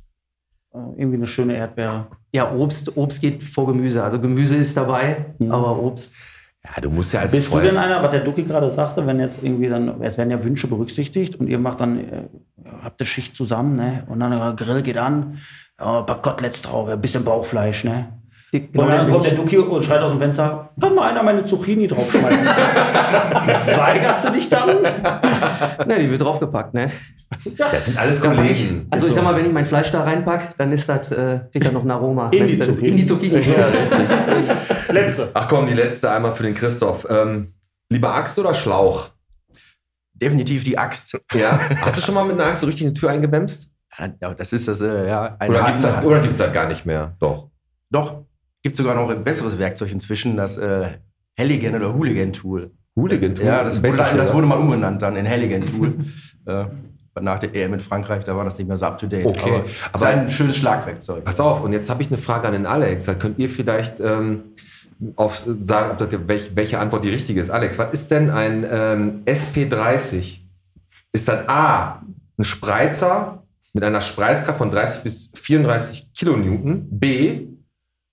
äh, 0.74 0.78
irgendwie 0.98 1.18
eine 1.18 1.28
schöne 1.28 1.56
Erdbeere. 1.56 2.08
Ja, 2.34 2.52
Obst, 2.54 2.96
Obst 2.98 3.22
geht 3.22 3.44
vor 3.44 3.68
Gemüse. 3.68 4.04
Also 4.04 4.20
Gemüse 4.20 4.56
ist 4.56 4.76
dabei, 4.78 5.34
Mhm. 5.40 5.52
aber 5.52 5.78
Obst. 5.82 6.16
Ja, 6.64 6.80
du 6.80 6.92
musst 6.92 7.12
ja 7.14 7.22
als 7.22 7.32
Bist 7.34 7.48
du 7.48 7.52
Freund- 7.54 7.66
denn 7.66 7.78
einer, 7.78 8.04
was 8.04 8.12
der 8.12 8.20
Duki 8.20 8.44
gerade 8.44 8.70
sagte, 8.72 9.06
wenn 9.08 9.20
jetzt 9.20 9.40
irgendwie 9.42 9.68
dann, 9.68 10.00
es 10.04 10.18
werden 10.20 10.30
ja 10.30 10.44
Wünsche 10.44 10.68
berücksichtigt 10.68 11.36
und 11.36 11.48
ihr 11.48 11.58
macht 11.58 11.82
dann, 11.82 12.00
äh, 12.00 12.24
habt 12.84 13.02
eine 13.02 13.08
Schicht 13.08 13.36
zusammen, 13.36 13.76
ne? 13.76 14.04
Und 14.08 14.20
dann 14.20 14.30
der 14.32 14.54
Grill 14.56 14.84
geht 14.84 14.98
an, 14.98 15.40
ja, 15.80 16.00
ein 16.02 16.06
paar 16.06 16.22
Koteletts 16.22 16.62
drauf, 16.62 16.88
ein 16.88 17.02
bisschen 17.02 17.24
Bauchfleisch, 17.24 17.84
ne? 17.84 18.14
Genau, 18.52 18.84
und 18.84 18.90
dann 18.90 19.08
kommt 19.08 19.26
der 19.26 19.34
Duki 19.34 19.58
und 19.58 19.86
schreit 19.86 20.02
aus 20.02 20.12
dem 20.12 20.20
Fenster, 20.20 20.72
kann 20.80 20.94
mal 20.94 21.10
einer 21.10 21.24
meine 21.24 21.46
Zucchini 21.46 21.88
draufschmeißen. 21.88 22.46
Weigerst 23.78 24.26
du 24.26 24.30
dich 24.32 24.50
dann? 24.50 24.82
Ne, 25.88 26.00
die 26.00 26.12
wird 26.12 26.22
draufgepackt, 26.22 26.74
ne? 26.74 26.92
Das 27.58 27.86
sind 27.86 27.98
alles 27.98 28.20
pack 28.20 28.34
ich, 28.34 28.38
Kollegen. 28.38 28.88
also 28.90 29.08
ich 29.08 29.14
sag 29.14 29.24
mal, 29.24 29.38
wenn 29.38 29.46
ich 29.46 29.54
mein 29.54 29.64
Fleisch 29.64 29.90
da 29.92 30.02
reinpack, 30.02 30.58
dann 30.58 30.74
ist 30.74 30.90
das, 30.90 31.12
äh, 31.12 31.40
kriegt 31.50 31.66
das 31.66 31.72
noch 31.72 31.86
ein 31.86 31.92
Aroma. 31.92 32.30
In 32.32 32.46
die 32.46 32.60
Zucchini. 32.60 32.90
In 32.90 32.98
die 32.98 33.06
Zucchini. 33.06 33.36
Ja, 33.36 33.68
richtig. 33.68 34.90
Letzte. 34.90 35.30
Ach 35.34 35.48
komm, 35.48 35.68
die 35.68 35.74
letzte 35.74 36.12
einmal 36.12 36.34
für 36.34 36.44
den 36.44 36.54
Christoph. 36.54 37.08
Ähm, 37.10 37.54
lieber 37.90 38.14
Axt 38.14 38.38
oder 38.38 38.54
Schlauch? 38.54 39.12
Definitiv 40.14 40.66
die 40.66 40.78
Axt. 40.78 41.18
Ja. 41.34 41.58
Hast 41.82 41.96
du 41.96 42.02
schon 42.02 42.16
mal 42.16 42.26
mit 42.26 42.34
einer 42.34 42.50
Axt 42.50 42.62
so 42.62 42.68
richtig 42.68 42.86
eine 42.86 42.94
Tür 42.94 43.12
eingewämst? 43.12 43.70
Ja, 43.98 44.34
das 44.34 44.52
ist 44.52 44.68
das, 44.68 44.82
äh, 44.82 45.08
ja. 45.08 45.38
ein 45.40 45.50
Oder 45.50 45.64
gibt's 45.64 45.82
das, 45.82 46.04
oder 46.04 46.20
gibt's 46.20 46.38
das 46.38 46.52
gar 46.52 46.68
nicht 46.68 46.86
mehr? 46.86 47.16
Doch. 47.20 47.50
Doch, 47.90 48.24
gibt 48.64 48.76
sogar 48.76 48.96
noch 48.96 49.10
ein 49.10 49.24
besseres 49.24 49.58
Werkzeug 49.58 49.92
inzwischen, 49.92 50.38
das 50.38 50.58
äh, 50.58 50.90
Halligan 51.38 51.76
oder 51.76 51.94
Hooligan-Tool. 51.94 52.72
Hooligan. 52.96 53.36
Ja, 53.36 53.64
das, 53.64 53.82
wurde, 53.82 53.98
das 53.98 54.34
wurde 54.34 54.48
mal 54.48 54.58
umbenannt 54.58 55.02
dann 55.02 55.16
in 55.16 55.28
Halligan-Tool. 55.28 55.96
äh, 56.46 56.66
nach 57.20 57.40
der 57.40 57.54
EM 57.54 57.74
in 57.74 57.80
Frankreich, 57.80 58.24
da 58.24 58.36
war 58.38 58.46
das 58.46 58.58
nicht 58.58 58.68
mehr 58.68 58.78
so 58.78 58.86
up-to-date. 58.86 59.26
Okay, 59.26 59.64
aber, 59.92 60.06
aber- 60.06 60.08
ein 60.08 60.32
schönes 60.32 60.58
Schlagwerkzeug. 60.58 61.26
Pass 61.26 61.40
auf, 61.40 61.62
und 61.62 61.74
jetzt 61.74 61.90
habe 61.90 62.02
ich 62.02 62.10
eine 62.10 62.18
Frage 62.18 62.48
an 62.48 62.54
den 62.54 62.66
Alex. 62.66 63.06
Da 63.06 63.16
könnt 63.16 63.38
ihr 63.38 63.50
vielleicht 63.50 64.00
ähm, 64.00 64.44
auf, 65.16 65.44
sagen, 65.60 65.92
ob 65.92 65.98
das, 65.98 66.20
welch, 66.28 66.56
welche 66.56 66.80
Antwort 66.80 67.04
die 67.04 67.10
richtige 67.10 67.42
ist. 67.42 67.50
Alex, 67.50 67.78
was 67.78 67.94
ist 67.94 68.12
denn 68.12 68.30
ein 68.30 68.66
ähm, 68.70 69.24
SP30? 69.26 70.40
Ist 71.12 71.28
das 71.28 71.50
A, 71.50 72.02
ein 72.38 72.44
Spreizer 72.44 73.44
mit 73.74 73.84
einer 73.84 74.02
Spreizkraft 74.02 74.58
von 74.58 74.72
30 74.72 75.04
bis 75.04 75.34
34 75.36 76.14
Kilonewton? 76.14 76.88
B, 76.90 77.48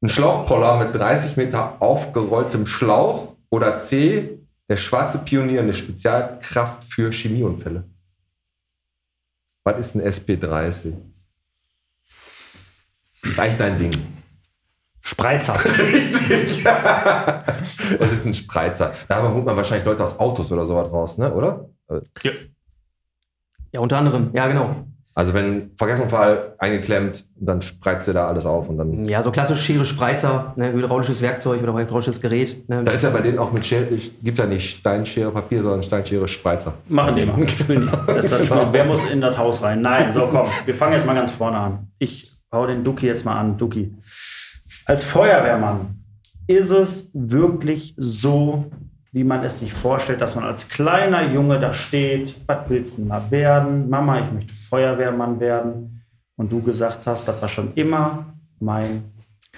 ein 0.00 0.08
Schlauchpoller 0.08 0.84
mit 0.84 0.94
30 0.94 1.36
Meter 1.36 1.80
aufgerolltem 1.80 2.66
Schlauch? 2.66 3.36
Oder 3.50 3.78
C, 3.78 4.38
der 4.68 4.76
schwarze 4.76 5.18
Pionier, 5.18 5.62
eine 5.62 5.72
Spezialkraft 5.74 6.84
für 6.84 7.10
Chemieunfälle? 7.10 7.84
Was 9.64 9.78
ist 9.78 9.94
ein 9.94 10.02
SP30? 10.02 10.94
Das 13.22 13.30
ist 13.32 13.38
eigentlich 13.38 13.56
dein 13.56 13.78
Ding. 13.78 13.92
Spreizer. 15.00 15.54
Richtig. 15.78 16.64
Es 18.00 18.12
ist 18.12 18.26
ein 18.26 18.34
Spreizer. 18.34 18.92
Da 19.08 19.22
holt 19.32 19.44
man 19.46 19.56
wahrscheinlich 19.56 19.86
Leute 19.86 20.04
aus 20.04 20.18
Autos 20.18 20.52
oder 20.52 20.66
sowas 20.66 20.92
raus, 20.92 21.16
ne? 21.16 21.32
oder? 21.32 21.70
Ja, 23.72 23.80
unter 23.80 23.96
anderem. 23.96 24.30
Ja, 24.34 24.46
genau. 24.46 24.86
Also 25.18 25.34
wenn 25.34 25.72
Verkehrsunfall 25.76 26.54
eingeklemmt, 26.58 27.24
dann 27.34 27.60
spreizt 27.60 28.06
dir 28.06 28.12
da 28.12 28.28
alles 28.28 28.46
auf 28.46 28.68
und 28.68 28.78
dann. 28.78 29.04
Ja, 29.04 29.20
so 29.20 29.32
klassisch 29.32 29.60
Schere 29.60 29.84
Spreizer, 29.84 30.52
ne, 30.54 30.72
hydraulisches 30.72 31.20
Werkzeug 31.20 31.60
oder 31.60 31.74
hydraulisches 31.76 32.20
Gerät. 32.20 32.68
Ne. 32.68 32.84
Da 32.84 32.92
ist 32.92 33.02
ja 33.02 33.10
bei 33.10 33.20
denen 33.20 33.40
auch 33.40 33.50
mit 33.50 33.66
Schere, 33.66 33.88
gibt 34.22 34.38
ja 34.38 34.46
nicht 34.46 34.78
Steinschere 34.78 35.32
Papier, 35.32 35.64
sondern 35.64 35.82
Steinschere 35.82 36.28
Spreizer. 36.28 36.74
Machen 36.88 37.16
die 37.16 37.26
mal. 37.26 37.34
Die. 37.36 37.88
Das 38.06 38.28
das 38.28 38.46
Spiel. 38.46 38.68
Wer 38.70 38.84
muss 38.84 39.00
in 39.10 39.20
das 39.20 39.36
Haus 39.36 39.60
rein? 39.60 39.80
Nein, 39.80 40.12
so 40.12 40.28
komm. 40.30 40.46
Wir 40.64 40.74
fangen 40.74 40.92
jetzt 40.92 41.04
mal 41.04 41.14
ganz 41.14 41.32
vorne 41.32 41.56
an. 41.58 41.88
Ich 41.98 42.32
hau 42.52 42.64
den 42.68 42.84
Duki 42.84 43.08
jetzt 43.08 43.24
mal 43.24 43.40
an. 43.40 43.56
Duki. 43.56 43.92
Als 44.84 45.02
Feuerwehrmann 45.02 45.96
ist 46.46 46.70
es 46.70 47.10
wirklich 47.12 47.96
so, 47.96 48.66
wie 49.18 49.24
man 49.24 49.42
es 49.42 49.58
sich 49.58 49.72
vorstellt, 49.72 50.20
dass 50.20 50.36
man 50.36 50.44
als 50.44 50.68
kleiner 50.68 51.28
Junge 51.32 51.58
da 51.58 51.72
steht. 51.72 52.36
Was 52.46 52.58
willst 52.68 52.98
du 52.98 53.02
mal 53.02 53.28
werden? 53.32 53.90
Mama, 53.90 54.20
ich 54.20 54.30
möchte 54.30 54.54
Feuerwehrmann 54.54 55.40
werden. 55.40 56.04
Und 56.36 56.52
du 56.52 56.62
gesagt 56.62 57.04
hast, 57.04 57.26
das 57.26 57.42
war 57.42 57.48
schon 57.48 57.74
immer 57.74 58.32
mein 58.60 59.12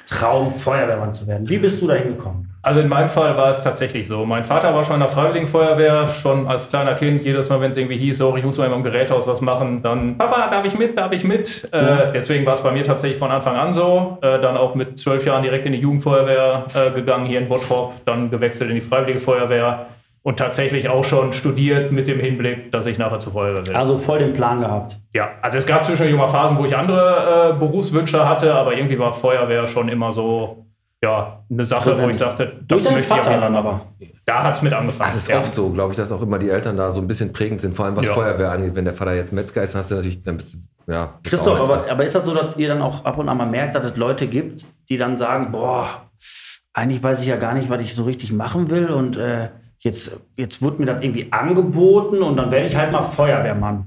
Traum, 0.07 0.55
Feuerwehrmann 0.55 1.13
zu 1.13 1.27
werden. 1.27 1.47
Wie 1.47 1.59
bist 1.59 1.83
du 1.83 1.89
da 1.89 1.93
hingekommen? 1.93 2.50
Also 2.63 2.81
in 2.81 2.89
meinem 2.89 3.09
Fall 3.09 3.37
war 3.37 3.49
es 3.49 3.63
tatsächlich 3.63 4.07
so. 4.07 4.27
Mein 4.27 4.45
Vater 4.45 4.75
war 4.75 4.85
schon 4.85 4.97
in 4.97 5.01
der 5.01 5.09
Freiwilligenfeuerwehr, 5.09 6.09
schon 6.09 6.47
als 6.47 6.69
kleiner 6.69 6.95
Kind. 6.95 7.23
Jedes 7.23 7.49
Mal, 7.49 7.61
wenn 7.61 7.71
es 7.71 7.77
irgendwie 7.77 7.97
hieß, 7.97 8.21
oh, 8.21 8.37
ich 8.37 8.45
muss 8.45 8.59
mal 8.59 8.71
im 8.71 8.83
Gerätehaus 8.83 9.27
was 9.27 9.41
machen, 9.41 9.83
dann, 9.83 10.19
Papa, 10.19 10.49
darf 10.51 10.67
ich 10.67 10.77
mit, 10.77 10.99
darf 10.99 11.13
ich 11.13 11.25
mit? 11.25 11.69
Äh, 11.73 12.13
deswegen 12.13 12.45
war 12.45 12.53
es 12.53 12.63
bei 12.63 12.71
mir 12.71 12.85
tatsächlich 12.85 13.19
von 13.19 13.31
Anfang 13.31 13.57
an 13.57 13.73
so. 13.73 14.19
Äh, 14.21 14.41
dann 14.41 14.59
auch 14.59 14.75
mit 14.75 14.99
zwölf 14.99 15.25
Jahren 15.25 15.43
direkt 15.43 15.65
in 15.65 15.73
die 15.73 15.79
Jugendfeuerwehr 15.79 16.67
äh, 16.75 16.91
gegangen, 16.91 17.25
hier 17.25 17.41
in 17.41 17.49
Bottrop, 17.49 17.95
dann 18.05 18.31
gewechselt 18.31 18.69
in 18.69 18.75
die 18.75 18.83
Freiwillige 18.83 19.21
Feuerwehr 19.21 19.87
und 20.23 20.39
tatsächlich 20.39 20.89
auch 20.89 21.05
schon 21.05 21.33
studiert 21.33 21.93
mit 21.93 22.07
dem 22.09 22.21
Hinblick, 22.21 22.71
dass 22.73 22.85
ich 22.87 22.99
nachher 22.99 23.21
zur 23.21 23.33
Feuerwehr 23.33 23.67
will. 23.67 23.75
Also 23.75 23.97
voll 23.97 24.19
den 24.19 24.35
Plan 24.35 24.61
gehabt. 24.61 24.99
Ja, 25.15 25.31
also 25.41 25.57
es 25.57 25.67
gab 25.67 25.85
zwischendurch 25.85 26.15
immer 26.15 26.29
Phasen, 26.29 26.59
wo 26.59 26.65
ich 26.65 26.77
andere 26.77 27.55
äh, 27.55 27.59
Berufswünsche 27.59 28.29
hatte, 28.29 28.55
aber 28.55 28.75
irgendwie 28.75 28.99
war 28.99 29.13
Feuerwehr 29.13 29.67
schon 29.67 29.89
immer 29.89 30.13
so, 30.13 30.67
ja, 31.03 31.43
eine 31.51 31.65
Sache, 31.65 31.99
wo 31.99 32.09
ich 32.09 32.19
sagte, 32.19 32.61
das 32.67 32.83
Durch 32.83 32.95
möchte 32.95 33.01
ich 33.01 33.07
Vater 33.07 33.41
dann 33.41 33.57
aber. 33.57 33.87
Da 34.27 34.43
hat 34.43 34.55
es 34.55 34.63
mit 34.63 34.73
angefangen. 34.73 35.11
Das 35.11 35.17
ist 35.17 35.29
ja. 35.29 35.39
oft 35.39 35.55
so, 35.55 35.71
glaube 35.71 35.93
ich, 35.93 35.97
dass 35.97 36.13
auch 36.13 36.21
immer 36.21 36.39
die 36.39 36.51
Eltern 36.51 36.77
da 36.77 36.93
so 36.93 37.01
ein 37.01 37.07
bisschen 37.07 37.33
prägend 37.33 37.63
sind, 37.63 37.75
vor 37.75 37.87
allem 37.87 37.97
was 37.97 38.05
Ja. 38.05 38.13
Feuerwehr 38.13 38.51
angeht. 38.53 38.77
Wenn 38.77 38.85
der 38.85 38.93
Vater 38.93 39.15
jetzt 39.15 39.33
Metzger 39.33 39.63
ist, 39.63 39.75
hast 39.75 39.91
du 39.91 39.95
natürlich, 39.95 40.23
dann 40.23 40.37
bist 40.37 40.55
du, 40.55 40.93
ja. 40.93 41.15
bist 41.23 41.35
Christoph, 41.35 41.59
aber, 41.61 41.91
aber 41.91 42.05
ist 42.05 42.15
das 42.15 42.27
so, 42.27 42.35
dass 42.35 42.57
ihr 42.59 42.69
dann 42.69 42.83
auch 42.83 43.05
ab 43.05 43.17
und 43.17 43.31
an 43.31 43.39
mal 43.39 43.47
merkt, 43.47 43.75
dass 43.75 43.87
es 43.87 43.97
Leute 43.97 44.27
gibt, 44.27 44.67
die 44.91 44.99
dann 44.99 45.17
sagen, 45.17 45.53
boah, 45.53 46.03
eigentlich 46.75 47.03
weiß 47.03 47.23
ich 47.23 47.29
ja 47.29 47.37
gar 47.37 47.55
nicht, 47.55 47.71
was 47.71 47.81
ich 47.81 47.95
so 47.95 48.05
richtig 48.05 48.33
machen 48.33 48.71
will 48.71 48.91
und 48.91 49.17
äh, 49.17 49.49
jetzt, 49.79 50.21
jetzt 50.37 50.61
wird 50.61 50.79
mir 50.79 50.87
das 50.87 51.03
irgendwie 51.03 51.33
angeboten 51.33 52.23
und 52.23 52.37
dann 52.37 52.51
werde 52.51 52.67
ich 52.67 52.77
halt 52.77 52.93
mal 52.93 53.03
Feuerwehrmann. 53.03 53.87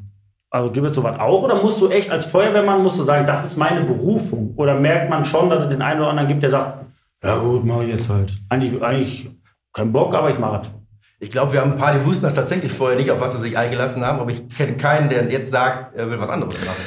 Also 0.49 0.71
gibt 0.71 0.88
es 0.88 0.95
sowas 0.95 1.19
auch 1.19 1.43
oder 1.43 1.62
musst 1.62 1.80
du 1.82 1.89
echt 1.89 2.12
als 2.12 2.26
Feuerwehrmann 2.26 2.84
musst 2.84 2.99
du 2.99 3.04
sagen, 3.04 3.26
das 3.26 3.45
ist 3.45 3.58
meine 3.58 3.82
Berufung? 3.82 4.54
Oder 4.56 4.80
merkt 4.80 5.10
man 5.10 5.26
schon, 5.26 5.49
dass 5.49 5.63
es 5.63 5.69
den 5.69 5.82
einen 5.82 5.99
oder 5.99 6.10
anderen 6.10 6.28
gibt, 6.28 6.43
der 6.43 6.49
sagt, 6.49 6.86
ja 7.23 7.38
gut, 7.38 7.65
mach 7.65 7.81
ich 7.81 7.89
jetzt 7.89 8.09
halt. 8.09 8.33
Eigentlich, 8.49 8.81
eigentlich 8.81 9.31
kein 9.71 9.91
Bock, 9.91 10.13
aber 10.13 10.29
ich 10.29 10.39
mache 10.39 10.62
es. 10.62 10.71
Ich 11.19 11.31
glaube, 11.31 11.53
wir 11.53 11.62
haben 11.62 11.71
ein 11.71 11.77
paar, 11.77 11.97
die 11.97 12.05
wussten 12.05 12.23
das 12.23 12.36
tatsächlich 12.36 12.71
vorher 12.71 12.97
nicht, 12.97 13.09
auf 13.09 13.21
was 13.21 13.31
sie 13.31 13.39
sich 13.39 13.57
eingelassen 13.57 14.05
haben. 14.05 14.19
Aber 14.19 14.29
ich 14.29 14.49
kenne 14.49 14.75
keinen, 14.75 15.09
der 15.09 15.31
jetzt 15.31 15.51
sagt, 15.51 15.95
er 15.95 16.12
will 16.12 16.19
was 16.19 16.29
anderes 16.29 16.59
machen. 16.65 16.83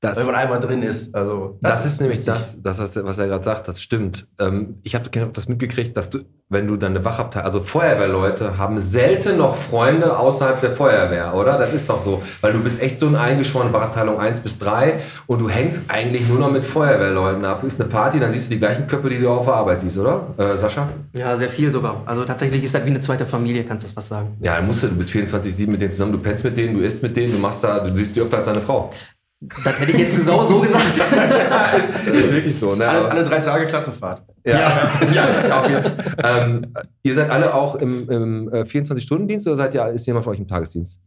Das, 0.00 0.16
Wenn 0.16 0.26
man 0.26 0.36
einmal 0.36 0.60
drin 0.60 0.82
ist. 0.82 1.12
Also, 1.12 1.58
Das, 1.60 1.84
ist 1.84 2.00
nämlich 2.00 2.24
das, 2.24 2.56
das, 2.62 2.78
was- 2.78 3.18
er 3.18 3.26
gerade 3.26 3.42
sagt, 3.42 3.66
das 3.66 3.82
stimmt. 3.82 4.28
Ähm, 4.38 4.76
ich 4.84 4.94
habe 4.94 5.10
hab 5.20 5.34
das 5.34 5.48
mitgekriegt, 5.48 5.96
dass 5.96 6.08
du, 6.08 6.20
wenn 6.48 6.68
du 6.68 6.76
dann 6.76 6.92
eine 6.94 7.04
Wachabteilung, 7.04 7.44
also 7.44 7.60
Feuerwehrleute 7.60 8.58
haben 8.58 8.78
selten 8.80 9.38
noch 9.38 9.56
Freunde 9.56 10.16
außerhalb 10.16 10.60
der 10.60 10.70
Feuerwehr, 10.76 11.34
oder? 11.34 11.58
Das 11.58 11.74
ist 11.74 11.90
doch 11.90 12.00
so, 12.00 12.22
weil 12.40 12.52
du 12.52 12.60
bist 12.60 12.80
echt 12.80 13.00
so 13.00 13.06
ein 13.08 13.16
eingeschworen, 13.16 13.72
Wachabteilung 13.72 14.20
1 14.20 14.38
bis 14.38 14.58
3 14.60 15.00
und 15.26 15.40
du 15.40 15.48
hängst 15.48 15.82
eigentlich 15.90 16.28
nur 16.28 16.38
noch 16.38 16.52
mit 16.52 16.64
Feuerwehrleuten 16.64 17.44
ab. 17.44 17.64
Ist 17.64 17.80
eine 17.80 17.90
Party, 17.90 18.20
dann 18.20 18.30
siehst 18.30 18.46
du 18.46 18.50
die 18.50 18.60
gleichen 18.60 18.86
Köpfe, 18.86 19.08
die 19.08 19.18
du 19.18 19.28
auf 19.28 19.46
der 19.46 19.54
Arbeit 19.54 19.80
siehst, 19.80 19.98
oder? 19.98 20.28
Äh, 20.38 20.56
Sascha? 20.56 20.88
Ja, 21.14 21.36
sehr 21.36 21.48
viel 21.48 21.72
sogar. 21.72 22.02
Also 22.06 22.24
tatsächlich 22.24 22.62
ist 22.62 22.72
das 22.72 22.84
wie 22.84 22.90
eine 22.90 23.00
zweite 23.00 23.26
Familie, 23.26 23.64
kannst 23.64 23.84
du 23.84 23.88
das 23.88 23.96
was 23.96 24.06
sagen. 24.08 24.36
Ja, 24.40 24.54
dann 24.56 24.66
musst 24.68 24.84
du, 24.84 24.86
du 24.86 24.94
bist 24.94 25.10
24-7 25.10 25.68
mit 25.68 25.80
denen 25.80 25.90
zusammen, 25.90 26.12
du 26.12 26.18
pennst 26.18 26.44
mit 26.44 26.56
denen, 26.56 26.74
du 26.78 26.84
isst 26.84 27.02
mit 27.02 27.16
denen, 27.16 27.32
du 27.32 27.38
machst 27.40 27.64
da, 27.64 27.80
du 27.80 27.94
siehst 27.96 28.14
die 28.14 28.20
öfter 28.20 28.36
als 28.38 28.46
deine 28.46 28.60
Frau. 28.60 28.90
Das 29.40 29.78
hätte 29.78 29.92
ich 29.92 29.98
jetzt 29.98 30.16
genau 30.16 30.42
so 30.42 30.60
gesagt. 30.60 30.98
Das 30.98 32.06
ist 32.06 32.34
wirklich 32.34 32.58
so, 32.58 32.74
ne? 32.74 32.88
alle, 32.88 33.10
alle 33.10 33.24
drei 33.24 33.38
Tage 33.38 33.66
Klassenfahrt. 33.66 34.24
Ja, 34.44 34.90
ja. 35.14 35.60
auf 35.60 35.68
jeden 35.68 35.82
Fall. 35.82 36.16
Ähm, 36.24 36.74
ihr 37.04 37.14
seid 37.14 37.30
alle 37.30 37.54
auch 37.54 37.76
im, 37.76 38.10
im 38.10 38.48
äh, 38.52 38.62
24-Stunden-Dienst 38.62 39.46
oder 39.46 39.56
seid 39.56 39.74
ihr, 39.74 39.86
ist 39.88 40.06
jemand 40.06 40.24
von 40.24 40.32
euch 40.32 40.40
im 40.40 40.48
Tagesdienst? 40.48 41.00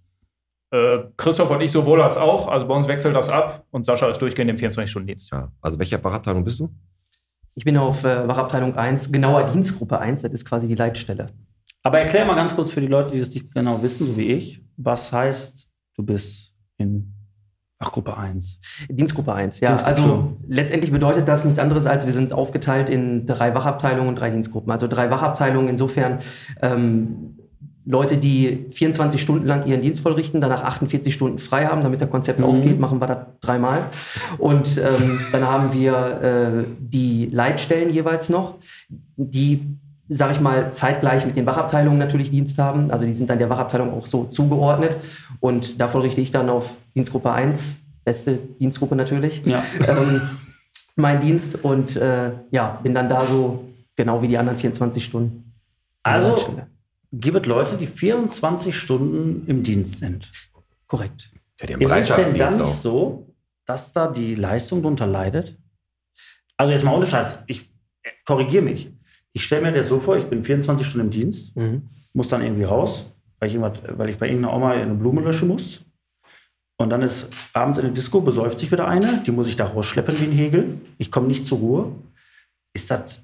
Äh, 0.72 1.00
Christoph 1.18 1.50
und 1.50 1.60
ich 1.60 1.74
sowohl 1.74 2.02
als 2.02 2.16
auch. 2.16 2.48
Also 2.48 2.68
bei 2.68 2.74
uns 2.74 2.88
wechselt 2.88 3.16
das 3.16 3.28
ab 3.28 3.66
und 3.72 3.86
Sascha 3.86 4.10
ist 4.10 4.22
durchgehend 4.22 4.50
im 4.50 4.58
24-Stunden-Dienst. 4.58 5.32
Ja. 5.32 5.52
Also 5.60 5.78
welche 5.78 6.00
Fachabteilung 6.00 6.46
bist 6.46 6.62
du? 6.62 6.74
Ich 7.56 7.66
bin 7.66 7.76
auf 7.76 8.06
äh, 8.06 8.26
Wachabteilung 8.30 8.78
1, 8.78 9.12
genauer 9.12 9.44
Dienstgruppe 9.44 10.00
1, 10.00 10.22
das 10.22 10.32
ist 10.32 10.46
quasi 10.46 10.70
die 10.70 10.76
Leitstelle. 10.76 11.28
Aber 11.84 12.00
erklär 12.00 12.24
mal 12.26 12.36
ganz 12.36 12.56
kurz 12.56 12.72
für 12.72 12.80
die 12.80 12.88
Leute, 12.88 13.12
die 13.12 13.20
das 13.20 13.30
nicht 13.30 13.54
genau 13.54 13.84
wissen, 13.84 14.08
so 14.08 14.16
wie 14.16 14.32
ich, 14.32 14.64
was 14.78 15.12
heißt, 15.12 15.68
du 15.96 16.04
bist 16.04 16.54
in 16.78 17.14
Fachgruppe 17.82 18.16
1? 18.18 18.60
Dienstgruppe 18.90 19.34
1, 19.34 19.60
ja. 19.60 19.70
Dienstgruppe, 19.70 20.00
also 20.02 20.38
letztendlich 20.48 20.92
bedeutet 20.92 21.28
das 21.28 21.44
nichts 21.46 21.60
anderes, 21.60 21.86
als 21.86 22.06
wir 22.06 22.14
sind 22.14 22.32
aufgeteilt 22.32 22.90
in 22.90 23.26
drei 23.26 23.56
Wachabteilungen 23.56 24.10
und 24.10 24.16
drei 24.20 24.30
Dienstgruppen. 24.30 24.72
Also 24.72 24.88
drei 24.88 25.10
Wachabteilungen 25.10 25.68
insofern 25.70 26.20
ähm, 26.62 27.38
Leute, 27.84 28.18
die 28.18 28.68
24 28.70 29.20
Stunden 29.20 29.48
lang 29.48 29.66
ihren 29.66 29.82
Dienst 29.82 30.02
vollrichten, 30.02 30.40
danach 30.40 30.64
48 30.64 31.12
Stunden 31.12 31.40
frei 31.40 31.66
haben, 31.66 31.82
damit 31.82 32.00
der 32.00 32.08
Konzept 32.08 32.38
Mhm. 32.40 32.46
aufgeht, 32.46 32.80
machen 32.80 33.02
wir 33.02 33.08
das 33.08 33.18
dreimal. 33.42 33.86
Und 34.38 34.78
ähm, 34.78 35.20
dann 35.32 35.48
haben 35.48 35.74
wir 35.74 36.22
äh, 36.22 36.64
die 36.80 37.26
Leitstellen 37.32 37.90
jeweils 37.90 38.30
noch, 38.30 38.56
die 39.18 39.66
sage 40.14 40.34
ich 40.34 40.40
mal, 40.42 40.74
zeitgleich 40.74 41.26
mit 41.26 41.38
den 41.38 41.46
Wachabteilungen 41.46 41.98
natürlich 41.98 42.30
Dienst 42.30 42.58
haben. 42.58 42.92
Also 42.92 43.06
die 43.06 43.14
sind 43.14 43.30
dann 43.30 43.40
der 43.40 43.50
Wachabteilung 43.50 43.94
auch 43.94 44.06
so 44.06 44.26
zugeordnet. 44.26 44.98
Und 45.40 45.80
davon 45.80 46.02
richte 46.02 46.20
ich 46.20 46.32
dann 46.32 46.50
auf 46.50 46.76
Dienstgruppe 46.96 47.32
1, 47.32 47.80
beste 48.04 48.38
Dienstgruppe 48.60 48.96
natürlich, 48.98 49.42
Ja. 49.46 49.64
ähm, 49.88 50.22
mein 50.98 51.22
Dienst. 51.22 51.64
Und 51.64 51.96
äh, 51.96 52.32
ja, 52.52 52.80
bin 52.84 52.94
dann 52.94 53.08
da 53.08 53.26
so 53.26 53.70
genau 53.96 54.22
wie 54.22 54.28
die 54.28 54.38
anderen 54.38 54.58
24 54.58 55.04
Stunden. 55.04 55.54
Also 56.04 56.36
gibt 57.14 57.38
es 57.40 57.46
Leute, 57.46 57.78
die 57.78 57.88
24 57.88 58.76
Stunden 58.78 59.48
im 59.48 59.64
Dienst 59.64 60.00
sind. 60.00 60.30
Korrekt. 60.88 61.30
Ja, 61.62 61.68
die 61.68 61.84
Ist 61.86 62.10
es 62.10 62.16
denn 62.16 62.38
dann 62.38 62.58
nicht 62.58 62.74
so, 62.74 63.34
dass 63.66 63.94
da 63.94 64.08
die 64.08 64.36
Leistung 64.36 64.82
drunter 64.82 65.08
leidet? 65.08 65.58
Also 66.58 66.74
jetzt 66.74 66.84
mal 66.84 66.94
ohne 66.96 67.08
Scheiß, 67.08 67.44
ich 67.48 67.72
korrigiere 68.26 68.64
mich. 68.64 68.92
Ich 69.34 69.44
stelle 69.46 69.62
mir 69.64 69.72
das 69.72 69.88
so 69.90 70.00
vor, 70.00 70.18
ich 70.18 70.26
bin 70.26 70.44
24 70.44 70.86
Stunden 70.86 71.08
im 71.08 71.12
Dienst, 71.12 71.56
Mhm. 71.56 71.84
muss 72.14 72.28
dann 72.30 72.42
irgendwie 72.44 72.64
raus, 72.66 73.06
weil 73.40 73.50
ich, 73.50 73.60
weil 73.60 74.10
ich 74.10 74.18
bei 74.18 74.28
irgendeiner 74.28 74.54
Oma 74.56 74.72
eine 74.72 74.94
Blume 74.94 75.22
löschen 75.22 75.48
muss. 75.48 75.86
Und 76.78 76.90
dann 76.90 77.02
ist 77.02 77.28
abends 77.54 77.78
in 77.78 77.86
der 77.86 77.94
Disco, 77.94 78.22
besäuft 78.22 78.60
sich 78.60 78.72
wieder 78.72 78.88
eine, 78.88 79.22
die 79.26 79.32
muss 79.32 79.48
ich 79.48 79.56
da 79.56 79.66
rausschleppen 79.66 80.20
wie 80.20 80.26
ein 80.26 80.32
Hegel. 80.32 80.82
Ich 80.98 81.12
komme 81.12 81.28
nicht 81.28 81.46
zur 81.46 81.60
Ruhe. 81.60 81.92
Ist 82.74 82.90
das, 82.90 83.22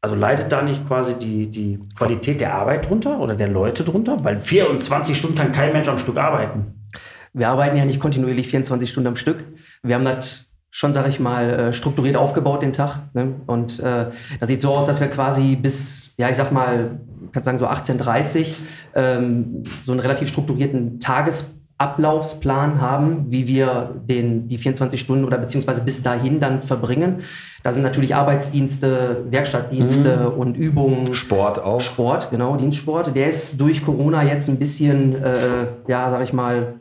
also 0.00 0.16
leidet 0.16 0.50
da 0.50 0.62
nicht 0.62 0.86
quasi 0.88 1.14
die, 1.18 1.46
die 1.48 1.78
Qualität 1.96 2.40
der 2.40 2.54
Arbeit 2.54 2.88
drunter 2.88 3.20
oder 3.20 3.34
der 3.34 3.48
Leute 3.48 3.84
drunter? 3.84 4.24
Weil 4.24 4.38
24 4.38 5.16
Stunden 5.16 5.36
kann 5.36 5.52
kein 5.52 5.72
Mensch 5.74 5.88
am 5.88 5.98
Stück 5.98 6.16
arbeiten. 6.16 6.88
Wir 7.34 7.48
arbeiten 7.50 7.76
ja 7.76 7.84
nicht 7.84 8.00
kontinuierlich 8.00 8.48
24 8.48 8.88
Stunden 8.90 9.08
am 9.08 9.16
Stück. 9.16 9.44
Wir 9.82 9.94
haben 9.94 10.04
das 10.04 10.46
schon, 10.70 10.92
sage 10.92 11.08
ich 11.08 11.20
mal, 11.20 11.50
äh, 11.50 11.72
strukturiert 11.72 12.16
aufgebaut 12.16 12.62
den 12.62 12.72
Tag. 12.72 13.00
Ne? 13.14 13.34
Und 13.46 13.80
äh, 13.80 14.06
das 14.38 14.48
sieht 14.48 14.60
so 14.60 14.70
aus, 14.70 14.86
dass 14.86 15.00
wir 15.00 15.08
quasi 15.08 15.56
bis, 15.56 16.14
ja, 16.16 16.30
ich 16.30 16.36
sag 16.36 16.52
mal, 16.52 17.00
kann 17.32 17.42
sagen 17.42 17.58
so 17.58 17.66
18.30 17.66 18.54
ähm, 18.94 19.64
so 19.82 19.92
einen 19.92 20.00
relativ 20.00 20.28
strukturierten 20.28 21.00
Tagesablaufsplan 21.00 22.80
haben, 22.80 23.26
wie 23.30 23.46
wir 23.48 24.00
den, 24.08 24.48
die 24.48 24.58
24 24.58 25.00
Stunden 25.00 25.24
oder 25.24 25.38
beziehungsweise 25.38 25.80
bis 25.80 26.02
dahin 26.02 26.40
dann 26.40 26.62
verbringen. 26.62 27.22
Da 27.62 27.72
sind 27.72 27.82
natürlich 27.82 28.14
Arbeitsdienste, 28.14 29.26
Werkstattdienste 29.28 30.30
und 30.30 30.56
Übungen. 30.56 31.12
Sport 31.14 31.62
auch. 31.62 31.80
Sport, 31.80 32.30
genau, 32.30 32.56
Dienstsport. 32.56 33.14
Der 33.14 33.28
ist 33.28 33.60
durch 33.60 33.84
Corona 33.84 34.22
jetzt 34.22 34.48
ein 34.48 34.58
bisschen, 34.58 35.22
äh, 35.22 35.66
ja, 35.88 36.10
sag 36.10 36.22
ich 36.22 36.32
mal, 36.32 36.80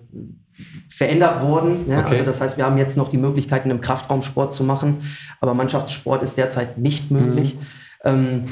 verändert 0.99 1.41
worden. 1.41 1.89
Ja? 1.89 1.99
Okay. 2.01 2.11
Also 2.15 2.25
das 2.25 2.41
heißt, 2.41 2.57
wir 2.57 2.65
haben 2.65 2.77
jetzt 2.77 2.97
noch 2.97 3.07
die 3.07 3.17
Möglichkeit, 3.17 3.63
in 3.63 3.71
einem 3.71 3.79
Kraftraumsport 3.79 4.51
zu 4.53 4.65
machen, 4.65 4.97
aber 5.39 5.53
Mannschaftssport 5.53 6.21
ist 6.21 6.37
derzeit 6.37 6.77
nicht 6.77 7.09
möglich. 7.09 7.57
Ähm, 8.03 8.43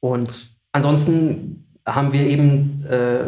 und 0.00 0.30
ansonsten 0.70 1.66
haben 1.84 2.12
wir 2.12 2.22
eben 2.22 2.84
äh, 2.88 3.24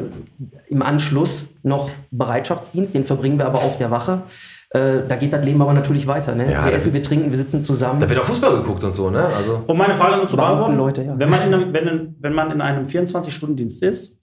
im 0.69 0.83
Anschluss 0.83 1.49
noch 1.65 1.91
Bereitschaftsdienst, 2.13 2.95
den 2.95 3.05
verbringen 3.05 3.39
wir 3.39 3.47
aber 3.47 3.59
auf 3.59 3.77
der 3.77 3.91
Wache. 3.91 4.23
Äh, 4.71 5.03
da 5.09 5.17
geht 5.17 5.33
das 5.33 5.45
Leben 5.45 5.61
aber 5.61 5.73
natürlich 5.73 6.07
weiter. 6.07 6.37
Ne? 6.37 6.53
Ja, 6.53 6.65
wir 6.65 6.73
essen, 6.73 6.93
wir 6.93 7.03
trinken, 7.03 7.31
wir 7.31 7.37
sitzen 7.37 7.61
zusammen. 7.61 7.99
Da 7.99 8.09
wird 8.09 8.21
auch 8.21 8.25
Fußball 8.25 8.55
geguckt 8.59 8.85
und 8.85 8.93
so, 8.93 9.11
ne? 9.11 9.27
Also, 9.37 9.65
Um 9.67 9.77
meine 9.77 9.95
Frage 9.95 10.17
nur 10.19 10.29
zu 10.29 10.37
beantworten, 10.37 10.77
Leute, 10.77 11.03
ja. 11.03 11.19
wenn, 11.19 11.29
man 11.29 11.43
in 11.49 11.55
einem, 11.55 11.73
wenn, 11.75 11.89
in- 11.89 12.15
wenn 12.21 12.33
man 12.35 12.53
in 12.53 12.61
einem 12.61 12.85
24-Stunden-Dienst 12.85 13.83
ist, 13.83 14.17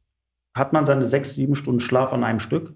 hat 0.58 0.72
man 0.72 0.86
seine 0.86 1.04
sechs, 1.06 1.36
sieben 1.36 1.56
Stunden 1.56 1.82
Schlaf 1.82 2.14
an 2.14 2.24
einem 2.24 2.40
Stück? 2.40 2.74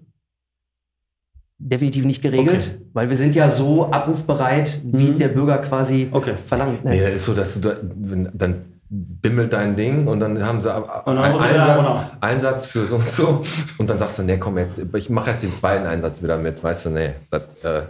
Definitiv 1.58 2.04
nicht 2.04 2.22
geregelt, 2.22 2.78
weil 2.92 3.08
wir 3.08 3.16
sind 3.16 3.34
ja 3.34 3.48
so 3.48 3.90
abrufbereit, 3.90 4.80
wie 4.84 5.12
Mhm. 5.12 5.18
der 5.18 5.28
Bürger 5.28 5.58
quasi 5.58 6.08
Okay. 6.12 6.34
verlangt. 6.44 6.84
Ne? 6.84 6.90
Nee, 6.90 7.00
das 7.00 7.14
ist 7.16 7.24
so, 7.24 7.32
dass 7.34 7.54
du 7.54 7.60
da, 7.60 7.76
wenn, 7.82 8.28
dann 8.34 8.64
bimmelt 8.88 9.52
dein 9.52 9.74
Ding 9.74 10.06
und 10.06 10.20
dann 10.20 10.40
haben 10.44 10.60
sie 10.60 10.72
einen 10.72 11.18
Einsatz. 11.18 11.88
Einsatz 12.20 12.66
für 12.66 12.84
so 12.84 12.96
und 12.96 13.10
so 13.10 13.42
und 13.78 13.90
dann 13.90 13.98
sagst 13.98 14.18
du, 14.18 14.22
nee, 14.22 14.36
komm 14.38 14.58
jetzt, 14.58 14.80
ich 14.94 15.10
mache 15.10 15.30
jetzt 15.30 15.42
den 15.42 15.54
zweiten 15.54 15.86
Einsatz 15.86 16.22
wieder 16.22 16.36
mit, 16.36 16.62
weißt 16.62 16.86
du, 16.86 16.90
nee. 16.90 17.14
Das, 17.30 17.54
äh, 17.64 17.82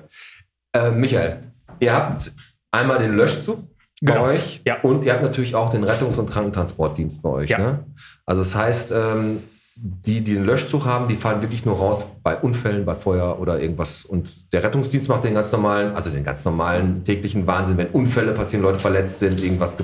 äh, 0.74 0.90
Michael, 0.92 1.38
ihr 1.80 1.92
habt 1.92 2.32
einmal 2.70 2.98
den 2.98 3.14
Löschzug 3.16 3.58
bei 4.00 4.12
Genau. 4.14 4.24
euch 4.26 4.62
Ja. 4.66 4.80
und 4.82 5.04
ihr 5.04 5.12
habt 5.12 5.22
natürlich 5.22 5.54
auch 5.54 5.68
den 5.70 5.84
Rettungs- 5.84 6.18
und 6.18 6.30
Krankentransportdienst 6.30 7.20
bei 7.20 7.28
euch. 7.30 7.50
Ja. 7.50 7.58
Ne? 7.58 7.78
Also 8.24 8.42
das 8.42 8.54
heißt, 8.54 8.92
ähm, 8.92 9.42
die, 9.78 10.22
die 10.22 10.34
den 10.34 10.46
Löschzug 10.46 10.86
haben, 10.86 11.06
die 11.06 11.16
fahren 11.16 11.42
wirklich 11.42 11.66
nur 11.66 11.76
raus 11.76 12.04
bei 12.22 12.36
Unfällen, 12.36 12.86
bei 12.86 12.94
Feuer 12.94 13.38
oder 13.38 13.60
irgendwas. 13.60 14.06
Und 14.06 14.52
der 14.54 14.62
Rettungsdienst 14.62 15.08
macht 15.08 15.24
den 15.24 15.34
ganz 15.34 15.52
normalen, 15.52 15.94
also 15.94 16.10
den 16.10 16.24
ganz 16.24 16.44
normalen 16.46 17.04
täglichen 17.04 17.46
Wahnsinn, 17.46 17.76
wenn 17.76 17.88
Unfälle 17.88 18.32
passieren, 18.32 18.62
Leute 18.62 18.78
verletzt 18.78 19.18
sind, 19.18 19.42
irgendwas. 19.42 19.76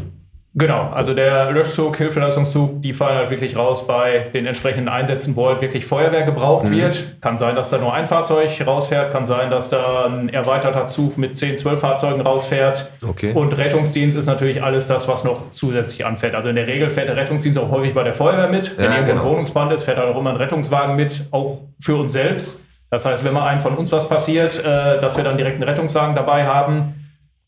Ge- 0.55 0.67
Genau, 0.67 0.91
also 0.91 1.15
der 1.15 1.51
Löschzug, 1.51 1.97
Hilfeleistungszug, 1.97 2.83
die 2.83 2.93
fahren 2.93 3.17
halt 3.17 3.31
wirklich 3.31 3.57
raus 3.57 3.87
bei 3.87 4.27
den 4.35 4.45
entsprechenden 4.47 4.89
Einsätzen, 4.89 5.35
wo 5.35 5.47
halt 5.49 5.61
wirklich 5.63 5.87
Feuerwehr 5.87 6.23
gebraucht 6.23 6.69
Mhm. 6.69 6.73
wird. 6.77 7.21
Kann 7.23 7.37
sein, 7.37 7.57
dass 7.57 7.71
da 7.71 7.79
nur 7.79 7.95
ein 7.95 8.07
Fahrzeug 8.07 8.51
rausfährt, 8.67 9.13
kann 9.13 9.25
sein, 9.25 9.51
dass 9.51 9.71
da 9.71 10.07
ein 10.07 10.29
erweiterter 10.29 10.87
Zug 10.87 11.17
mit 11.19 11.37
10, 11.37 11.57
12 11.57 11.81
Fahrzeugen 11.81 12.21
rausfährt. 12.21 12.91
Okay. 13.07 13.33
Und 13.33 13.57
Rettungsdienst 13.57 14.17
ist 14.17 14.27
natürlich 14.27 14.63
alles 14.63 14.87
das, 14.87 15.09
was 15.09 15.25
noch 15.25 15.51
zusätzlich 15.53 16.05
anfällt. 16.05 16.35
Also 16.35 16.49
in 16.51 16.57
der 16.57 16.67
Regel 16.67 16.91
fährt 16.91 17.09
der 17.09 17.17
Rettungsdienst 17.17 17.59
auch 17.59 17.71
häufig 17.71 17.95
bei 17.95 18.03
der 18.03 18.15
Feuerwehr 18.15 18.49
mit. 18.49 18.77
Wenn 18.77 18.85
Ja, 18.87 18.91
irgendwo 18.97 19.13
genau. 19.13 19.25
ein 19.25 19.31
Wohnungsbrand 19.33 19.73
ist, 19.73 19.85
fährt 19.85 19.99
halt 19.99 20.15
auch 20.15 20.19
immer 20.19 20.31
ein 20.31 20.37
Rettungswagen 20.37 20.97
mit, 20.97 21.27
auch 21.31 21.61
für 21.81 21.97
uns 21.97 22.13
selbst. 22.13 22.61
Das 22.91 23.07
heißt, 23.07 23.25
wenn 23.25 23.33
mal 23.33 23.47
einem 23.49 23.61
von 23.63 23.75
uns 23.75 23.91
was 23.91 24.07
passiert, 24.07 24.59
äh, 24.63 25.01
dass 25.01 25.17
wir 25.17 25.25
dann 25.25 25.39
direkt 25.39 25.55
einen 25.57 25.65
Rettungswagen 25.69 26.15
dabei 26.15 26.47
haben. 26.47 27.02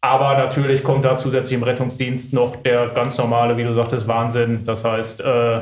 Aber 0.05 0.37
natürlich 0.37 0.85
kommt 0.85 1.07
da 1.07 1.17
zusätzlich 1.17 1.57
im 1.57 1.63
Rettungsdienst 1.63 2.35
noch 2.35 2.57
der 2.57 2.89
ganz 2.89 3.17
normale, 3.17 3.57
wie 3.57 3.65
du 3.65 3.73
sagtest, 3.73 4.07
Wahnsinn. 4.07 4.67
Das 4.67 4.85
heißt, 4.85 5.23
äh, 5.23 5.61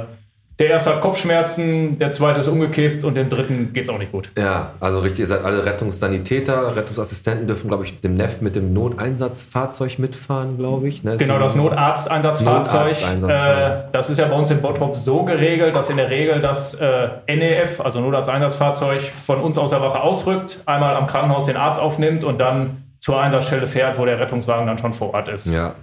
der 0.58 0.68
erste 0.68 0.90
hat 0.90 1.00
Kopfschmerzen, 1.00 2.00
der 2.00 2.10
zweite 2.10 2.40
ist 2.40 2.48
umgekippt 2.48 3.04
und 3.04 3.14
dem 3.14 3.30
dritten 3.30 3.72
geht 3.72 3.84
es 3.84 3.88
auch 3.88 3.98
nicht 3.98 4.10
gut. 4.10 4.32
Ja, 4.36 4.72
also 4.80 4.98
richtig, 4.98 5.20
ihr 5.20 5.26
seid 5.28 5.44
alle 5.44 5.64
Rettungssanitäter, 5.64 6.74
Rettungsassistenten 6.76 7.46
dürfen, 7.46 7.68
glaube 7.68 7.84
ich, 7.84 8.00
dem 8.00 8.14
NEF 8.14 8.40
mit 8.40 8.56
dem 8.56 8.72
Noteinsatzfahrzeug 8.72 10.00
mitfahren, 10.00 10.58
glaube 10.58 10.88
ich. 10.88 11.04
Ne? 11.04 11.18
Genau, 11.18 11.38
das 11.38 11.54
Notarzteinsatzfahrzeug. 11.54 12.88
Notarzteinsatzfahrzeug. 12.88 13.84
Äh, 13.84 13.92
das 13.92 14.10
ist 14.10 14.18
ja 14.18 14.26
bei 14.26 14.36
uns 14.36 14.50
in 14.50 14.60
Bottrop 14.60 14.96
so 14.96 15.22
geregelt, 15.22 15.76
dass 15.76 15.88
in 15.88 15.98
der 15.98 16.10
Regel 16.10 16.40
das 16.40 16.74
äh, 16.74 17.10
NEF, 17.28 17.80
also 17.80 18.00
Notarzteinsatzfahrzeug, 18.00 19.02
von 19.02 19.40
uns 19.40 19.56
aus 19.56 19.70
der 19.70 19.80
Wache 19.80 20.00
ausrückt, 20.00 20.62
einmal 20.66 20.96
am 20.96 21.06
Krankenhaus 21.06 21.46
den 21.46 21.56
Arzt 21.56 21.80
aufnimmt 21.80 22.24
und 22.24 22.40
dann 22.40 22.81
zur 23.02 23.20
Einsatzstelle 23.20 23.66
fährt, 23.66 23.98
wo 23.98 24.06
der 24.06 24.18
Rettungswagen 24.18 24.66
dann 24.66 24.78
schon 24.78 24.92
vor 24.92 25.12
Ort 25.12 25.28
ist. 25.28 25.46
Ja, 25.46 25.74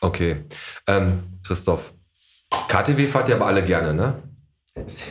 okay. 0.00 0.44
Ähm, 0.86 1.40
Christoph, 1.44 1.92
KTW 2.68 3.06
fahrt 3.08 3.28
ihr 3.28 3.34
aber 3.34 3.46
alle 3.46 3.64
gerne, 3.64 3.92
ne? 3.92 4.14
Heiß, 4.78 5.02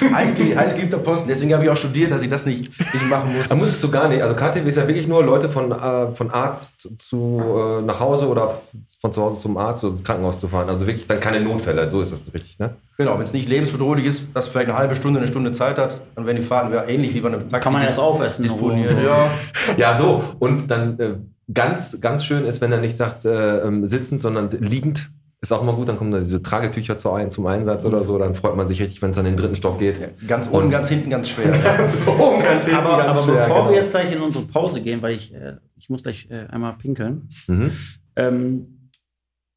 heißge- 0.00 0.56
heißgeliebter 0.56 0.98
Posten, 0.98 1.28
deswegen 1.28 1.52
habe 1.52 1.62
ich 1.64 1.70
auch 1.70 1.76
studiert, 1.76 2.10
dass 2.10 2.22
ich 2.22 2.28
das 2.30 2.46
nicht, 2.46 2.62
nicht 2.78 3.08
machen 3.10 3.36
muss. 3.36 3.46
Da 3.48 3.54
musstest 3.54 3.84
du 3.84 3.90
gar 3.90 4.08
nicht. 4.08 4.22
Also 4.22 4.34
KTW 4.34 4.66
ist 4.66 4.76
ja 4.76 4.88
wirklich 4.88 5.06
nur 5.06 5.22
Leute 5.22 5.50
von, 5.50 5.70
äh, 5.70 6.12
von 6.12 6.30
Arzt 6.30 6.80
zu, 6.80 6.96
zu 6.96 7.40
äh, 7.78 7.82
nach 7.82 8.00
Hause 8.00 8.26
oder 8.26 8.58
von 9.00 9.12
zu 9.12 9.20
Hause 9.22 9.38
zum 9.40 9.58
Arzt 9.58 9.84
oder 9.84 9.92
ins 9.92 10.02
Krankenhaus 10.02 10.40
zu 10.40 10.48
fahren. 10.48 10.70
Also 10.70 10.86
wirklich 10.86 11.06
dann 11.06 11.20
keine 11.20 11.40
Notfälle. 11.40 11.90
So 11.90 12.00
ist 12.00 12.10
das 12.10 12.22
richtig, 12.32 12.58
ne? 12.58 12.70
Genau, 12.96 13.14
wenn 13.18 13.24
es 13.24 13.34
nicht 13.34 13.48
lebensbedrohlich 13.50 14.06
ist, 14.06 14.22
dass 14.32 14.48
vielleicht 14.48 14.70
eine 14.70 14.78
halbe 14.78 14.94
Stunde, 14.96 15.20
eine 15.20 15.28
Stunde 15.28 15.52
Zeit 15.52 15.78
hat, 15.78 16.00
dann 16.14 16.24
werden 16.24 16.38
die 16.38 16.42
Fahrten 16.46 16.72
wäre 16.72 16.88
ähnlich 16.90 17.12
wie 17.14 17.20
bei 17.20 17.28
einem 17.28 17.50
Taxi. 17.50 17.64
Kann 17.64 17.74
man 17.74 17.82
erst 17.82 17.98
aufessen. 17.98 18.44
disponiert. 18.44 18.94
Ja, 19.04 19.30
Ja, 19.76 19.96
so. 19.96 20.24
Und 20.38 20.70
dann 20.70 20.98
äh, 20.98 21.14
ganz, 21.52 22.00
ganz 22.00 22.24
schön 22.24 22.46
ist, 22.46 22.62
wenn 22.62 22.72
er 22.72 22.80
nicht 22.80 22.96
sagt 22.96 23.26
äh, 23.26 23.58
ähm, 23.58 23.84
sitzend, 23.86 24.22
sondern 24.22 24.48
liegend. 24.50 25.10
Ist 25.46 25.52
auch 25.52 25.62
immer 25.62 25.74
gut, 25.74 25.88
dann 25.88 25.96
kommen 25.96 26.10
da 26.10 26.18
diese 26.18 26.42
Tragetücher 26.42 26.96
zu 26.96 27.12
ein, 27.12 27.30
zum 27.30 27.46
Einsatz 27.46 27.84
oder 27.84 28.02
so. 28.02 28.18
Dann 28.18 28.34
freut 28.34 28.56
man 28.56 28.66
sich 28.66 28.82
richtig, 28.82 29.00
wenn 29.00 29.10
es 29.10 29.18
an 29.18 29.26
den 29.26 29.36
dritten 29.36 29.54
Stock 29.54 29.78
geht. 29.78 30.00
ganz 30.26 30.48
oben, 30.48 30.64
Und- 30.64 30.70
ganz 30.72 30.88
hinten, 30.88 31.08
ganz 31.08 31.28
schwer. 31.28 31.52
Ganz 31.76 31.96
oben, 32.04 32.42
ganz 32.42 32.66
hinten, 32.66 32.80
Aber, 32.84 32.96
ganz 33.04 33.18
aber 33.20 33.28
schwer, 33.32 33.42
bevor 33.46 33.56
genau. 33.58 33.70
wir 33.70 33.76
jetzt 33.76 33.92
gleich 33.92 34.10
in 34.10 34.20
unsere 34.22 34.44
Pause 34.46 34.80
gehen, 34.80 35.02
weil 35.02 35.14
ich, 35.14 35.32
äh, 35.32 35.58
ich 35.76 35.88
muss 35.88 36.02
gleich 36.02 36.28
äh, 36.32 36.46
einmal 36.48 36.72
pinkeln, 36.78 37.28
Mhm. 37.46 37.70
ähm, 38.16 38.90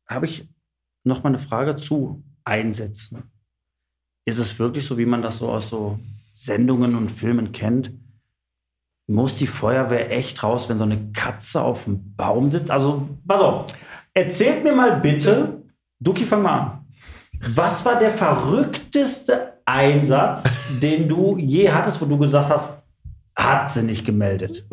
habe 0.08 0.28
ich 0.28 0.48
noch 1.04 1.24
mal 1.24 1.30
eine 1.30 1.40
Frage 1.40 1.76
zu 1.76 2.24
Einsätzen. 2.44 3.24
Ist 4.26 4.38
es 4.38 4.60
wirklich 4.60 4.86
so, 4.86 4.96
wie 5.00 5.08
man 5.08 5.24
das 5.24 5.40
so 5.40 5.50
aus 5.50 5.70
so 5.70 5.98
Sendungen 6.34 6.94
und 6.96 7.10
Filmen 7.10 7.52
kennt? 7.52 7.92
Muss 9.08 9.38
die 9.38 9.48
Feuerwehr 9.48 10.12
echt 10.12 10.44
raus, 10.44 10.70
wenn 10.70 10.78
so 10.78 10.84
eine 10.84 11.12
Katze 11.14 11.62
auf 11.64 11.86
dem 11.86 12.16
Baum 12.16 12.48
sitzt? 12.50 12.70
Also, 12.70 13.10
pass 13.28 13.42
auf. 13.42 13.66
Erzählt 14.14 14.64
mir 14.64 14.74
mal 14.76 15.00
bitte, 15.00 15.59
Duki, 16.02 16.24
fang 16.24 16.42
mal 16.42 16.60
an. 16.60 16.86
Was 17.56 17.84
war 17.84 18.00
der 18.00 18.12
verrückteste 18.12 19.54
Einsatz, 19.66 20.44
den 20.82 21.10
du 21.10 21.38
je 21.38 21.70
hattest, 21.70 22.02
wo 22.02 22.06
du 22.06 22.18
gesagt 22.18 22.50
hast, 22.50 22.72
hat 23.36 23.70
sie 23.70 23.84
nicht 23.84 24.06
gemeldet? 24.06 24.66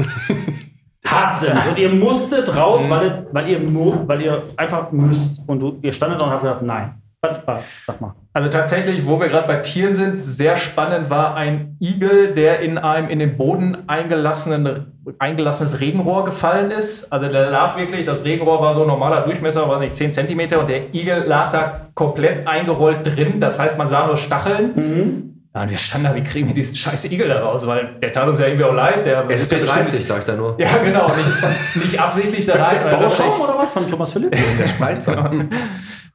hat 1.04 1.38
sie 1.38 1.52
nicht. 1.52 1.66
Und 1.68 1.78
ihr 1.78 1.92
musstet 1.92 2.54
raus, 2.54 2.88
weil, 2.88 3.06
ihr, 3.06 3.26
weil, 3.32 3.48
ihr, 3.48 4.08
weil 4.08 4.22
ihr 4.22 4.42
einfach 4.56 4.92
müsst. 4.92 5.40
Und 5.48 5.60
du, 5.60 5.78
ihr 5.82 5.92
standet 5.92 6.20
da 6.20 6.26
und 6.26 6.30
habt 6.30 6.42
gesagt, 6.42 6.62
nein. 6.62 7.02
War? 7.46 7.62
Sag 7.86 8.00
mal. 8.00 8.14
Also 8.34 8.48
tatsächlich, 8.50 9.04
wo 9.06 9.18
wir 9.18 9.28
gerade 9.28 9.48
bei 9.48 9.56
Tieren 9.56 9.94
sind, 9.94 10.18
sehr 10.18 10.56
spannend 10.56 11.10
war 11.10 11.34
ein 11.34 11.76
Igel, 11.80 12.34
der 12.34 12.60
in 12.60 12.78
einem 12.78 13.08
in 13.08 13.18
den 13.18 13.36
Boden 13.36 13.88
eingelassenen, 13.88 14.92
eingelassenes 15.18 15.80
Regenrohr 15.80 16.24
gefallen 16.24 16.70
ist. 16.70 17.10
Also 17.12 17.28
der 17.28 17.50
lag 17.50 17.76
wirklich, 17.76 18.04
das 18.04 18.22
Regenrohr 18.24 18.60
war 18.60 18.74
so 18.74 18.82
ein 18.82 18.86
normaler 18.86 19.22
Durchmesser, 19.22 19.68
weiß 19.68 19.80
nicht, 19.80 19.96
10 19.96 20.12
Zentimeter 20.12 20.60
und 20.60 20.68
der 20.68 20.94
Igel 20.94 21.24
lag 21.26 21.50
da 21.50 21.88
komplett 21.94 22.46
eingerollt 22.46 23.04
drin. 23.06 23.40
Das 23.40 23.58
heißt, 23.58 23.76
man 23.76 23.88
sah 23.88 24.06
nur 24.06 24.16
Stacheln. 24.16 25.32
Ja, 25.54 25.62
und 25.62 25.70
wir 25.70 25.78
standen 25.78 26.06
da, 26.08 26.14
wie 26.14 26.22
kriegen 26.22 26.46
wir 26.48 26.54
diesen 26.54 26.76
scheiß 26.76 27.06
Igel 27.10 27.28
da 27.28 27.40
raus? 27.40 27.66
Weil 27.66 27.96
der 28.02 28.12
tat 28.12 28.28
uns 28.28 28.38
ja 28.38 28.46
irgendwie 28.46 28.64
auch 28.64 28.74
leid. 28.74 29.06
Der 29.06 29.28
ist 29.30 29.50
ja 29.50 29.58
bestimmt- 29.58 29.86
SP30, 29.86 30.00
sag 30.02 30.18
ich 30.18 30.24
da 30.24 30.36
nur. 30.36 30.54
Ja, 30.60 30.68
genau. 30.84 31.06
Nicht, 31.08 31.86
nicht 31.86 31.98
absichtlich 32.00 32.44
da 32.46 32.62
rein. 32.62 32.86
Oder 32.86 32.98
Bauschaum 32.98 33.40
oder 33.40 33.58
was 33.58 33.72
von 33.72 33.88
Thomas 33.90 34.12
Philipp? 34.12 34.36
Der 34.60 34.66
Schweizer. 34.68 35.30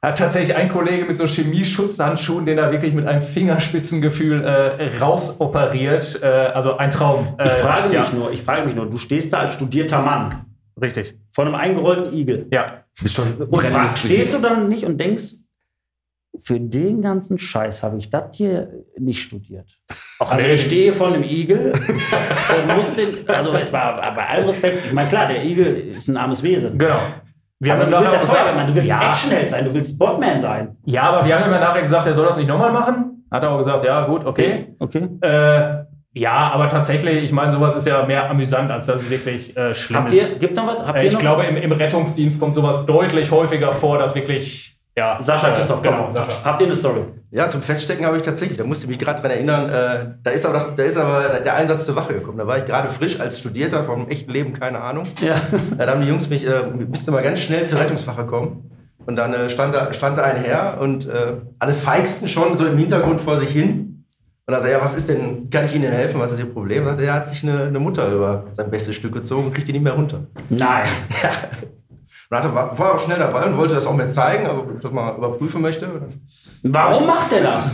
hat 0.03 0.17
tatsächlich 0.17 0.55
ein 0.55 0.69
Kollege 0.69 1.05
mit 1.05 1.15
so 1.15 1.25
Chemieschutzhandschuhen, 1.27 2.45
den 2.45 2.57
er 2.57 2.71
wirklich 2.71 2.93
mit 2.93 3.05
einem 3.07 3.21
Fingerspitzengefühl 3.21 4.43
äh, 4.43 4.97
rausoperiert. 4.97 6.19
Äh, 6.23 6.25
also 6.25 6.77
ein 6.77 6.89
Traum. 6.89 7.35
Ich 7.39 7.45
Äh, 7.45 7.49
frage 7.57 7.87
mich 7.89 7.93
ja, 7.97 8.09
nur, 8.13 8.31
ich 8.31 8.41
frage 8.41 8.65
mich 8.65 8.75
nur, 8.75 8.89
du 8.89 8.97
stehst 8.97 9.31
da 9.31 9.39
als 9.39 9.53
studierter 9.53 10.01
Mann 10.01 10.29
Richtig. 10.81 11.15
vor 11.31 11.45
einem 11.45 11.55
eingerollten 11.55 12.13
Igel. 12.13 12.47
Ja. 12.51 12.83
Bist 13.01 13.15
schon 13.15 13.33
Und 13.35 13.61
fragst, 13.61 13.99
stehst 13.99 14.33
du 14.33 14.39
dann 14.39 14.69
nicht 14.69 14.85
und 14.85 14.97
denkst, 14.99 15.35
für 16.43 16.59
den 16.59 17.01
ganzen 17.01 17.37
Scheiß 17.37 17.83
habe 17.83 17.97
ich 17.97 18.09
das 18.09 18.35
hier 18.37 18.69
nicht 18.97 19.21
studiert. 19.21 19.79
also 20.17 20.35
nee. 20.35 20.53
ich 20.53 20.61
stehe 20.63 20.93
vor 20.93 21.07
einem 21.07 21.23
Igel 21.23 21.73
und 21.73 22.75
muss 22.75 22.95
den, 22.95 23.27
also 23.27 23.53
jetzt 23.55 23.71
mal 23.71 24.11
bei 24.15 24.25
allem 24.27 24.47
Respekt, 24.47 24.85
ich 24.85 24.93
meine 24.93 25.09
klar, 25.09 25.27
der 25.27 25.43
Igel 25.45 25.75
ist 25.95 26.07
ein 26.07 26.17
armes 26.17 26.41
Wesen. 26.41 26.77
Genau. 26.77 26.99
Wir 27.63 27.73
aber 27.73 27.83
haben 27.83 27.91
du 27.91 27.99
willst 28.01 28.13
ja 28.13 28.19
Feuerwehrmann, 28.21 28.67
du 28.67 28.75
willst 28.75 28.89
ja, 28.89 29.09
Actionheld 29.11 29.47
sein, 29.49 29.65
du 29.65 29.73
willst 29.73 29.97
Botman 29.99 30.39
sein. 30.39 30.77
ja, 30.85 31.03
aber 31.03 31.25
wir 31.25 31.39
haben 31.39 31.51
ja 31.51 31.59
nachher 31.59 31.81
gesagt, 31.83 32.07
er 32.07 32.13
soll 32.13 32.25
das 32.25 32.37
nicht 32.37 32.47
nochmal 32.47 32.71
machen. 32.71 33.25
Hat 33.31 33.43
er 33.43 33.51
auch 33.51 33.59
gesagt, 33.59 33.85
ja, 33.85 34.05
gut, 34.05 34.25
okay. 34.25 34.75
Okay. 34.79 35.07
Äh, 35.21 35.83
ja, 36.13 36.51
aber 36.53 36.67
tatsächlich, 36.67 37.23
ich 37.23 37.31
meine, 37.31 37.51
sowas 37.53 37.73
ist 37.75 37.87
ja 37.87 38.05
mehr 38.05 38.29
amüsant, 38.29 38.69
als 38.69 38.87
dass 38.87 39.03
es 39.03 39.09
wirklich 39.09 39.55
äh, 39.55 39.73
schlimm 39.73 39.99
Habt 40.03 40.11
ihr, 40.13 40.21
ist. 40.23 40.39
gibt 40.41 40.57
noch 40.57 40.67
was? 40.67 40.79
Habt 40.85 40.97
Äh, 40.97 41.01
ihr 41.03 41.07
ich 41.07 41.13
noch? 41.13 41.21
glaube, 41.21 41.43
im, 41.45 41.55
im 41.55 41.71
Rettungsdienst 41.71 42.39
kommt 42.39 42.53
sowas 42.55 42.85
deutlich 42.85 43.31
häufiger 43.31 43.71
vor, 43.71 43.97
dass 43.99 44.13
wirklich, 44.15 44.77
ja. 44.97 45.19
Sascha, 45.21 45.49
äh, 45.49 45.55
Christoph, 45.55 45.81
komm. 45.83 45.93
genau, 45.93 46.09
Sascha. 46.13 46.43
Habt 46.43 46.61
ihr 46.61 46.67
eine 46.67 46.75
Story? 46.75 47.01
Ja, 47.31 47.47
zum 47.47 47.61
Feststecken 47.61 48.05
habe 48.05 48.17
ich 48.17 48.23
tatsächlich, 48.23 48.57
da 48.57 48.65
musste 48.65 48.85
ich 48.85 48.89
mich 48.89 48.99
gerade 48.99 49.21
dran 49.21 49.31
erinnern, 49.31 49.69
äh, 49.69 50.05
da, 50.21 50.31
ist 50.31 50.45
aber 50.45 50.55
das, 50.55 50.75
da 50.75 50.83
ist 50.83 50.97
aber 50.97 51.39
der 51.39 51.55
Einsatz 51.55 51.85
zur 51.85 51.95
Wache 51.95 52.13
gekommen. 52.13 52.37
Da 52.37 52.45
war 52.45 52.57
ich 52.57 52.65
gerade 52.65 52.89
frisch 52.89 53.19
als 53.21 53.39
Studierter 53.39 53.83
vom 53.83 54.09
echten 54.09 54.31
Leben, 54.31 54.51
keine 54.51 54.81
Ahnung. 54.81 55.05
Ja. 55.21 55.35
Ja, 55.77 55.77
da 55.85 55.91
haben 55.91 56.01
die 56.01 56.07
Jungs 56.07 56.29
mich, 56.29 56.45
äh, 56.45 56.67
müsste 56.67 57.11
mal 57.11 57.23
ganz 57.23 57.39
schnell 57.39 57.65
zur 57.65 57.79
Rettungswache 57.79 58.25
kommen. 58.25 58.69
Und 59.05 59.15
dann 59.15 59.33
äh, 59.33 59.49
stand, 59.49 59.73
da, 59.73 59.93
stand 59.93 60.17
da 60.17 60.23
ein 60.23 60.37
Herr 60.37 60.79
und 60.79 61.07
äh, 61.07 61.37
alle 61.59 61.73
feigsten 61.73 62.27
schon 62.27 62.57
so 62.57 62.65
im 62.65 62.77
Hintergrund 62.77 63.21
vor 63.21 63.37
sich 63.37 63.49
hin. 63.49 64.05
Und 64.45 64.53
er 64.53 64.59
sagte, 64.59 64.73
ja, 64.73 64.83
was 64.83 64.95
ist 64.95 65.07
denn, 65.07 65.49
kann 65.49 65.65
ich 65.65 65.73
Ihnen 65.73 65.83
denn 65.83 65.93
helfen, 65.93 66.19
was 66.19 66.33
ist 66.33 66.39
Ihr 66.39 66.51
Problem? 66.51 66.83
Er 66.83 66.89
sagte, 66.89 67.03
er 67.05 67.13
hat 67.13 67.27
sich 67.27 67.43
eine, 67.43 67.63
eine 67.63 67.79
Mutter 67.79 68.11
über 68.11 68.45
sein 68.51 68.69
bestes 68.69 68.95
Stück 68.95 69.13
gezogen 69.13 69.45
und 69.45 69.53
kriegt 69.53 69.67
die 69.67 69.71
nicht 69.71 69.83
mehr 69.83 69.93
runter. 69.93 70.27
Nein. 70.49 70.85
Und 71.63 71.80
hatte, 72.39 72.53
war, 72.55 72.77
war 72.77 72.95
auch 72.95 72.99
schnell 72.99 73.19
dabei 73.19 73.45
und 73.45 73.57
wollte 73.57 73.75
das 73.75 73.85
auch 73.85 73.95
mir 73.95 74.07
zeigen, 74.07 74.45
aber 74.45 74.65
ich 74.73 74.79
das 74.79 74.91
mal 74.91 75.15
überprüfen 75.17 75.61
möchte. 75.61 76.09
Warum 76.63 77.07
macht 77.07 77.31
er 77.33 77.43
das? 77.43 77.71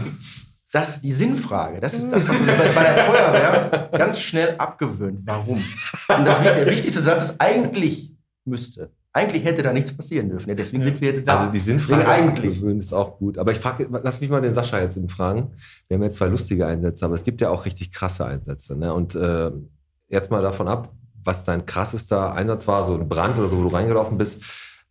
Das 0.71 0.95
ist 0.95 1.01
die 1.01 1.11
Sinnfrage. 1.11 1.79
Das 1.79 1.93
ist 1.93 2.11
das, 2.11 2.27
was 2.27 2.37
man 2.37 2.47
sich 2.47 2.57
bei, 2.57 2.69
bei 2.69 2.83
der 2.83 2.97
Feuerwehr 3.05 3.89
ganz 3.97 4.19
schnell 4.19 4.55
abgewöhnt. 4.57 5.21
Warum? 5.23 5.57
Und 5.57 6.25
das, 6.25 6.41
der 6.41 6.65
wichtigste 6.69 7.01
Satz 7.01 7.23
ist, 7.23 7.35
eigentlich 7.39 8.13
müsste. 8.43 8.91
Eigentlich 9.13 9.45
hätte 9.45 9.63
da 9.63 9.73
nichts 9.73 9.95
passieren 9.95 10.29
dürfen. 10.29 10.49
Ja, 10.49 10.55
deswegen 10.55 10.83
sind 10.83 11.01
wir 11.01 11.09
jetzt 11.09 11.27
da. 11.27 11.39
Also 11.39 11.51
die 11.51 11.59
Sinnfrage 11.59 12.07
eigentlich. 12.07 12.59
gewöhnen 12.59 12.79
ist 12.79 12.93
auch 12.93 13.17
gut. 13.17 13.39
Aber 13.39 13.51
ich 13.51 13.59
frage, 13.59 13.87
lass 13.89 14.21
mich 14.21 14.29
mal 14.29 14.41
den 14.41 14.53
Sascha 14.53 14.79
jetzt 14.79 14.97
eben 14.97 15.09
fragen. 15.09 15.53
Wir 15.87 15.95
haben 15.95 16.03
jetzt 16.03 16.17
zwei 16.17 16.27
lustige 16.27 16.67
Einsätze, 16.67 17.05
aber 17.05 17.15
es 17.15 17.23
gibt 17.23 17.41
ja 17.41 17.49
auch 17.49 17.65
richtig 17.65 17.91
krasse 17.91 18.25
Einsätze. 18.25 18.75
Ne? 18.75 18.93
Und 18.93 19.15
äh, 19.15 19.51
jetzt 20.09 20.29
mal 20.29 20.43
davon 20.43 20.67
ab, 20.67 20.93
was 21.23 21.43
dein 21.43 21.65
krassester 21.65 22.33
Einsatz 22.33 22.67
war, 22.67 22.83
so 22.83 22.93
ein 22.93 23.07
Brand 23.09 23.37
oder 23.37 23.47
so, 23.47 23.57
wo 23.57 23.63
du 23.63 23.75
reingelaufen 23.75 24.17
bist. 24.17 24.41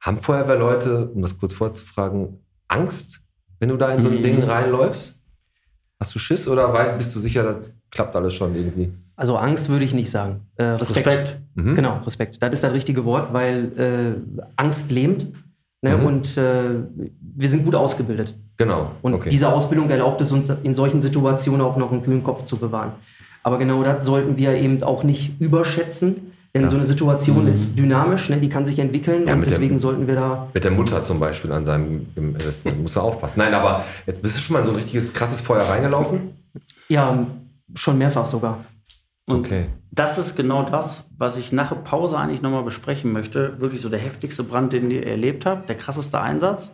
Haben 0.01 0.19
Feuerwehrleute, 0.19 1.09
um 1.09 1.23
das 1.23 1.39
kurz 1.39 1.53
vorzufragen, 1.53 2.41
Angst, 2.69 3.21
wenn 3.59 3.71
du 3.71 3.77
da 3.77 3.91
in 3.93 4.03
so 4.03 4.09
ein 4.09 4.19
Mhm. 4.19 4.23
Ding 4.23 4.43
reinläufst? 4.43 5.15
Hast 5.99 6.15
du 6.15 6.19
Schiss 6.19 6.47
oder 6.47 6.73
weißt, 6.73 6.97
bist 6.99 7.15
du 7.17 7.21
sicher, 7.21 7.43
das 7.43 7.71
klappt 7.91 8.15
alles 8.15 8.35
schon 8.35 8.55
irgendwie? 8.55 8.93
Also 9.17 9.37
Angst 9.37 9.71
würde 9.71 9.85
ich 9.85 9.95
nicht 9.95 10.11
sagen. 10.11 10.43
Äh, 10.57 10.65
Respekt. 10.65 11.07
Respekt. 11.07 11.41
Mhm. 11.55 11.75
Genau, 11.75 11.99
Respekt. 12.05 12.43
Das 12.43 12.53
ist 12.53 12.63
das 12.63 12.73
richtige 12.75 13.05
Wort, 13.07 13.33
weil 13.33 13.73
äh, 13.79 14.43
Angst 14.57 14.91
lähmt. 14.91 15.33
Ne? 15.81 15.97
Mhm. 15.97 16.05
Und 16.07 16.37
äh, 16.37 16.71
wir 17.21 17.49
sind 17.49 17.65
gut 17.65 17.75
ausgebildet. 17.75 18.35
Genau. 18.59 18.91
Und 19.03 19.15
okay. 19.15 19.31
diese 19.31 19.49
Ausbildung 19.51 19.89
erlaubt 19.89 20.21
es 20.21 20.33
uns 20.33 20.51
in 20.51 20.75
solchen 20.75 21.01
Situationen 21.01 21.63
auch 21.63 21.77
noch 21.79 21.93
einen 21.93 22.03
kühlen 22.03 22.23
Kopf 22.23 22.45
zu 22.45 22.59
bewahren. 22.59 22.93
Aber 23.47 23.59
genau 23.59 23.85
das 23.85 24.05
sollten 24.05 24.37
wir 24.37 24.55
eben 24.57 24.83
auch 24.83 25.05
nicht 25.05 25.41
überschätzen. 25.41 26.33
Denn 26.53 26.63
Ja. 26.63 26.69
so 26.69 26.75
eine 26.77 26.85
Situation 26.85 27.47
ist 27.47 27.79
dynamisch, 27.79 28.29
ne? 28.29 28.39
die 28.39 28.49
kann 28.49 28.67
sich 28.67 28.79
entwickeln 28.81 29.25
Ja, 29.29 29.35
und 29.35 29.41
mit 29.41 29.49
der- 29.51 29.59
deswegen 29.59 29.79
sollten 29.79 30.09
wir 30.09 30.17
da. 30.17 30.49
Mit 30.53 30.65
der 30.65 30.73
Mutter 30.73 31.01
zum 31.05 31.21
Beispiel 31.21 31.53
an 31.53 31.65
seinem, 31.65 32.07
im, 32.17 32.35
das 32.37 32.65
musst 32.65 32.97
du 32.97 33.01
aufpassen. 33.01 33.39
Nein, 33.39 33.55
aber 33.55 33.85
jetzt 34.05 34.21
bist 34.21 34.37
du 34.37 34.41
schon 34.41 34.55
mal 34.55 34.61
in 34.61 34.65
so 34.65 34.71
ein 34.73 34.77
richtiges 34.77 35.13
krasses 35.13 35.41
Feuer 35.41 35.61
reingelaufen? 35.63 36.31
Ja, 36.89 37.25
schon 37.77 37.99
mehrfach 37.99 38.27
sogar. 38.27 38.65
Und 39.29 39.41
Okay. 39.47 39.67
das 39.93 40.19
ist 40.19 40.35
genau 40.35 40.65
das, 40.65 41.05
was 41.17 41.37
ich 41.37 41.53
nach 41.53 41.69
der 41.69 41.77
Pause 41.77 42.19
eigentlich 42.19 42.43
nochmal 42.43 42.65
besprechen 42.65 43.13
möchte. 43.13 43.61
Wirklich 43.61 43.81
so 43.81 43.89
der 43.89 44.01
heftigste 44.01 44.43
Brand, 44.43 44.73
den 44.73 44.91
ihr 44.91 45.07
erlebt 45.07 45.47
habt, 45.47 45.69
der 45.69 45.77
krasseste 45.77 46.21
Einsatz. 46.21 46.73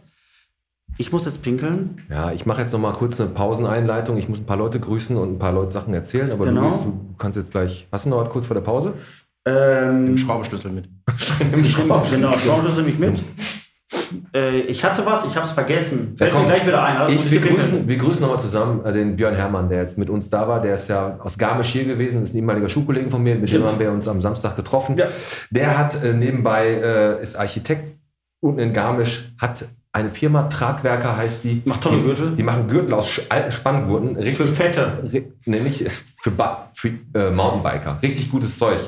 Ich 0.98 1.10
muss 1.12 1.24
jetzt 1.24 1.42
pinkeln. 1.42 1.96
Ja, 2.10 2.32
ich 2.32 2.46
mache 2.46 2.60
jetzt 2.60 2.72
noch 2.72 2.78
mal 2.78 2.92
kurz 2.92 3.20
eine 3.20 3.30
Pauseneinleitung. 3.30 4.16
Ich 4.18 4.28
muss 4.28 4.40
ein 4.40 4.46
paar 4.46 4.56
Leute 4.56 4.78
grüßen 4.78 5.16
und 5.16 5.34
ein 5.34 5.38
paar 5.38 5.52
Leute 5.52 5.70
Sachen 5.72 5.94
erzählen, 5.94 6.30
aber 6.30 6.44
Genau. 6.44 6.62
Luis, 6.62 6.76
du 6.82 7.14
kannst 7.18 7.36
jetzt 7.36 7.50
gleich. 7.50 7.88
Hast 7.90 8.04
du 8.06 8.10
noch 8.10 8.18
was 8.20 8.30
kurz 8.30 8.46
vor 8.46 8.54
der 8.54 8.60
Pause? 8.62 8.92
Ähm, 9.46 10.06
Im 10.06 10.16
Schraubenschlüssel 10.16 10.70
mit. 10.70 10.88
Im 11.52 11.64
Schraubenschlüssel. 11.64 12.20
Genau, 12.20 12.38
Schraubenschlüssel 12.38 12.84
nehme 12.84 12.94
ich 12.94 12.98
mit. 13.00 13.24
Äh, 14.34 14.60
ich 14.60 14.84
hatte 14.84 15.04
was, 15.04 15.24
ich 15.26 15.34
habe 15.36 15.46
es 15.46 15.52
vergessen. 15.52 16.14
Fällt 16.16 16.32
mir 16.32 16.38
komm. 16.40 16.46
gleich 16.46 16.66
wieder 16.66 16.82
ein. 16.84 16.96
Alles 16.98 17.12
Ich, 17.14 17.30
wir, 17.30 17.40
grüßen, 17.40 17.88
wir 17.88 17.96
grüßen 17.96 18.20
nochmal 18.20 18.38
zusammen 18.38 18.84
äh, 18.84 18.92
den 18.92 19.16
Björn 19.16 19.34
Herrmann, 19.34 19.68
der 19.68 19.78
jetzt 19.80 19.98
mit 19.98 20.10
uns 20.10 20.30
da 20.30 20.46
war. 20.46 20.60
Der 20.60 20.74
ist 20.74 20.88
ja 20.88 21.18
aus 21.20 21.36
Garmisch 21.38 21.68
hier 21.68 21.84
gewesen, 21.84 22.22
ist 22.22 22.34
ein 22.34 22.38
ehemaliger 22.38 22.68
Schulkollege 22.68 23.10
von 23.10 23.22
mir. 23.22 23.34
Mit 23.34 23.42
dem 23.44 23.48
Stimmt. 23.48 23.68
haben 23.68 23.78
wir 23.80 23.90
uns 23.90 24.06
am 24.08 24.20
Samstag 24.20 24.54
getroffen. 24.56 24.96
Ja. 24.96 25.06
Der 25.50 25.76
hat 25.78 26.02
äh, 26.04 26.12
nebenbei, 26.14 26.66
äh, 26.68 27.22
ist 27.22 27.36
Architekt 27.36 27.94
unten 28.40 28.60
in 28.60 28.72
Garmisch, 28.72 29.32
hat 29.38 29.64
eine 29.94 30.08
Firma, 30.08 30.44
Tragwerker 30.44 31.18
heißt 31.18 31.44
die. 31.44 31.60
Macht 31.66 31.82
tolle 31.82 32.02
Gürtel. 32.02 32.34
Die 32.34 32.42
machen 32.42 32.66
Gürtel 32.66 32.94
aus 32.94 33.20
alten 33.28 33.52
Spanngurten. 33.52 34.16
Richtig, 34.16 34.36
Für 34.36 34.48
Fette. 34.48 35.26
Nicht 35.44 35.84
für, 36.22 36.30
ba 36.30 36.70
für 36.72 36.88
äh, 37.14 37.30
Mountainbiker. 37.30 37.98
Richtig 38.02 38.30
gutes 38.30 38.56
Zeug. 38.56 38.80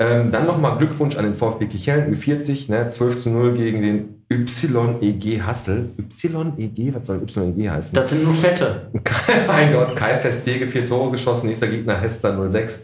Ähm, 0.00 0.32
dann 0.32 0.46
nochmal 0.46 0.76
Glückwunsch 0.78 1.16
an 1.16 1.24
den 1.24 1.34
VfB 1.34 1.66
Kichellen, 1.66 2.12
Ü40, 2.12 2.70
ne, 2.70 2.88
12 2.88 3.16
zu 3.16 3.30
0 3.30 3.54
gegen 3.54 3.82
den 3.82 4.24
YEG 4.28 5.42
Hassel. 5.42 5.90
YEG, 6.56 6.94
was 6.94 7.06
soll 7.06 7.54
YEG 7.56 7.70
heißen? 7.70 7.94
Das 7.94 8.10
sind 8.10 8.24
nur 8.24 8.34
Fette. 8.34 8.90
mein 9.46 9.72
Gott, 9.72 9.94
Kai 9.94 10.18
Festege, 10.18 10.66
vier 10.66 10.88
Tore 10.88 11.12
geschossen, 11.12 11.46
nächster 11.46 11.68
Gegner 11.68 12.00
Hester 12.00 12.50
06. 12.50 12.82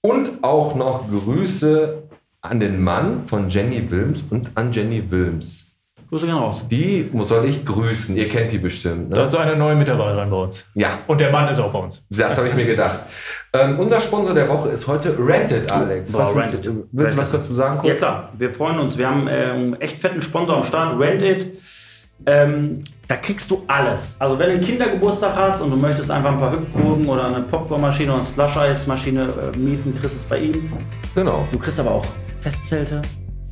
Und 0.00 0.42
auch 0.42 0.74
noch 0.74 1.08
Grüße 1.08 2.02
an 2.40 2.58
den 2.58 2.82
Mann 2.82 3.24
von 3.24 3.48
Jenny 3.48 3.90
Wilms 3.90 4.24
und 4.30 4.50
an 4.54 4.72
Jenny 4.72 5.10
Wilms. 5.10 5.65
Grüße 6.08 6.26
gehen 6.26 6.36
raus. 6.36 6.62
Die 6.70 7.10
soll 7.26 7.46
ich 7.46 7.64
grüßen. 7.64 8.16
Ihr 8.16 8.28
kennt 8.28 8.52
die 8.52 8.58
bestimmt. 8.58 9.10
Ne? 9.10 9.16
Das 9.16 9.32
ist 9.32 9.38
eine 9.38 9.56
neue 9.56 9.74
Mitarbeiterin 9.74 10.30
bei 10.30 10.36
uns. 10.36 10.64
ja, 10.74 11.00
Und 11.06 11.20
der 11.20 11.32
Mann 11.32 11.48
ist 11.48 11.58
auch 11.58 11.72
bei 11.72 11.80
uns. 11.80 12.04
das 12.10 12.38
habe 12.38 12.48
ich 12.48 12.54
mir 12.54 12.64
gedacht. 12.64 13.00
Ähm, 13.52 13.78
unser 13.78 14.00
Sponsor 14.00 14.34
der 14.34 14.48
Woche 14.48 14.68
ist 14.68 14.86
heute 14.86 15.16
Rented, 15.18 15.70
Alex. 15.70 16.12
Was 16.12 16.34
willst, 16.34 16.52
Rented. 16.54 16.66
du, 16.66 16.88
willst 16.92 17.16
du 17.16 17.20
was 17.20 17.30
kurz 17.30 17.46
zu 17.46 17.54
sagen? 17.54 17.78
Kurz? 17.78 17.88
Ja 17.88 17.94
klar, 17.94 18.32
wir 18.38 18.50
freuen 18.50 18.78
uns. 18.78 18.96
Wir 18.98 19.08
haben 19.08 19.26
äh, 19.26 19.30
einen 19.30 19.80
echt 19.80 19.98
fetten 19.98 20.22
Sponsor 20.22 20.56
am 20.58 20.64
Start, 20.64 20.98
Rent 21.00 21.22
It. 21.22 21.58
Ähm, 22.24 22.80
da 23.08 23.16
kriegst 23.16 23.50
du 23.50 23.62
alles. 23.66 24.16
Also 24.18 24.38
wenn 24.38 24.46
du 24.48 24.52
einen 24.54 24.62
Kindergeburtstag 24.64 25.36
hast 25.36 25.60
und 25.60 25.70
du 25.70 25.76
möchtest 25.76 26.10
einfach 26.10 26.32
ein 26.32 26.38
paar 26.38 26.52
Hüpfburgen 26.52 27.06
oder 27.06 27.26
eine 27.26 27.42
Popcornmaschine 27.42 28.10
oder 28.10 28.20
eine 28.20 28.24
Slush-Eis-Maschine 28.24 29.28
äh, 29.54 29.56
mieten, 29.56 29.94
kriegst 30.00 30.14
du 30.16 30.20
es 30.20 30.24
bei 30.24 30.38
ihm. 30.38 30.72
Genau. 31.14 31.46
Du 31.52 31.58
kriegst 31.58 31.78
aber 31.78 31.90
auch 31.92 32.06
Festzelte. 32.40 33.02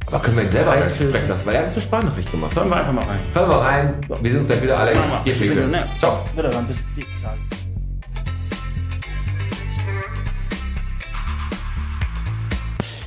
Aber 0.07 0.21
können 0.21 0.37
wir 0.37 0.45
ihn 0.45 0.51
selber 0.51 0.77
sprechen 0.89 1.29
lassen, 1.29 1.47
weil 1.47 1.55
er 1.55 1.61
hat 1.61 1.67
uns 1.69 1.77
eine 1.77 1.83
Sprachnachricht 1.83 2.31
gemacht. 2.31 2.55
Hören 2.55 2.69
wir 2.69 2.77
einfach 2.77 2.93
mal 2.93 3.05
rein. 3.05 3.19
Hören 3.33 3.49
wir 3.49 3.57
rein. 3.57 4.07
Wir 4.21 4.31
sehen 4.31 4.41
uns 4.41 4.49
gleich 4.49 4.63
wieder, 4.63 4.79
Alex. 4.79 4.99
So, 5.03 5.33
pinkeln. 5.33 5.71
ne? 5.71 5.87
Ciao. 5.99 6.25
Wieder 6.35 6.51
dann, 6.51 6.67
bis 6.67 6.89
die 6.95 7.07
Tage. 7.23 7.39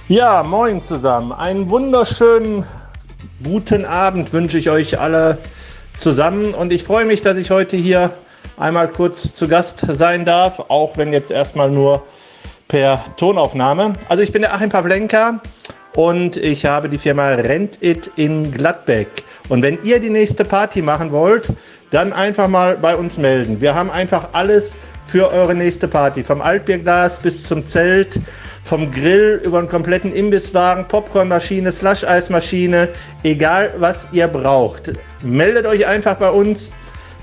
Ja, 0.09 0.41
moin 0.43 0.81
zusammen. 0.81 1.33
Einen 1.33 1.69
wunderschönen 1.69 2.65
guten 3.43 3.85
Abend 3.85 4.33
wünsche 4.33 4.57
ich 4.57 4.69
euch 4.69 4.99
alle 4.99 5.37
zusammen 5.99 6.53
und 6.53 6.71
ich 6.73 6.83
freue 6.83 7.05
mich, 7.05 7.21
dass 7.21 7.37
ich 7.37 7.51
heute 7.51 7.75
hier 7.75 8.11
einmal 8.57 8.87
kurz 8.87 9.33
zu 9.33 9.47
Gast 9.47 9.85
sein 9.87 10.25
darf, 10.25 10.59
auch 10.69 10.97
wenn 10.97 11.13
jetzt 11.13 11.29
erstmal 11.29 11.69
nur 11.69 12.03
per 12.67 13.03
Tonaufnahme. 13.17 13.93
Also 14.09 14.23
ich 14.23 14.31
bin 14.31 14.41
der 14.41 14.53
Achim 14.53 14.69
Pawlenka 14.69 15.41
und 15.97 16.37
ich 16.37 16.63
habe 16.63 16.87
die 16.89 16.99
Firma 16.99 17.29
Rent 17.29 17.79
It 17.81 18.11
in 18.17 18.51
Gladbeck. 18.51 19.07
Und 19.49 19.63
wenn 19.63 19.79
ihr 19.83 19.99
die 19.99 20.11
nächste 20.11 20.45
Party 20.45 20.79
machen 20.83 21.11
wollt, 21.11 21.49
dann 21.89 22.13
einfach 22.13 22.47
mal 22.47 22.77
bei 22.77 22.95
uns 22.95 23.17
melden. 23.17 23.59
Wir 23.59 23.73
haben 23.73 23.89
einfach 23.89 24.27
alles 24.33 24.77
für 25.07 25.31
eure 25.31 25.55
nächste 25.55 25.87
Party. 25.87 26.23
Vom 26.23 26.39
Altbierglas 26.39 27.19
bis 27.19 27.41
zum 27.41 27.65
Zelt, 27.65 28.19
vom 28.63 28.91
Grill 28.91 29.41
über 29.43 29.57
einen 29.57 29.69
kompletten 29.69 30.13
Imbisswagen, 30.13 30.87
Popcornmaschine, 30.87 31.71
Slush-Eismaschine, 31.71 32.89
egal 33.23 33.73
was 33.79 34.07
ihr 34.11 34.27
braucht. 34.27 34.91
Meldet 35.23 35.65
euch 35.65 35.87
einfach 35.87 36.17
bei 36.17 36.29
uns. 36.29 36.69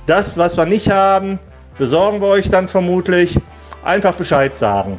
Das, 0.08 0.36
was 0.36 0.56
wir 0.56 0.66
nicht 0.66 0.90
haben, 0.90 1.38
besorgen 1.78 2.20
wir 2.20 2.26
euch 2.26 2.50
dann 2.50 2.66
vermutlich. 2.66 3.38
Einfach 3.84 4.16
Bescheid 4.16 4.56
sagen. 4.56 4.98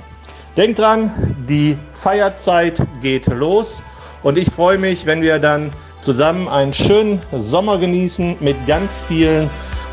Denkt 0.57 0.79
dran, 0.79 1.11
die 1.49 1.77
Feierzeit 1.91 2.81
geht 3.01 3.27
los 3.27 3.83
und 4.23 4.37
ich 4.37 4.49
freue 4.49 4.77
mich, 4.77 5.05
wenn 5.05 5.21
wir 5.21 5.37
dann 5.37 5.73
zusammen 6.01 6.47
einen 6.47 6.73
schönen 6.73 7.21
Sommer 7.33 7.77
genießen 7.77 8.37
mit 8.39 8.55
ganz 8.65 9.01
vielen 9.01 9.49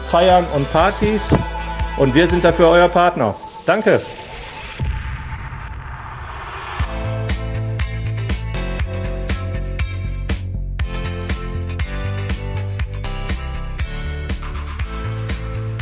Feiern 0.07 0.47
und 0.55 0.71
Partys. 0.71 1.31
Und 1.97 2.15
wir 2.15 2.29
sind 2.29 2.45
dafür 2.45 2.69
euer 2.69 2.89
Partner. 2.89 3.35
Danke. 3.67 4.01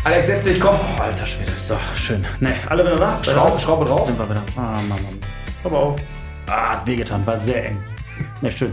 Alex, 0.04 0.26
setz 0.26 0.44
dich, 0.44 0.58
komm. 0.58 0.76
Oh, 0.76 1.02
alter 1.02 1.26
Schwede, 1.26 1.49
so 1.70 1.76
schön. 1.94 2.24
Ne, 2.40 2.50
alle 2.68 2.82
wieder 2.84 2.96
da? 2.96 3.22
Schraube, 3.22 3.58
Schraube 3.60 3.84
drauf. 3.84 4.06
Sind 4.06 4.18
wir 4.18 4.28
wieder. 4.28 4.42
Ah, 4.56 4.80
Mann, 4.88 4.88
Mann. 4.88 5.18
Aber 5.62 5.78
auf. 5.78 6.00
Ah, 6.48 6.72
hat 6.72 6.86
wehgetan, 6.86 7.24
war 7.24 7.36
sehr 7.36 7.68
eng. 7.68 7.78
Ne, 8.40 8.50
schön. 8.50 8.72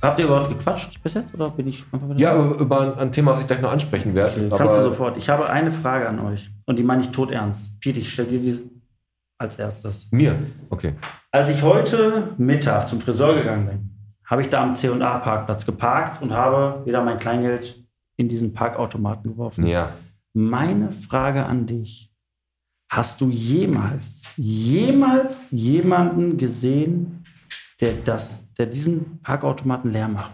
Habt 0.00 0.18
ihr 0.18 0.26
überhaupt 0.26 0.48
gequatscht 0.48 1.02
bis 1.02 1.14
jetzt? 1.14 1.34
Oder 1.34 1.50
bin 1.50 1.66
ich 1.68 1.84
einfach 1.92 2.08
wieder? 2.08 2.18
Ja, 2.18 2.36
über, 2.36 2.56
über 2.56 2.98
ein, 2.98 3.12
Thema, 3.12 3.32
was 3.32 3.40
ich 3.40 3.46
gleich 3.46 3.60
noch 3.60 3.72
ansprechen 3.72 4.14
werde. 4.14 4.48
Kannst 4.48 4.78
du 4.78 4.82
sofort. 4.82 5.16
Ich 5.16 5.28
habe 5.28 5.50
eine 5.50 5.70
Frage 5.70 6.08
an 6.08 6.20
euch. 6.20 6.50
Und 6.66 6.78
die 6.78 6.82
meine 6.82 7.02
ich 7.02 7.10
todernst. 7.10 7.78
Piet, 7.80 7.98
ich 7.98 8.12
stelle 8.12 8.28
dir 8.28 8.40
die 8.40 8.70
als 9.38 9.58
erstes. 9.58 10.08
Mir? 10.10 10.38
Okay. 10.70 10.94
Als 11.32 11.50
ich 11.50 11.62
heute 11.62 12.32
Mittag 12.38 12.88
zum 12.88 13.00
Friseur 13.00 13.34
gegangen 13.34 13.66
bin, 13.66 13.90
habe 14.24 14.42
ich 14.42 14.48
da 14.48 14.62
am 14.62 14.72
C&A-Parkplatz 14.72 15.66
geparkt 15.66 16.22
und 16.22 16.32
habe 16.32 16.86
wieder 16.86 17.02
mein 17.02 17.18
Kleingeld 17.18 17.84
in 18.16 18.28
diesen 18.28 18.52
Parkautomaten 18.52 19.32
geworfen. 19.32 19.66
Ja. 19.66 19.90
Meine 20.32 20.92
Frage 20.92 21.44
an 21.44 21.66
dich. 21.66 22.10
Hast 22.90 23.20
du 23.20 23.28
jemals, 23.28 24.22
jemals 24.36 25.48
jemanden 25.50 26.38
gesehen, 26.38 27.24
der, 27.80 27.92
das, 28.04 28.44
der 28.54 28.66
diesen 28.66 29.20
Parkautomaten 29.22 29.92
leer 29.92 30.08
macht? 30.08 30.32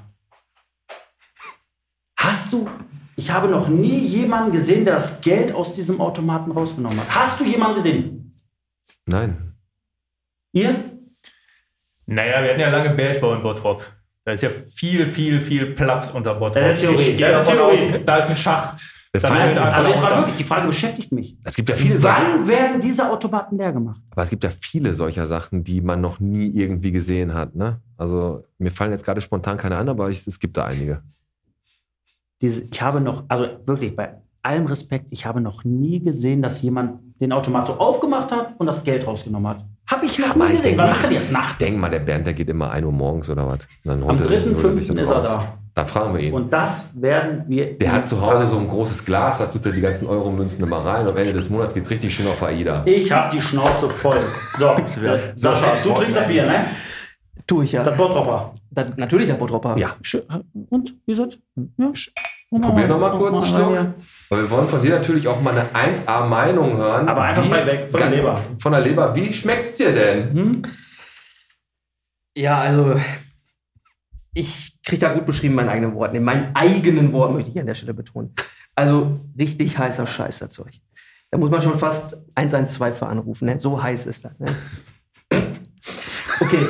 Hast 2.16 2.52
du? 2.52 2.68
Ich 3.16 3.30
habe 3.30 3.48
noch 3.48 3.68
nie 3.68 3.98
jemanden 3.98 4.52
gesehen, 4.52 4.84
der 4.84 4.94
das 4.94 5.20
Geld 5.20 5.52
aus 5.52 5.74
diesem 5.74 6.00
Automaten 6.00 6.50
rausgenommen 6.52 6.98
hat. 7.00 7.14
Hast 7.14 7.40
du 7.40 7.44
jemanden 7.44 7.76
gesehen? 7.76 8.40
Nein. 9.06 9.54
Ihr? 10.52 10.92
Naja, 12.06 12.42
wir 12.42 12.50
hatten 12.50 12.60
ja 12.60 12.70
lange 12.70 12.90
Bergbau 12.90 13.34
in 13.34 13.42
Bottrop. 13.42 13.84
Da 14.24 14.32
ist 14.32 14.42
ja 14.42 14.50
viel, 14.50 15.06
viel, 15.06 15.40
viel 15.40 15.74
Platz 15.74 16.10
unter 16.10 16.34
Bottrop. 16.34 16.54
Das 16.62 16.74
ist 16.74 16.80
Theorie. 16.80 17.02
Ich 17.02 17.16
gehe 17.16 17.28
Das 17.28 17.48
ist 17.48 17.52
davon 17.54 17.76
Theorie. 17.76 17.94
aus, 17.96 18.04
da 18.04 18.16
ist 18.18 18.30
ein 18.30 18.36
Schacht. 18.36 18.78
Nein, 19.22 19.32
fällt 19.32 19.56
einfach 19.58 19.78
Also 19.78 19.90
jetzt 19.90 20.00
mal 20.02 20.16
wirklich, 20.18 20.34
die 20.36 20.44
Frage 20.44 20.66
beschäftigt 20.66 21.12
mich. 21.12 21.36
Es 21.44 21.54
gibt 21.54 21.68
ja 21.68 21.76
viele 21.76 21.96
Sachen. 21.96 22.24
Wann 22.40 22.48
werden 22.48 22.80
diese 22.80 23.08
Automaten 23.10 23.56
leer 23.56 23.72
gemacht? 23.72 24.00
Aber 24.10 24.22
es 24.24 24.30
gibt 24.30 24.42
ja 24.44 24.50
viele 24.50 24.92
solcher 24.92 25.24
Sachen, 25.26 25.62
die 25.64 25.80
man 25.80 26.00
noch 26.00 26.18
nie 26.20 26.48
irgendwie 26.48 26.90
gesehen 26.92 27.32
hat. 27.34 27.54
Ne? 27.54 27.80
Also 27.96 28.44
mir 28.58 28.72
fallen 28.72 28.90
jetzt 28.92 29.04
gerade 29.04 29.20
spontan 29.20 29.56
keine 29.56 29.76
an, 29.76 29.88
aber 29.88 30.10
ich, 30.10 30.26
es 30.26 30.38
gibt 30.40 30.56
da 30.56 30.64
einige. 30.64 31.02
Diese, 32.42 32.64
ich 32.64 32.82
habe 32.82 33.00
noch, 33.00 33.24
also 33.28 33.46
wirklich 33.64 33.94
bei 33.94 34.14
allem 34.42 34.66
Respekt, 34.66 35.06
ich 35.10 35.24
habe 35.24 35.40
noch 35.40 35.64
nie 35.64 36.00
gesehen, 36.00 36.42
dass 36.42 36.60
jemand 36.62 37.00
den 37.20 37.32
Automat 37.32 37.66
so 37.68 37.74
aufgemacht 37.74 38.32
hat 38.32 38.54
und 38.58 38.66
das 38.66 38.82
Geld 38.84 39.06
rausgenommen 39.06 39.48
hat. 39.48 39.64
Habe 39.86 40.06
ich 40.06 40.18
noch 40.18 40.30
Aber 40.30 40.46
nie 40.46 40.52
ich 40.54 40.56
gesehen. 40.62 40.76
Wann 40.78 40.90
machen 40.90 41.08
die 41.10 41.14
das 41.16 41.26
Ich 41.26 41.30
nachts? 41.30 41.58
denke 41.58 41.78
mal, 41.78 41.88
der 41.90 42.00
Bernd, 42.00 42.26
der 42.26 42.34
geht 42.34 42.48
immer 42.50 42.70
1 42.70 42.84
Uhr 42.84 42.92
morgens 42.92 43.30
oder 43.30 43.46
was. 43.46 43.60
Am 43.86 44.02
holt 44.04 44.20
er 44.20 44.40
sich- 44.40 44.54
3.5. 44.54 44.54
holt 44.56 44.64
er 44.64 44.74
sich 44.74 44.88
das 44.88 44.98
ist 44.98 45.10
er 45.10 45.22
da. 45.22 45.58
Da 45.76 45.84
fragen 45.84 46.14
wir 46.14 46.20
ihn. 46.20 46.32
Und 46.32 46.52
das 46.52 46.88
werden 46.94 47.44
wir. 47.48 47.76
der 47.76 47.90
hat 47.92 48.06
zu 48.06 48.20
Hause 48.22 48.46
so 48.46 48.58
ein 48.58 48.68
großes 48.68 49.04
Glas, 49.04 49.38
da 49.38 49.46
tut 49.46 49.66
er 49.66 49.72
die 49.72 49.80
ganzen 49.80 50.06
Euro-Münzen 50.06 50.62
immer 50.62 50.84
rein 50.84 51.04
und 51.06 51.12
am 51.12 51.16
Ende 51.16 51.32
des 51.32 51.50
Monats 51.50 51.74
geht's 51.74 51.90
richtig 51.90 52.14
schön 52.14 52.28
auf 52.28 52.40
AIDA. 52.42 52.82
Ich 52.86 53.10
habe 53.10 53.34
die 53.36 53.42
Schnauze 53.42 53.90
voll. 53.90 54.20
So, 54.56 54.76
Sascha, 55.34 55.74
du 55.82 55.90
trinkst 55.92 56.16
das 56.16 56.28
Bier, 56.28 56.46
ne? 56.46 56.66
Tu 57.46 57.62
ich 57.62 57.72
ja. 57.72 57.82
Das 57.82 57.96
Bottropper. 57.96 58.54
Das, 58.70 58.96
natürlich 58.96 59.26
der 59.26 59.34
Bottropper. 59.34 59.76
Ja, 59.76 59.96
Und, 60.70 60.94
wie 61.06 61.12
gesagt? 61.12 61.38
Ja. 61.76 61.90
probier 62.60 62.86
noch 62.86 63.00
mal 63.00 63.16
kurz 63.16 63.36
einen 63.36 63.44
Schluck. 63.44 63.76
Weil 64.30 64.42
wir 64.42 64.50
wollen 64.50 64.68
von 64.68 64.80
dir 64.80 64.90
natürlich 64.90 65.26
auch 65.26 65.40
mal 65.40 65.58
eine 65.58 65.68
1A-Meinung 65.74 66.76
hören. 66.76 67.08
Aber 67.08 67.22
einfach 67.22 67.44
ist- 67.52 67.66
weg, 67.66 67.88
von 67.90 67.98
der 67.98 68.10
Leber. 68.10 68.40
Von 68.60 68.72
der 68.72 68.80
Leber. 68.80 69.14
Wie 69.16 69.32
schmeckt's 69.32 69.76
dir 69.78 69.92
denn? 69.92 70.32
Hm? 70.32 70.62
Ja, 72.36 72.60
also 72.60 72.94
ich 74.32 74.73
kriege 74.84 75.00
da 75.00 75.12
gut 75.12 75.26
beschrieben 75.26 75.52
in 75.52 75.56
meinen 75.56 75.68
eigenen 75.70 75.94
Worten. 75.94 76.16
In 76.16 76.24
meinen 76.24 76.54
eigenen 76.54 77.12
Worten 77.12 77.34
möchte 77.34 77.50
ich 77.50 77.58
an 77.58 77.66
der 77.66 77.74
Stelle 77.74 77.94
betonen. 77.94 78.34
Also 78.74 79.18
richtig 79.38 79.78
heißer 79.78 80.06
Scheiß, 80.06 80.38
das 80.38 80.52
Zeug. 80.52 80.72
Da 81.30 81.38
muss 81.38 81.50
man 81.50 81.62
schon 81.62 81.78
fast 81.78 82.16
112 82.34 82.98
für 82.98 83.06
anrufen. 83.06 83.46
Ne? 83.46 83.58
So 83.58 83.82
heiß 83.82 84.06
ist 84.06 84.24
das. 84.24 84.38
Ne? 84.38 84.54
Okay, 86.40 86.66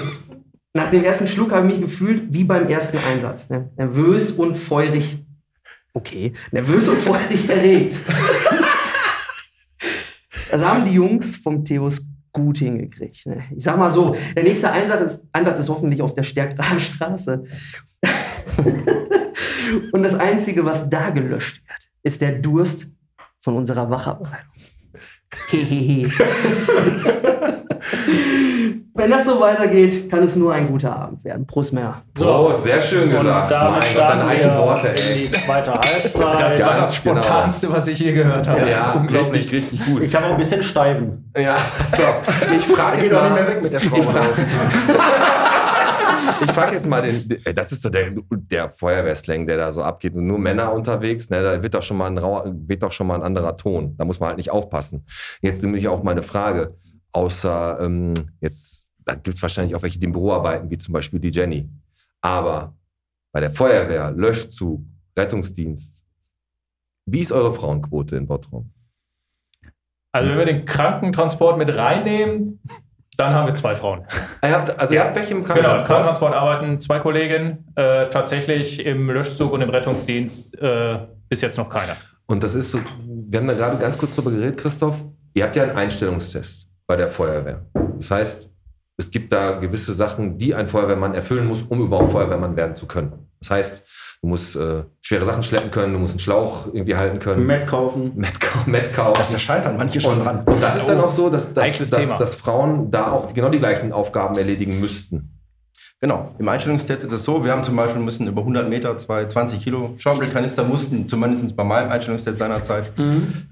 nach 0.75 0.91
dem 0.91 1.05
ersten 1.05 1.27
Schluck 1.27 1.53
habe 1.53 1.67
ich 1.67 1.73
mich 1.73 1.81
gefühlt 1.81 2.33
wie 2.35 2.45
beim 2.45 2.69
ersten 2.69 2.99
Einsatz. 2.99 3.49
Ne? 3.49 3.71
Nervös 3.77 4.31
und 4.33 4.57
feurig. 4.57 5.25
Okay, 5.95 6.35
nervös 6.53 6.87
und 6.87 6.99
feurig 6.99 7.49
erregt. 7.49 7.99
Das 10.51 10.63
haben 10.65 10.85
die 10.85 10.93
Jungs 10.93 11.37
vom 11.37 11.65
Theos 11.65 12.03
gut 12.35 12.59
hingekriegt. 12.59 13.25
Ne? 13.27 13.45
Ich 13.57 13.65
sag 13.65 13.79
mal 13.79 13.91
so, 13.91 14.15
der 14.37 14.43
nächste 14.43 14.71
Einsatz 14.71 15.01
ist, 15.01 15.25
Einsatz 15.33 15.61
ist 15.61 15.71
hoffentlich 15.71 16.03
auf 16.03 16.15
der 16.15 16.25
Stärkrader 16.25 16.79
Straße. 16.79 17.45
Und 19.93 20.03
das 20.03 20.15
Einzige, 20.15 20.67
was 20.67 20.91
da 20.91 21.09
gelöscht 21.09 21.63
wird, 21.67 21.89
ist 22.03 22.21
der 22.21 22.33
Durst 22.33 22.89
von 23.41 23.57
unserer 23.57 23.89
Wachabteilung. 23.89 24.53
Hehehe. 25.49 26.11
Wenn 28.97 29.11
das 29.11 29.27
so 29.27 29.41
weitergeht, 29.41 30.09
kann 30.09 30.23
es 30.23 30.37
nur 30.37 30.55
ein 30.55 30.69
guter 30.69 30.95
Abend 30.95 31.25
werden. 31.25 31.47
Prost 31.49 31.73
mehr. 31.73 32.03
Oh, 32.21 32.53
sehr 32.53 32.81
schön 32.81 33.09
Und 33.09 33.17
gesagt. 33.19 33.51
damit 33.51 33.81
Mein 33.81 33.95
Gott, 33.95 34.09
deine 34.09 34.25
eigenen 34.27 34.57
Worte, 34.57 34.89
in 34.89 34.97
ey. 34.97 35.27
die 35.29 35.33
zweite 35.33 35.73
Halbzeit. 35.75 36.41
Das 36.41 36.59
Ja, 36.59 36.67
war 36.67 36.81
das- 36.83 36.95
Spontanste, 36.95 37.73
was 37.73 37.87
ich 37.89 37.99
je 37.99 38.13
gehört 38.13 38.47
habe. 38.47 38.61
Ja, 38.71 39.05
richtig, 39.11 39.53
richtig 39.53 39.85
gut. 39.85 40.03
Ich 40.03 40.15
habe 40.15 40.27
auch 40.27 40.31
ein 40.31 40.37
bisschen 40.37 40.63
Steifen. 40.63 41.29
Ja, 41.37 41.57
so. 41.89 42.03
Ich 42.57 42.65
frage 42.67 42.99
jetzt 42.99 43.11
nicht 43.11 43.13
mal. 43.21 43.31
mehr 43.31 43.49
weg 43.49 43.63
mit 43.63 43.73
der 43.73 43.81
Schraube. 43.81 44.05
Ich 46.45 46.53
frage 46.53 46.75
jetzt 46.75 46.87
mal 46.87 47.03
den, 47.03 47.29
das 47.55 47.73
ist 47.73 47.85
doch 47.85 47.91
der, 47.91 48.13
der 48.31 48.71
Feuerwehrslang, 48.71 49.47
der 49.47 49.57
da 49.57 49.71
so 49.73 49.83
abgeht 49.83 50.15
und 50.15 50.27
nur 50.27 50.39
Männer 50.39 50.73
unterwegs, 50.73 51.31
ne, 51.31 51.43
da 51.43 51.63
wird 51.63 51.75
doch 51.75 51.83
schon 51.83 51.97
mal 51.97 52.07
ein 52.07 52.19
rauer, 52.19 52.45
wird 52.47 52.83
doch 52.83 52.93
schon 52.93 53.07
mal 53.07 53.17
ein 53.17 53.23
anderer 53.23 53.57
Ton. 53.57 53.95
Da 53.99 54.05
muss 54.05 54.21
man 54.21 54.29
halt 54.29 54.39
nicht 54.39 54.51
aufpassen. 54.51 55.05
Jetzt 55.43 55.63
nämlich 55.63 55.89
auch 55.89 56.03
meine 56.03 56.23
Frage, 56.23 56.75
außer 57.15 57.79
ähm, 57.81 58.15
jetzt, 58.41 58.89
da 59.05 59.15
gibt 59.15 59.37
es 59.37 59.43
wahrscheinlich 59.43 59.75
auch 59.75 59.83
welche, 59.83 59.99
die 59.99 60.07
im 60.07 60.13
Büro 60.13 60.33
arbeiten, 60.33 60.71
wie 60.71 60.79
zum 60.79 60.93
Beispiel 60.93 61.21
die 61.21 61.31
Jenny. 61.31 61.71
Aber 62.21 62.75
bei 63.33 63.41
der 63.41 63.51
Feuerwehr, 63.51 64.11
Löschzug, 64.11 64.83
Rettungsdienst, 65.17 66.05
wie 67.07 67.21
ist 67.21 67.33
eure 67.33 67.53
Frauenquote 67.53 68.17
in 68.17 68.27
Bottrop? 68.27 68.65
Also 70.13 70.31
wenn 70.31 70.39
wir 70.39 70.47
den 70.47 70.65
Krankentransport 70.65 71.59
mit 71.59 71.75
reinnehmen, 71.77 72.61
dann 73.17 73.33
haben 73.33 73.47
wir 73.47 73.55
zwei 73.55 73.77
Frauen. 73.77 74.07
Ihr 74.43 74.51
habt, 74.51 74.79
also 74.79 74.95
ihr 74.95 75.01
habt 75.01 75.15
welche 75.15 75.35
im 75.35 75.45
Genau, 75.45 75.51
im 75.51 75.63
Krankentransport? 75.63 75.87
Krankentransport 75.87 76.35
arbeiten 76.35 76.81
zwei 76.81 76.99
Kolleginnen, 76.99 77.73
äh, 77.77 78.09
tatsächlich 78.09 78.85
im 78.85 79.11
Löschzug 79.11 79.53
und 79.53 79.61
im 79.61 79.71
Rettungsdienst 79.71 80.57
äh, 80.61 80.99
bis 81.29 81.41
jetzt 81.41 81.59
noch 81.59 81.69
keiner. 81.69 81.97
Und 82.27 82.43
das 82.43 82.55
ist 82.55 82.73
so, 82.73 82.81
wir 83.07 83.39
haben 83.39 83.47
da 83.47 83.55
gerade 83.55 83.79
ganz 83.79 83.99
kurz 83.99 84.15
drüber 84.15 84.31
geredet, 84.31 84.57
Christoph. 84.57 85.05
Ihr 85.35 85.45
habt 85.45 85.57
ja 85.57 85.65
einen 85.65 85.77
Einstellungstest 85.77 86.69
bei 86.87 86.97
der 86.97 87.09
Feuerwehr. 87.09 87.67
Das 87.99 88.11
heißt, 88.11 88.51
es 88.97 89.11
gibt 89.11 89.33
da 89.33 89.59
gewisse 89.59 89.93
Sachen, 89.93 90.39
die 90.39 90.55
ein 90.55 90.69
Feuerwehrmann 90.69 91.15
erfüllen 91.15 91.47
muss, 91.47 91.63
um 91.63 91.81
überhaupt 91.81 92.13
Feuerwehrmann 92.13 92.57
werden 92.57 92.77
zu 92.77 92.87
können. 92.87 93.29
Das 93.41 93.51
heißt, 93.51 93.87
du 94.23 94.29
musst 94.29 94.55
äh, 94.57 94.85
schwere 95.01 95.25
Sachen 95.25 95.43
schleppen 95.43 95.71
können, 95.71 95.93
du 95.93 95.99
musst 95.99 96.15
einen 96.15 96.21
Schlauch 96.21 96.67
irgendwie 96.73 96.95
halten 96.97 97.19
können. 97.19 97.45
Met 97.45 97.67
kaufen. 97.67 98.13
Met, 98.15 98.39
Met 98.67 98.95
kaufen. 98.95 99.25
Da 99.33 99.39
scheitern 99.39 99.77
manche 99.77 100.01
schon 100.01 100.19
Und, 100.19 100.25
dran. 100.25 100.45
und 100.45 100.63
das 100.63 100.77
ist 100.77 100.89
dann 100.89 101.01
auch 101.01 101.11
so, 101.11 101.29
dass, 101.29 101.53
dass, 101.53 101.79
dass, 101.91 102.17
dass 102.17 102.35
Frauen 102.35 102.91
da 102.91 103.11
auch 103.11 103.35
genau 103.35 103.49
die 103.49 103.59
gleichen 103.59 103.93
Aufgaben 103.93 104.37
erledigen 104.37 104.81
müssten. 104.81 105.31
Genau, 106.01 106.35
im 106.39 106.49
Einstellungstest 106.49 107.05
ist 107.05 107.13
es 107.13 107.25
so, 107.25 107.45
wir 107.45 107.53
haben 107.53 107.65
zum 107.65 107.77
Beispiel 107.77 108.03
müssen 108.03 108.27
über 108.27 108.43
100 108.43 108.69
Meter, 108.69 108.99
zwei 108.99 109.25
20 109.27 109.61
Kilo 109.61 109.95
Schaufelkanister 109.97 110.63
mussten 110.63 111.09
zumindest 111.09 111.57
bei 111.57 111.65
meinem 111.65 111.91
Einstellungstest 111.91 112.39
seinerzeit 112.39 112.93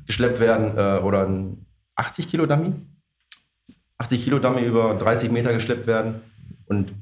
geschleppt 0.06 0.38
werden 0.38 0.76
äh, 0.76 1.00
oder 1.02 1.26
ein 1.26 1.64
80 1.96 2.28
Kilo 2.28 2.46
Dummy. 2.46 2.74
80 3.98 4.24
Kilo 4.24 4.38
Dummy 4.38 4.62
über 4.62 4.94
30 4.94 5.30
Meter 5.30 5.52
geschleppt 5.52 5.86
werden 5.86 6.20
und 6.66 6.92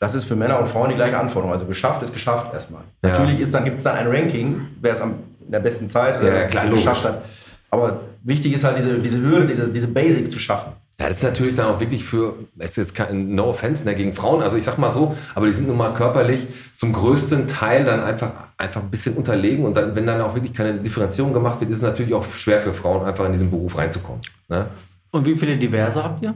das 0.00 0.14
ist 0.14 0.24
für 0.24 0.36
Männer 0.36 0.60
und 0.60 0.68
Frauen 0.68 0.90
die 0.90 0.94
gleiche 0.94 1.18
Anforderung. 1.18 1.52
Also 1.52 1.66
geschafft 1.66 2.02
ist 2.02 2.12
geschafft 2.12 2.54
erstmal. 2.54 2.82
Ja. 3.02 3.10
Natürlich 3.10 3.40
ist 3.40 3.52
dann 3.52 3.64
gibt 3.64 3.78
es 3.78 3.82
dann 3.82 3.96
ein 3.96 4.06
Ranking, 4.06 4.68
wer 4.80 4.92
es 4.92 5.00
am, 5.00 5.14
in 5.44 5.50
der 5.50 5.60
besten 5.60 5.88
Zeit 5.88 6.22
äh, 6.22 6.42
Ja, 6.42 6.46
klar, 6.46 6.68
geschafft 6.68 7.04
hat. 7.04 7.24
Aber 7.70 8.00
wichtig 8.22 8.54
ist 8.54 8.64
halt 8.64 8.78
diese, 8.78 8.98
diese 8.98 9.18
Höhe, 9.18 9.46
diese, 9.46 9.68
diese 9.68 9.88
Basic 9.88 10.30
zu 10.30 10.38
schaffen. 10.38 10.72
Ja, 11.00 11.08
das 11.08 11.18
ist 11.18 11.22
natürlich 11.22 11.54
dann 11.54 11.66
auch 11.66 11.78
wirklich 11.78 12.04
für, 12.04 12.34
das 12.56 12.70
ist 12.70 12.76
jetzt 12.76 12.94
kein 12.94 13.34
No 13.34 13.50
Offense 13.50 13.84
ne, 13.84 13.94
gegen 13.94 14.12
Frauen, 14.14 14.42
also 14.42 14.56
ich 14.56 14.64
sag 14.64 14.78
mal 14.78 14.90
so, 14.90 15.16
aber 15.36 15.46
die 15.46 15.52
sind 15.52 15.68
nun 15.68 15.76
mal 15.76 15.94
körperlich 15.94 16.48
zum 16.76 16.92
größten 16.92 17.46
Teil 17.46 17.84
dann 17.84 18.00
einfach, 18.00 18.32
einfach 18.56 18.82
ein 18.82 18.90
bisschen 18.90 19.14
unterlegen 19.14 19.64
und 19.64 19.76
dann, 19.76 19.94
wenn 19.94 20.06
dann 20.06 20.20
auch 20.20 20.34
wirklich 20.34 20.52
keine 20.52 20.78
Differenzierung 20.78 21.32
gemacht 21.32 21.60
wird, 21.60 21.70
ist 21.70 21.76
es 21.76 21.82
natürlich 21.84 22.14
auch 22.14 22.24
schwer 22.34 22.60
für 22.60 22.72
Frauen, 22.72 23.06
einfach 23.06 23.26
in 23.26 23.32
diesen 23.32 23.48
Beruf 23.48 23.78
reinzukommen. 23.78 24.22
Ne? 24.48 24.66
Und 25.10 25.24
wie 25.24 25.36
viele 25.36 25.56
Diverse 25.56 26.02
habt 26.04 26.22
ihr? 26.22 26.34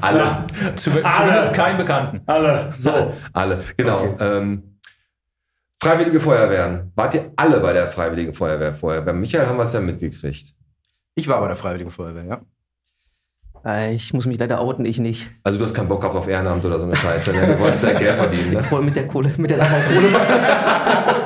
Alle. 0.00 0.46
Zum, 0.76 0.94
zumindest 1.12 1.54
keinen 1.54 1.76
Bekannten. 1.76 2.20
Alle. 2.26 2.72
So. 2.78 3.12
Alle, 3.32 3.62
genau. 3.76 4.16
Ähm, 4.18 4.78
Freiwillige 5.80 6.20
Feuerwehren. 6.20 6.90
Wart 6.94 7.14
ihr 7.14 7.30
alle 7.36 7.60
bei 7.60 7.72
der 7.74 7.86
Freiwilligen 7.86 8.32
Feuerwehr 8.32 8.72
vorher? 8.74 9.02
Bei 9.02 9.12
Michael 9.12 9.46
haben 9.46 9.58
wir 9.58 9.62
es 9.64 9.74
ja 9.74 9.80
mitgekriegt. 9.80 10.54
Ich 11.14 11.28
war 11.28 11.38
bei 11.40 11.48
der 11.48 11.56
Freiwilligen 11.56 11.90
Feuerwehr, 11.90 12.24
ja. 12.24 12.40
Äh, 13.64 13.94
Ich 13.94 14.12
muss 14.14 14.24
mich 14.26 14.38
leider 14.38 14.58
outen, 14.60 14.84
ich 14.86 14.98
nicht. 14.98 15.30
Also 15.44 15.58
du 15.58 15.64
hast 15.64 15.74
keinen 15.74 15.88
Bock 15.88 16.00
gehabt 16.00 16.16
auf 16.16 16.26
Ehrenamt 16.28 16.64
oder 16.64 16.78
so 16.78 16.86
eine 16.86 16.96
Scheiße. 16.96 17.32
Ne? 17.32 17.46
Du 17.54 17.60
wolltest 17.60 17.82
ja 17.82 17.92
Geld 17.92 18.16
verdienen. 18.16 18.54
Ne? 18.54 18.64
Voll 18.64 18.82
mit 18.82 18.96
der 18.96 19.06
Kohle, 19.06 19.32
mit 19.36 19.50
der 19.50 19.58
Sache 19.58 19.76
Kohle. 19.92 20.10
Ja, 20.10 20.18
es 21.18 21.25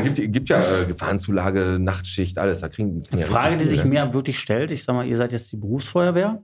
gibt, 0.00 0.16
gibt 0.32 0.48
ja 0.48 0.60
äh, 0.60 0.86
Gefahrenzulage, 0.86 1.78
Nachtschicht, 1.80 2.38
alles. 2.38 2.60
Da 2.60 2.68
kriegen 2.68 2.94
die. 2.94 3.00
kriegen 3.00 3.12
Eine 3.12 3.20
ja 3.22 3.26
Frage, 3.26 3.56
die 3.56 3.64
sich 3.64 3.84
mir 3.84 4.12
wirklich 4.12 4.38
stellt, 4.38 4.70
ich 4.70 4.84
sag 4.84 4.94
mal, 4.94 5.06
ihr 5.06 5.16
seid 5.16 5.32
jetzt 5.32 5.50
die 5.52 5.56
Berufsfeuerwehr. 5.56 6.42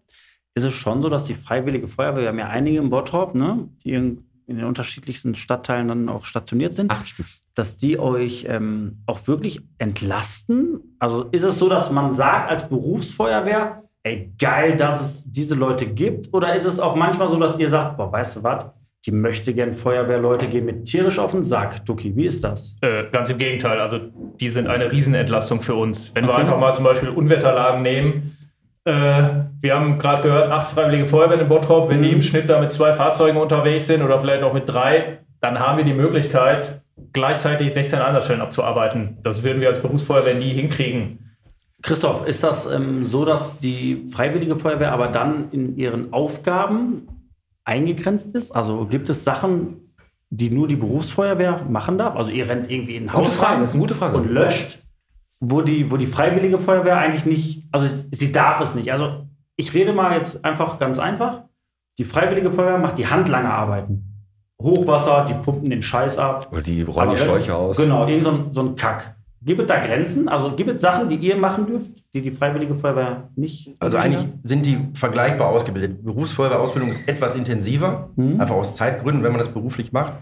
Ist 0.55 0.65
es 0.65 0.75
schon 0.75 1.03
so, 1.03 1.09
dass 1.09 1.25
die 1.25 1.35
Freiwillige 1.35 1.87
Feuerwehr, 1.87 2.23
wir 2.23 2.29
haben 2.29 2.39
ja 2.39 2.49
einige 2.49 2.79
im 2.79 2.89
Bottrop, 2.89 3.35
ne, 3.35 3.69
die 3.85 3.93
in, 3.93 4.25
in 4.47 4.57
den 4.57 4.65
unterschiedlichsten 4.65 5.35
Stadtteilen 5.35 5.89
dann 5.89 6.09
auch 6.09 6.25
stationiert 6.25 6.75
sind, 6.75 6.91
Acht 6.91 7.09
Stück. 7.09 7.27
dass 7.55 7.77
die 7.77 7.99
euch 7.99 8.47
ähm, 8.49 9.03
auch 9.05 9.27
wirklich 9.27 9.61
entlasten? 9.79 10.97
Also 10.99 11.25
ist 11.25 11.43
es 11.43 11.59
so, 11.59 11.69
dass 11.69 11.91
man 11.91 12.13
sagt 12.13 12.51
als 12.51 12.69
Berufsfeuerwehr, 12.69 13.83
ey, 14.03 14.33
geil, 14.39 14.77
dass 14.77 15.01
es 15.01 15.31
diese 15.31 15.55
Leute 15.57 15.87
gibt? 15.87 16.33
Oder 16.33 16.55
ist 16.55 16.65
es 16.65 16.81
auch 16.81 16.95
manchmal 16.97 17.29
so, 17.29 17.39
dass 17.39 17.59
ihr 17.59 17.69
sagt, 17.69 17.97
boah, 17.97 18.11
weißt 18.11 18.37
du 18.37 18.43
was, 18.43 18.67
die 19.07 19.13
möchte 19.13 19.55
gern 19.55 19.73
Feuerwehrleute 19.73 20.49
gehen 20.49 20.65
mit 20.65 20.87
tierisch 20.87 21.19
auf 21.21 21.31
den 21.31 21.45
Sack? 21.45 21.87
Duki, 21.87 22.17
wie 22.17 22.27
ist 22.27 22.43
das? 22.43 22.77
Äh, 22.81 23.05
ganz 23.13 23.31
im 23.31 23.39
Gegenteil, 23.39 23.81
also 23.81 23.99
die 24.41 24.51
sind 24.51 24.67
eine 24.67 24.91
Riesenentlastung 24.91 25.61
für 25.63 25.75
uns. 25.75 26.13
Wenn 26.15 26.25
wir 26.25 26.33
Okay. 26.33 26.41
einfach 26.41 26.59
mal 26.59 26.75
zum 26.75 26.85
Beispiel 26.85 27.11
Unwetterlagen 27.11 27.83
nehmen, 27.83 28.37
äh, 28.85 28.93
wir 29.61 29.75
haben 29.75 29.99
gerade 29.99 30.23
gehört, 30.23 30.51
acht 30.51 30.73
freiwillige 30.73 31.07
Feuerwehren 31.07 31.41
in 31.41 31.49
Bottrop, 31.49 31.89
wenn 31.89 32.03
die 32.03 32.11
im 32.11 32.21
Schnitt 32.21 32.49
da 32.49 32.61
mit 32.61 32.73
zwei 32.73 32.93
Fahrzeugen 32.93 33.39
unterwegs 33.39 33.87
sind 33.87 34.03
oder 34.03 34.19
vielleicht 34.19 34.43
auch 34.43 34.53
mit 34.53 34.69
drei, 34.69 35.19
dann 35.41 35.61
haben 35.61 35.79
wir 35.79 35.85
die 35.85 35.95
Möglichkeit, 35.95 36.83
gleichzeitig 37.13 37.73
16 37.73 38.01
Einsatzstellen 38.01 38.43
abzuarbeiten. 38.43 39.19
Das 39.23 39.45
würden 39.45 39.61
wir 39.61 39.69
als 39.69 39.81
Berufsfeuerwehr 39.81 40.35
nie 40.35 40.51
hinkriegen. 40.51 41.21
Christoph, 41.83 42.27
ist 42.27 42.43
das 42.43 42.67
ähm, 42.67 43.05
so, 43.05 43.25
dass 43.25 43.59
die 43.59 44.07
Freiwillige 44.13 44.57
Feuerwehr 44.57 44.93
aber 44.93 45.09
dann 45.09 45.51
in 45.53 45.77
ihren 45.77 46.13
Aufgaben 46.13 47.07
eingegrenzt 47.67 48.33
ist? 48.35 48.53
Also 48.53 48.87
gibt 48.87 49.09
es 49.11 49.25
Sachen, 49.25 49.93
die 50.31 50.51
nur 50.51 50.69
die 50.69 50.77
Berufsfeuerwehr 50.77 51.63
machen 51.69 51.99
darf? 51.99 52.17
Also 52.17 52.31
ihr 52.31 52.49
rennt 52.49 52.71
irgendwie 52.71 52.97
in 52.97 53.05
ein 53.05 53.09
Gute 53.15 53.29
Haus 53.29 53.35
Frage, 53.37 53.53
rein 53.55 53.61
das 53.61 53.71
ist 53.71 53.75
eine 53.75 53.83
gute 53.83 53.95
Frage. 53.95 54.17
und 54.17 54.31
löscht, 54.31 54.83
wo 55.41 55.61
die, 55.61 55.91
wo 55.91 55.97
die 55.97 56.07
Freiwillige 56.07 56.59
Feuerwehr 56.59 56.97
eigentlich 56.99 57.27
nicht, 57.27 57.69
also 57.73 57.87
sie- 58.11 58.33
darf 58.33 58.61
es 58.61 58.75
nicht. 58.75 58.91
Also 58.93 59.27
ich 59.57 59.75
rede 59.75 59.93
mal 59.93 60.15
jetzt 60.15 60.45
einfach 60.45 60.79
ganz 60.79 60.99
einfach. 60.99 61.43
Die 61.99 62.05
Freiwillige 62.05 62.51
Feuerwehr 62.53 62.79
macht 62.79 62.99
die 62.99 63.07
handlange 63.07 63.51
Arbeiten. 63.51 64.13
Hochwasser, 64.61 65.27
die 65.29 65.35
pumpen 65.35 65.69
den 65.71 65.83
Scheiß 65.83 66.19
ab. 66.19 66.49
Oder 66.51 66.63
die 66.63 66.83
rollen 66.83 67.11
die 67.11 67.17
Schläuche 67.17 67.55
aus. 67.55 67.77
Genau, 67.77 68.07
irgend 68.07 68.25
so 68.25 68.31
ein, 68.31 68.45
so 68.55 68.61
ein 68.63 68.77
Kack. 68.77 69.16
Gibt 69.47 69.61
es 69.61 69.67
da 69.67 69.79
Grenzen? 69.79 70.29
Also 70.29 70.57
gibt 70.57 70.69
es 70.69 70.83
Sachen, 70.83 71.09
die 71.09 71.15
ihr 71.17 71.37
machen 71.37 71.67
dürft, 71.67 71.91
die 72.15 72.21
die 72.21 72.33
Freiwillige 72.33 72.75
Feuerwehr 72.75 73.31
nicht? 73.37 73.77
Also 73.79 73.97
eigentlich 73.97 74.27
sind 74.43 74.67
die 74.67 74.79
vergleichbar 74.95 75.49
ausgebildet. 75.49 76.05
Berufsfeuerwehrausbildung 76.05 76.91
ist 76.91 77.01
etwas 77.07 77.35
intensiver, 77.37 78.11
Mhm. 78.17 78.41
einfach 78.41 78.57
aus 78.57 78.75
Zeitgründen, 78.75 79.23
wenn 79.23 79.31
man 79.31 79.39
das 79.39 79.49
beruflich 79.49 79.93
macht. 79.93 80.15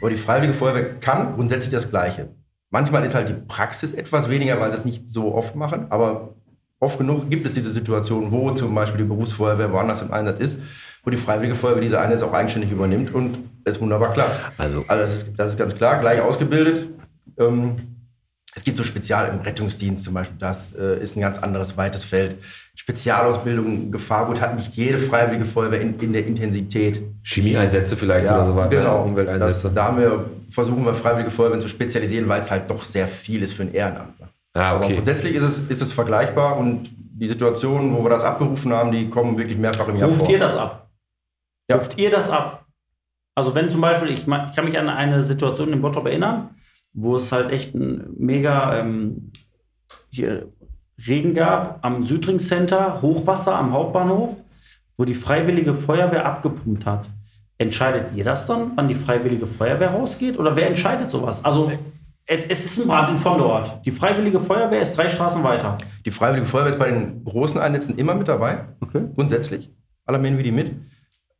Aber 0.00 0.10
die 0.10 0.16
Freiwillige 0.16 0.52
Feuerwehr 0.54 0.98
kann 0.98 1.34
grundsätzlich 1.34 1.70
das 1.70 1.88
Gleiche. 1.90 2.30
Manchmal 2.70 3.04
ist 3.04 3.14
halt 3.14 3.28
die 3.28 3.34
Praxis 3.34 3.94
etwas 3.94 4.28
weniger, 4.28 4.58
weil 4.58 4.72
sie 4.72 4.78
es 4.78 4.84
nicht 4.84 5.08
so 5.08 5.32
oft 5.32 5.54
machen. 5.54 5.86
Aber 5.90 6.34
oft 6.80 6.98
genug 6.98 7.30
gibt 7.30 7.46
es 7.46 7.52
diese 7.52 7.70
Situation, 7.70 8.32
wo 8.32 8.50
zum 8.50 8.74
Beispiel 8.74 9.02
die 9.02 9.08
Berufsfeuerwehr 9.08 9.72
woanders 9.72 10.02
im 10.02 10.12
Einsatz 10.12 10.40
ist, 10.40 10.58
wo 11.04 11.10
die 11.10 11.16
Freiwillige 11.16 11.54
Feuerwehr 11.54 11.82
diese 11.82 12.00
Einsätze 12.00 12.26
auch 12.26 12.32
eigenständig 12.32 12.72
übernimmt 12.72 13.14
und 13.14 13.38
ist 13.64 13.80
wunderbar 13.80 14.12
klar. 14.12 14.26
Also, 14.58 14.84
Also 14.88 15.02
das 15.02 15.12
ist, 15.12 15.28
das 15.36 15.50
ist 15.50 15.56
ganz 15.56 15.76
klar, 15.76 16.00
gleich 16.00 16.20
ausgebildet. 16.20 16.88
Ähm, 17.38 17.76
es 18.54 18.64
gibt 18.64 18.76
so 18.76 18.84
Spezial 18.84 19.28
im 19.28 19.40
Rettungsdienst 19.40 20.04
zum 20.04 20.14
Beispiel, 20.14 20.36
das 20.38 20.74
äh, 20.74 21.00
ist 21.00 21.16
ein 21.16 21.20
ganz 21.20 21.38
anderes, 21.38 21.76
weites 21.76 22.04
Feld. 22.04 22.36
Spezialausbildung, 22.74 23.90
Gefahrgut 23.90 24.40
hat 24.40 24.54
nicht 24.54 24.74
jede 24.74 24.98
freiwillige 24.98 25.44
Feuerwehr 25.44 25.80
in, 25.80 25.98
in 25.98 26.12
der 26.12 26.26
Intensität. 26.26 27.02
Chemieeinsätze 27.22 27.96
vielleicht 27.96 28.26
oder 28.26 28.44
so 28.44 28.54
weiter. 28.54 28.68
genau. 28.68 29.02
Umwelteinsätze. 29.04 29.62
Das, 29.64 29.74
da 29.74 29.84
haben 29.84 29.98
wir, 29.98 30.24
versuchen 30.50 30.84
wir 30.84 30.94
Freiwillige 30.94 31.30
Feuerwehren 31.30 31.60
zu 31.60 31.68
spezialisieren, 31.68 32.28
weil 32.28 32.40
es 32.40 32.50
halt 32.50 32.68
doch 32.70 32.84
sehr 32.84 33.08
viel 33.08 33.42
ist 33.42 33.54
für 33.54 33.62
ein 33.62 33.72
Ehrenamt. 33.72 34.14
ah, 34.54 34.60
Aber 34.60 34.84
okay. 34.84 34.96
grundsätzlich 34.96 35.34
ist 35.34 35.44
es, 35.44 35.58
ist 35.68 35.82
es 35.82 35.92
vergleichbar 35.92 36.56
und 36.58 36.90
die 36.94 37.28
Situationen, 37.28 37.94
wo 37.94 38.02
wir 38.02 38.10
das 38.10 38.24
abgerufen 38.24 38.72
haben, 38.72 38.92
die 38.92 39.08
kommen 39.08 39.38
wirklich 39.38 39.56
mehrfach 39.56 39.88
im 39.88 39.96
Jahr 39.96 40.08
Ruft 40.08 40.20
vor. 40.20 40.30
ihr 40.30 40.38
das 40.38 40.54
ab? 40.54 40.90
Ja. 41.70 41.76
Ruft 41.76 41.98
ihr 41.98 42.10
das 42.10 42.28
ab? 42.28 42.66
Also 43.34 43.54
wenn 43.54 43.70
zum 43.70 43.80
Beispiel, 43.80 44.10
ich, 44.10 44.26
ich 44.26 44.54
kann 44.54 44.64
mich 44.64 44.78
an 44.78 44.88
eine 44.90 45.22
Situation 45.22 45.72
in 45.72 45.80
Bottrop 45.80 46.06
erinnern, 46.06 46.50
wo 46.92 47.16
es 47.16 47.32
halt 47.32 47.50
echt 47.50 47.74
ein 47.74 48.14
mega 48.18 48.78
ähm, 48.78 49.32
hier 50.08 50.48
Regen 51.06 51.34
gab 51.34 51.78
am 51.82 52.04
Südring 52.04 52.38
Center, 52.38 53.00
Hochwasser 53.02 53.56
am 53.56 53.72
Hauptbahnhof, 53.72 54.36
wo 54.96 55.04
die 55.04 55.14
Freiwillige 55.14 55.74
Feuerwehr 55.74 56.26
abgepumpt 56.26 56.86
hat. 56.86 57.08
Entscheidet 57.58 58.14
ihr 58.14 58.24
das 58.24 58.46
dann, 58.46 58.72
wann 58.76 58.88
die 58.88 58.94
Freiwillige 58.94 59.46
Feuerwehr 59.46 59.92
rausgeht? 59.92 60.38
Oder 60.38 60.56
wer 60.56 60.68
entscheidet 60.68 61.10
sowas? 61.10 61.44
Also 61.44 61.70
es, 62.26 62.44
es 62.44 62.64
ist 62.64 62.80
ein 62.80 62.88
Brand 62.88 63.10
in 63.10 63.18
Vonderort. 63.18 63.84
Die 63.84 63.90
Freiwillige 63.90 64.40
Feuerwehr 64.40 64.80
ist 64.80 64.96
drei 64.96 65.08
Straßen 65.08 65.42
weiter. 65.42 65.78
Die 66.04 66.10
Freiwillige 66.10 66.46
Feuerwehr 66.46 66.70
ist 66.70 66.78
bei 66.78 66.90
den 66.90 67.24
großen 67.24 67.60
Einsätzen 67.60 67.98
immer 67.98 68.14
mit 68.14 68.28
dabei, 68.28 68.64
grundsätzlich. 69.14 69.70
Alarmieren 70.04 70.36
wir 70.36 70.44
die 70.44 70.52
mit. 70.52 70.72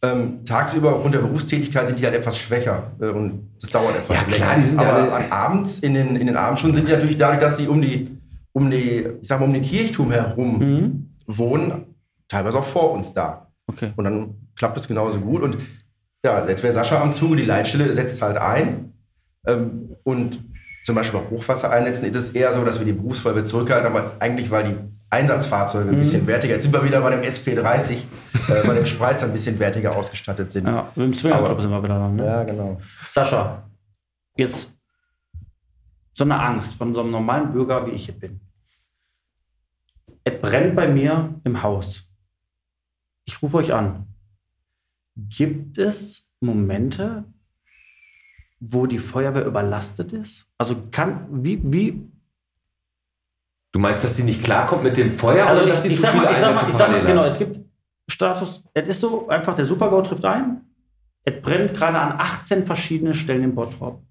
Ähm, 0.05 0.45
tagsüber 0.45 0.97
aufgrund 0.97 1.15
der 1.15 1.21
Berufstätigkeit 1.21 1.87
sind 1.87 2.01
die 2.01 2.05
halt 2.05 2.17
etwas 2.17 2.37
schwächer 2.37 2.91
äh, 3.01 3.07
und 3.07 3.51
das 3.61 3.71
dauert 3.71 3.95
etwas 3.97 4.17
Ja, 4.17 4.33
klar, 4.33 4.57
die 4.57 4.65
sind 4.65 4.81
ja 4.81 4.89
Aber 4.89 5.03
alle- 5.03 5.13
an 5.13 5.31
abends, 5.31 5.79
in 5.79 5.95
den, 5.95 6.17
in 6.17 6.27
den 6.27 6.37
Abendstunden 6.37 6.75
sind 6.75 6.89
die 6.89 6.93
natürlich 6.93 7.17
dadurch, 7.17 7.39
dass 7.39 7.57
sie 7.57 7.69
um 7.69 7.81
die, 7.81 8.09
um 8.53 8.69
die, 8.69 9.07
ich 9.21 9.29
sag 9.29 9.39
mal, 9.39 9.47
um 9.47 9.53
den 9.53 9.63
Kirchturm 9.63 10.11
herum 10.11 10.59
Mhm. 10.59 11.09
wohnen, 11.29 11.95
teilweise 12.27 12.59
auch 12.59 12.65
vor 12.65 12.91
uns 12.93 13.13
da. 13.15 13.47
Okay. 13.69 13.93
Und 13.95 14.03
dann 14.05 14.35
klappt 14.57 14.77
es 14.77 14.89
genauso 14.89 15.21
gut. 15.21 15.41
Und 15.43 15.57
ja, 16.25 16.45
jetzt 16.49 16.65
wäre 16.65 16.75
Sascha 16.75 17.01
am 17.01 17.13
Zuge, 17.13 17.37
die 17.37 17.45
Leitstelle 17.45 17.93
setzt 17.93 18.21
halt 18.23 18.39
ein. 18.39 18.93
Ähm, 19.47 19.91
und 20.03 20.41
zum 20.85 20.97
Beispiel 20.97 21.21
bei 21.21 21.31
Hochwassereinsätzen 21.31 22.07
ist 22.09 22.17
es 22.17 22.31
eher 22.31 22.51
so, 22.51 22.65
dass 22.65 22.81
wir 22.81 22.87
die 22.87 22.93
Berufsfeuerwehr 22.93 23.45
zurückhalten, 23.45 23.87
aber 23.87 24.17
eigentlich, 24.19 24.51
weil 24.51 24.65
die 24.65 24.75
Einsatzfahrzeuge 25.13 25.91
ein 25.91 25.99
bisschen 25.99 26.27
wertiger, 26.27 26.55
jetzt 26.55 26.63
sind 26.65 26.73
wir 26.73 26.83
wieder 26.85 27.01
bei 27.03 27.11
dem 27.11 27.21
SP30, 27.21 28.05
äh, 28.49 28.63
bei 28.67 28.75
dem 28.75 28.87
Spreizer 28.87 29.27
ein 29.27 29.33
bisschen 29.33 29.59
wertiger 29.59 29.95
ausgestattet 29.95 30.51
sind. 30.51 30.67
Ja, 30.67 30.91
im 30.97 31.13
Swingerclub 31.13 31.51
Aber- 31.51 31.61
sind 31.61 31.71
wir 31.71 31.83
wieder 31.83 31.99
dann. 31.99 32.17
Ne? 32.17 32.25
Ja, 32.25 32.43
genau. 32.45 32.81
Sascha, 33.11 33.69
jetzt 34.37 34.73
so 36.15 36.25
eine 36.25 36.41
Angst 36.41 36.75
von 36.75 36.95
so 36.95 37.03
einem 37.03 37.11
normalen 37.11 37.53
Bürger, 37.53 37.87
wie 37.87 37.91
ich 37.91 38.07
hier 38.07 38.19
bin. 38.19 38.41
Es 40.25 40.41
brennt 40.41 40.75
bei 40.77 40.89
mir 40.89 41.35
im 41.45 41.63
Haus. 41.63 42.05
Ich 43.25 43.43
rufe 43.43 43.59
euch 43.59 43.73
an. 43.75 44.07
Gibt 45.17 45.77
es 45.77 46.27
Momente, 46.41 47.25
wo 48.61 48.87
die 48.87 48.99
Feuerwehr 48.99 49.45
überlastet 49.45 50.13
ist? 50.13 50.47
Also 50.57 50.77
kann, 50.91 51.27
wie, 51.45 51.61
wie, 51.65 52.12
Du 53.73 53.79
meinst, 53.79 54.05
dass 54.05 54.15
die 54.15 54.23
nicht 54.23 54.45
klarkommt 54.45 54.83
mit 54.83 54.97
dem 54.97 55.19
Feuer 55.19 55.47
also 55.47 55.63
oder 55.63 55.69
ich, 55.69 55.75
dass 55.75 55.83
die 55.83 55.89
ich 55.89 55.97
zu 55.97 56.03
sag 56.03 56.13
viele 56.13 56.25
mal, 56.25 56.33
ich 56.33 56.39
sag 56.39 56.55
mal, 56.55 56.61
Einsätze 56.61 56.71
ich 56.71 56.77
sag 56.77 56.91
mal 56.91 57.05
genau, 57.05 57.25
es 57.25 57.39
gibt 57.39 57.61
Status, 58.09 58.65
es 58.75 58.89
ist 58.89 59.01
so 59.01 59.29
einfach, 59.29 59.55
der 59.55 59.65
Supergau 59.65 60.03
trifft 60.03 60.25
ein, 60.25 60.61
es 61.25 61.41
brennt 61.41 61.75
gerade 61.75 61.99
an 61.99 62.15
18 62.19 62.67
verschiedenen 62.67 63.15
Stellen 63.15 63.43
im 63.43 63.55
Bottrop. 63.55 64.03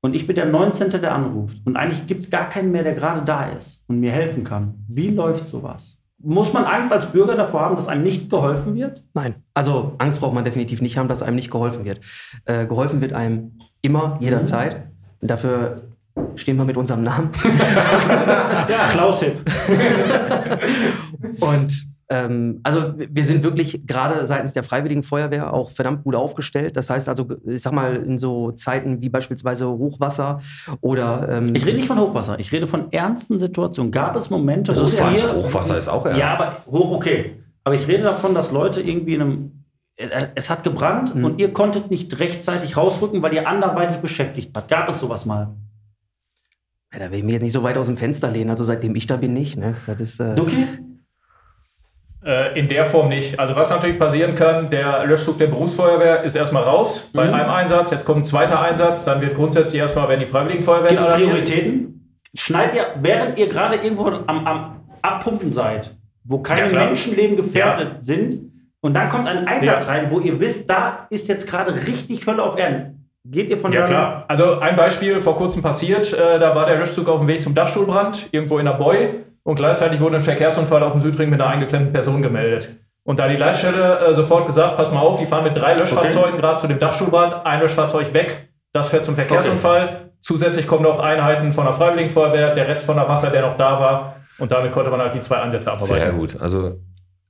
Und 0.00 0.14
ich 0.14 0.26
bin 0.26 0.36
der 0.36 0.46
19., 0.46 0.90
der 0.90 1.12
anruft. 1.12 1.58
Und 1.64 1.76
eigentlich 1.76 2.06
gibt 2.06 2.20
es 2.20 2.30
gar 2.30 2.48
keinen 2.48 2.70
mehr, 2.70 2.84
der 2.84 2.94
gerade 2.94 3.22
da 3.24 3.46
ist 3.46 3.84
und 3.88 3.98
mir 4.00 4.12
helfen 4.12 4.44
kann. 4.44 4.84
Wie 4.88 5.08
läuft 5.08 5.46
sowas? 5.46 5.98
Muss 6.20 6.52
man 6.52 6.64
Angst 6.64 6.92
als 6.92 7.06
Bürger 7.12 7.36
davor 7.36 7.60
haben, 7.60 7.76
dass 7.76 7.88
einem 7.88 8.02
nicht 8.02 8.30
geholfen 8.30 8.74
wird? 8.74 9.02
Nein, 9.14 9.36
also 9.54 9.94
Angst 9.98 10.20
braucht 10.20 10.34
man 10.34 10.44
definitiv 10.44 10.80
nicht 10.80 10.98
haben, 10.98 11.08
dass 11.08 11.22
einem 11.22 11.36
nicht 11.36 11.50
geholfen 11.50 11.84
wird. 11.84 12.00
Äh, 12.44 12.66
geholfen 12.66 13.00
wird 13.00 13.12
einem 13.12 13.58
immer, 13.82 14.18
jederzeit. 14.20 14.88
Und 15.20 15.30
dafür 15.30 15.76
stehen 16.36 16.56
wir 16.56 16.64
mit 16.64 16.76
unserem 16.76 17.02
Namen. 17.02 17.30
Klaus 18.92 19.22
Hipp. 19.22 19.36
Und 21.40 21.86
ähm, 22.10 22.60
also 22.62 22.94
wir 22.96 23.24
sind 23.24 23.42
wirklich 23.44 23.86
gerade 23.86 24.26
seitens 24.26 24.54
der 24.54 24.62
Freiwilligen 24.62 25.02
Feuerwehr 25.02 25.52
auch 25.52 25.70
verdammt 25.70 26.04
gut 26.04 26.14
aufgestellt. 26.14 26.76
Das 26.76 26.88
heißt 26.88 27.08
also, 27.08 27.26
ich 27.46 27.60
sag 27.60 27.72
mal, 27.72 27.96
in 27.96 28.18
so 28.18 28.50
Zeiten 28.52 29.02
wie 29.02 29.10
beispielsweise 29.10 29.68
Hochwasser 29.68 30.40
oder 30.80 31.28
ähm, 31.30 31.54
Ich 31.54 31.66
rede 31.66 31.76
nicht 31.76 31.88
von 31.88 31.98
Hochwasser, 31.98 32.38
ich 32.38 32.50
rede 32.50 32.66
von 32.66 32.90
ernsten 32.92 33.38
Situationen. 33.38 33.92
Gab 33.92 34.16
es 34.16 34.30
Momente, 34.30 34.74
wo 34.74 34.80
Hochwasser, 34.80 35.36
ihr- 35.36 35.42
Hochwasser 35.44 35.76
ist 35.76 35.88
auch 35.88 36.06
ernst. 36.06 36.20
Ja, 36.20 36.28
aber 36.28 36.56
hoch, 36.70 36.92
okay. 36.92 37.42
Aber 37.64 37.74
ich 37.74 37.86
rede 37.86 38.04
davon, 38.04 38.34
dass 38.34 38.52
Leute 38.52 38.80
irgendwie 38.80 39.14
in 39.16 39.20
einem. 39.20 39.64
äh, 39.96 40.28
Es 40.34 40.48
hat 40.48 40.62
gebrannt 40.64 41.14
Mhm. 41.14 41.24
und 41.26 41.40
ihr 41.40 41.52
konntet 41.52 41.90
nicht 41.90 42.18
rechtzeitig 42.18 42.78
rausrücken, 42.78 43.22
weil 43.22 43.34
ihr 43.34 43.46
anderweitig 43.46 43.98
beschäftigt 43.98 44.56
wart. 44.56 44.68
Gab 44.70 44.88
es 44.88 44.98
sowas 45.00 45.26
mal? 45.26 45.48
Ja, 46.92 46.98
da 47.00 47.10
will 47.10 47.18
ich 47.18 47.24
mich 47.24 47.34
jetzt 47.34 47.42
nicht 47.42 47.52
so 47.52 47.62
weit 47.62 47.76
aus 47.76 47.86
dem 47.86 47.96
Fenster 47.96 48.30
lehnen. 48.30 48.50
Also 48.50 48.64
seitdem 48.64 48.94
ich 48.94 49.06
da 49.06 49.16
bin, 49.16 49.32
nicht. 49.32 49.56
Ne? 49.56 49.76
Das 49.86 50.00
ist, 50.00 50.20
äh, 50.20 50.34
Duki? 50.34 50.66
Äh, 52.24 52.58
in 52.58 52.68
der 52.68 52.84
Form 52.84 53.08
nicht. 53.10 53.38
Also 53.38 53.54
was 53.54 53.70
natürlich 53.70 53.98
passieren 53.98 54.34
kann, 54.34 54.70
der 54.70 55.04
Löschzug 55.06 55.38
der 55.38 55.46
Berufsfeuerwehr 55.48 56.22
ist 56.24 56.34
erstmal 56.34 56.64
raus 56.64 57.10
bei 57.14 57.26
Mhm. 57.26 57.34
einem 57.34 57.50
Einsatz, 57.50 57.90
jetzt 57.90 58.04
kommt 58.04 58.20
ein 58.20 58.24
zweiter 58.24 58.60
Einsatz, 58.60 59.04
dann 59.04 59.20
wird 59.20 59.36
grundsätzlich 59.36 59.80
erstmal, 59.80 60.08
werden 60.08 60.20
die 60.20 60.26
Freiwilligen 60.26 60.62
Feuerwehren 60.62 60.96
Gibt 60.96 61.08
es. 61.08 61.14
Prioritäten? 61.14 62.16
Schneidet 62.34 62.74
ihr, 62.74 62.86
während 63.00 63.38
ihr 63.38 63.48
gerade 63.48 63.76
irgendwo 63.76 64.06
am, 64.06 64.46
am 64.46 64.80
Abpumpen 65.00 65.50
seid, 65.50 65.94
wo 66.24 66.38
keine 66.40 66.72
Ja. 66.72 66.86
Menschenleben 66.86 67.36
gefährdet 67.36 68.02
sind, 68.02 68.48
und 68.80 68.94
dann 68.94 69.08
kommt 69.08 69.26
ein 69.28 69.46
Einsatz 69.46 69.84
Ja. 69.86 69.92
rein, 69.92 70.10
wo 70.10 70.20
ihr 70.20 70.38
wisst, 70.40 70.68
da 70.70 71.06
ist 71.10 71.28
jetzt 71.28 71.46
gerade 71.48 71.74
richtig 71.86 72.26
Hölle 72.26 72.42
auf 72.42 72.56
Erden. 72.58 72.97
Geht 73.30 73.50
ihr 73.50 73.58
von 73.58 73.72
Ja 73.72 73.80
da- 73.80 73.86
klar. 73.86 74.24
Also 74.28 74.58
ein 74.60 74.76
Beispiel 74.76 75.20
vor 75.20 75.36
kurzem 75.36 75.62
passiert, 75.62 76.12
äh, 76.12 76.38
da 76.38 76.54
war 76.54 76.66
der 76.66 76.76
Löschzug 76.78 77.08
auf 77.08 77.18
dem 77.20 77.28
Weg 77.28 77.42
zum 77.42 77.54
Dachstuhlbrand, 77.54 78.28
irgendwo 78.32 78.58
in 78.58 78.64
der 78.64 78.72
Boy 78.72 79.24
und 79.42 79.56
gleichzeitig 79.56 80.00
wurde 80.00 80.16
ein 80.16 80.22
Verkehrsunfall 80.22 80.82
auf 80.82 80.92
dem 80.92 81.00
Südring 81.00 81.30
mit 81.30 81.40
einer 81.40 81.50
eingeklemmten 81.50 81.92
Person 81.92 82.22
gemeldet. 82.22 82.70
Und 83.04 83.18
da 83.18 83.24
hat 83.24 83.30
die 83.30 83.36
Leitstelle 83.36 83.98
äh, 84.00 84.14
sofort 84.14 84.46
gesagt, 84.46 84.76
pass 84.76 84.92
mal 84.92 85.00
auf, 85.00 85.18
die 85.18 85.26
fahren 85.26 85.44
mit 85.44 85.56
drei 85.56 85.74
Löschfahrzeugen 85.74 86.38
gerade 86.38 86.56
zu 86.60 86.66
dem 86.68 86.78
Dachstuhlbrand, 86.78 87.46
ein 87.46 87.60
Löschfahrzeug 87.60 88.12
weg, 88.14 88.48
das 88.72 88.88
fährt 88.88 89.04
zum 89.04 89.14
Verkehrsunfall. 89.14 90.10
Zusätzlich 90.20 90.66
kommen 90.66 90.82
noch 90.82 90.98
Einheiten 90.98 91.52
von 91.52 91.64
der 91.64 91.72
Freiwilligen 91.72 92.10
Feuerwehr, 92.10 92.54
der 92.54 92.66
Rest 92.66 92.84
von 92.84 92.96
der 92.96 93.08
Wache, 93.08 93.30
der 93.30 93.42
noch 93.42 93.56
da 93.56 93.78
war. 93.78 94.16
Und 94.38 94.52
damit 94.52 94.72
konnte 94.72 94.90
man 94.90 95.00
halt 95.00 95.14
die 95.14 95.20
zwei 95.20 95.36
Einsätze 95.36 95.70
abarbeiten. 95.70 95.96
Sehr 96.02 96.12
gut. 96.12 96.36
Also, 96.40 96.72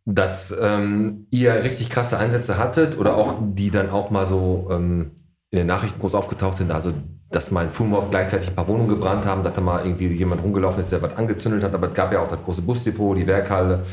dass 0.04 0.56
ähm, 0.58 1.26
ihr 1.30 1.62
richtig 1.64 1.90
krasse 1.90 2.18
Einsätze 2.18 2.56
hattet 2.58 2.98
oder 2.98 3.16
auch 3.16 3.34
die 3.40 3.70
dann 3.70 3.90
auch 3.90 4.10
mal 4.10 4.24
so 4.24 4.68
ähm, 4.70 5.12
in 5.50 5.58
den 5.58 5.66
Nachrichten 5.66 6.00
groß 6.00 6.14
aufgetaucht 6.14 6.58
sind, 6.58 6.70
also 6.70 6.92
dass 7.30 7.50
mal 7.50 7.64
in 7.64 7.70
Fulmorg 7.70 8.10
gleichzeitig 8.10 8.48
ein 8.48 8.54
paar 8.54 8.68
Wohnungen 8.68 8.88
gebrannt 8.88 9.26
haben, 9.26 9.42
dass 9.42 9.52
da 9.52 9.60
mal 9.60 9.84
irgendwie 9.84 10.06
jemand 10.06 10.42
rumgelaufen 10.42 10.80
ist, 10.80 10.92
der 10.92 11.02
was 11.02 11.16
angezündet 11.16 11.62
hat, 11.62 11.74
aber 11.74 11.88
es 11.88 11.94
gab 11.94 12.12
ja 12.12 12.20
auch 12.20 12.28
das 12.28 12.38
große 12.42 12.62
Busdepot, 12.62 13.16
die 13.16 13.26
Werkhalle, 13.26 13.84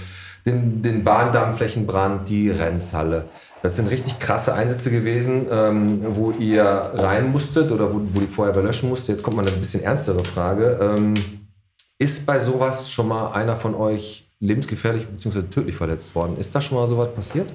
den, 0.45 0.81
den 0.81 1.03
Bahndammflächenbrand, 1.03 2.29
die 2.29 2.49
Renzhalle. 2.49 3.25
Das 3.63 3.75
sind 3.75 3.89
richtig 3.89 4.19
krasse 4.19 4.53
Einsätze 4.53 4.91
gewesen, 4.91 5.47
ähm, 5.49 6.05
wo 6.09 6.31
ihr 6.31 6.63
rein 6.63 7.31
musstet 7.31 7.71
oder 7.71 7.91
wo, 7.91 8.01
wo 8.13 8.19
die 8.19 8.27
Feuerwehr 8.27 8.61
löschen 8.61 8.89
musste. 8.89 9.11
Jetzt 9.11 9.23
kommt 9.23 9.37
mal 9.37 9.47
eine 9.47 9.55
bisschen 9.57 9.81
ernstere 9.81 10.23
Frage. 10.23 10.77
Ähm, 10.79 11.15
ist 11.97 12.25
bei 12.25 12.37
sowas 12.37 12.91
schon 12.91 13.07
mal 13.07 13.31
einer 13.31 13.55
von 13.55 13.73
euch 13.73 14.29
lebensgefährlich 14.39 15.07
bzw. 15.07 15.43
tödlich 15.43 15.75
verletzt 15.75 16.13
worden? 16.13 16.37
Ist 16.37 16.53
da 16.53 16.61
schon 16.61 16.77
mal 16.77 16.87
sowas 16.87 17.09
passiert? 17.15 17.51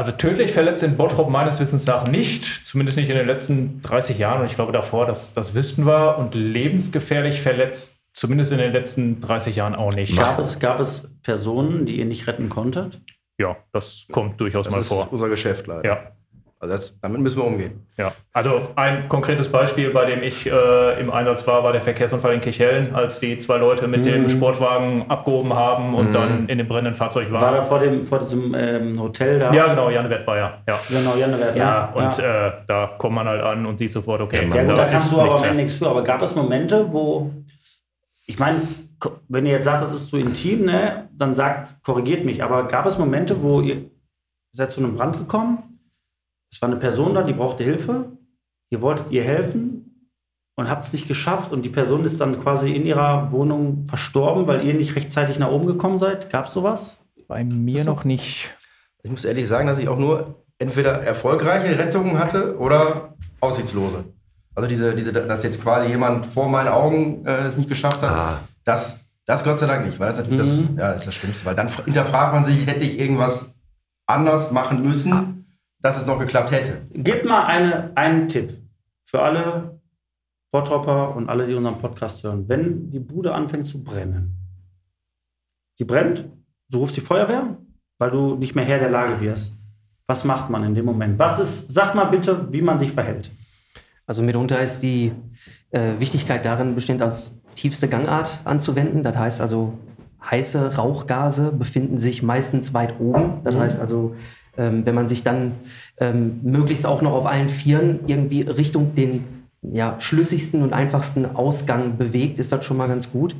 Also 0.00 0.12
tödlich 0.12 0.52
verletzt 0.52 0.82
in 0.82 0.96
Bottrop 0.96 1.28
meines 1.28 1.60
Wissens 1.60 1.84
nach 1.84 2.06
nicht, 2.06 2.66
zumindest 2.66 2.96
nicht 2.96 3.10
in 3.10 3.18
den 3.18 3.26
letzten 3.26 3.82
30 3.82 4.16
Jahren 4.16 4.40
und 4.40 4.46
ich 4.46 4.54
glaube 4.54 4.72
davor, 4.72 5.04
dass 5.04 5.34
das 5.34 5.52
wüssten 5.54 5.84
wir 5.84 6.16
und 6.16 6.34
lebensgefährlich 6.34 7.42
verletzt 7.42 8.00
zumindest 8.14 8.50
in 8.52 8.56
den 8.56 8.72
letzten 8.72 9.20
30 9.20 9.56
Jahren 9.56 9.74
auch 9.74 9.94
nicht. 9.94 10.16
Gab 10.16 10.38
es, 10.38 10.58
gab 10.58 10.80
es 10.80 11.10
Personen, 11.22 11.84
die 11.84 11.98
ihr 11.98 12.06
nicht 12.06 12.26
retten 12.26 12.48
konntet? 12.48 13.02
Ja, 13.38 13.58
das 13.74 14.06
kommt 14.10 14.40
durchaus 14.40 14.64
Das 14.64 14.74
mal 14.74 14.80
ist 14.80 14.88
vor. 14.88 15.08
unser 15.10 15.28
Geschäft 15.28 15.66
leider. 15.66 15.84
Ja. 15.84 16.12
Also 16.62 16.74
das, 16.74 17.00
damit 17.00 17.22
müssen 17.22 17.38
wir 17.40 17.46
umgehen. 17.46 17.86
Ja, 17.96 18.12
also 18.34 18.68
ein 18.76 19.08
konkretes 19.08 19.48
Beispiel, 19.48 19.88
bei 19.90 20.04
dem 20.04 20.22
ich 20.22 20.44
äh, 20.46 21.00
im 21.00 21.10
Einsatz 21.10 21.46
war, 21.46 21.64
war 21.64 21.72
der 21.72 21.80
Verkehrsunfall 21.80 22.34
in 22.34 22.42
Kirchhellen, 22.42 22.94
als 22.94 23.18
die 23.18 23.38
zwei 23.38 23.56
Leute 23.56 23.88
mit 23.88 24.04
dem 24.04 24.28
Sportwagen 24.28 25.06
abgehoben 25.08 25.54
haben 25.54 25.94
und 25.94 26.12
dann 26.12 26.50
in 26.50 26.58
dem 26.58 26.68
brennenden 26.68 26.92
Fahrzeug 26.92 27.32
War 27.32 27.40
waren. 27.40 27.54
da 27.54 27.62
vor, 27.62 27.78
dem, 27.78 28.04
vor 28.04 28.18
diesem 28.18 28.54
ähm, 28.54 29.00
Hotel 29.00 29.38
da? 29.38 29.54
Ja, 29.54 29.68
genau, 29.68 29.88
Jan 29.88 30.10
Wettbayer. 30.10 30.62
Ja, 30.68 30.78
Genau, 30.90 31.16
Jannewert. 31.16 31.56
ja 31.56 31.92
ne? 31.96 32.04
und 32.04 32.18
Äh, 32.18 32.52
da 32.66 32.90
kommt 32.98 33.14
man 33.14 33.26
halt 33.26 33.42
an 33.42 33.64
und 33.64 33.78
sieht 33.78 33.90
sofort, 33.90 34.20
okay, 34.20 34.46
Ja 34.52 34.62
gut, 34.64 34.76
da 34.76 34.84
ist 34.84 34.90
kannst 34.92 35.12
du 35.12 35.18
aber 35.18 35.30
am 35.30 35.36
Ende 35.36 35.56
mehr. 35.56 35.64
nichts 35.64 35.78
für. 35.78 35.88
Aber 35.88 36.04
gab 36.04 36.20
es 36.20 36.34
Momente, 36.34 36.92
wo, 36.92 37.30
ich 38.26 38.38
meine, 38.38 38.60
wenn 39.28 39.46
ihr 39.46 39.52
jetzt 39.52 39.64
sagt, 39.64 39.80
das 39.80 39.92
ist 39.94 40.08
zu 40.08 40.18
intim, 40.18 40.66
ne, 40.66 41.08
dann 41.16 41.34
sagt, 41.34 41.82
korrigiert 41.84 42.26
mich. 42.26 42.42
Aber 42.44 42.64
gab 42.68 42.84
es 42.84 42.98
Momente, 42.98 43.42
wo 43.42 43.62
ihr 43.62 43.86
seid 44.52 44.72
zu 44.72 44.82
einem 44.82 44.94
Brand 44.94 45.16
gekommen? 45.16 45.69
Es 46.52 46.60
war 46.60 46.68
eine 46.68 46.78
Person 46.78 47.14
da, 47.14 47.22
die 47.22 47.32
brauchte 47.32 47.62
Hilfe. 47.64 48.12
Ihr 48.70 48.80
wolltet 48.82 49.10
ihr 49.10 49.22
helfen 49.22 50.08
und 50.56 50.68
habt 50.68 50.84
es 50.84 50.92
nicht 50.92 51.08
geschafft 51.08 51.52
und 51.52 51.62
die 51.64 51.68
Person 51.70 52.04
ist 52.04 52.20
dann 52.20 52.40
quasi 52.40 52.72
in 52.72 52.84
ihrer 52.86 53.32
Wohnung 53.32 53.86
verstorben, 53.86 54.46
weil 54.46 54.64
ihr 54.64 54.74
nicht 54.74 54.94
rechtzeitig 54.96 55.38
nach 55.38 55.50
oben 55.50 55.66
gekommen 55.66 55.98
seid. 55.98 56.30
Gab 56.30 56.46
es 56.46 56.52
sowas? 56.52 56.98
Bei 57.28 57.44
mir 57.44 57.84
noch 57.84 58.04
nicht. 58.04 58.50
Ich 59.02 59.10
muss 59.10 59.24
ehrlich 59.24 59.48
sagen, 59.48 59.66
dass 59.66 59.78
ich 59.78 59.88
auch 59.88 59.98
nur 59.98 60.44
entweder 60.58 61.00
erfolgreiche 61.02 61.78
Rettungen 61.78 62.18
hatte 62.18 62.58
oder 62.58 63.14
aussichtslose. 63.40 64.04
Also 64.54 64.68
diese, 64.68 64.94
diese, 64.94 65.12
dass 65.12 65.42
jetzt 65.42 65.62
quasi 65.62 65.88
jemand 65.88 66.26
vor 66.26 66.48
meinen 66.48 66.68
Augen 66.68 67.24
äh, 67.24 67.46
es 67.46 67.56
nicht 67.56 67.68
geschafft 67.68 68.02
hat, 68.02 68.10
Ah. 68.10 68.40
das, 68.64 69.00
das 69.24 69.42
Gott 69.44 69.58
sei 69.60 69.66
Dank 69.66 69.86
nicht, 69.86 69.98
weil 69.98 70.08
das 70.08 70.18
natürlich 70.18 70.38
das, 70.40 70.48
ja, 70.76 70.92
das 70.92 71.02
ist 71.02 71.06
das 71.06 71.14
Schlimmste. 71.14 71.46
Weil 71.46 71.54
dann 71.54 71.68
hinterfragt 71.84 72.34
man 72.34 72.44
sich, 72.44 72.66
hätte 72.66 72.84
ich 72.84 72.98
irgendwas 72.98 73.54
anders 74.06 74.50
machen 74.50 74.82
müssen, 74.86 75.39
dass 75.82 75.98
es 75.98 76.06
noch 76.06 76.18
geklappt 76.18 76.50
hätte. 76.50 76.86
Gib 76.92 77.24
mal 77.24 77.46
eine, 77.46 77.96
einen 77.96 78.28
Tipp 78.28 78.52
für 79.04 79.22
alle 79.22 79.80
Bottropper 80.50 81.14
und 81.16 81.28
alle, 81.28 81.46
die 81.46 81.54
unseren 81.54 81.78
Podcast 81.78 82.24
hören. 82.24 82.48
Wenn 82.48 82.90
die 82.90 82.98
Bude 82.98 83.34
anfängt 83.34 83.66
zu 83.66 83.82
brennen, 83.82 84.36
die 85.78 85.84
brennt, 85.84 86.28
du 86.70 86.78
rufst 86.78 86.96
die 86.96 87.00
Feuerwehr, 87.00 87.56
weil 87.98 88.10
du 88.10 88.36
nicht 88.36 88.54
mehr 88.54 88.64
Herr 88.64 88.78
der 88.78 88.90
Lage 88.90 89.20
wirst. 89.20 89.52
Was 90.06 90.24
macht 90.24 90.50
man 90.50 90.64
in 90.64 90.74
dem 90.74 90.84
Moment? 90.84 91.18
Was 91.18 91.38
ist, 91.38 91.72
sag 91.72 91.94
mal 91.94 92.06
bitte, 92.06 92.52
wie 92.52 92.62
man 92.62 92.80
sich 92.80 92.92
verhält. 92.92 93.30
Also 94.06 94.22
mitunter 94.22 94.60
ist 94.60 94.80
die 94.80 95.12
äh, 95.70 95.92
Wichtigkeit 95.98 96.44
darin, 96.44 96.74
bestimmt 96.74 97.00
als 97.00 97.40
tiefste 97.54 97.86
Gangart 97.86 98.40
anzuwenden. 98.44 99.04
Das 99.04 99.16
heißt 99.16 99.40
also, 99.40 99.78
heiße 100.28 100.76
Rauchgase 100.76 101.52
befinden 101.52 101.98
sich 101.98 102.22
meistens 102.22 102.74
weit 102.74 102.98
oben. 102.98 103.44
Das 103.44 103.54
heißt 103.54 103.80
also, 103.80 104.16
ähm, 104.60 104.84
wenn 104.86 104.94
man 104.94 105.08
sich 105.08 105.24
dann 105.24 105.52
ähm, 105.98 106.38
möglichst 106.42 106.86
auch 106.86 107.02
noch 107.02 107.12
auf 107.14 107.26
allen 107.26 107.48
Vieren 107.48 108.00
irgendwie 108.06 108.42
Richtung 108.42 108.94
den 108.94 109.24
ja, 109.62 109.96
schlüssigsten 109.98 110.62
und 110.62 110.72
einfachsten 110.72 111.26
Ausgang 111.34 111.96
bewegt, 111.98 112.38
ist 112.38 112.52
das 112.52 112.64
schon 112.64 112.76
mal 112.76 112.86
ganz 112.88 113.10
gut. 113.10 113.34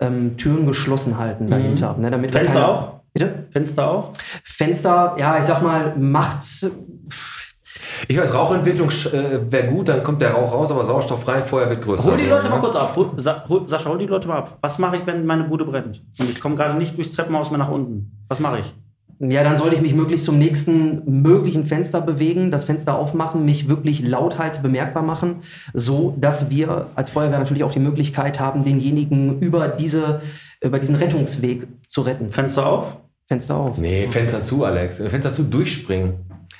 Ähm, 0.00 0.36
Türen 0.36 0.66
geschlossen 0.66 1.18
halten 1.18 1.48
dahinter. 1.48 1.96
Ne, 1.98 2.10
damit 2.10 2.32
Fenster 2.32 2.52
keine- 2.54 2.68
auch? 2.68 2.92
Bitte? 3.12 3.46
Fenster 3.50 3.90
auch? 3.90 4.12
Fenster, 4.42 5.14
ja, 5.18 5.38
ich 5.38 5.44
sag 5.44 5.62
mal, 5.62 5.94
macht 5.96 6.42
Ich 8.08 8.18
weiß, 8.18 8.34
Rauchentwicklung 8.34 8.88
äh, 8.88 9.40
wäre 9.50 9.68
gut, 9.68 9.88
dann 9.88 10.02
kommt 10.02 10.20
der 10.20 10.32
Rauch 10.32 10.52
raus, 10.52 10.70
aber 10.70 10.84
sauerstofffrei, 10.84 11.42
Feuer 11.44 11.70
wird 11.70 11.82
größer. 11.82 12.10
Hol 12.10 12.16
die 12.16 12.26
Leute 12.26 12.48
mal 12.48 12.58
kurz 12.60 12.74
ab. 12.76 12.94
Hol, 12.96 13.10
Sa- 13.16 13.44
hol, 13.48 13.68
Sascha, 13.68 13.88
hol 13.90 13.98
die 13.98 14.06
Leute 14.06 14.26
mal 14.28 14.38
ab. 14.38 14.58
Was 14.60 14.78
mache 14.78 14.96
ich, 14.96 15.06
wenn 15.06 15.24
meine 15.26 15.44
Bude 15.44 15.64
brennt? 15.64 16.02
Und 16.18 16.28
ich 16.30 16.40
komme 16.40 16.54
gerade 16.56 16.74
nicht 16.76 16.96
durchs 16.96 17.12
Treppenhaus 17.12 17.50
mehr 17.50 17.58
nach 17.58 17.70
unten. 17.70 18.10
Was 18.28 18.40
mache 18.40 18.58
ich? 18.60 18.74
Ja, 19.20 19.44
dann 19.44 19.56
sollte 19.56 19.76
ich 19.76 19.82
mich 19.82 19.94
möglichst 19.94 20.26
zum 20.26 20.38
nächsten 20.38 21.22
möglichen 21.22 21.64
Fenster 21.64 22.00
bewegen, 22.00 22.50
das 22.50 22.64
Fenster 22.64 22.96
aufmachen, 22.96 23.44
mich 23.44 23.68
wirklich 23.68 24.02
lauthals 24.02 24.60
bemerkbar 24.60 25.02
machen, 25.02 25.42
so 25.72 26.16
dass 26.18 26.50
wir 26.50 26.88
als 26.94 27.10
Feuerwehr 27.10 27.38
natürlich 27.38 27.64
auch 27.64 27.72
die 27.72 27.80
Möglichkeit 27.80 28.40
haben, 28.40 28.64
denjenigen 28.64 29.40
über 29.40 29.68
diese 29.68 30.20
über 30.60 30.78
diesen 30.78 30.96
Rettungsweg 30.96 31.66
zu 31.86 32.00
retten. 32.00 32.30
Fenster 32.30 32.66
auf? 32.66 32.96
Fenster 33.26 33.56
auf. 33.56 33.78
Nee, 33.78 34.08
Fenster 34.10 34.42
zu, 34.42 34.64
Alex. 34.64 34.96
Fenster 34.96 35.32
zu, 35.32 35.42
durchspringen. 35.42 36.14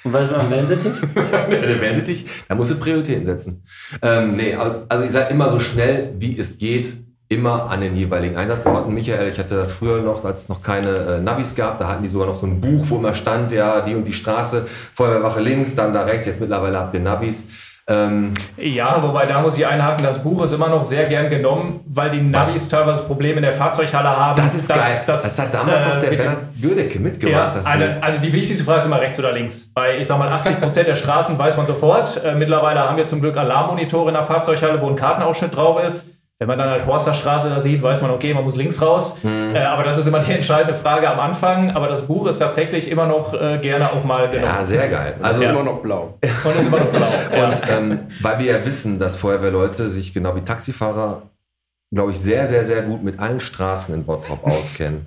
Und 0.04 0.12
was 0.12 0.30
ist 0.30 0.36
beim 0.36 0.50
Wellensittich? 0.50 0.92
Der 1.14 1.80
Wellensittich, 1.80 2.26
da 2.48 2.54
musst 2.54 2.70
du 2.70 2.76
Prioritäten 2.76 3.24
setzen. 3.24 3.62
Ähm, 4.02 4.36
nee, 4.36 4.54
also 4.54 5.04
ich 5.04 5.10
sage 5.10 5.30
immer 5.30 5.48
so 5.48 5.58
schnell, 5.58 6.14
wie 6.18 6.38
es 6.38 6.58
geht, 6.58 6.94
immer 7.28 7.70
an 7.70 7.80
den 7.80 7.94
jeweiligen 7.94 8.36
Einsatzorten. 8.36 8.92
Michael, 8.92 9.28
ich 9.28 9.38
hatte 9.38 9.56
das 9.56 9.72
früher 9.72 10.02
noch, 10.02 10.24
als 10.24 10.40
es 10.40 10.48
noch 10.48 10.62
keine 10.62 10.88
äh, 10.88 11.20
Navis 11.20 11.54
gab, 11.54 11.78
da 11.78 11.88
hatten 11.88 12.02
die 12.02 12.08
sogar 12.08 12.26
noch 12.26 12.36
so 12.36 12.46
ein 12.46 12.60
Buch, 12.60 12.84
wo 12.88 12.96
immer 12.96 13.14
stand, 13.14 13.50
ja, 13.52 13.80
die 13.80 13.94
und 13.94 14.04
die 14.04 14.12
Straße, 14.12 14.66
Feuerwehrwache 14.94 15.40
links, 15.40 15.74
dann 15.74 15.94
da 15.94 16.02
rechts, 16.02 16.26
jetzt 16.26 16.40
mittlerweile 16.40 16.78
habt 16.78 16.94
ihr 16.94 17.00
Navis. 17.00 17.44
Ähm, 17.86 18.32
Ja, 18.56 19.02
wobei 19.02 19.26
da 19.26 19.42
muss 19.42 19.58
ich 19.58 19.66
einhaken, 19.66 20.06
das 20.06 20.22
Buch 20.22 20.42
ist 20.44 20.52
immer 20.52 20.68
noch 20.68 20.84
sehr 20.84 21.04
gern 21.04 21.28
genommen, 21.28 21.80
weil 21.86 22.10
die 22.10 22.22
Navis 22.22 22.66
teilweise 22.66 23.02
Probleme 23.02 23.36
in 23.36 23.42
der 23.42 23.52
Fahrzeughalle 23.52 24.08
haben. 24.08 24.36
das 24.36 24.54
ist 24.54 24.68
geil. 24.68 25.02
Das, 25.06 25.38
hat 25.38 25.52
damals 25.52 25.86
äh, 25.86 25.90
auch 25.90 26.00
der 26.00 26.10
Bernhard 26.10 26.38
Gödecke 26.60 26.98
mitgemacht. 26.98 27.36
Ja, 27.36 27.54
das 27.54 27.66
also, 27.66 27.84
Buch. 27.84 27.94
also 28.00 28.20
die 28.22 28.32
wichtigste 28.32 28.64
Frage 28.64 28.80
ist 28.80 28.86
immer 28.86 29.00
rechts 29.00 29.18
oder 29.18 29.32
links. 29.32 29.70
Bei, 29.74 29.98
ich 29.98 30.06
sag 30.06 30.18
mal, 30.18 30.28
80 30.28 30.60
Prozent 30.60 30.88
der 30.88 30.94
Straßen 30.94 31.38
weiß 31.38 31.58
man 31.58 31.66
sofort. 31.66 32.24
Äh, 32.24 32.34
mittlerweile 32.34 32.80
haben 32.80 32.96
wir 32.96 33.04
zum 33.04 33.20
Glück 33.20 33.36
Alarmmonitore 33.36 34.08
in 34.08 34.14
der 34.14 34.22
Fahrzeughalle, 34.22 34.80
wo 34.80 34.88
ein 34.88 34.96
Kartenausschnitt 34.96 35.54
drauf 35.54 35.84
ist. 35.84 36.13
Wenn 36.40 36.48
man 36.48 36.58
dann 36.58 36.68
halt 36.68 36.84
Horsterstraße 36.84 37.48
da 37.48 37.60
sieht, 37.60 37.80
weiß 37.80 38.02
man, 38.02 38.10
okay, 38.10 38.34
man 38.34 38.42
muss 38.42 38.56
links 38.56 38.82
raus. 38.82 39.14
Mhm. 39.22 39.54
Äh, 39.54 39.60
aber 39.60 39.84
das 39.84 39.98
ist 39.98 40.06
immer 40.06 40.18
die 40.18 40.32
entscheidende 40.32 40.74
Frage 40.74 41.08
am 41.08 41.20
Anfang. 41.20 41.70
Aber 41.70 41.86
das 41.86 42.08
Buch 42.08 42.26
ist 42.26 42.38
tatsächlich 42.38 42.90
immer 42.90 43.06
noch 43.06 43.32
äh, 43.34 43.58
gerne 43.58 43.92
auch 43.92 44.02
mal 44.04 44.28
genommen. 44.28 44.52
ja, 44.52 44.64
sehr 44.64 44.88
geil. 44.88 45.16
Also, 45.22 45.42
ist 45.42 45.48
immer 45.48 45.62
noch 45.62 45.80
blau. 45.80 46.18
Und 46.44 46.56
ist 46.56 46.66
immer 46.66 46.80
noch 46.80 46.90
blau. 46.90 47.06
Ja. 47.36 47.48
Und 47.48 47.60
ähm, 47.70 47.98
weil 48.20 48.38
wir 48.40 48.46
ja 48.46 48.66
wissen, 48.66 48.98
dass 48.98 49.14
Feuerwehrleute 49.16 49.88
sich 49.90 50.12
genau 50.12 50.34
wie 50.34 50.40
Taxifahrer, 50.40 51.22
glaube 51.92 52.10
ich, 52.10 52.18
sehr, 52.18 52.46
sehr, 52.48 52.64
sehr 52.64 52.82
gut 52.82 53.04
mit 53.04 53.20
allen 53.20 53.38
Straßen 53.40 53.94
in 53.94 54.04
Bottrop 54.04 54.44
auskennen, 54.44 55.06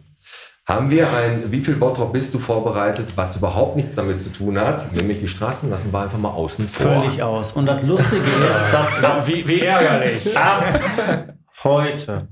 haben 0.68 0.92
wir 0.92 1.12
ein, 1.14 1.50
wie 1.50 1.62
viel 1.62 1.76
Bottrop 1.76 2.12
bist 2.12 2.34
du 2.34 2.40
vorbereitet, 2.40 3.14
was 3.16 3.38
überhaupt 3.38 3.78
nichts 3.78 3.96
damit 3.96 4.20
zu 4.20 4.30
tun 4.30 4.60
hat, 4.60 4.94
nämlich 4.96 5.20
die 5.20 5.28
Straßen 5.28 5.70
lassen 5.70 5.94
wir 5.94 6.02
einfach 6.02 6.18
mal 6.18 6.32
außen 6.32 6.66
vor. 6.66 7.04
Völlig 7.04 7.24
aus. 7.24 7.54
Und 7.54 7.66
das 7.68 7.84
Lustige 7.84 8.22
ist, 8.22 8.74
dass 9.02 9.28
wie, 9.28 9.48
wie 9.48 9.62
ärgerlich. 9.62 10.38
ab 10.38 10.80
heute 11.64 12.28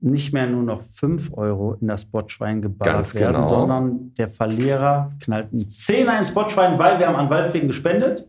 nicht 0.00 0.32
mehr 0.32 0.46
nur 0.46 0.62
noch 0.62 0.82
5 0.82 1.32
Euro 1.34 1.74
in 1.80 1.88
das 1.88 2.06
Botschwein 2.06 2.62
geballert 2.62 2.94
Ganz 2.94 3.14
werden, 3.14 3.34
genau. 3.36 3.46
sondern 3.46 4.14
der 4.14 4.30
Verlierer 4.30 5.12
knallt 5.20 5.52
einen 5.52 5.68
Zehner 5.68 6.18
ins 6.18 6.32
Botschwein, 6.32 6.78
weil 6.78 6.98
wir 6.98 7.08
haben 7.08 7.16
an 7.16 7.28
Waldfegen 7.28 7.68
gespendet. 7.68 8.26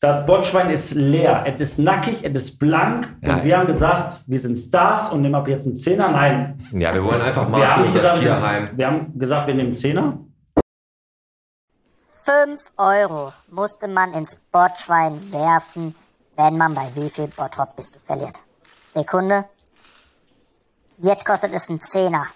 Das 0.00 0.24
Botschwein 0.26 0.70
ist 0.70 0.92
leer, 0.94 1.42
es 1.46 1.60
ist 1.60 1.78
nackig, 1.80 2.22
es 2.22 2.42
ist 2.42 2.58
blank 2.60 3.16
Ja. 3.20 3.34
und 3.34 3.44
wir 3.44 3.58
haben 3.58 3.66
gesagt, 3.66 4.22
wir 4.28 4.38
sind 4.38 4.56
Stars 4.56 5.10
und 5.10 5.22
nehmen 5.22 5.34
ab 5.34 5.48
jetzt 5.48 5.66
einen 5.66 5.74
Zehner. 5.74 6.08
Nein, 6.10 6.60
Ja, 6.70 6.94
wir 6.94 7.02
wollen 7.04 7.20
einfach 7.20 7.48
mal 7.48 7.60
wir 7.60 7.74
haben, 7.76 7.92
gesagt, 7.92 8.14
wir, 8.20 8.32
Tierheim. 8.34 8.68
wir 8.76 8.86
haben 8.86 9.18
gesagt, 9.18 9.46
wir 9.48 9.54
nehmen 9.54 9.66
einen 9.68 9.74
Zehner. 9.74 10.18
5 12.22 12.60
Euro 12.76 13.32
musste 13.50 13.88
man 13.88 14.12
ins 14.12 14.36
Botschwein 14.52 15.32
werfen, 15.32 15.94
wenn 16.36 16.56
man 16.56 16.74
bei 16.74 16.88
wie 16.94 17.08
viel 17.10 17.26
Bottrop 17.26 17.74
bist 17.74 17.96
du 17.96 17.98
verliert. 18.00 18.38
Sekunde. 18.92 19.46
Jetzt 20.98 21.24
kostet 21.26 21.52
es 21.54 21.68
einen 21.68 21.80
Zehner. 21.80 22.26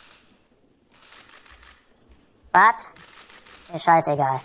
Was? 2.53 2.91
Mir 3.73 3.79
scheißegal. 3.79 4.41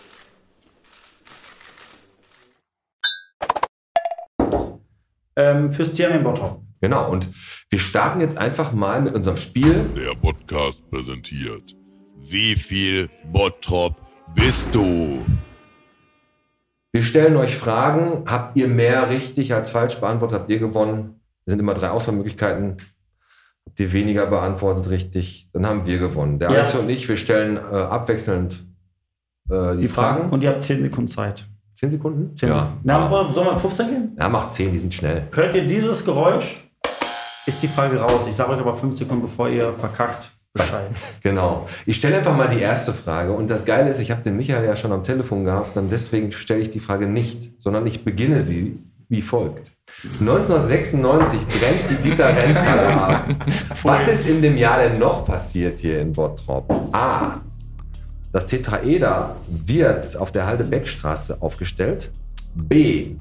Ähm, 5.38 5.72
fürs 5.72 5.92
Tierheim 5.94 6.18
in 6.18 6.24
Bottrop. 6.24 6.62
Genau, 6.82 7.10
und 7.12 7.30
wir 7.70 7.80
starten 7.80 8.22
jetzt 8.22 8.38
einfach 8.38 8.74
mal 8.74 9.02
mit 9.02 9.14
unserem 9.16 9.38
Spiel. 9.38 9.86
Der 9.96 10.16
Podcast 10.20 10.90
präsentiert. 10.90 11.76
Wie 12.18 12.56
viel 12.56 13.10
Bottrop 13.32 13.96
bist 14.36 14.74
du? 14.74 15.24
Wir 16.92 17.04
stellen 17.04 17.36
euch 17.38 17.56
Fragen. 17.56 18.24
Habt 18.26 18.58
ihr 18.58 18.68
mehr 18.68 19.10
richtig 19.12 19.54
als 19.54 19.70
falsch 19.70 19.96
beantwortet? 20.00 20.40
Habt 20.40 20.50
ihr 20.50 20.58
gewonnen? 20.60 21.22
Es 21.46 21.52
sind 21.52 21.60
immer 21.60 21.76
drei 21.76 21.92
Auswahlmöglichkeiten. 21.92 22.78
Habt 23.66 23.80
ihr 23.80 23.94
weniger 23.94 24.26
beantwortet 24.26 24.90
richtig? 24.90 25.50
Dann 25.54 25.68
haben 25.68 25.86
wir 25.86 26.00
gewonnen. 26.00 26.40
Der 26.40 26.50
Ja. 26.50 26.56
Alex 26.62 26.74
und 26.76 26.90
ich, 26.90 27.08
wir 27.08 27.18
stellen 27.18 27.58
äh, 27.58 27.60
abwechselnd 27.60 28.66
äh, 29.50 29.76
die, 29.76 29.82
Die 29.82 29.88
Fragen. 29.88 30.20
Fragen. 30.22 30.30
Und 30.34 30.44
ihr 30.44 30.50
habt 30.50 30.64
10 30.64 30.82
Sekunden 30.82 31.08
Zeit. 31.08 31.48
Zehn 31.78 31.92
Sekunden? 31.92 32.36
10 32.36 32.50
ja. 32.50 32.56
Sekunden. 32.56 32.80
Na, 32.86 33.06
aber 33.06 33.30
sollen 33.30 33.50
wir 33.50 33.60
15 33.60 33.88
gehen? 33.88 34.18
ja, 34.18 34.30
macht 34.30 34.52
zehn, 34.52 34.72
die 34.72 34.80
sind 34.80 34.92
schnell. 34.96 35.28
Hört 35.32 35.54
ihr 35.54 35.68
dieses 35.68 36.04
Geräusch, 36.04 36.68
ist 37.46 37.62
die 37.62 37.68
Frage 37.68 38.00
raus. 38.00 38.26
Ich 38.28 38.36
sage 38.36 38.54
euch 38.54 38.60
aber 38.60 38.74
5 38.74 38.98
Sekunden, 38.98 39.22
bevor 39.22 39.48
ihr 39.48 39.72
verkackt, 39.74 40.32
Bescheid. 40.54 40.90
Genau. 41.22 41.68
Ich 41.86 41.98
stelle 41.98 42.18
einfach 42.18 42.36
mal 42.36 42.50
die 42.50 42.62
erste 42.62 42.94
Frage. 42.94 43.32
Und 43.32 43.48
das 43.52 43.64
Geile 43.64 43.92
ist, 43.92 44.00
ich 44.00 44.10
habe 44.10 44.24
den 44.24 44.38
Michael 44.38 44.66
ja 44.66 44.76
schon 44.76 44.92
am 44.92 45.04
Telefon 45.04 45.46
gehabt, 45.46 45.78
und 45.78 45.92
deswegen 45.92 46.32
stelle 46.32 46.62
ich 46.62 46.72
die 46.72 46.80
Frage 46.80 47.06
nicht, 47.06 47.52
sondern 47.62 47.86
ich 47.86 48.04
beginne 48.04 48.44
sie 48.44 48.80
wie 49.08 49.22
folgt. 49.22 49.72
1996 50.20 51.40
brennt 51.48 51.90
die 51.92 52.10
Dieter 52.10 52.36
Renzhalle 52.36 52.88
ab. 52.88 53.30
Was 53.84 54.08
ist 54.08 54.28
in 54.28 54.42
dem 54.42 54.58
Jahr 54.58 54.80
denn 54.80 54.98
noch 54.98 55.24
passiert 55.26 55.80
hier 55.80 56.02
in 56.02 56.12
Bottrop? 56.12 56.72
A. 56.92 57.40
Das 58.32 58.46
Tetraeder 58.46 59.36
wird 59.48 60.18
auf 60.18 60.32
der 60.32 60.46
Halde-Beck-Straße 60.46 61.38
aufgestellt. 61.40 62.12
B. 62.56 63.12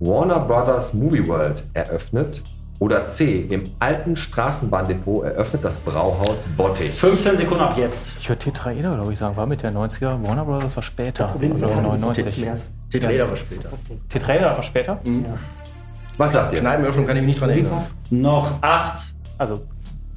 Warner 0.00 0.40
Brothers 0.40 0.94
Movie 0.94 1.26
World 1.26 1.64
eröffnet. 1.74 2.42
Oder 2.80 3.06
C. 3.06 3.40
Im 3.50 3.64
alten 3.80 4.14
Straßenbahndepot 4.14 5.24
eröffnet 5.24 5.64
das 5.64 5.78
Brauhaus 5.78 6.46
Bottich. 6.56 6.90
15 6.92 7.38
Sekunden 7.38 7.64
ab 7.64 7.76
jetzt. 7.76 8.12
Ich 8.20 8.28
würde 8.28 8.38
Tetraeder, 8.38 8.94
glaube 8.94 9.12
ich, 9.12 9.18
sagen. 9.18 9.36
War 9.36 9.46
mit 9.46 9.62
der 9.64 9.72
90er. 9.72 10.22
Warner 10.24 10.44
Brothers 10.44 10.76
war 10.76 10.84
später. 10.84 11.34
Oder 11.34 11.66
aber 11.66 11.82
99. 11.82 12.46
Tetraeder 12.90 13.28
war 13.28 13.36
später. 13.36 13.70
Tetraeder 14.08 14.56
war 14.56 14.62
später? 14.62 15.00
Was 16.16 16.32
sagt 16.32 16.52
ihr? 16.52 16.60
Kneipenöffnung 16.60 17.04
kann 17.06 17.16
ich 17.16 17.22
mich 17.22 17.28
nicht 17.30 17.40
dran 17.40 17.50
erinnern. 17.50 17.86
Noch 18.10 18.62
8, 18.62 19.02
Also, 19.38 19.66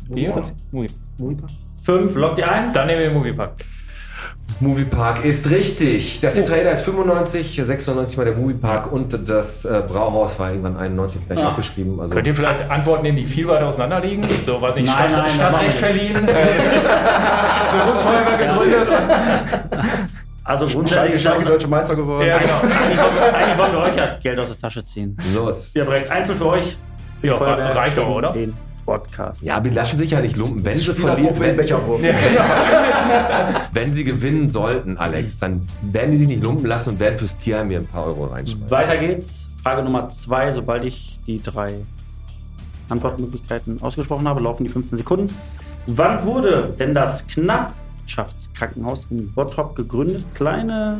B 0.09 0.29
oder 0.29 0.43
C? 0.43 0.51
Movie. 0.71 0.89
5, 1.83 2.15
lockt 2.15 2.37
ihr 2.37 2.51
ein? 2.51 2.71
Dann 2.73 2.85
nehmen 2.85 2.99
wir 2.99 3.09
den 3.09 3.17
Moviepark. 3.17 3.53
Moviepark 4.59 5.25
ist 5.25 5.49
richtig. 5.49 6.19
Das 6.21 6.35
Tetraeder 6.35 6.71
ist 6.71 6.81
95, 6.81 7.59
96 7.63 8.17
war 8.17 8.25
der 8.25 8.35
Moviepark 8.35 8.91
und 8.91 9.27
das 9.27 9.65
äh, 9.65 9.81
Brauhaus 9.87 10.37
war 10.37 10.49
irgendwann 10.51 10.77
91 10.77 11.25
gleich 11.27 11.39
Ah. 11.39 11.49
abgeschrieben. 11.49 11.99
Also 11.99 12.13
Könnt 12.13 12.27
ihr 12.27 12.35
vielleicht 12.35 12.69
Antworten 12.69 13.01
nehmen, 13.03 13.17
die 13.17 13.25
viel 13.25 13.47
weiter 13.47 13.65
auseinander 13.67 14.01
liegen? 14.01 14.23
So, 14.45 14.61
weiß 14.61 14.75
ich, 14.77 14.85
Nein, 14.85 14.95
Stadt, 15.09 15.11
nein, 15.11 15.29
Stadtrecht 15.29 15.81
wir 15.81 15.87
verliehen, 15.87 16.13
Berufsfeuerwehr 17.85 18.37
gegründet. 18.37 18.87
Also 20.43 20.65
Schalke, 20.67 20.75
grundsätzlich. 20.75 21.21
Schalke 21.21 21.45
deutsche 21.45 21.67
Meister 21.67 21.95
geworden. 21.95 22.27
Ja, 22.27 22.37
genau. 22.39 22.53
Eigentlich 22.61 22.99
eigentlich 22.99 23.57
wollte 23.57 23.77
euch 23.79 23.95
ja 23.95 24.17
Geld 24.21 24.39
aus 24.39 24.47
der 24.49 24.57
Tasche 24.57 24.83
ziehen. 24.83 25.17
los. 25.33 25.75
Ihr 25.75 25.85
brecht 25.85 26.11
einzeln 26.11 26.37
für 26.37 26.47
euch. 26.47 26.77
Ja, 27.21 27.35
reicht 27.35 27.97
doch, 27.97 28.07
oder? 28.07 28.31
Den 28.31 28.53
Podcast. 28.85 29.41
Ja, 29.41 29.57
aber 29.57 29.69
die 29.69 29.75
lassen 29.75 29.97
sich 29.97 30.11
ja 30.11 30.21
nicht 30.21 30.37
lumpen. 30.37 30.63
Wenn 30.65 30.77
sie, 30.77 30.93
verlieren, 30.93 31.39
wenn, 31.39 31.57
wenn 33.73 33.91
sie 33.91 34.03
gewinnen 34.03 34.49
sollten, 34.49 34.97
Alex, 34.97 35.39
dann 35.39 35.67
werden 35.81 36.11
die 36.11 36.17
sich 36.17 36.27
nicht 36.27 36.43
lumpen 36.43 36.65
lassen 36.65 36.89
und 36.89 36.99
werden 36.99 37.17
fürs 37.17 37.37
Tierheim 37.37 37.69
mir 37.69 37.79
ein 37.79 37.87
paar 37.87 38.05
Euro 38.05 38.25
reinschmeißen. 38.25 38.69
Weiter 38.69 38.97
geht's. 38.97 39.49
Frage 39.63 39.83
Nummer 39.83 40.09
zwei. 40.09 40.51
Sobald 40.51 40.83
ich 40.85 41.19
die 41.27 41.41
drei 41.41 41.73
Antwortmöglichkeiten 42.89 43.81
ausgesprochen 43.81 44.27
habe, 44.27 44.41
laufen 44.41 44.63
die 44.63 44.69
15 44.69 44.97
Sekunden. 44.97 45.33
Wann 45.87 46.25
wurde 46.25 46.75
denn 46.77 46.93
das 46.93 47.25
Knappschaftskrankenhaus 47.27 49.07
in 49.09 49.31
Bottrop 49.31 49.75
gegründet? 49.75 50.25
Kleine 50.35 50.97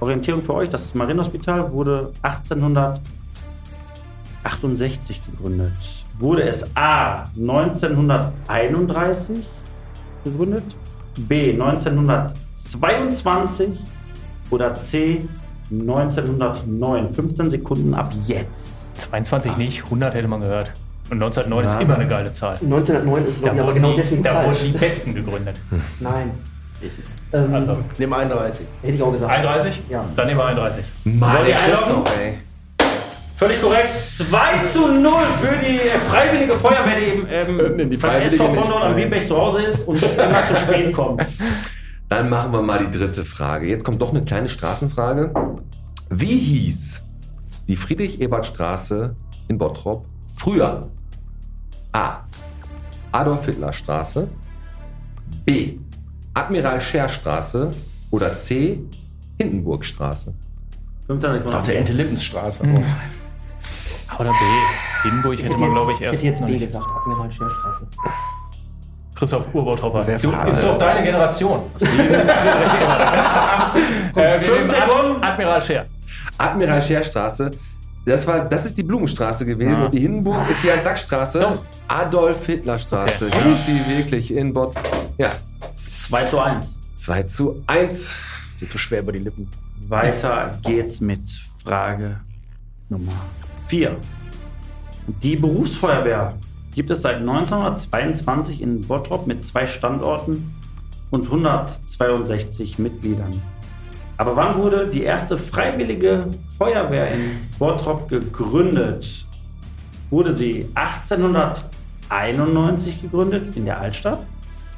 Orientierung 0.00 0.42
für 0.42 0.54
euch. 0.54 0.68
Das 0.68 0.94
Marienhospital 0.94 1.72
wurde 1.72 2.12
1868 2.22 5.22
gegründet. 5.26 5.72
Wurde 6.18 6.42
es 6.42 6.64
A 6.76 7.24
1931 7.38 9.48
gegründet, 10.24 10.64
B 11.16 11.52
1922 11.52 13.78
oder 14.50 14.74
C 14.74 15.22
1909? 15.70 17.08
15 17.10 17.50
Sekunden 17.50 17.94
ab 17.94 18.12
jetzt. 18.24 18.88
22 18.98 19.56
nicht, 19.56 19.84
100 19.84 20.14
hätte 20.14 20.26
man 20.28 20.40
gehört. 20.40 20.72
Und 21.10 21.22
1909 21.22 21.64
Ja. 21.66 21.72
ist 21.74 21.80
immer 21.80 21.94
eine 21.94 22.08
geile 22.08 22.32
Zahl. 22.32 22.56
1909 22.60 23.26
ist, 23.26 23.40
glaube 23.40 23.56
Da 23.56 23.62
ich, 23.62 23.62
aber 23.62 23.72
genau 23.74 23.90
die, 23.90 23.96
deswegen 23.96 24.22
da 24.22 24.44
wurden 24.44 24.56
die 24.64 24.72
Besten 24.78 25.14
gegründet. 25.14 25.56
Nein. 26.00 26.30
Ähm, 27.32 27.54
Also, 27.54 27.76
Nimm 27.98 28.12
31. 28.12 28.66
hätte 28.82 28.94
ich 28.94 29.02
auch 29.02 29.12
gesagt. 29.12 29.30
31? 29.32 29.82
Ja. 29.88 30.04
Dann 30.16 30.26
nehmen 30.26 30.38
wir 30.40 30.46
31. 30.46 30.84
Mann, 31.04 31.36
Wollt 31.36 31.48
ihr 31.48 31.54
Christoph, 31.54 32.12
ey. 32.18 32.34
Völlig 33.38 33.62
korrekt. 33.62 33.90
2 34.16 34.64
zu 34.64 34.88
0 34.88 35.12
für 35.40 35.56
die 35.64 35.78
äh, 35.78 35.98
Freiwillige 36.10 36.54
Feuerwehr, 36.54 36.98
die 36.98 37.20
im 37.20 37.60
ähm, 37.60 37.88
die 37.88 37.96
Freiwillige 37.96 38.34
SV 38.34 38.52
von 38.52 38.68
Nord 38.68 38.82
am. 38.82 38.96
Wiebeck 38.96 39.28
zu 39.28 39.36
Hause 39.36 39.62
ist 39.62 39.86
und 39.86 40.02
immer 40.02 40.44
zu 40.44 40.56
spät 40.56 40.92
kommt. 40.92 41.24
Dann 42.08 42.28
machen 42.28 42.52
wir 42.52 42.62
mal 42.62 42.84
die 42.84 42.98
dritte 42.98 43.24
Frage. 43.24 43.68
Jetzt 43.68 43.84
kommt 43.84 44.02
doch 44.02 44.10
eine 44.10 44.24
kleine 44.24 44.48
Straßenfrage. 44.48 45.32
Wie 46.10 46.36
hieß 46.36 47.00
die 47.68 47.76
Friedrich-Ebert-Straße 47.76 49.14
in 49.46 49.56
Bottrop 49.56 50.04
früher? 50.36 50.88
A. 51.92 52.24
Adolf-Hitler-Straße. 53.12 54.26
B. 55.44 55.74
Admiral-Scher-Straße. 56.34 57.70
Oder 58.10 58.36
C. 58.36 58.80
Hindenburgstraße. 59.38 60.34
15 61.06 61.32
Sekunden. 61.34 61.48
Ich 61.48 61.54
dachte 61.54 61.74
Ente 61.76 61.92
Lippensstraße. 61.92 62.64
Oder 64.18 64.30
B. 64.30 64.36
Hindenburg 65.02 65.38
hätte 65.42 65.56
man, 65.58 65.72
glaube 65.72 65.92
ich, 65.92 66.00
ich 66.00 66.06
erst. 66.06 66.16
hätte 66.16 66.26
jetzt 66.26 66.44
B 66.44 66.52
nicht. 66.52 66.64
gesagt, 66.66 66.84
Admiral 67.00 67.32
Scherstraße. 67.32 67.86
Christoph 69.14 69.48
Urbautropper. 69.54 70.06
Wer 70.06 70.18
Du, 70.18 70.30
fragt? 70.30 70.50
ist 70.50 70.62
doch 70.62 70.76
deine 70.78 71.02
Generation. 71.02 71.62
äh, 71.80 71.84
Fünf 74.38 74.70
Sekunden. 74.70 75.22
Ad 75.22 75.32
Admiral 75.32 75.62
Scher. 75.62 75.86
Admiral-Scher-Straße. 76.38 77.50
Das, 78.06 78.24
war, 78.26 78.40
das 78.44 78.64
ist 78.66 78.78
die 78.78 78.82
Blumenstraße 78.84 79.44
gewesen 79.44 79.82
Ah. 79.82 79.86
und 79.86 79.94
die 79.94 79.98
Hindenburg 80.00 80.48
ist 80.48 80.62
die 80.62 80.70
Hans-Sack-Straße. 80.70 81.58
Adolf-Hitler-Straße. 81.88 83.26
Okay. 83.26 83.38
Hieß 83.44 83.66
sie 83.66 83.86
wirklich 83.98 84.32
in 84.32 84.54
Bott. 84.54 84.74
Ja, 85.18 85.30
2 86.08 86.24
zu 86.26 86.38
1. 86.40 86.74
2 86.94 87.22
zu 87.24 87.62
1. 87.66 88.16
Geht 88.60 88.70
so 88.70 88.78
schwer 88.78 89.00
über 89.00 89.10
die 89.12 89.18
Lippen. 89.18 89.48
Weiter 89.88 90.58
geht's 90.62 91.00
mit 91.00 91.28
Frage 91.64 92.20
Nummer 92.88 93.12
4. 93.68 93.96
Die 95.22 95.36
Berufsfeuerwehr 95.36 96.34
gibt 96.74 96.90
es 96.90 97.02
seit 97.02 97.16
1922 97.16 98.62
in 98.62 98.80
Bottrop 98.80 99.26
mit 99.26 99.44
zwei 99.44 99.66
Standorten 99.66 100.54
und 101.10 101.26
162 101.26 102.78
Mitgliedern. 102.78 103.42
Aber 104.16 104.36
wann 104.36 104.56
wurde 104.56 104.86
die 104.88 105.02
erste 105.02 105.36
freiwillige 105.36 106.28
Feuerwehr 106.56 107.12
in 107.12 107.46
Bottrop 107.58 108.08
gegründet? 108.08 109.26
Wurde 110.10 110.32
sie 110.32 110.70
1891 110.74 113.02
gegründet 113.02 113.54
in 113.54 113.66
der 113.66 113.80
Altstadt? 113.80 114.24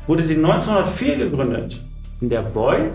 Wurde 0.09 0.25
sie 0.25 0.35
1904 0.35 1.17
gegründet 1.17 1.81
in 2.21 2.29
der 2.29 2.43
Boy? 2.43 2.91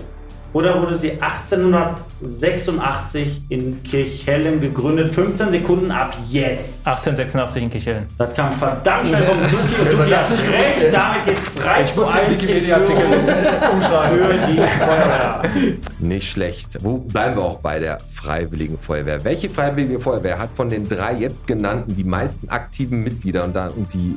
Oder 0.56 0.82
wurde 0.82 0.98
sie 0.98 1.12
1886 1.12 3.44
in 3.50 3.84
Kirchhellen 3.84 4.60
gegründet? 4.62 5.14
15 5.14 5.52
Sekunden 5.52 5.92
ab 5.92 6.16
jetzt. 6.30 6.88
1886 6.88 7.64
in 7.64 7.70
Kichellen. 7.70 8.06
Das 8.18 8.34
kam 8.34 8.54
verdammt 8.54 9.06
schnell 9.06 9.24
vom 9.24 9.42
Duki 9.42 9.82
und 9.82 9.92
Duki 9.92 10.12
hat 10.12 10.32
recht. 10.32 10.94
Damit 10.94 11.26
geht's 11.26 11.42
3 11.62 11.84
Ich 11.84 11.92
zu 11.92 12.00
muss 12.00 12.14
den 12.14 12.22
1 12.22 12.30
in 12.30 12.36
Wikipedia-Artikel 12.42 13.04
umschreiben. 13.74 14.18
für 14.18 14.48
die 14.48 14.56
Feuerwehr. 14.56 15.42
Nicht 16.00 16.32
schlecht. 16.32 16.78
Wo 16.80 17.00
bleiben 17.00 17.36
wir 17.36 17.44
auch 17.44 17.60
bei 17.60 17.80
der 17.80 17.98
Freiwilligen 18.14 18.80
Feuerwehr? 18.80 19.26
Welche 19.26 19.50
Freiwillige 19.50 20.00
Feuerwehr 20.00 20.40
hat 20.40 20.52
von 20.56 20.70
den 20.70 20.88
drei 20.88 21.16
jetzt 21.16 21.46
genannten 21.46 21.98
die 21.98 22.06
meisten 22.06 22.48
aktiven 22.48 23.04
Mitglieder 23.04 23.44
und, 23.44 23.58
da, 23.58 23.68
und 23.68 23.94
die 23.94 24.16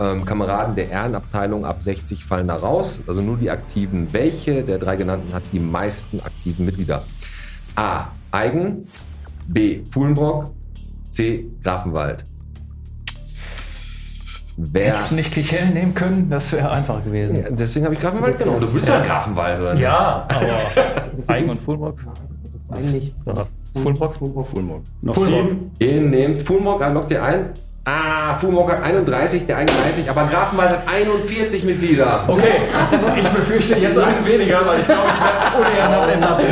ähm, 0.00 0.24
Kameraden 0.24 0.74
der 0.74 0.90
Ehrenabteilung 0.90 1.64
ab 1.64 1.82
60 1.82 2.24
fallen 2.24 2.48
da 2.48 2.56
raus? 2.56 3.00
Also 3.06 3.22
nur 3.22 3.36
die 3.36 3.50
aktiven. 3.50 4.12
Welche 4.12 4.62
der 4.62 4.78
drei 4.78 4.96
genannten 4.96 5.32
hat 5.32 5.42
die 5.52 5.60
meisten 5.60 6.20
aktiven 6.20 6.64
Mitglieder? 6.66 7.04
A. 7.76 8.06
Eigen. 8.30 8.88
B. 9.46 9.84
Fuhlenbrock. 9.90 10.50
C. 11.10 11.46
Grafenwald. 11.62 12.24
Wer? 14.56 14.92
Hättest 14.92 15.10
du 15.10 15.14
nicht 15.16 15.32
Kichellen 15.32 15.74
nehmen 15.74 15.94
können? 15.94 16.30
Das 16.30 16.52
wäre 16.52 16.70
einfacher 16.70 17.00
gewesen. 17.00 17.36
Ja, 17.36 17.50
deswegen 17.50 17.84
habe 17.84 17.94
ich 17.94 18.00
Grafenwald 18.00 18.38
genommen. 18.38 18.60
Du 18.60 18.72
bist 18.72 18.86
ja 18.86 19.00
Grafenwald, 19.00 19.58
oder? 19.58 19.72
nicht? 19.72 19.82
Ja, 19.82 20.28
aber 20.28 21.26
Eigen 21.32 21.50
und 21.50 21.58
Fulmrock. 21.58 21.98
Eigentlich. 22.70 23.12
Ja. 23.26 23.46
Fulmrock? 23.74 24.14
Fulmrock, 24.14 24.48
Fulmrock. 24.48 24.82
Noch 25.02 25.16
sieben. 25.24 25.72
Ihr 25.80 26.00
nehmt 26.00 26.42
Fulmrock, 26.42 26.80
lockt 26.92 27.10
ihr 27.10 27.22
ein. 27.22 27.46
Ah, 27.86 28.38
Fulmrock 28.38 28.72
hat 28.72 28.82
31, 28.82 29.44
der 29.44 29.58
31, 29.58 30.08
aber 30.08 30.24
Grafenwald 30.24 30.70
hat 30.70 30.88
41 30.88 31.64
Mitglieder. 31.64 32.24
Okay, 32.26 32.62
ich 33.20 33.28
befürchte 33.28 33.78
jetzt 33.78 33.98
einen 33.98 34.24
weniger, 34.24 34.66
weil 34.66 34.80
ich 34.80 34.86
glaube, 34.86 35.02
ich 35.12 35.20
werde 35.20 35.58
ohne 35.58 35.78
Ehrenhaft 35.78 36.12
entlassen. 36.14 36.46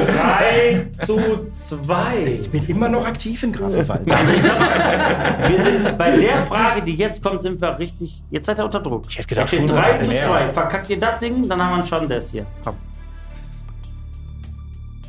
3 0.99 1.07
zu 1.07 1.51
2. 1.51 2.39
Ich 2.43 2.51
bin 2.51 2.67
immer 2.67 2.91
noch 2.91 3.07
aktiv 3.07 3.43
in 3.43 3.53
Grafenwald. 3.53 4.13
Also 4.13 4.33
ich 4.37 4.43
sag 4.43 4.59
mal, 4.61 5.49
wir 5.49 5.65
sind 5.65 5.97
bei 5.97 6.11
der 6.19 6.39
Frage, 6.45 6.83
die 6.83 6.97
jetzt 6.97 7.23
kommt, 7.23 7.41
sind 7.41 7.59
wir 7.63 7.79
richtig. 7.79 8.23
Jetzt 8.31 8.45
seid 8.45 8.59
ihr 8.59 8.67
unter 8.67 8.81
Druck. 8.81 9.05
Ich 9.09 9.17
hätte 9.17 9.29
gedacht, 9.29 9.49
Fulmrock 9.49 9.69
3 9.71 9.83
hat 9.83 10.03
zu 10.03 10.09
mehr. 10.09 10.23
2. 10.23 10.49
Verkackt 10.51 10.91
ihr 10.91 11.01
das 11.01 11.19
Ding, 11.19 11.49
dann 11.49 11.63
haben 11.63 11.71
wir 11.71 11.75
einen 11.77 11.85
Schandes 11.85 12.31
hier. 12.31 12.45
Komm. 12.63 12.77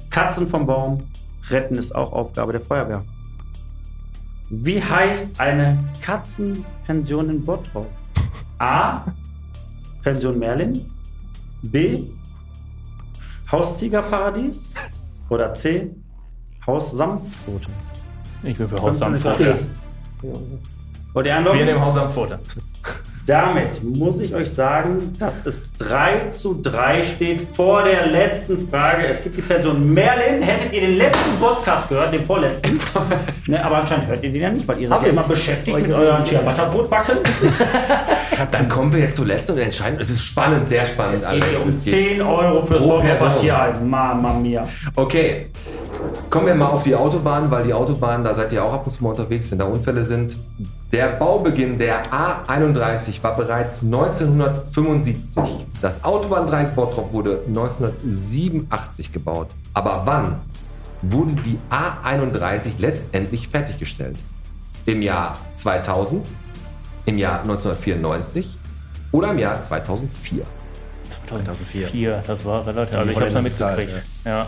Katzen 0.10 0.48
vom 0.48 0.66
Baum 0.66 1.04
retten 1.50 1.76
ist 1.76 1.94
auch 1.94 2.14
Aufgabe 2.14 2.54
der 2.54 2.62
Feuerwehr. 2.62 3.04
Wie 4.50 4.82
heißt 4.82 5.40
eine 5.40 5.84
Katzenpension 6.02 7.30
in 7.30 7.44
Bottrop? 7.44 7.90
A. 8.60 9.02
Pension 10.04 10.38
Merlin. 10.38 10.90
B. 11.62 12.04
Haustigerparadies. 13.52 14.72
Oder 15.30 15.54
C. 15.54 15.90
Haus 16.66 16.92
Samtpfote. 16.92 17.70
Ich 18.44 18.58
bin 18.58 18.68
für 18.70 18.82
Haus 18.82 19.02
am 19.02 19.16
15 19.16 19.54
Pfote. 19.54 19.68
Wollt 21.14 21.28
ihr 21.28 21.36
einloggen? 21.36 21.60
Wir 21.60 21.66
nehmen 21.66 21.82
Haus 21.82 21.98
am 21.98 22.10
Pfote. 22.10 22.40
Damit 23.26 23.82
muss 23.82 24.20
ich 24.20 24.36
euch 24.36 24.52
sagen, 24.52 25.14
dass 25.18 25.46
es 25.46 25.72
3 25.78 26.28
zu 26.30 26.60
3 26.62 27.04
steht 27.04 27.42
vor 27.42 27.84
der 27.84 28.08
letzten 28.08 28.68
Frage. 28.68 29.08
Es 29.08 29.24
gibt 29.24 29.38
die 29.38 29.42
Person 29.42 29.94
Merlin. 29.94 30.42
Hättet 30.42 30.74
ihr 30.74 30.82
den 30.82 30.98
letzten 30.98 31.38
Podcast 31.40 31.88
gehört, 31.88 32.14
den 32.14 32.26
vorletzten? 32.26 32.78
ne, 33.48 33.64
aber 33.64 33.78
anscheinend 33.78 34.08
hört 34.08 34.22
ihr 34.24 34.30
den 34.30 34.42
ja 34.42 34.50
nicht, 34.50 34.68
weil 34.68 34.78
ihr 34.80 34.90
seid 34.90 35.04
ja 35.04 35.08
immer 35.08 35.24
beschäftigt 35.24 35.80
mit 35.80 35.92
euren 35.94 36.26
Ciabatta-Brot 36.26 36.90
backen. 36.90 37.18
Dann 38.52 38.70
kommen 38.70 38.92
wir 38.92 39.00
jetzt 39.00 39.16
zur 39.16 39.26
letzten 39.26 39.54
und 39.54 39.58
entscheiden. 39.60 40.00
Es 40.00 40.10
ist 40.10 40.24
spannend, 40.24 40.68
sehr 40.68 40.86
spannend. 40.86 41.24
Es 41.24 41.30
geht 41.30 41.44
hier 41.46 41.62
um 41.62 41.70
Es 41.70 41.84
geht- 41.86 41.94
10 41.94 42.22
Euro 42.22 42.66
für 42.66 42.76
Pro 42.76 43.00
Person. 43.00 43.16
Sportpartierheim. 43.18 43.90
Mama 43.90 44.34
mia. 44.34 44.68
Okay, 44.96 45.48
kommen 46.30 46.48
wir 46.48 46.56
mal 46.56 46.68
auf 46.68 46.84
die 46.84 46.96
Autobahn, 46.96 47.50
weil 47.52 47.64
die 47.64 47.74
Autobahn, 47.74 48.24
da 48.24 48.34
seid 48.34 48.52
ihr 48.54 48.64
auch 48.64 48.74
ab 48.74 48.86
und 48.86 48.92
zu 48.92 49.04
mal 49.04 49.10
unterwegs, 49.12 49.50
wenn 49.52 49.60
da 49.60 49.66
Unfälle 49.66 50.04
sind. 50.04 50.36
Der 50.92 51.08
Baubeginn 51.08 51.78
der 51.80 52.04
A31 52.12 53.22
war 53.24 53.36
bereits 53.36 53.82
1975. 53.82 55.44
Das 55.82 56.04
Autobahndreieck 56.04 56.76
Bottrop 56.76 57.12
wurde 57.14 57.42
1987 57.48 59.12
gebaut. 59.12 59.48
Aber 59.74 60.04
wann 60.06 60.42
wurde 61.02 61.34
die 61.46 61.58
A31 61.72 62.72
letztendlich 62.78 63.48
fertiggestellt? 63.48 64.18
Im 64.86 65.02
Jahr 65.02 65.38
2000, 65.54 66.26
im 67.06 67.18
Jahr 67.18 67.42
1994 67.42 68.58
oder 69.12 69.32
im 69.32 69.40
Jahr 69.40 69.62
2004? 69.62 70.46
2004. 71.28 71.88
Vier, 71.88 72.24
das 72.26 72.44
war 72.46 72.66
relativ. 72.66 72.96
Also 72.96 73.12
ich 73.12 73.16
habe 73.16 73.28
es 73.28 73.36
Holländer 73.36 73.42
mitgekriegt. 73.42 74.04
Ja. 74.26 74.48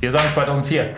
Wir 0.00 0.10
sagen 0.10 0.28
2004. 0.34 0.96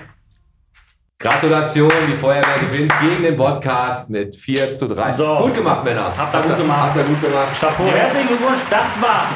Gratulation, 1.25 1.93
die 2.09 2.19
Feuerwehr 2.19 2.59
gewinnt 2.61 2.93
gegen 3.01 3.23
den 3.23 3.37
Podcast 3.37 4.11
mit 4.11 4.35
4 4.37 4.75
zu 4.75 4.89
3. 4.89 5.15
So. 5.15 5.39
Gut 5.39 5.55
gemacht, 5.55 5.85
Männer. 5.85 6.13
Habt 6.17 6.35
ihr 6.35 6.43
gut 6.43 6.59
gemacht. 6.59 6.83
Habt 6.83 6.97
ihr 6.97 7.05
gut 7.05 7.23
gemacht. 7.23 7.49
Chapeau, 7.59 7.87
herzlichen 7.87 8.29
Glückwunsch. 8.29 8.61
Das 8.69 8.91
war 9.01 9.29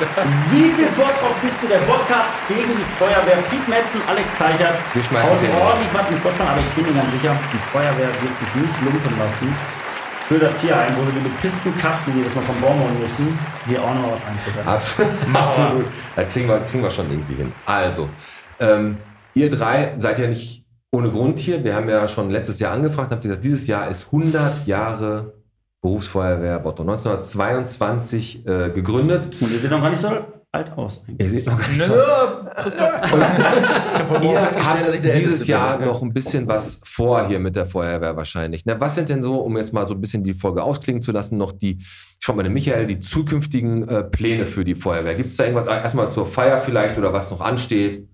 Wie 0.50 0.68
viel 0.74 0.90
Bottrop 0.92 1.40
bist 1.40 1.56
du? 1.62 1.68
Der 1.68 1.78
Podcast 1.88 2.28
gegen 2.48 2.76
die 2.76 2.88
Feuerwehr. 2.98 3.40
Piet 3.48 3.66
Metzen, 3.68 4.02
Alex 4.08 4.28
Teichert. 4.36 4.74
Wir 4.92 5.02
schmeißen 5.02 5.38
sie 5.38 5.48
ordentlich 5.48 5.88
was 5.94 6.10
in 6.10 6.20
Kopf 6.20 6.40
an, 6.40 6.48
aber 6.48 6.60
ich 6.60 6.70
bin 6.76 6.84
mir 6.84 7.00
ganz 7.00 7.12
sicher, 7.12 7.32
die 7.52 7.62
Feuerwehr 7.72 8.10
wird 8.20 8.34
sich 8.36 8.52
nicht 8.58 8.74
lumpen 8.84 9.14
lassen. 9.16 9.77
Für 10.28 10.38
das 10.38 10.60
Tierheim, 10.60 10.92
wo 10.94 11.06
wir 11.06 11.12
die 11.22 11.26
bepissten 11.26 11.74
Katzen, 11.78 12.12
die 12.14 12.22
das 12.22 12.34
noch 12.34 12.42
vom 12.42 12.60
Baum 12.60 12.78
holen 12.78 13.00
müssen, 13.00 13.38
hier 13.66 13.82
auch 13.82 13.94
noch 13.94 14.12
was 14.12 14.20
einzusetzen. 14.26 15.34
Absolut. 15.34 15.86
Das 16.16 16.28
kriegen 16.28 16.46
wir, 16.46 16.60
kriegen 16.60 16.82
wir 16.82 16.90
schon 16.90 17.10
irgendwie 17.10 17.34
hin. 17.36 17.50
Also, 17.64 18.10
ähm, 18.60 18.98
ihr 19.32 19.48
drei 19.48 19.94
seid 19.96 20.18
ja 20.18 20.28
nicht 20.28 20.66
ohne 20.92 21.10
Grund 21.10 21.38
hier. 21.38 21.64
Wir 21.64 21.74
haben 21.74 21.88
ja 21.88 22.06
schon 22.06 22.28
letztes 22.28 22.58
Jahr 22.60 22.74
angefragt, 22.74 23.10
habt 23.10 23.24
ihr 23.24 23.28
gesagt, 23.30 23.44
dieses 23.44 23.66
Jahr 23.66 23.88
ist 23.88 24.08
100 24.12 24.66
Jahre 24.66 25.32
Berufsfeuerwehr 25.80 26.58
Bottrop. 26.58 26.90
1922 26.90 28.46
äh, 28.46 28.68
gegründet. 28.68 29.34
Und 29.40 29.50
ihr 29.50 29.60
seht 29.60 29.70
noch 29.70 29.80
gar 29.80 29.88
nicht 29.88 30.02
so 30.02 30.08
alt 30.08 30.37
aus 30.52 31.02
eigentlich. 31.06 31.20
Ihr 31.20 31.30
seht 31.30 31.46
noch 31.46 31.58
gar 31.58 31.68
nicht 31.68 31.82
so. 31.82 31.94
Nö, 31.94 32.50
Christoph. 32.56 32.90
Ich 34.20 34.24
Ihr 34.24 34.40
festgestellt, 34.40 34.86
dass 34.86 34.94
ich 34.94 35.02
habt 35.04 35.16
dieses 35.16 35.46
Jahr 35.46 35.78
bin. 35.78 35.86
noch 35.86 36.02
ein 36.02 36.12
bisschen 36.12 36.48
was 36.48 36.80
vor 36.84 37.26
hier 37.28 37.38
mit 37.38 37.54
der 37.54 37.66
Feuerwehr 37.66 38.16
wahrscheinlich. 38.16 38.62
Na, 38.64 38.80
was 38.80 38.94
sind 38.94 39.10
denn 39.10 39.22
so, 39.22 39.40
um 39.40 39.56
jetzt 39.56 39.72
mal 39.72 39.86
so 39.86 39.94
ein 39.94 40.00
bisschen 40.00 40.24
die 40.24 40.34
Folge 40.34 40.62
ausklingen 40.62 41.02
zu 41.02 41.12
lassen, 41.12 41.36
noch 41.36 41.52
die, 41.52 41.78
ich 41.78 42.24
frage 42.24 42.38
mal 42.38 42.42
den 42.44 42.54
Michael, 42.54 42.86
die 42.86 42.98
zukünftigen 42.98 43.86
äh, 43.88 44.04
Pläne 44.04 44.46
für 44.46 44.64
die 44.64 44.74
Feuerwehr? 44.74 45.14
Gibt 45.14 45.30
es 45.30 45.36
da 45.36 45.44
irgendwas, 45.44 45.66
äh, 45.66 45.70
erstmal 45.70 46.10
zur 46.10 46.24
Feier 46.24 46.60
vielleicht 46.60 46.96
oder 46.96 47.12
was 47.12 47.30
noch 47.30 47.40
ansteht? 47.42 48.08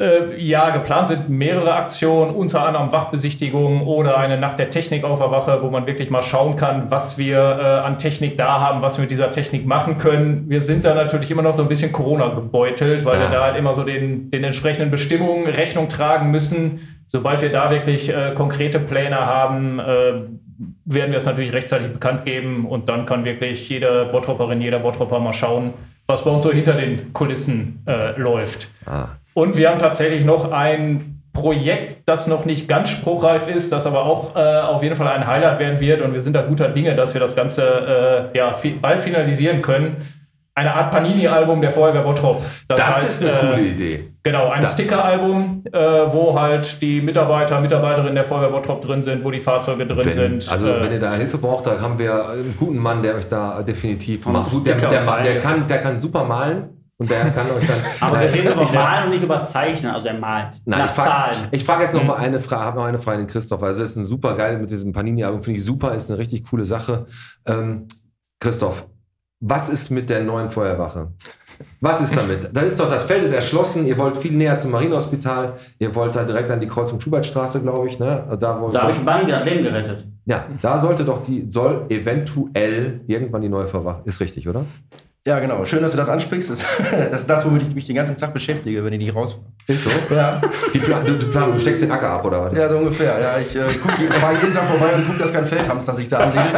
Äh, 0.00 0.40
ja, 0.40 0.70
geplant 0.70 1.08
sind 1.08 1.28
mehrere 1.28 1.74
Aktionen, 1.74 2.32
unter 2.32 2.64
anderem 2.64 2.92
Wachbesichtigung 2.92 3.84
oder 3.84 4.16
eine 4.16 4.38
Nacht 4.38 4.60
der 4.60 4.70
Technik 4.70 5.02
auf 5.02 5.18
der 5.18 5.32
Wache, 5.32 5.58
wo 5.60 5.70
man 5.70 5.88
wirklich 5.88 6.08
mal 6.08 6.22
schauen 6.22 6.54
kann, 6.54 6.88
was 6.88 7.18
wir 7.18 7.38
äh, 7.38 7.84
an 7.84 7.98
Technik 7.98 8.38
da 8.38 8.60
haben, 8.60 8.80
was 8.80 8.96
wir 8.96 9.02
mit 9.02 9.10
dieser 9.10 9.32
Technik 9.32 9.66
machen 9.66 9.98
können. 9.98 10.48
Wir 10.48 10.60
sind 10.60 10.84
da 10.84 10.94
natürlich 10.94 11.32
immer 11.32 11.42
noch 11.42 11.54
so 11.54 11.62
ein 11.62 11.68
bisschen 11.68 11.90
Corona 11.90 12.28
gebeutelt, 12.28 13.04
weil 13.04 13.18
wir 13.18 13.28
da 13.28 13.42
halt 13.42 13.56
immer 13.56 13.74
so 13.74 13.82
den, 13.82 14.30
den 14.30 14.44
entsprechenden 14.44 14.92
Bestimmungen 14.92 15.48
Rechnung 15.48 15.88
tragen 15.88 16.30
müssen. 16.30 17.00
Sobald 17.08 17.42
wir 17.42 17.50
da 17.50 17.72
wirklich 17.72 18.08
äh, 18.08 18.34
konkrete 18.36 18.78
Pläne 18.78 19.26
haben, 19.26 19.80
äh, 19.80 20.12
werden 20.84 21.10
wir 21.10 21.16
es 21.16 21.26
natürlich 21.26 21.52
rechtzeitig 21.52 21.88
bekannt 21.92 22.24
geben 22.24 22.66
und 22.66 22.88
dann 22.88 23.04
kann 23.04 23.24
wirklich 23.24 23.68
jede 23.68 24.04
Bottropperin, 24.12 24.60
jeder 24.60 24.78
Bottropper 24.78 25.18
mal 25.18 25.32
schauen, 25.32 25.74
was 26.06 26.22
bei 26.22 26.30
uns 26.30 26.44
so 26.44 26.52
hinter 26.52 26.74
den 26.74 27.12
Kulissen 27.12 27.82
äh, 27.88 28.16
läuft. 28.16 28.70
Ah, 28.86 29.08
Und 29.38 29.56
wir 29.56 29.70
haben 29.70 29.78
tatsächlich 29.78 30.24
noch 30.24 30.50
ein 30.50 31.22
Projekt, 31.32 32.08
das 32.08 32.26
noch 32.26 32.44
nicht 32.44 32.66
ganz 32.66 32.88
spruchreif 32.88 33.46
ist, 33.46 33.70
das 33.70 33.86
aber 33.86 34.04
auch 34.04 34.34
äh, 34.34 34.40
auf 34.40 34.82
jeden 34.82 34.96
Fall 34.96 35.06
ein 35.06 35.28
Highlight 35.28 35.60
werden 35.60 35.78
wird. 35.78 36.02
Und 36.02 36.12
wir 36.12 36.20
sind 36.20 36.32
da 36.32 36.42
guter 36.42 36.70
Dinge, 36.70 36.96
dass 36.96 37.14
wir 37.14 37.20
das 37.20 37.36
Ganze 37.36 38.32
äh, 38.34 38.36
ja, 38.36 38.52
bald 38.82 39.00
finalisieren 39.00 39.62
können. 39.62 39.98
Eine 40.56 40.74
Art 40.74 40.90
Panini-Album 40.90 41.60
der 41.60 41.70
Feuerwehr 41.70 42.02
Bottrop. 42.02 42.42
das, 42.66 43.04
ist 43.04 43.22
eine 43.22 43.30
äh, 43.30 43.46
coole 43.46 43.62
Idee. 43.68 44.04
Genau, 44.24 44.48
ein 44.48 44.66
Sticker-Album, 44.66 45.62
äh, 45.70 45.78
wo 45.78 46.36
halt 46.36 46.82
die 46.82 47.00
Mitarbeiter, 47.00 47.60
Mitarbeiterinnen 47.60 48.16
der 48.16 48.24
Feuerwehr 48.24 48.50
Bottrop 48.50 48.82
drin 48.82 49.02
sind, 49.02 49.22
wo 49.22 49.30
die 49.30 49.38
Fahrzeuge 49.38 49.86
drin 49.86 50.04
Wenn, 50.04 50.40
sind. 50.40 50.50
also 50.50 50.68
äh, 50.68 50.82
wenn 50.82 50.90
ihr 50.90 50.98
da 50.98 51.14
Hilfe 51.14 51.38
braucht, 51.38 51.64
da 51.64 51.80
haben 51.80 51.96
wir 52.00 52.28
einen 52.28 52.56
guten 52.58 52.78
Mann, 52.78 53.04
der 53.04 53.14
euch 53.14 53.28
da 53.28 53.62
definitiv 53.62 54.26
macht. 54.26 54.66
Der, 54.66 54.74
der, 54.74 54.88
der, 54.88 55.22
der, 55.22 55.38
kann, 55.38 55.68
der 55.68 55.78
kann 55.78 56.00
super 56.00 56.24
malen 56.24 56.77
und 57.00 57.08
der 57.08 57.30
kann 57.30 57.48
euch 57.50 57.66
dann. 57.66 57.78
Aber 58.00 58.20
wir 58.20 58.32
reden 58.32 58.52
über 58.52 58.72
Malen 58.72 59.04
und 59.04 59.10
nicht 59.10 59.22
über 59.22 59.42
Zeichnen. 59.42 59.92
Also 59.92 60.08
er 60.08 60.18
malt. 60.18 60.60
Nein, 60.64 60.80
nach 60.80 60.86
ich 60.86 60.92
frage 60.92 61.10
Zahlen. 61.36 61.48
ich 61.52 61.64
frag 61.64 61.80
jetzt 61.80 61.94
noch 61.94 62.04
mal 62.04 62.16
eine 62.16 62.40
Frage, 62.40 62.64
habe 62.64 62.78
noch 62.78 62.84
eine 62.86 62.98
Frage 62.98 63.18
an 63.18 63.24
den 63.24 63.30
Christoph. 63.30 63.62
Also 63.62 63.84
es 63.84 63.90
ist 63.90 63.96
ein 63.96 64.06
super 64.06 64.34
geil 64.34 64.58
mit 64.58 64.70
diesem 64.70 64.92
Panini-Album, 64.92 65.42
finde 65.42 65.60
ich 65.60 65.64
super, 65.64 65.94
ist 65.94 66.10
eine 66.10 66.18
richtig 66.18 66.44
coole 66.44 66.64
Sache. 66.64 67.06
Ähm, 67.46 67.86
Christoph, 68.40 68.84
was 69.40 69.70
ist 69.70 69.90
mit 69.90 70.10
der 70.10 70.24
neuen 70.24 70.50
Feuerwache? 70.50 71.12
Was 71.80 72.00
ist 72.00 72.16
damit? 72.16 72.50
Da 72.52 72.60
ist 72.62 72.78
doch, 72.78 72.88
das 72.88 73.04
Feld 73.04 73.22
ist 73.22 73.32
erschlossen, 73.32 73.86
ihr 73.86 73.98
wollt 73.98 74.16
viel 74.16 74.32
näher 74.32 74.58
zum 74.58 74.72
Marinehospital, 74.72 75.54
ihr 75.78 75.94
wollt 75.94 76.14
da 76.14 76.24
direkt 76.24 76.50
an 76.50 76.60
die 76.60 76.68
Kreuzung 76.68 77.00
Schubertstraße, 77.00 77.60
glaube 77.60 77.88
ich, 77.88 77.98
ne? 77.98 78.26
Da, 78.40 78.68
Da 78.72 78.82
habe 78.82 78.92
ich 78.92 79.02
Mann 79.02 79.26
Leben 79.26 79.62
gerettet. 79.64 80.06
ja, 80.24 80.46
da 80.62 80.78
sollte 80.78 81.04
doch 81.04 81.22
die, 81.22 81.46
soll 81.48 81.86
eventuell 81.88 83.00
irgendwann 83.06 83.42
die 83.42 83.48
neue 83.48 83.66
Feuerwache, 83.66 84.02
ist 84.04 84.20
richtig, 84.20 84.48
oder? 84.48 84.64
Ja, 85.28 85.40
genau. 85.40 85.62
Schön, 85.66 85.82
dass 85.82 85.90
du 85.90 85.98
das 85.98 86.08
ansprichst. 86.08 86.48
Das, 86.48 86.64
das 87.10 87.20
ist 87.20 87.28
das, 87.28 87.44
womit 87.44 87.60
ich 87.60 87.74
mich 87.74 87.84
den 87.84 87.96
ganzen 87.96 88.16
Tag 88.16 88.32
beschäftige, 88.32 88.82
wenn 88.82 88.94
ich 88.94 88.98
nicht 88.98 89.14
rausfahre. 89.14 89.44
Ist 89.66 89.84
so? 89.84 89.90
Ja, 90.14 90.40
Die 90.72 90.78
Plan, 90.78 91.04
du, 91.04 91.18
plan, 91.18 91.52
du 91.52 91.58
steckst 91.58 91.82
den 91.82 91.90
Acker 91.90 92.08
ab, 92.08 92.24
oder 92.24 92.46
was? 92.46 92.56
ja 92.56 92.66
so 92.66 92.78
ungefähr. 92.78 93.20
Ja, 93.20 93.38
ich 93.38 93.54
äh, 93.54 93.68
fahre 93.68 94.36
jeden 94.36 94.54
Tag 94.54 94.64
vorbei 94.64 94.94
und 94.94 95.06
gucke, 95.06 95.18
dass 95.18 95.30
kein 95.30 95.44
Feldhamster 95.44 95.92
sich 95.92 96.08
da 96.08 96.20
ansiedelt. 96.20 96.54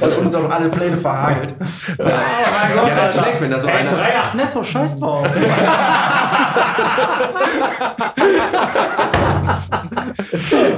und 0.00 0.18
uns 0.18 0.34
auch 0.34 0.50
alle 0.50 0.68
Pläne 0.70 0.96
verhagelt. 0.96 1.54
Ja, 1.96 2.96
das 2.96 3.14
ist 3.14 3.22
schlecht, 3.22 3.40
wenn 3.40 3.52
da 3.52 3.60
so 3.60 3.68
einer... 3.68 3.88
3,8 3.88 4.36
netto, 4.36 4.64
scheiß 4.64 4.98
drauf. 4.98 5.28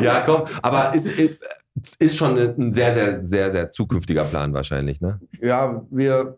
Ja, 0.02 0.22
komm, 0.26 0.42
aber 0.60 0.94
ist, 0.94 1.08
ist 1.98 2.16
schon 2.18 2.38
ein 2.38 2.72
sehr, 2.74 2.92
sehr, 2.92 3.24
sehr, 3.24 3.50
sehr 3.50 3.70
zukünftiger 3.70 4.24
Plan 4.24 4.52
wahrscheinlich, 4.52 5.00
ne? 5.00 5.20
Ja, 5.40 5.82
wir, 5.90 6.36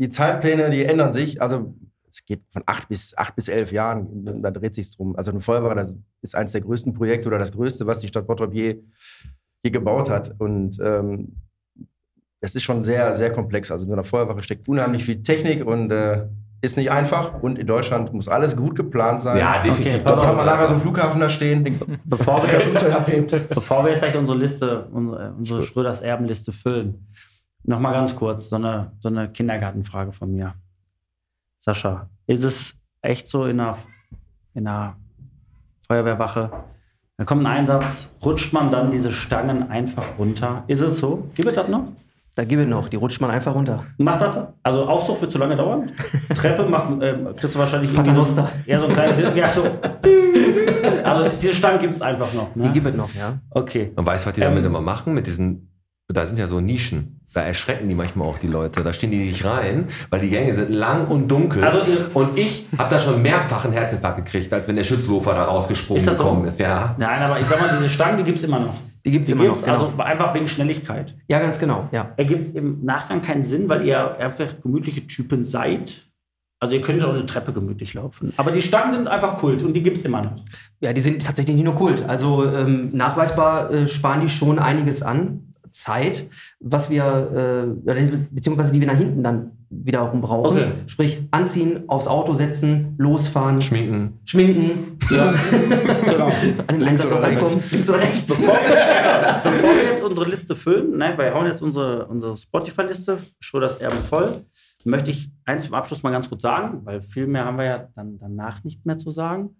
die 0.00 0.08
Zeitpläne, 0.08 0.70
die 0.70 0.84
ändern 0.84 1.12
sich. 1.12 1.40
Also 1.42 1.74
es 2.10 2.24
geht 2.24 2.40
von 2.48 2.62
acht 2.66 2.88
bis, 2.88 3.16
acht 3.16 3.36
bis 3.36 3.48
elf 3.48 3.70
Jahren, 3.70 4.42
da 4.42 4.50
dreht 4.50 4.74
sich 4.74 4.96
drum. 4.96 5.14
Also 5.14 5.30
eine 5.30 5.40
Feuerwache, 5.40 5.76
das 5.76 5.94
ist 6.22 6.34
eines 6.34 6.52
der 6.52 6.62
größten 6.62 6.94
Projekte 6.94 7.28
oder 7.28 7.38
das 7.38 7.52
größte, 7.52 7.86
was 7.86 8.00
die 8.00 8.08
Stadt 8.08 8.26
Bottrop 8.26 8.52
je, 8.54 8.82
je 9.62 9.70
gebaut 9.70 10.08
hat. 10.10 10.34
Und 10.38 10.78
ähm, 10.82 11.36
es 12.40 12.54
ist 12.54 12.62
schon 12.62 12.82
sehr, 12.82 13.14
sehr 13.16 13.30
komplex. 13.30 13.70
Also 13.70 13.84
in 13.84 13.90
so 13.90 13.92
einer 13.92 14.04
Feuerwache 14.04 14.42
steckt 14.42 14.66
unheimlich 14.68 15.04
viel 15.04 15.22
Technik 15.22 15.64
und 15.66 15.92
äh, 15.92 16.26
ist 16.62 16.78
nicht 16.78 16.90
einfach. 16.90 17.42
Und 17.42 17.58
in 17.58 17.66
Deutschland 17.66 18.12
muss 18.14 18.26
alles 18.26 18.56
gut 18.56 18.76
geplant 18.76 19.20
sein. 19.20 19.36
Ja, 19.36 19.60
definitiv. 19.60 20.00
Okay, 20.00 20.08
Sonst 20.08 20.26
haben 20.26 20.38
wir 20.38 20.44
nachher 20.44 20.66
so 20.66 20.72
einen 20.72 20.82
Flughafen 20.82 21.20
da 21.20 21.28
stehen, 21.28 21.78
Bevor 22.04 22.42
wir, 22.42 23.40
bevor 23.48 23.84
wir 23.84 23.90
jetzt 23.90 24.00
gleich 24.00 24.16
unsere 24.16 24.38
Liste, 24.38 24.88
unsere, 24.92 25.34
unsere 25.34 25.62
Schröders 25.62 26.00
Erbenliste 26.00 26.52
füllen, 26.52 27.06
nochmal 27.64 27.92
ganz 27.92 28.14
kurz 28.16 28.48
so 28.48 28.56
eine, 28.56 28.92
so 29.00 29.08
eine 29.08 29.30
Kindergartenfrage 29.30 30.12
von 30.12 30.32
mir. 30.32 30.54
Sascha, 31.58 32.08
ist 32.26 32.42
es 32.44 32.74
echt 33.02 33.28
so 33.28 33.44
in 33.44 33.60
einer, 33.60 33.76
in 34.54 34.66
einer 34.66 34.96
Feuerwehrwache, 35.86 36.50
da 37.16 37.24
kommt 37.24 37.44
ein 37.44 37.52
Einsatz, 37.52 38.08
rutscht 38.24 38.52
man 38.54 38.70
dann 38.70 38.90
diese 38.90 39.12
Stangen 39.12 39.70
einfach 39.70 40.18
runter? 40.18 40.64
Ist 40.68 40.80
es 40.80 40.98
so? 41.00 41.30
Gibt 41.34 41.48
es 41.48 41.54
das 41.54 41.68
noch? 41.68 41.84
Da 42.34 42.44
gibt 42.44 42.62
es 42.62 42.68
noch, 42.68 42.88
die 42.88 42.96
rutscht 42.96 43.20
man 43.20 43.30
einfach 43.30 43.54
runter. 43.54 43.84
Macht 43.98 44.22
das? 44.22 44.40
Also 44.62 44.86
Aufzug 44.88 45.20
wird 45.20 45.30
zu 45.30 45.36
lange 45.36 45.56
dauern? 45.56 45.92
Treppe 46.34 46.64
macht, 46.64 47.02
ähm, 47.02 47.28
kriegst 47.36 47.54
du 47.54 47.58
wahrscheinlich 47.58 47.90
so, 47.90 47.96
ja, 48.66 48.80
so 48.80 48.86
ein 48.86 48.92
kleines, 48.94 49.36
ja, 49.36 49.48
so. 49.48 49.64
Also 51.04 51.28
diese 51.40 51.54
Stangen 51.54 51.78
gibt 51.80 51.94
es 51.94 52.00
einfach 52.00 52.32
noch. 52.32 52.54
Ne? 52.54 52.64
Die 52.68 52.72
gibt 52.72 52.86
es 52.86 52.94
noch, 52.94 53.12
ja. 53.14 53.38
Okay. 53.50 53.92
Man 53.96 54.06
weiß, 54.06 54.26
was 54.26 54.32
die 54.32 54.40
Ähm. 54.40 54.50
damit 54.50 54.64
immer 54.64 54.80
machen, 54.80 55.12
mit 55.12 55.26
diesen, 55.26 55.70
da 56.08 56.24
sind 56.24 56.38
ja 56.38 56.46
so 56.46 56.60
Nischen. 56.60 57.19
Da 57.32 57.42
erschrecken 57.42 57.88
die 57.88 57.94
manchmal 57.94 58.26
auch 58.28 58.38
die 58.38 58.46
Leute. 58.48 58.82
Da 58.82 58.92
stehen 58.92 59.10
die 59.10 59.18
nicht 59.18 59.44
rein, 59.44 59.86
weil 60.10 60.20
die 60.20 60.30
Gänge 60.30 60.52
sind 60.52 60.70
lang 60.70 61.06
und 61.06 61.28
dunkel. 61.28 61.62
Also 61.64 61.80
und 62.14 62.38
ich 62.38 62.66
habe 62.76 62.90
da 62.90 62.98
schon 62.98 63.22
mehrfach 63.22 63.64
einen 63.64 63.72
Herzinfarkt 63.72 64.24
gekriegt, 64.24 64.52
als 64.52 64.66
wenn 64.66 64.76
der 64.76 64.84
Schützlofer 64.84 65.34
da 65.34 65.44
rausgesprungen 65.44 66.00
Ist 66.00 66.06
das 66.08 66.18
so? 66.18 66.24
gekommen 66.24 66.46
ist. 66.46 66.58
Ja. 66.58 66.94
Nein, 66.98 67.22
aber 67.22 67.38
ich 67.40 67.46
sag 67.46 67.60
mal, 67.60 67.70
diese 67.76 67.88
Stangen, 67.88 68.18
die 68.18 68.24
gibt's 68.24 68.42
immer 68.42 68.58
noch. 68.60 68.74
Die 69.04 69.10
gibt's 69.12 69.28
Die 69.28 69.34
immer 69.34 69.44
gibt's, 69.44 69.60
noch. 69.64 69.68
Genau. 69.74 69.86
also 69.86 70.02
einfach 70.02 70.34
wegen 70.34 70.48
Schnelligkeit. 70.48 71.14
ja, 71.28 71.38
ganz 71.38 71.58
genau. 71.58 71.88
Ja. 71.92 72.12
Ergibt 72.16 72.54
im 72.56 72.84
Nachgang 72.84 73.22
keinen 73.22 73.44
Sinn, 73.44 73.68
weil 73.68 73.86
ihr 73.86 74.18
einfach 74.18 74.60
gemütliche 74.62 75.06
Typen 75.06 75.44
seid. 75.44 76.06
Also 76.62 76.74
ihr 76.74 76.82
könnt 76.82 77.02
auch 77.02 77.14
eine 77.14 77.24
Treppe 77.24 77.54
gemütlich 77.54 77.94
laufen. 77.94 78.34
Aber 78.36 78.50
die 78.50 78.60
Stangen 78.60 78.92
sind 78.92 79.08
einfach 79.08 79.36
Kult 79.36 79.62
und 79.62 79.72
die 79.74 79.82
gibt's 79.82 80.02
immer 80.02 80.20
noch. 80.20 80.32
Ja, 80.80 80.92
die 80.92 81.00
sind 81.00 81.24
tatsächlich 81.24 81.56
nicht 81.56 81.64
nur 81.64 81.74
Kult. 81.74 82.04
Also 82.06 82.44
ähm, 82.44 82.90
nachweisbar 82.92 83.70
äh, 83.70 83.86
sparen 83.86 84.20
die 84.20 84.28
schon 84.28 84.58
einiges 84.58 85.02
an 85.02 85.49
Zeit, 85.70 86.28
was 86.60 86.90
wir, 86.90 87.74
äh, 87.84 88.18
beziehungsweise 88.30 88.72
die 88.72 88.80
wir 88.80 88.86
nach 88.86 88.96
hinten 88.96 89.22
dann 89.22 89.52
wiederum 89.70 90.20
brauchen. 90.20 90.56
Okay. 90.56 90.72
Sprich, 90.86 91.22
anziehen, 91.30 91.84
aufs 91.88 92.08
Auto 92.08 92.34
setzen, 92.34 92.96
losfahren, 92.98 93.62
Schminken. 93.62 94.18
schminken, 94.24 94.98
Ja, 95.10 95.32
genau. 96.04 96.26
an 96.66 96.74
den 96.74 96.80
Links 96.80 97.02
Einsatz 97.04 97.12
oder 97.12 97.22
rechts? 97.22 97.72
links 97.72 97.88
oder 97.88 98.00
rechts. 98.00 98.26
Bevor 98.26 98.54
wir, 98.54 99.40
bevor 99.44 99.70
wir 99.70 99.84
jetzt 99.84 100.02
unsere 100.02 100.28
Liste 100.28 100.56
füllen, 100.56 100.96
ne, 100.98 101.14
wir 101.16 101.32
hauen 101.32 101.46
jetzt 101.46 101.62
unsere, 101.62 102.06
unsere 102.06 102.36
Spotify-Liste, 102.36 103.18
Schröders 103.38 103.76
Erben 103.76 103.96
voll, 103.96 104.44
möchte 104.84 105.12
ich 105.12 105.30
eins 105.44 105.66
zum 105.66 105.74
Abschluss 105.74 106.02
mal 106.02 106.10
ganz 106.10 106.28
kurz 106.28 106.42
sagen, 106.42 106.80
weil 106.84 107.00
viel 107.00 107.28
mehr 107.28 107.44
haben 107.44 107.58
wir 107.58 107.64
ja 107.64 107.88
dann 107.94 108.18
danach 108.18 108.64
nicht 108.64 108.84
mehr 108.86 108.98
zu 108.98 109.12
sagen. 109.12 109.50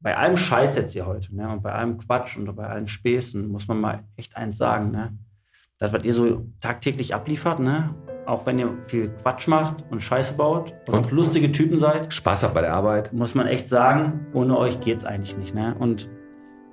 Bei 0.00 0.16
allem 0.16 0.36
Scheiß 0.36 0.76
jetzt 0.76 0.92
hier 0.92 1.06
heute 1.06 1.34
ne, 1.34 1.48
und 1.48 1.62
bei 1.62 1.72
allem 1.72 1.98
Quatsch 1.98 2.36
und 2.36 2.54
bei 2.54 2.66
allen 2.66 2.86
Späßen 2.86 3.48
muss 3.48 3.66
man 3.66 3.80
mal 3.80 4.04
echt 4.16 4.36
eins 4.36 4.58
sagen. 4.58 4.92
Ne, 4.92 5.16
das, 5.84 5.92
was 5.92 6.04
ihr 6.04 6.14
so 6.14 6.46
tagtäglich 6.60 7.14
abliefert, 7.14 7.60
ne, 7.60 7.94
auch 8.26 8.46
wenn 8.46 8.58
ihr 8.58 8.70
viel 8.86 9.10
Quatsch 9.22 9.48
macht 9.48 9.84
und 9.90 10.00
Scheiße 10.00 10.34
baut 10.34 10.74
und, 10.88 10.94
Und? 10.94 11.10
lustige 11.12 11.52
Typen 11.52 11.78
seid, 11.78 12.12
Spaß 12.12 12.42
habt 12.42 12.54
bei 12.54 12.62
der 12.62 12.72
Arbeit. 12.72 13.12
muss 13.12 13.34
man 13.34 13.46
echt 13.46 13.66
sagen, 13.66 14.26
ohne 14.32 14.56
euch 14.58 14.80
geht's 14.80 15.04
eigentlich 15.04 15.36
nicht. 15.36 15.54
Ne? 15.54 15.74
Und 15.78 16.08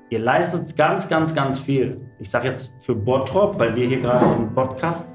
ihr 0.10 0.20
leistet 0.20 0.76
ganz, 0.78 1.10
ganz, 1.10 1.36
ganz 1.36 1.60
viel. 1.60 2.02
Ich 2.20 2.30
sage 2.30 2.48
jetzt 2.48 2.72
für 2.80 2.96
Bottrop, 2.96 3.60
weil 3.60 3.76
wir 3.76 3.88
hier 3.88 4.00
gerade 4.00 4.26
im 4.38 4.54
Podcast 4.54 5.10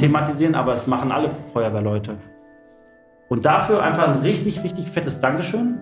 thematisieren, 0.00 0.54
aber 0.54 0.72
es 0.72 0.86
machen 0.86 1.12
alle 1.12 1.30
Feuerwehrleute. 1.30 2.16
Und 3.28 3.44
dafür 3.44 3.82
einfach 3.82 4.08
ein 4.08 4.20
richtig, 4.20 4.62
richtig 4.64 4.90
fettes 4.90 5.20
Dankeschön. 5.20 5.78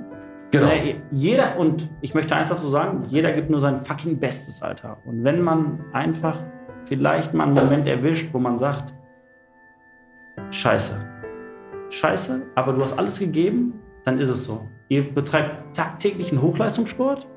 Genau. 0.50 0.66
Ne, 0.66 1.02
jeder, 1.10 1.58
und 1.58 1.90
ich 2.00 2.14
möchte 2.14 2.34
eins 2.34 2.48
dazu 2.48 2.68
sagen, 2.68 3.04
jeder 3.06 3.32
gibt 3.32 3.50
nur 3.50 3.60
sein 3.60 3.76
fucking 3.76 4.18
Bestes, 4.18 4.62
Alter. 4.62 4.98
Und 5.04 5.24
wenn 5.24 5.40
man 5.42 5.84
einfach 5.92 6.36
vielleicht 6.88 7.34
mal 7.34 7.44
einen 7.44 7.54
Moment 7.54 7.86
erwischt, 7.86 8.28
wo 8.32 8.38
man 8.38 8.56
sagt, 8.56 8.94
Scheiße, 10.50 10.98
Scheiße, 11.90 12.42
aber 12.54 12.72
du 12.72 12.82
hast 12.82 12.98
alles 12.98 13.18
gegeben, 13.18 13.74
dann 14.04 14.18
ist 14.18 14.30
es 14.30 14.44
so. 14.44 14.66
Ihr 14.88 15.12
betreibt 15.12 15.76
tagtäglichen 15.76 16.40
Hochleistungssport, 16.40 17.28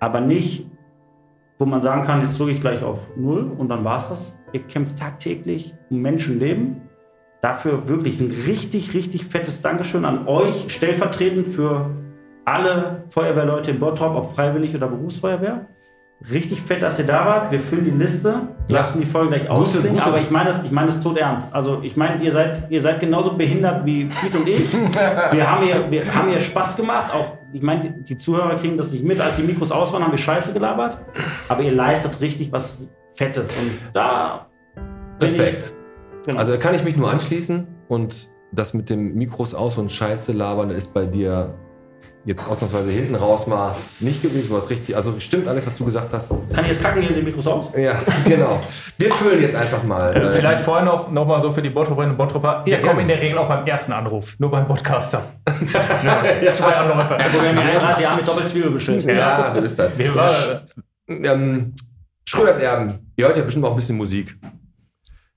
aber 0.00 0.20
nicht, 0.20 0.70
wo 1.58 1.66
man 1.66 1.80
sagen 1.80 2.02
kann, 2.02 2.20
jetzt 2.20 2.38
drücke 2.38 2.50
ich 2.50 2.60
gleich 2.60 2.82
auf 2.82 3.08
Null 3.16 3.52
und 3.56 3.68
dann 3.68 3.84
war 3.84 3.98
es 3.98 4.08
das. 4.08 4.38
Ihr 4.52 4.60
kämpft 4.60 4.98
tagtäglich 4.98 5.74
um 5.90 6.02
Menschenleben. 6.02 6.82
Dafür 7.40 7.88
wirklich 7.88 8.20
ein 8.20 8.30
richtig, 8.46 8.94
richtig 8.94 9.26
fettes 9.26 9.62
Dankeschön 9.62 10.04
an 10.04 10.26
euch, 10.26 10.72
stellvertretend 10.72 11.46
für 11.46 11.90
alle 12.44 13.04
Feuerwehrleute 13.08 13.70
in 13.70 13.80
Bottrop, 13.80 14.16
ob 14.16 14.34
freiwillig 14.34 14.74
oder 14.74 14.88
Berufsfeuerwehr. 14.88 15.66
Richtig 16.30 16.62
fett, 16.62 16.80
dass 16.82 16.98
ihr 16.98 17.04
da 17.06 17.26
wart. 17.26 17.52
Wir 17.52 17.60
füllen 17.60 17.84
die 17.84 17.90
Liste, 17.90 18.48
lassen 18.68 18.98
die 19.00 19.06
Folge 19.06 19.30
gleich 19.36 19.50
ausklingen, 19.50 20.00
aber 20.00 20.20
ich 20.20 20.30
meine 20.30 20.48
es, 20.50 20.62
ich 20.62 20.70
meine 20.70 20.88
es 20.88 21.00
tot 21.02 21.18
ernst. 21.18 21.52
Also 21.54 21.80
ich 21.82 21.96
meine, 21.98 22.22
ihr 22.24 22.32
seid, 22.32 22.70
ihr 22.70 22.80
seid 22.80 23.00
genauso 23.00 23.34
behindert 23.34 23.84
wie 23.84 24.06
Piet 24.06 24.34
und 24.34 24.48
ich. 24.48 24.72
Wir 25.32 25.50
haben 25.50 25.64
hier, 25.64 25.90
wir 25.90 26.14
haben 26.14 26.28
hier 26.30 26.40
Spaß 26.40 26.76
gemacht. 26.78 27.12
Auch, 27.14 27.34
ich 27.52 27.60
meine, 27.62 27.90
die- 27.98 28.16
Zuhörer 28.16 28.56
kriegen 28.56 28.76
das 28.78 28.90
nicht 28.90 29.04
mit. 29.04 29.20
Als 29.20 29.36
die 29.36 29.42
Mikros 29.42 29.70
aus 29.70 29.92
waren, 29.92 30.02
haben 30.02 30.12
wir 30.12 30.18
Scheiße 30.18 30.52
gelabert. 30.54 30.98
Aber 31.48 31.62
ihr 31.62 31.72
leistet 31.72 32.18
richtig 32.22 32.50
was 32.52 32.78
Fettes. 33.12 33.48
Und 33.50 33.72
da 33.92 34.46
Respekt. 35.20 35.72
Ich, 36.20 36.26
genau. 36.26 36.38
Also 36.38 36.52
da 36.52 36.58
kann 36.58 36.74
ich 36.74 36.84
mich 36.84 36.96
nur 36.96 37.10
anschließen 37.10 37.66
und 37.88 38.28
das 38.52 38.72
mit 38.72 38.88
dem 38.88 39.14
Mikros 39.14 39.52
aus 39.54 39.76
und 39.76 39.90
Scheiße 39.92 40.32
labern 40.32 40.70
ist 40.70 40.94
bei 40.94 41.04
dir 41.06 41.54
jetzt 42.24 42.48
ausnahmsweise 42.48 42.90
hinten 42.90 43.14
raus 43.14 43.46
mal 43.46 43.74
nicht 44.00 44.22
gewesen. 44.22 44.54
Hast 44.54 44.70
richtig, 44.70 44.96
also 44.96 45.14
stimmt 45.18 45.46
alles, 45.48 45.66
was 45.66 45.76
du 45.76 45.84
gesagt 45.84 46.12
hast. 46.12 46.30
kann 46.52 46.64
ich 46.64 46.70
jetzt 46.72 46.82
kacken, 46.82 47.02
gehen 47.02 47.12
Sie 47.14 47.22
Mikros 47.22 47.46
aus? 47.46 47.70
Ja, 47.76 47.94
genau. 48.24 48.60
Wir 48.98 49.12
füllen 49.12 49.42
jetzt 49.42 49.54
einfach 49.56 49.82
mal. 49.82 50.14
Äh, 50.14 50.20
äh, 50.20 50.32
vielleicht 50.32 50.64
vorher 50.64 50.84
noch, 50.84 51.10
noch 51.10 51.26
mal 51.26 51.40
so 51.40 51.50
für 51.52 51.62
die 51.62 51.70
Bottropperinnen 51.70 52.12
und 52.12 52.18
Bottropper. 52.18 52.62
Wir 52.64 52.78
Ja, 52.80 52.86
kommen 52.86 53.00
in 53.00 53.08
der 53.08 53.20
Regel 53.20 53.38
auch 53.38 53.48
beim 53.48 53.66
ersten 53.66 53.92
Anruf, 53.92 54.36
nur 54.38 54.50
beim 54.50 54.66
Podcaster. 54.66 55.22
ja, 56.42 56.50
zwei 56.50 56.72
Anläufe. 56.74 57.16
Wir 57.18 57.48
haben 57.48 57.58
31 57.58 58.02
Jahre 58.02 58.16
mit 58.16 58.28
Doppelzwiebel 58.28 58.70
bestellt. 58.70 59.04
Ja, 59.04 59.50
so 59.52 59.60
ist 59.60 59.78
das. 59.78 59.90
Wir 59.96 60.14
war, 60.14 60.30
Ähm, 61.08 61.74
Schröders 62.26 62.58
Erben. 62.58 63.12
Ihr 63.16 63.26
hört 63.26 63.36
ja 63.36 63.42
bestimmt 63.44 63.66
auch 63.66 63.70
ein 63.70 63.76
bisschen 63.76 63.96
Musik. 63.98 64.36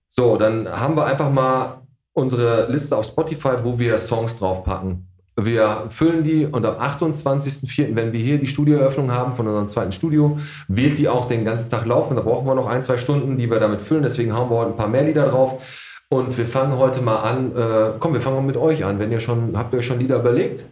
So, 0.10 0.38
dann 0.38 0.68
haben 0.70 0.96
wir 0.96 1.06
einfach 1.06 1.30
mal 1.30 1.82
unsere 2.14 2.72
Liste 2.72 2.96
auf 2.96 3.06
Spotify, 3.06 3.52
wo 3.62 3.78
wir 3.78 3.98
Songs 3.98 4.40
draufpacken. 4.40 5.07
Wir 5.40 5.86
füllen 5.90 6.24
die 6.24 6.48
und 6.48 6.66
am 6.66 6.78
28.04., 6.78 7.96
wenn 7.96 8.12
wir 8.12 8.20
hier 8.20 8.40
die 8.40 8.48
Studioeröffnung 8.48 9.12
haben 9.12 9.36
von 9.36 9.46
unserem 9.48 9.68
zweiten 9.68 9.92
Studio, 9.92 10.38
wird 10.68 10.98
die 10.98 11.08
auch 11.08 11.28
den 11.28 11.46
ganzen 11.46 11.70
Tag 11.70 11.86
laufen. 11.86 12.16
Da 12.16 12.24
brauchen 12.24 12.48
wir 12.48 12.56
noch 12.56 12.68
ein, 12.68 12.82
zwei 12.82 12.98
Stunden, 12.98 13.38
die 13.38 13.50
wir 13.50 13.60
damit 13.60 13.82
füllen. 13.82 14.02
Deswegen 14.02 14.34
haben 14.34 14.50
wir 14.50 14.58
heute 14.58 14.72
ein 14.72 14.78
paar 14.78 14.88
mehr 14.88 15.04
Lieder 15.04 15.28
drauf. 15.28 15.64
Und 16.10 16.36
wir 16.40 16.46
fangen 16.46 16.78
heute 16.78 17.02
mal 17.02 17.18
an. 17.18 17.56
Äh, 17.56 17.92
komm, 18.00 18.14
wir 18.14 18.22
fangen 18.22 18.38
mal 18.38 18.42
mit 18.42 18.58
euch 18.58 18.84
an. 18.84 18.98
Wenn 18.98 19.12
ihr 19.12 19.20
schon, 19.20 19.56
habt 19.56 19.74
ihr 19.74 19.80
euch 19.80 19.86
schon 19.86 20.00
Lieder 20.00 20.20
überlegt? 20.20 20.66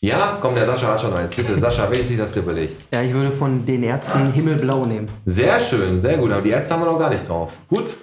Ja, 0.00 0.38
komm, 0.40 0.54
der 0.54 0.66
Sascha 0.66 0.92
hat 0.92 1.00
schon 1.00 1.14
eins. 1.14 1.34
Bitte, 1.34 1.58
Sascha, 1.58 1.88
welches 1.88 2.10
Lied 2.10 2.20
hast 2.20 2.36
du 2.36 2.40
überlegt? 2.40 2.76
Ja, 2.94 3.02
ich 3.02 3.12
würde 3.12 3.32
von 3.32 3.64
den 3.66 3.82
Ärzten 3.82 4.32
Himmelblau 4.32 4.84
nehmen. 4.84 5.08
Sehr 5.24 5.58
schön, 5.58 6.00
sehr 6.00 6.18
gut. 6.18 6.30
Aber 6.30 6.42
die 6.42 6.50
Ärzte 6.50 6.74
haben 6.74 6.82
wir 6.82 6.92
noch 6.92 6.98
gar 6.98 7.10
nicht 7.10 7.26
drauf. 7.28 7.52
Gut. 7.68 7.96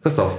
Christoph. 0.00 0.38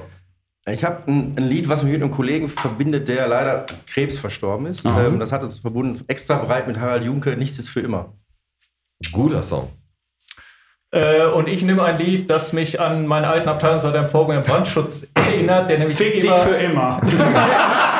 Ich 0.67 0.83
habe 0.83 1.03
ein, 1.07 1.35
ein 1.37 1.47
Lied, 1.47 1.67
was 1.69 1.83
mich 1.83 1.93
mit 1.93 2.01
einem 2.01 2.11
Kollegen 2.11 2.47
verbindet, 2.49 3.07
der 3.07 3.27
leider 3.27 3.65
Krebs 3.87 4.17
verstorben 4.17 4.65
ist. 4.67 4.85
Aha. 4.85 5.05
Ähm, 5.05 5.19
das 5.19 5.31
hat 5.31 5.41
uns 5.41 5.59
verbunden, 5.59 6.03
extra 6.07 6.35
breit 6.37 6.67
mit 6.67 6.79
Harald 6.79 7.03
Junke, 7.03 7.35
Nichts 7.37 7.57
ist 7.59 7.69
für 7.69 7.79
immer. 7.79 8.13
Guter 9.11 9.41
Song. 9.41 9.69
äh, 10.91 11.25
und 11.25 11.47
ich 11.47 11.63
nehme 11.63 11.83
ein 11.83 11.97
Lied, 11.97 12.29
das 12.29 12.51
mich 12.53 12.79
an 12.79 13.07
meinen 13.07 13.25
alten 13.25 13.47
Abteilungsleiter 13.47 13.99
im 13.99 14.09
Vorgang 14.09 14.37
im 14.37 14.43
Brandschutz 14.43 15.07
erinnert, 15.13 15.69
der 15.69 15.79
nämlich 15.79 15.97
Fick 15.97 16.15
dich 16.15 16.25
immer, 16.25 16.37
für 16.37 16.55
immer. 16.55 17.01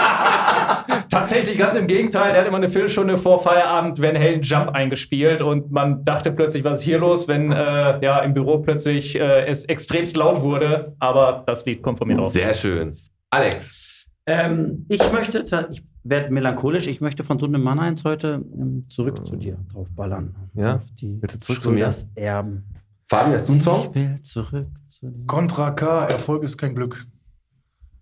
Tatsächlich 1.10 1.58
ganz 1.58 1.76
im 1.76 1.88
Gegenteil, 1.88 2.34
der 2.34 2.42
hat 2.42 2.48
immer 2.48 2.58
eine 2.58 2.70
Viertelstunde 2.70 3.18
vor 3.18 3.42
Feierabend 3.42 4.02
Van 4.02 4.16
Halen 4.16 4.42
Jump 4.42 4.70
eingespielt 4.70 5.42
und 5.42 5.72
man 5.72 6.06
dachte 6.06 6.32
plötzlich, 6.32 6.64
was 6.64 6.80
ist 6.80 6.86
hier 6.86 7.00
los, 7.00 7.28
wenn 7.28 7.52
äh, 7.52 8.04
ja 8.04 8.20
im 8.20 8.34
Büro 8.34 8.60
plötzlich 8.60 9.16
äh, 9.16 9.48
es 9.48 9.66
extremst 9.66 10.16
laut 10.16 10.42
wurde. 10.42 10.96
Aber 11.00 11.44
das 11.48 11.66
Lied 11.66 11.82
kommt 11.82 11.98
von 11.98 12.08
mir 12.08 12.18
drauf. 12.18 12.32
Sehr 12.32 12.54
schön. 12.54 12.96
Alex. 13.32 14.08
Ähm, 14.28 14.86
ich 14.90 15.12
möchte, 15.12 15.44
ich 15.72 15.84
werde 16.04 16.32
melancholisch, 16.32 16.86
ich 16.86 17.02
möchte 17.02 17.24
von 17.24 17.40
Sunde 17.40 17.58
Mannheims 17.58 18.04
heute 18.04 18.46
ähm, 18.54 18.84
zurück 18.88 19.26
zu 19.26 19.36
dir 19.36 19.58
draufballern. 19.74 20.36
Ja? 20.54 20.76
Auf 20.76 20.92
die 20.92 21.18
Willst 21.20 21.36
du 21.36 21.40
zurück 21.40 21.62
zu 21.62 21.72
mir? 21.72 21.90
Erben. 22.14 22.66
Fabian, 23.08 23.34
hast 23.34 23.48
du 23.48 23.54
einen 23.54 23.62
Song? 23.62 23.88
Ich 23.90 23.96
will 23.96 24.22
zurück 24.22 24.68
zu 24.90 25.08
dir. 25.08 25.26
Contra 25.26 25.72
K, 25.72 26.06
Erfolg 26.06 26.44
ist 26.44 26.58
kein 26.58 26.76
Glück. 26.76 27.08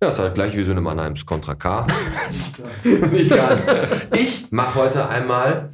Ja, 0.02 0.10
ist 0.10 0.20
halt 0.20 0.36
gleich 0.36 0.56
wie 0.56 0.64
Söhne 0.64 0.82
Mannheims 0.82 1.26
Contra 1.26 1.56
K. 1.56 1.88
Nicht 3.12 3.32
ganz. 3.32 3.66
Ich 4.16 4.52
mache 4.52 4.76
heute 4.76 5.10
einmal 5.10 5.72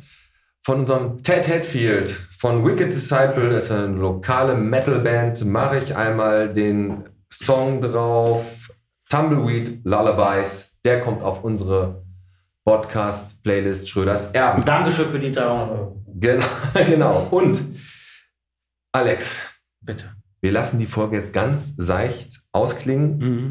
von 0.62 0.80
unserem 0.80 1.22
Ted 1.24 1.48
Hatfield 1.50 2.10
von 2.38 2.66
Wicked 2.66 2.94
Disciple, 2.94 3.50
das 3.50 3.66
ist 3.66 3.72
eine 3.72 3.88
lokale 3.88 4.56
Metalband, 4.56 5.44
mache 5.45 5.78
ich 5.78 5.95
einmal 5.95 6.54
den 6.54 7.04
Song 7.32 7.82
drauf. 7.82 8.72
Tumbleweed 9.10 9.82
Lullabies. 9.84 10.72
Der 10.86 11.02
kommt 11.02 11.22
auf 11.22 11.44
unsere 11.44 12.04
Podcast-Playlist 12.66 13.90
Schröders 13.90 14.32
Erben. 14.32 14.64
Dankeschön 14.64 15.08
für 15.08 15.20
die 15.20 15.32
300 15.34 15.70
Euro. 15.70 16.02
Genau, 16.16 16.45
genau. 16.88 17.28
Und 17.30 17.62
Alex, 18.94 19.54
Bitte. 19.82 20.14
wir 20.41 20.52
lassen 20.54 20.80
die 20.80 20.86
Folge 20.86 21.18
jetzt 21.18 21.34
ganz 21.34 21.74
seicht 21.78 22.41
ausklingen. 22.54 23.18
Mhm. 23.18 23.48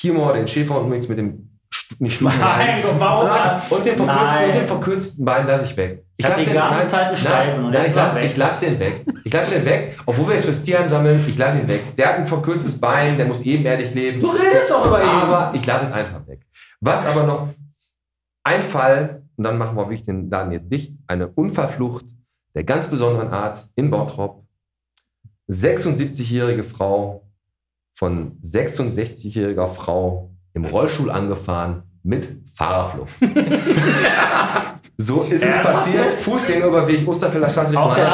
Timor, 0.00 0.32
den 0.34 0.46
Schäfer 0.46 0.78
und 0.80 0.86
übrigens 0.86 1.08
mit 1.08 1.18
dem 1.18 1.50
nicht? 1.98 2.22
Ah, 2.22 3.60
und 3.70 3.84
den 3.84 3.96
verkürzten, 3.96 4.44
und 4.46 4.54
den 4.54 4.66
verkürzten 4.66 5.24
Bein 5.24 5.46
lasse 5.46 5.64
ich 5.66 5.76
weg. 5.76 6.04
Ich 6.16 6.24
hab 6.24 6.32
lass 6.36 6.40
die 6.44 6.46
den- 6.50 6.54
nein, 6.54 6.88
Zeit 6.88 7.24
nein, 7.24 7.64
und 7.64 7.70
nein, 7.72 7.86
ich 7.86 7.94
lasse 7.94 8.20
ich 8.20 8.36
lass 8.36 8.60
den 8.60 8.80
weg. 8.80 9.04
Ich 9.24 9.32
lasse 9.32 9.54
den 9.56 9.64
weg, 9.66 9.98
obwohl 10.06 10.28
wir 10.28 10.34
jetzt 10.36 10.44
fürs 10.44 10.62
Tierheim 10.62 10.88
sammeln, 10.88 11.22
ich 11.28 11.36
lasse 11.36 11.58
ihn 11.60 11.68
weg. 11.68 11.96
Der 11.96 12.08
hat 12.08 12.14
ein 12.16 12.26
verkürztes 12.26 12.80
Bein, 12.80 13.16
der 13.18 13.26
muss 13.26 13.42
ebenerdig 13.42 13.92
leben. 13.94 14.18
Du 14.20 14.28
redest 14.28 14.70
doch 14.70 14.86
über 14.86 15.02
ihn. 15.02 15.08
Aber 15.08 15.54
ich 15.54 15.64
lasse 15.66 15.86
ihn 15.86 15.92
einfach 15.92 16.26
weg. 16.26 16.40
Was 16.80 17.04
aber 17.04 17.24
noch 17.24 17.48
ein 18.44 18.62
Fall, 18.62 19.22
und 19.36 19.44
dann 19.44 19.58
machen 19.58 19.76
wir 19.76 19.84
wirklich 19.84 20.04
den 20.04 20.30
Laden 20.30 20.52
jetzt 20.52 20.72
dicht, 20.72 20.96
eine 21.06 21.28
Unfallflucht 21.28 22.06
der 22.54 22.64
ganz 22.64 22.86
besonderen 22.86 23.28
Art 23.28 23.68
in 23.76 23.90
Bottrop. 23.90 24.42
76-jährige 25.50 26.62
Frau 26.64 27.27
von 27.98 28.38
66-jähriger 28.42 29.66
Frau 29.66 30.30
im 30.54 30.64
Rollstuhl 30.64 31.10
angefahren 31.10 31.82
mit 32.04 32.28
Fahrerflucht. 32.54 33.10
so 34.96 35.22
ist 35.22 35.42
es 35.42 35.58
passiert. 35.60 36.12
Fußgängerüberweg 36.12 37.08
Osterfelder 37.08 37.50
Straße 37.50 37.70
Richtung 37.70 37.84
Auf 37.84 37.96
der 37.96 38.10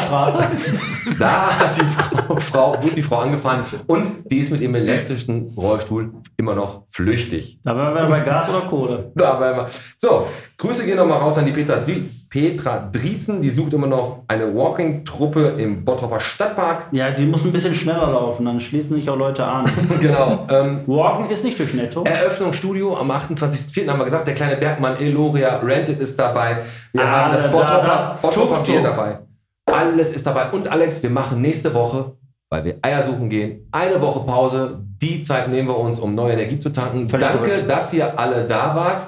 Straße. 0.00 0.38
Da 1.18 1.58
hat 1.60 1.76
die 1.76 1.84
Frau, 1.84 2.40
Frau, 2.40 2.82
wurde 2.82 2.94
die 2.94 3.02
Frau 3.02 3.18
angefahren 3.18 3.64
und 3.86 4.10
die 4.30 4.38
ist 4.38 4.50
mit 4.50 4.62
ihrem 4.62 4.74
elektrischen 4.74 5.52
Rollstuhl 5.56 6.12
immer 6.36 6.56
noch 6.56 6.82
flüchtig. 6.90 7.60
Da 7.62 7.76
waren 7.76 7.94
wir 7.94 8.06
bei 8.06 8.20
Gas 8.20 8.48
oder 8.48 8.62
Kohle. 8.62 9.12
Da 9.14 9.38
waren 9.38 9.56
wir. 9.56 9.66
So, 9.98 10.26
Grüße 10.58 10.84
gehen 10.84 10.96
nochmal 10.96 11.18
raus 11.18 11.38
an 11.38 11.46
die 11.46 11.52
Petra, 11.52 11.76
Dri 11.76 12.08
Petra 12.30 12.88
Driesen. 12.92 13.42
Die 13.42 13.50
sucht 13.50 13.74
immer 13.74 13.88
noch 13.88 14.22
eine 14.28 14.54
Walking-Truppe 14.54 15.54
im 15.58 15.84
Bottropper 15.84 16.20
Stadtpark. 16.20 16.86
Ja, 16.92 17.10
die 17.10 17.26
muss 17.26 17.44
ein 17.44 17.50
bisschen 17.52 17.74
schneller 17.74 18.06
laufen, 18.10 18.46
dann 18.46 18.60
schließen 18.60 18.96
sich 18.96 19.10
auch 19.10 19.16
Leute 19.16 19.44
an. 19.44 19.68
genau. 20.00 20.46
Ähm, 20.48 20.80
Walken 20.86 21.28
ist 21.28 21.44
nicht 21.44 21.58
durch 21.58 21.74
Netto. 21.74 22.04
Eröffnung 22.04 22.52
Studio 22.52 22.96
am 22.96 23.10
28.04. 23.10 23.88
haben 23.88 23.98
wir 23.98 24.04
gesagt, 24.04 24.28
der 24.28 24.34
kleine 24.34 24.56
Bergmann 24.56 24.96
Eloria 24.98 25.56
Rented 25.58 26.00
ist 26.00 26.18
dabei. 26.18 26.58
Wir 26.92 27.02
Ah, 27.02 27.06
haben 27.24 27.32
das 27.32 27.42
da, 27.42 27.48
Bottropper, 27.48 27.86
da. 27.86 28.18
Bottropper 28.22 28.54
Tuk, 28.56 28.64
Bier 28.66 28.82
dabei. 28.82 29.18
Alles 29.66 30.12
ist 30.12 30.24
dabei. 30.26 30.50
Und 30.50 30.68
Alex, 30.68 31.02
wir 31.02 31.10
machen 31.10 31.40
nächste 31.42 31.74
Woche, 31.74 32.12
weil 32.48 32.64
wir 32.64 32.78
Eier 32.82 33.02
suchen 33.02 33.28
gehen, 33.28 33.68
eine 33.72 34.00
Woche 34.00 34.20
Pause. 34.20 34.80
Die 35.02 35.20
Zeit 35.22 35.48
nehmen 35.48 35.66
wir 35.68 35.78
uns, 35.78 35.98
um 35.98 36.14
neue 36.14 36.34
Energie 36.34 36.58
zu 36.58 36.70
tanken. 36.70 37.08
Völlig 37.08 37.26
Danke, 37.26 37.62
dass 37.64 37.92
ihr 37.92 38.16
alle 38.18 38.46
da 38.46 38.74
wart. 38.76 39.06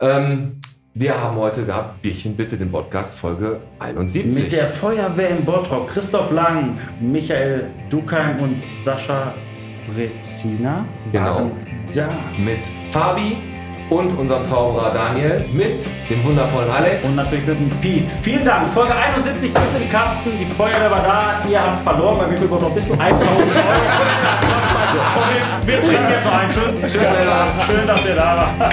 Ähm, 0.00 0.60
wir 0.98 1.20
haben 1.20 1.36
heute 1.36 1.66
gehabt, 1.66 2.00
Bierchen 2.00 2.34
bitte, 2.34 2.56
den 2.56 2.72
Podcast 2.72 3.18
Folge 3.18 3.60
71. 3.80 4.44
Mit 4.44 4.50
der 4.50 4.66
Feuerwehr 4.66 5.28
im 5.28 5.44
Bottrop, 5.44 5.88
Christoph 5.88 6.30
Lang, 6.30 6.78
Michael 7.00 7.66
Dukheim 7.90 8.40
und 8.40 8.62
Sascha 8.82 9.34
Brezina 9.92 10.86
Genau. 11.12 11.50
da. 11.94 12.08
mit 12.38 12.60
Fabi 12.90 13.36
und 13.90 14.10
unserem 14.18 14.42
Zauberer 14.46 14.90
Daniel, 14.94 15.44
mit 15.52 15.84
dem 16.08 16.24
wundervollen 16.24 16.70
Alex. 16.70 17.06
Und 17.06 17.16
natürlich 17.16 17.46
mit 17.46 17.60
dem 17.60 17.68
Piet. 17.80 18.10
Vielen 18.22 18.46
Dank. 18.46 18.66
Folge 18.66 18.94
71 18.96 19.50
ist 19.54 19.76
im 19.78 19.90
Kasten. 19.90 20.30
Die 20.38 20.46
Feuerwehr 20.46 20.90
war 20.90 21.02
da. 21.02 21.48
Ihr 21.48 21.62
habt 21.62 21.82
verloren. 21.82 22.18
Bei 22.18 22.30
wie 22.32 22.38
viel 22.38 22.48
Bottrop 22.48 22.74
bist 22.74 22.88
du? 22.88 22.94
1000 22.94 23.28
Euro. 23.30 23.38
Wir, 25.66 25.66
wir 25.74 25.80
trinken 25.82 26.08
jetzt 26.08 26.24
noch 26.24 26.32
einen. 26.32 26.50
Tschüss. 26.50 26.80
Tschüss. 26.92 27.06
Schön, 27.66 27.86
dass 27.86 28.06
ihr 28.06 28.14
da 28.14 28.36
wart. 28.58 28.72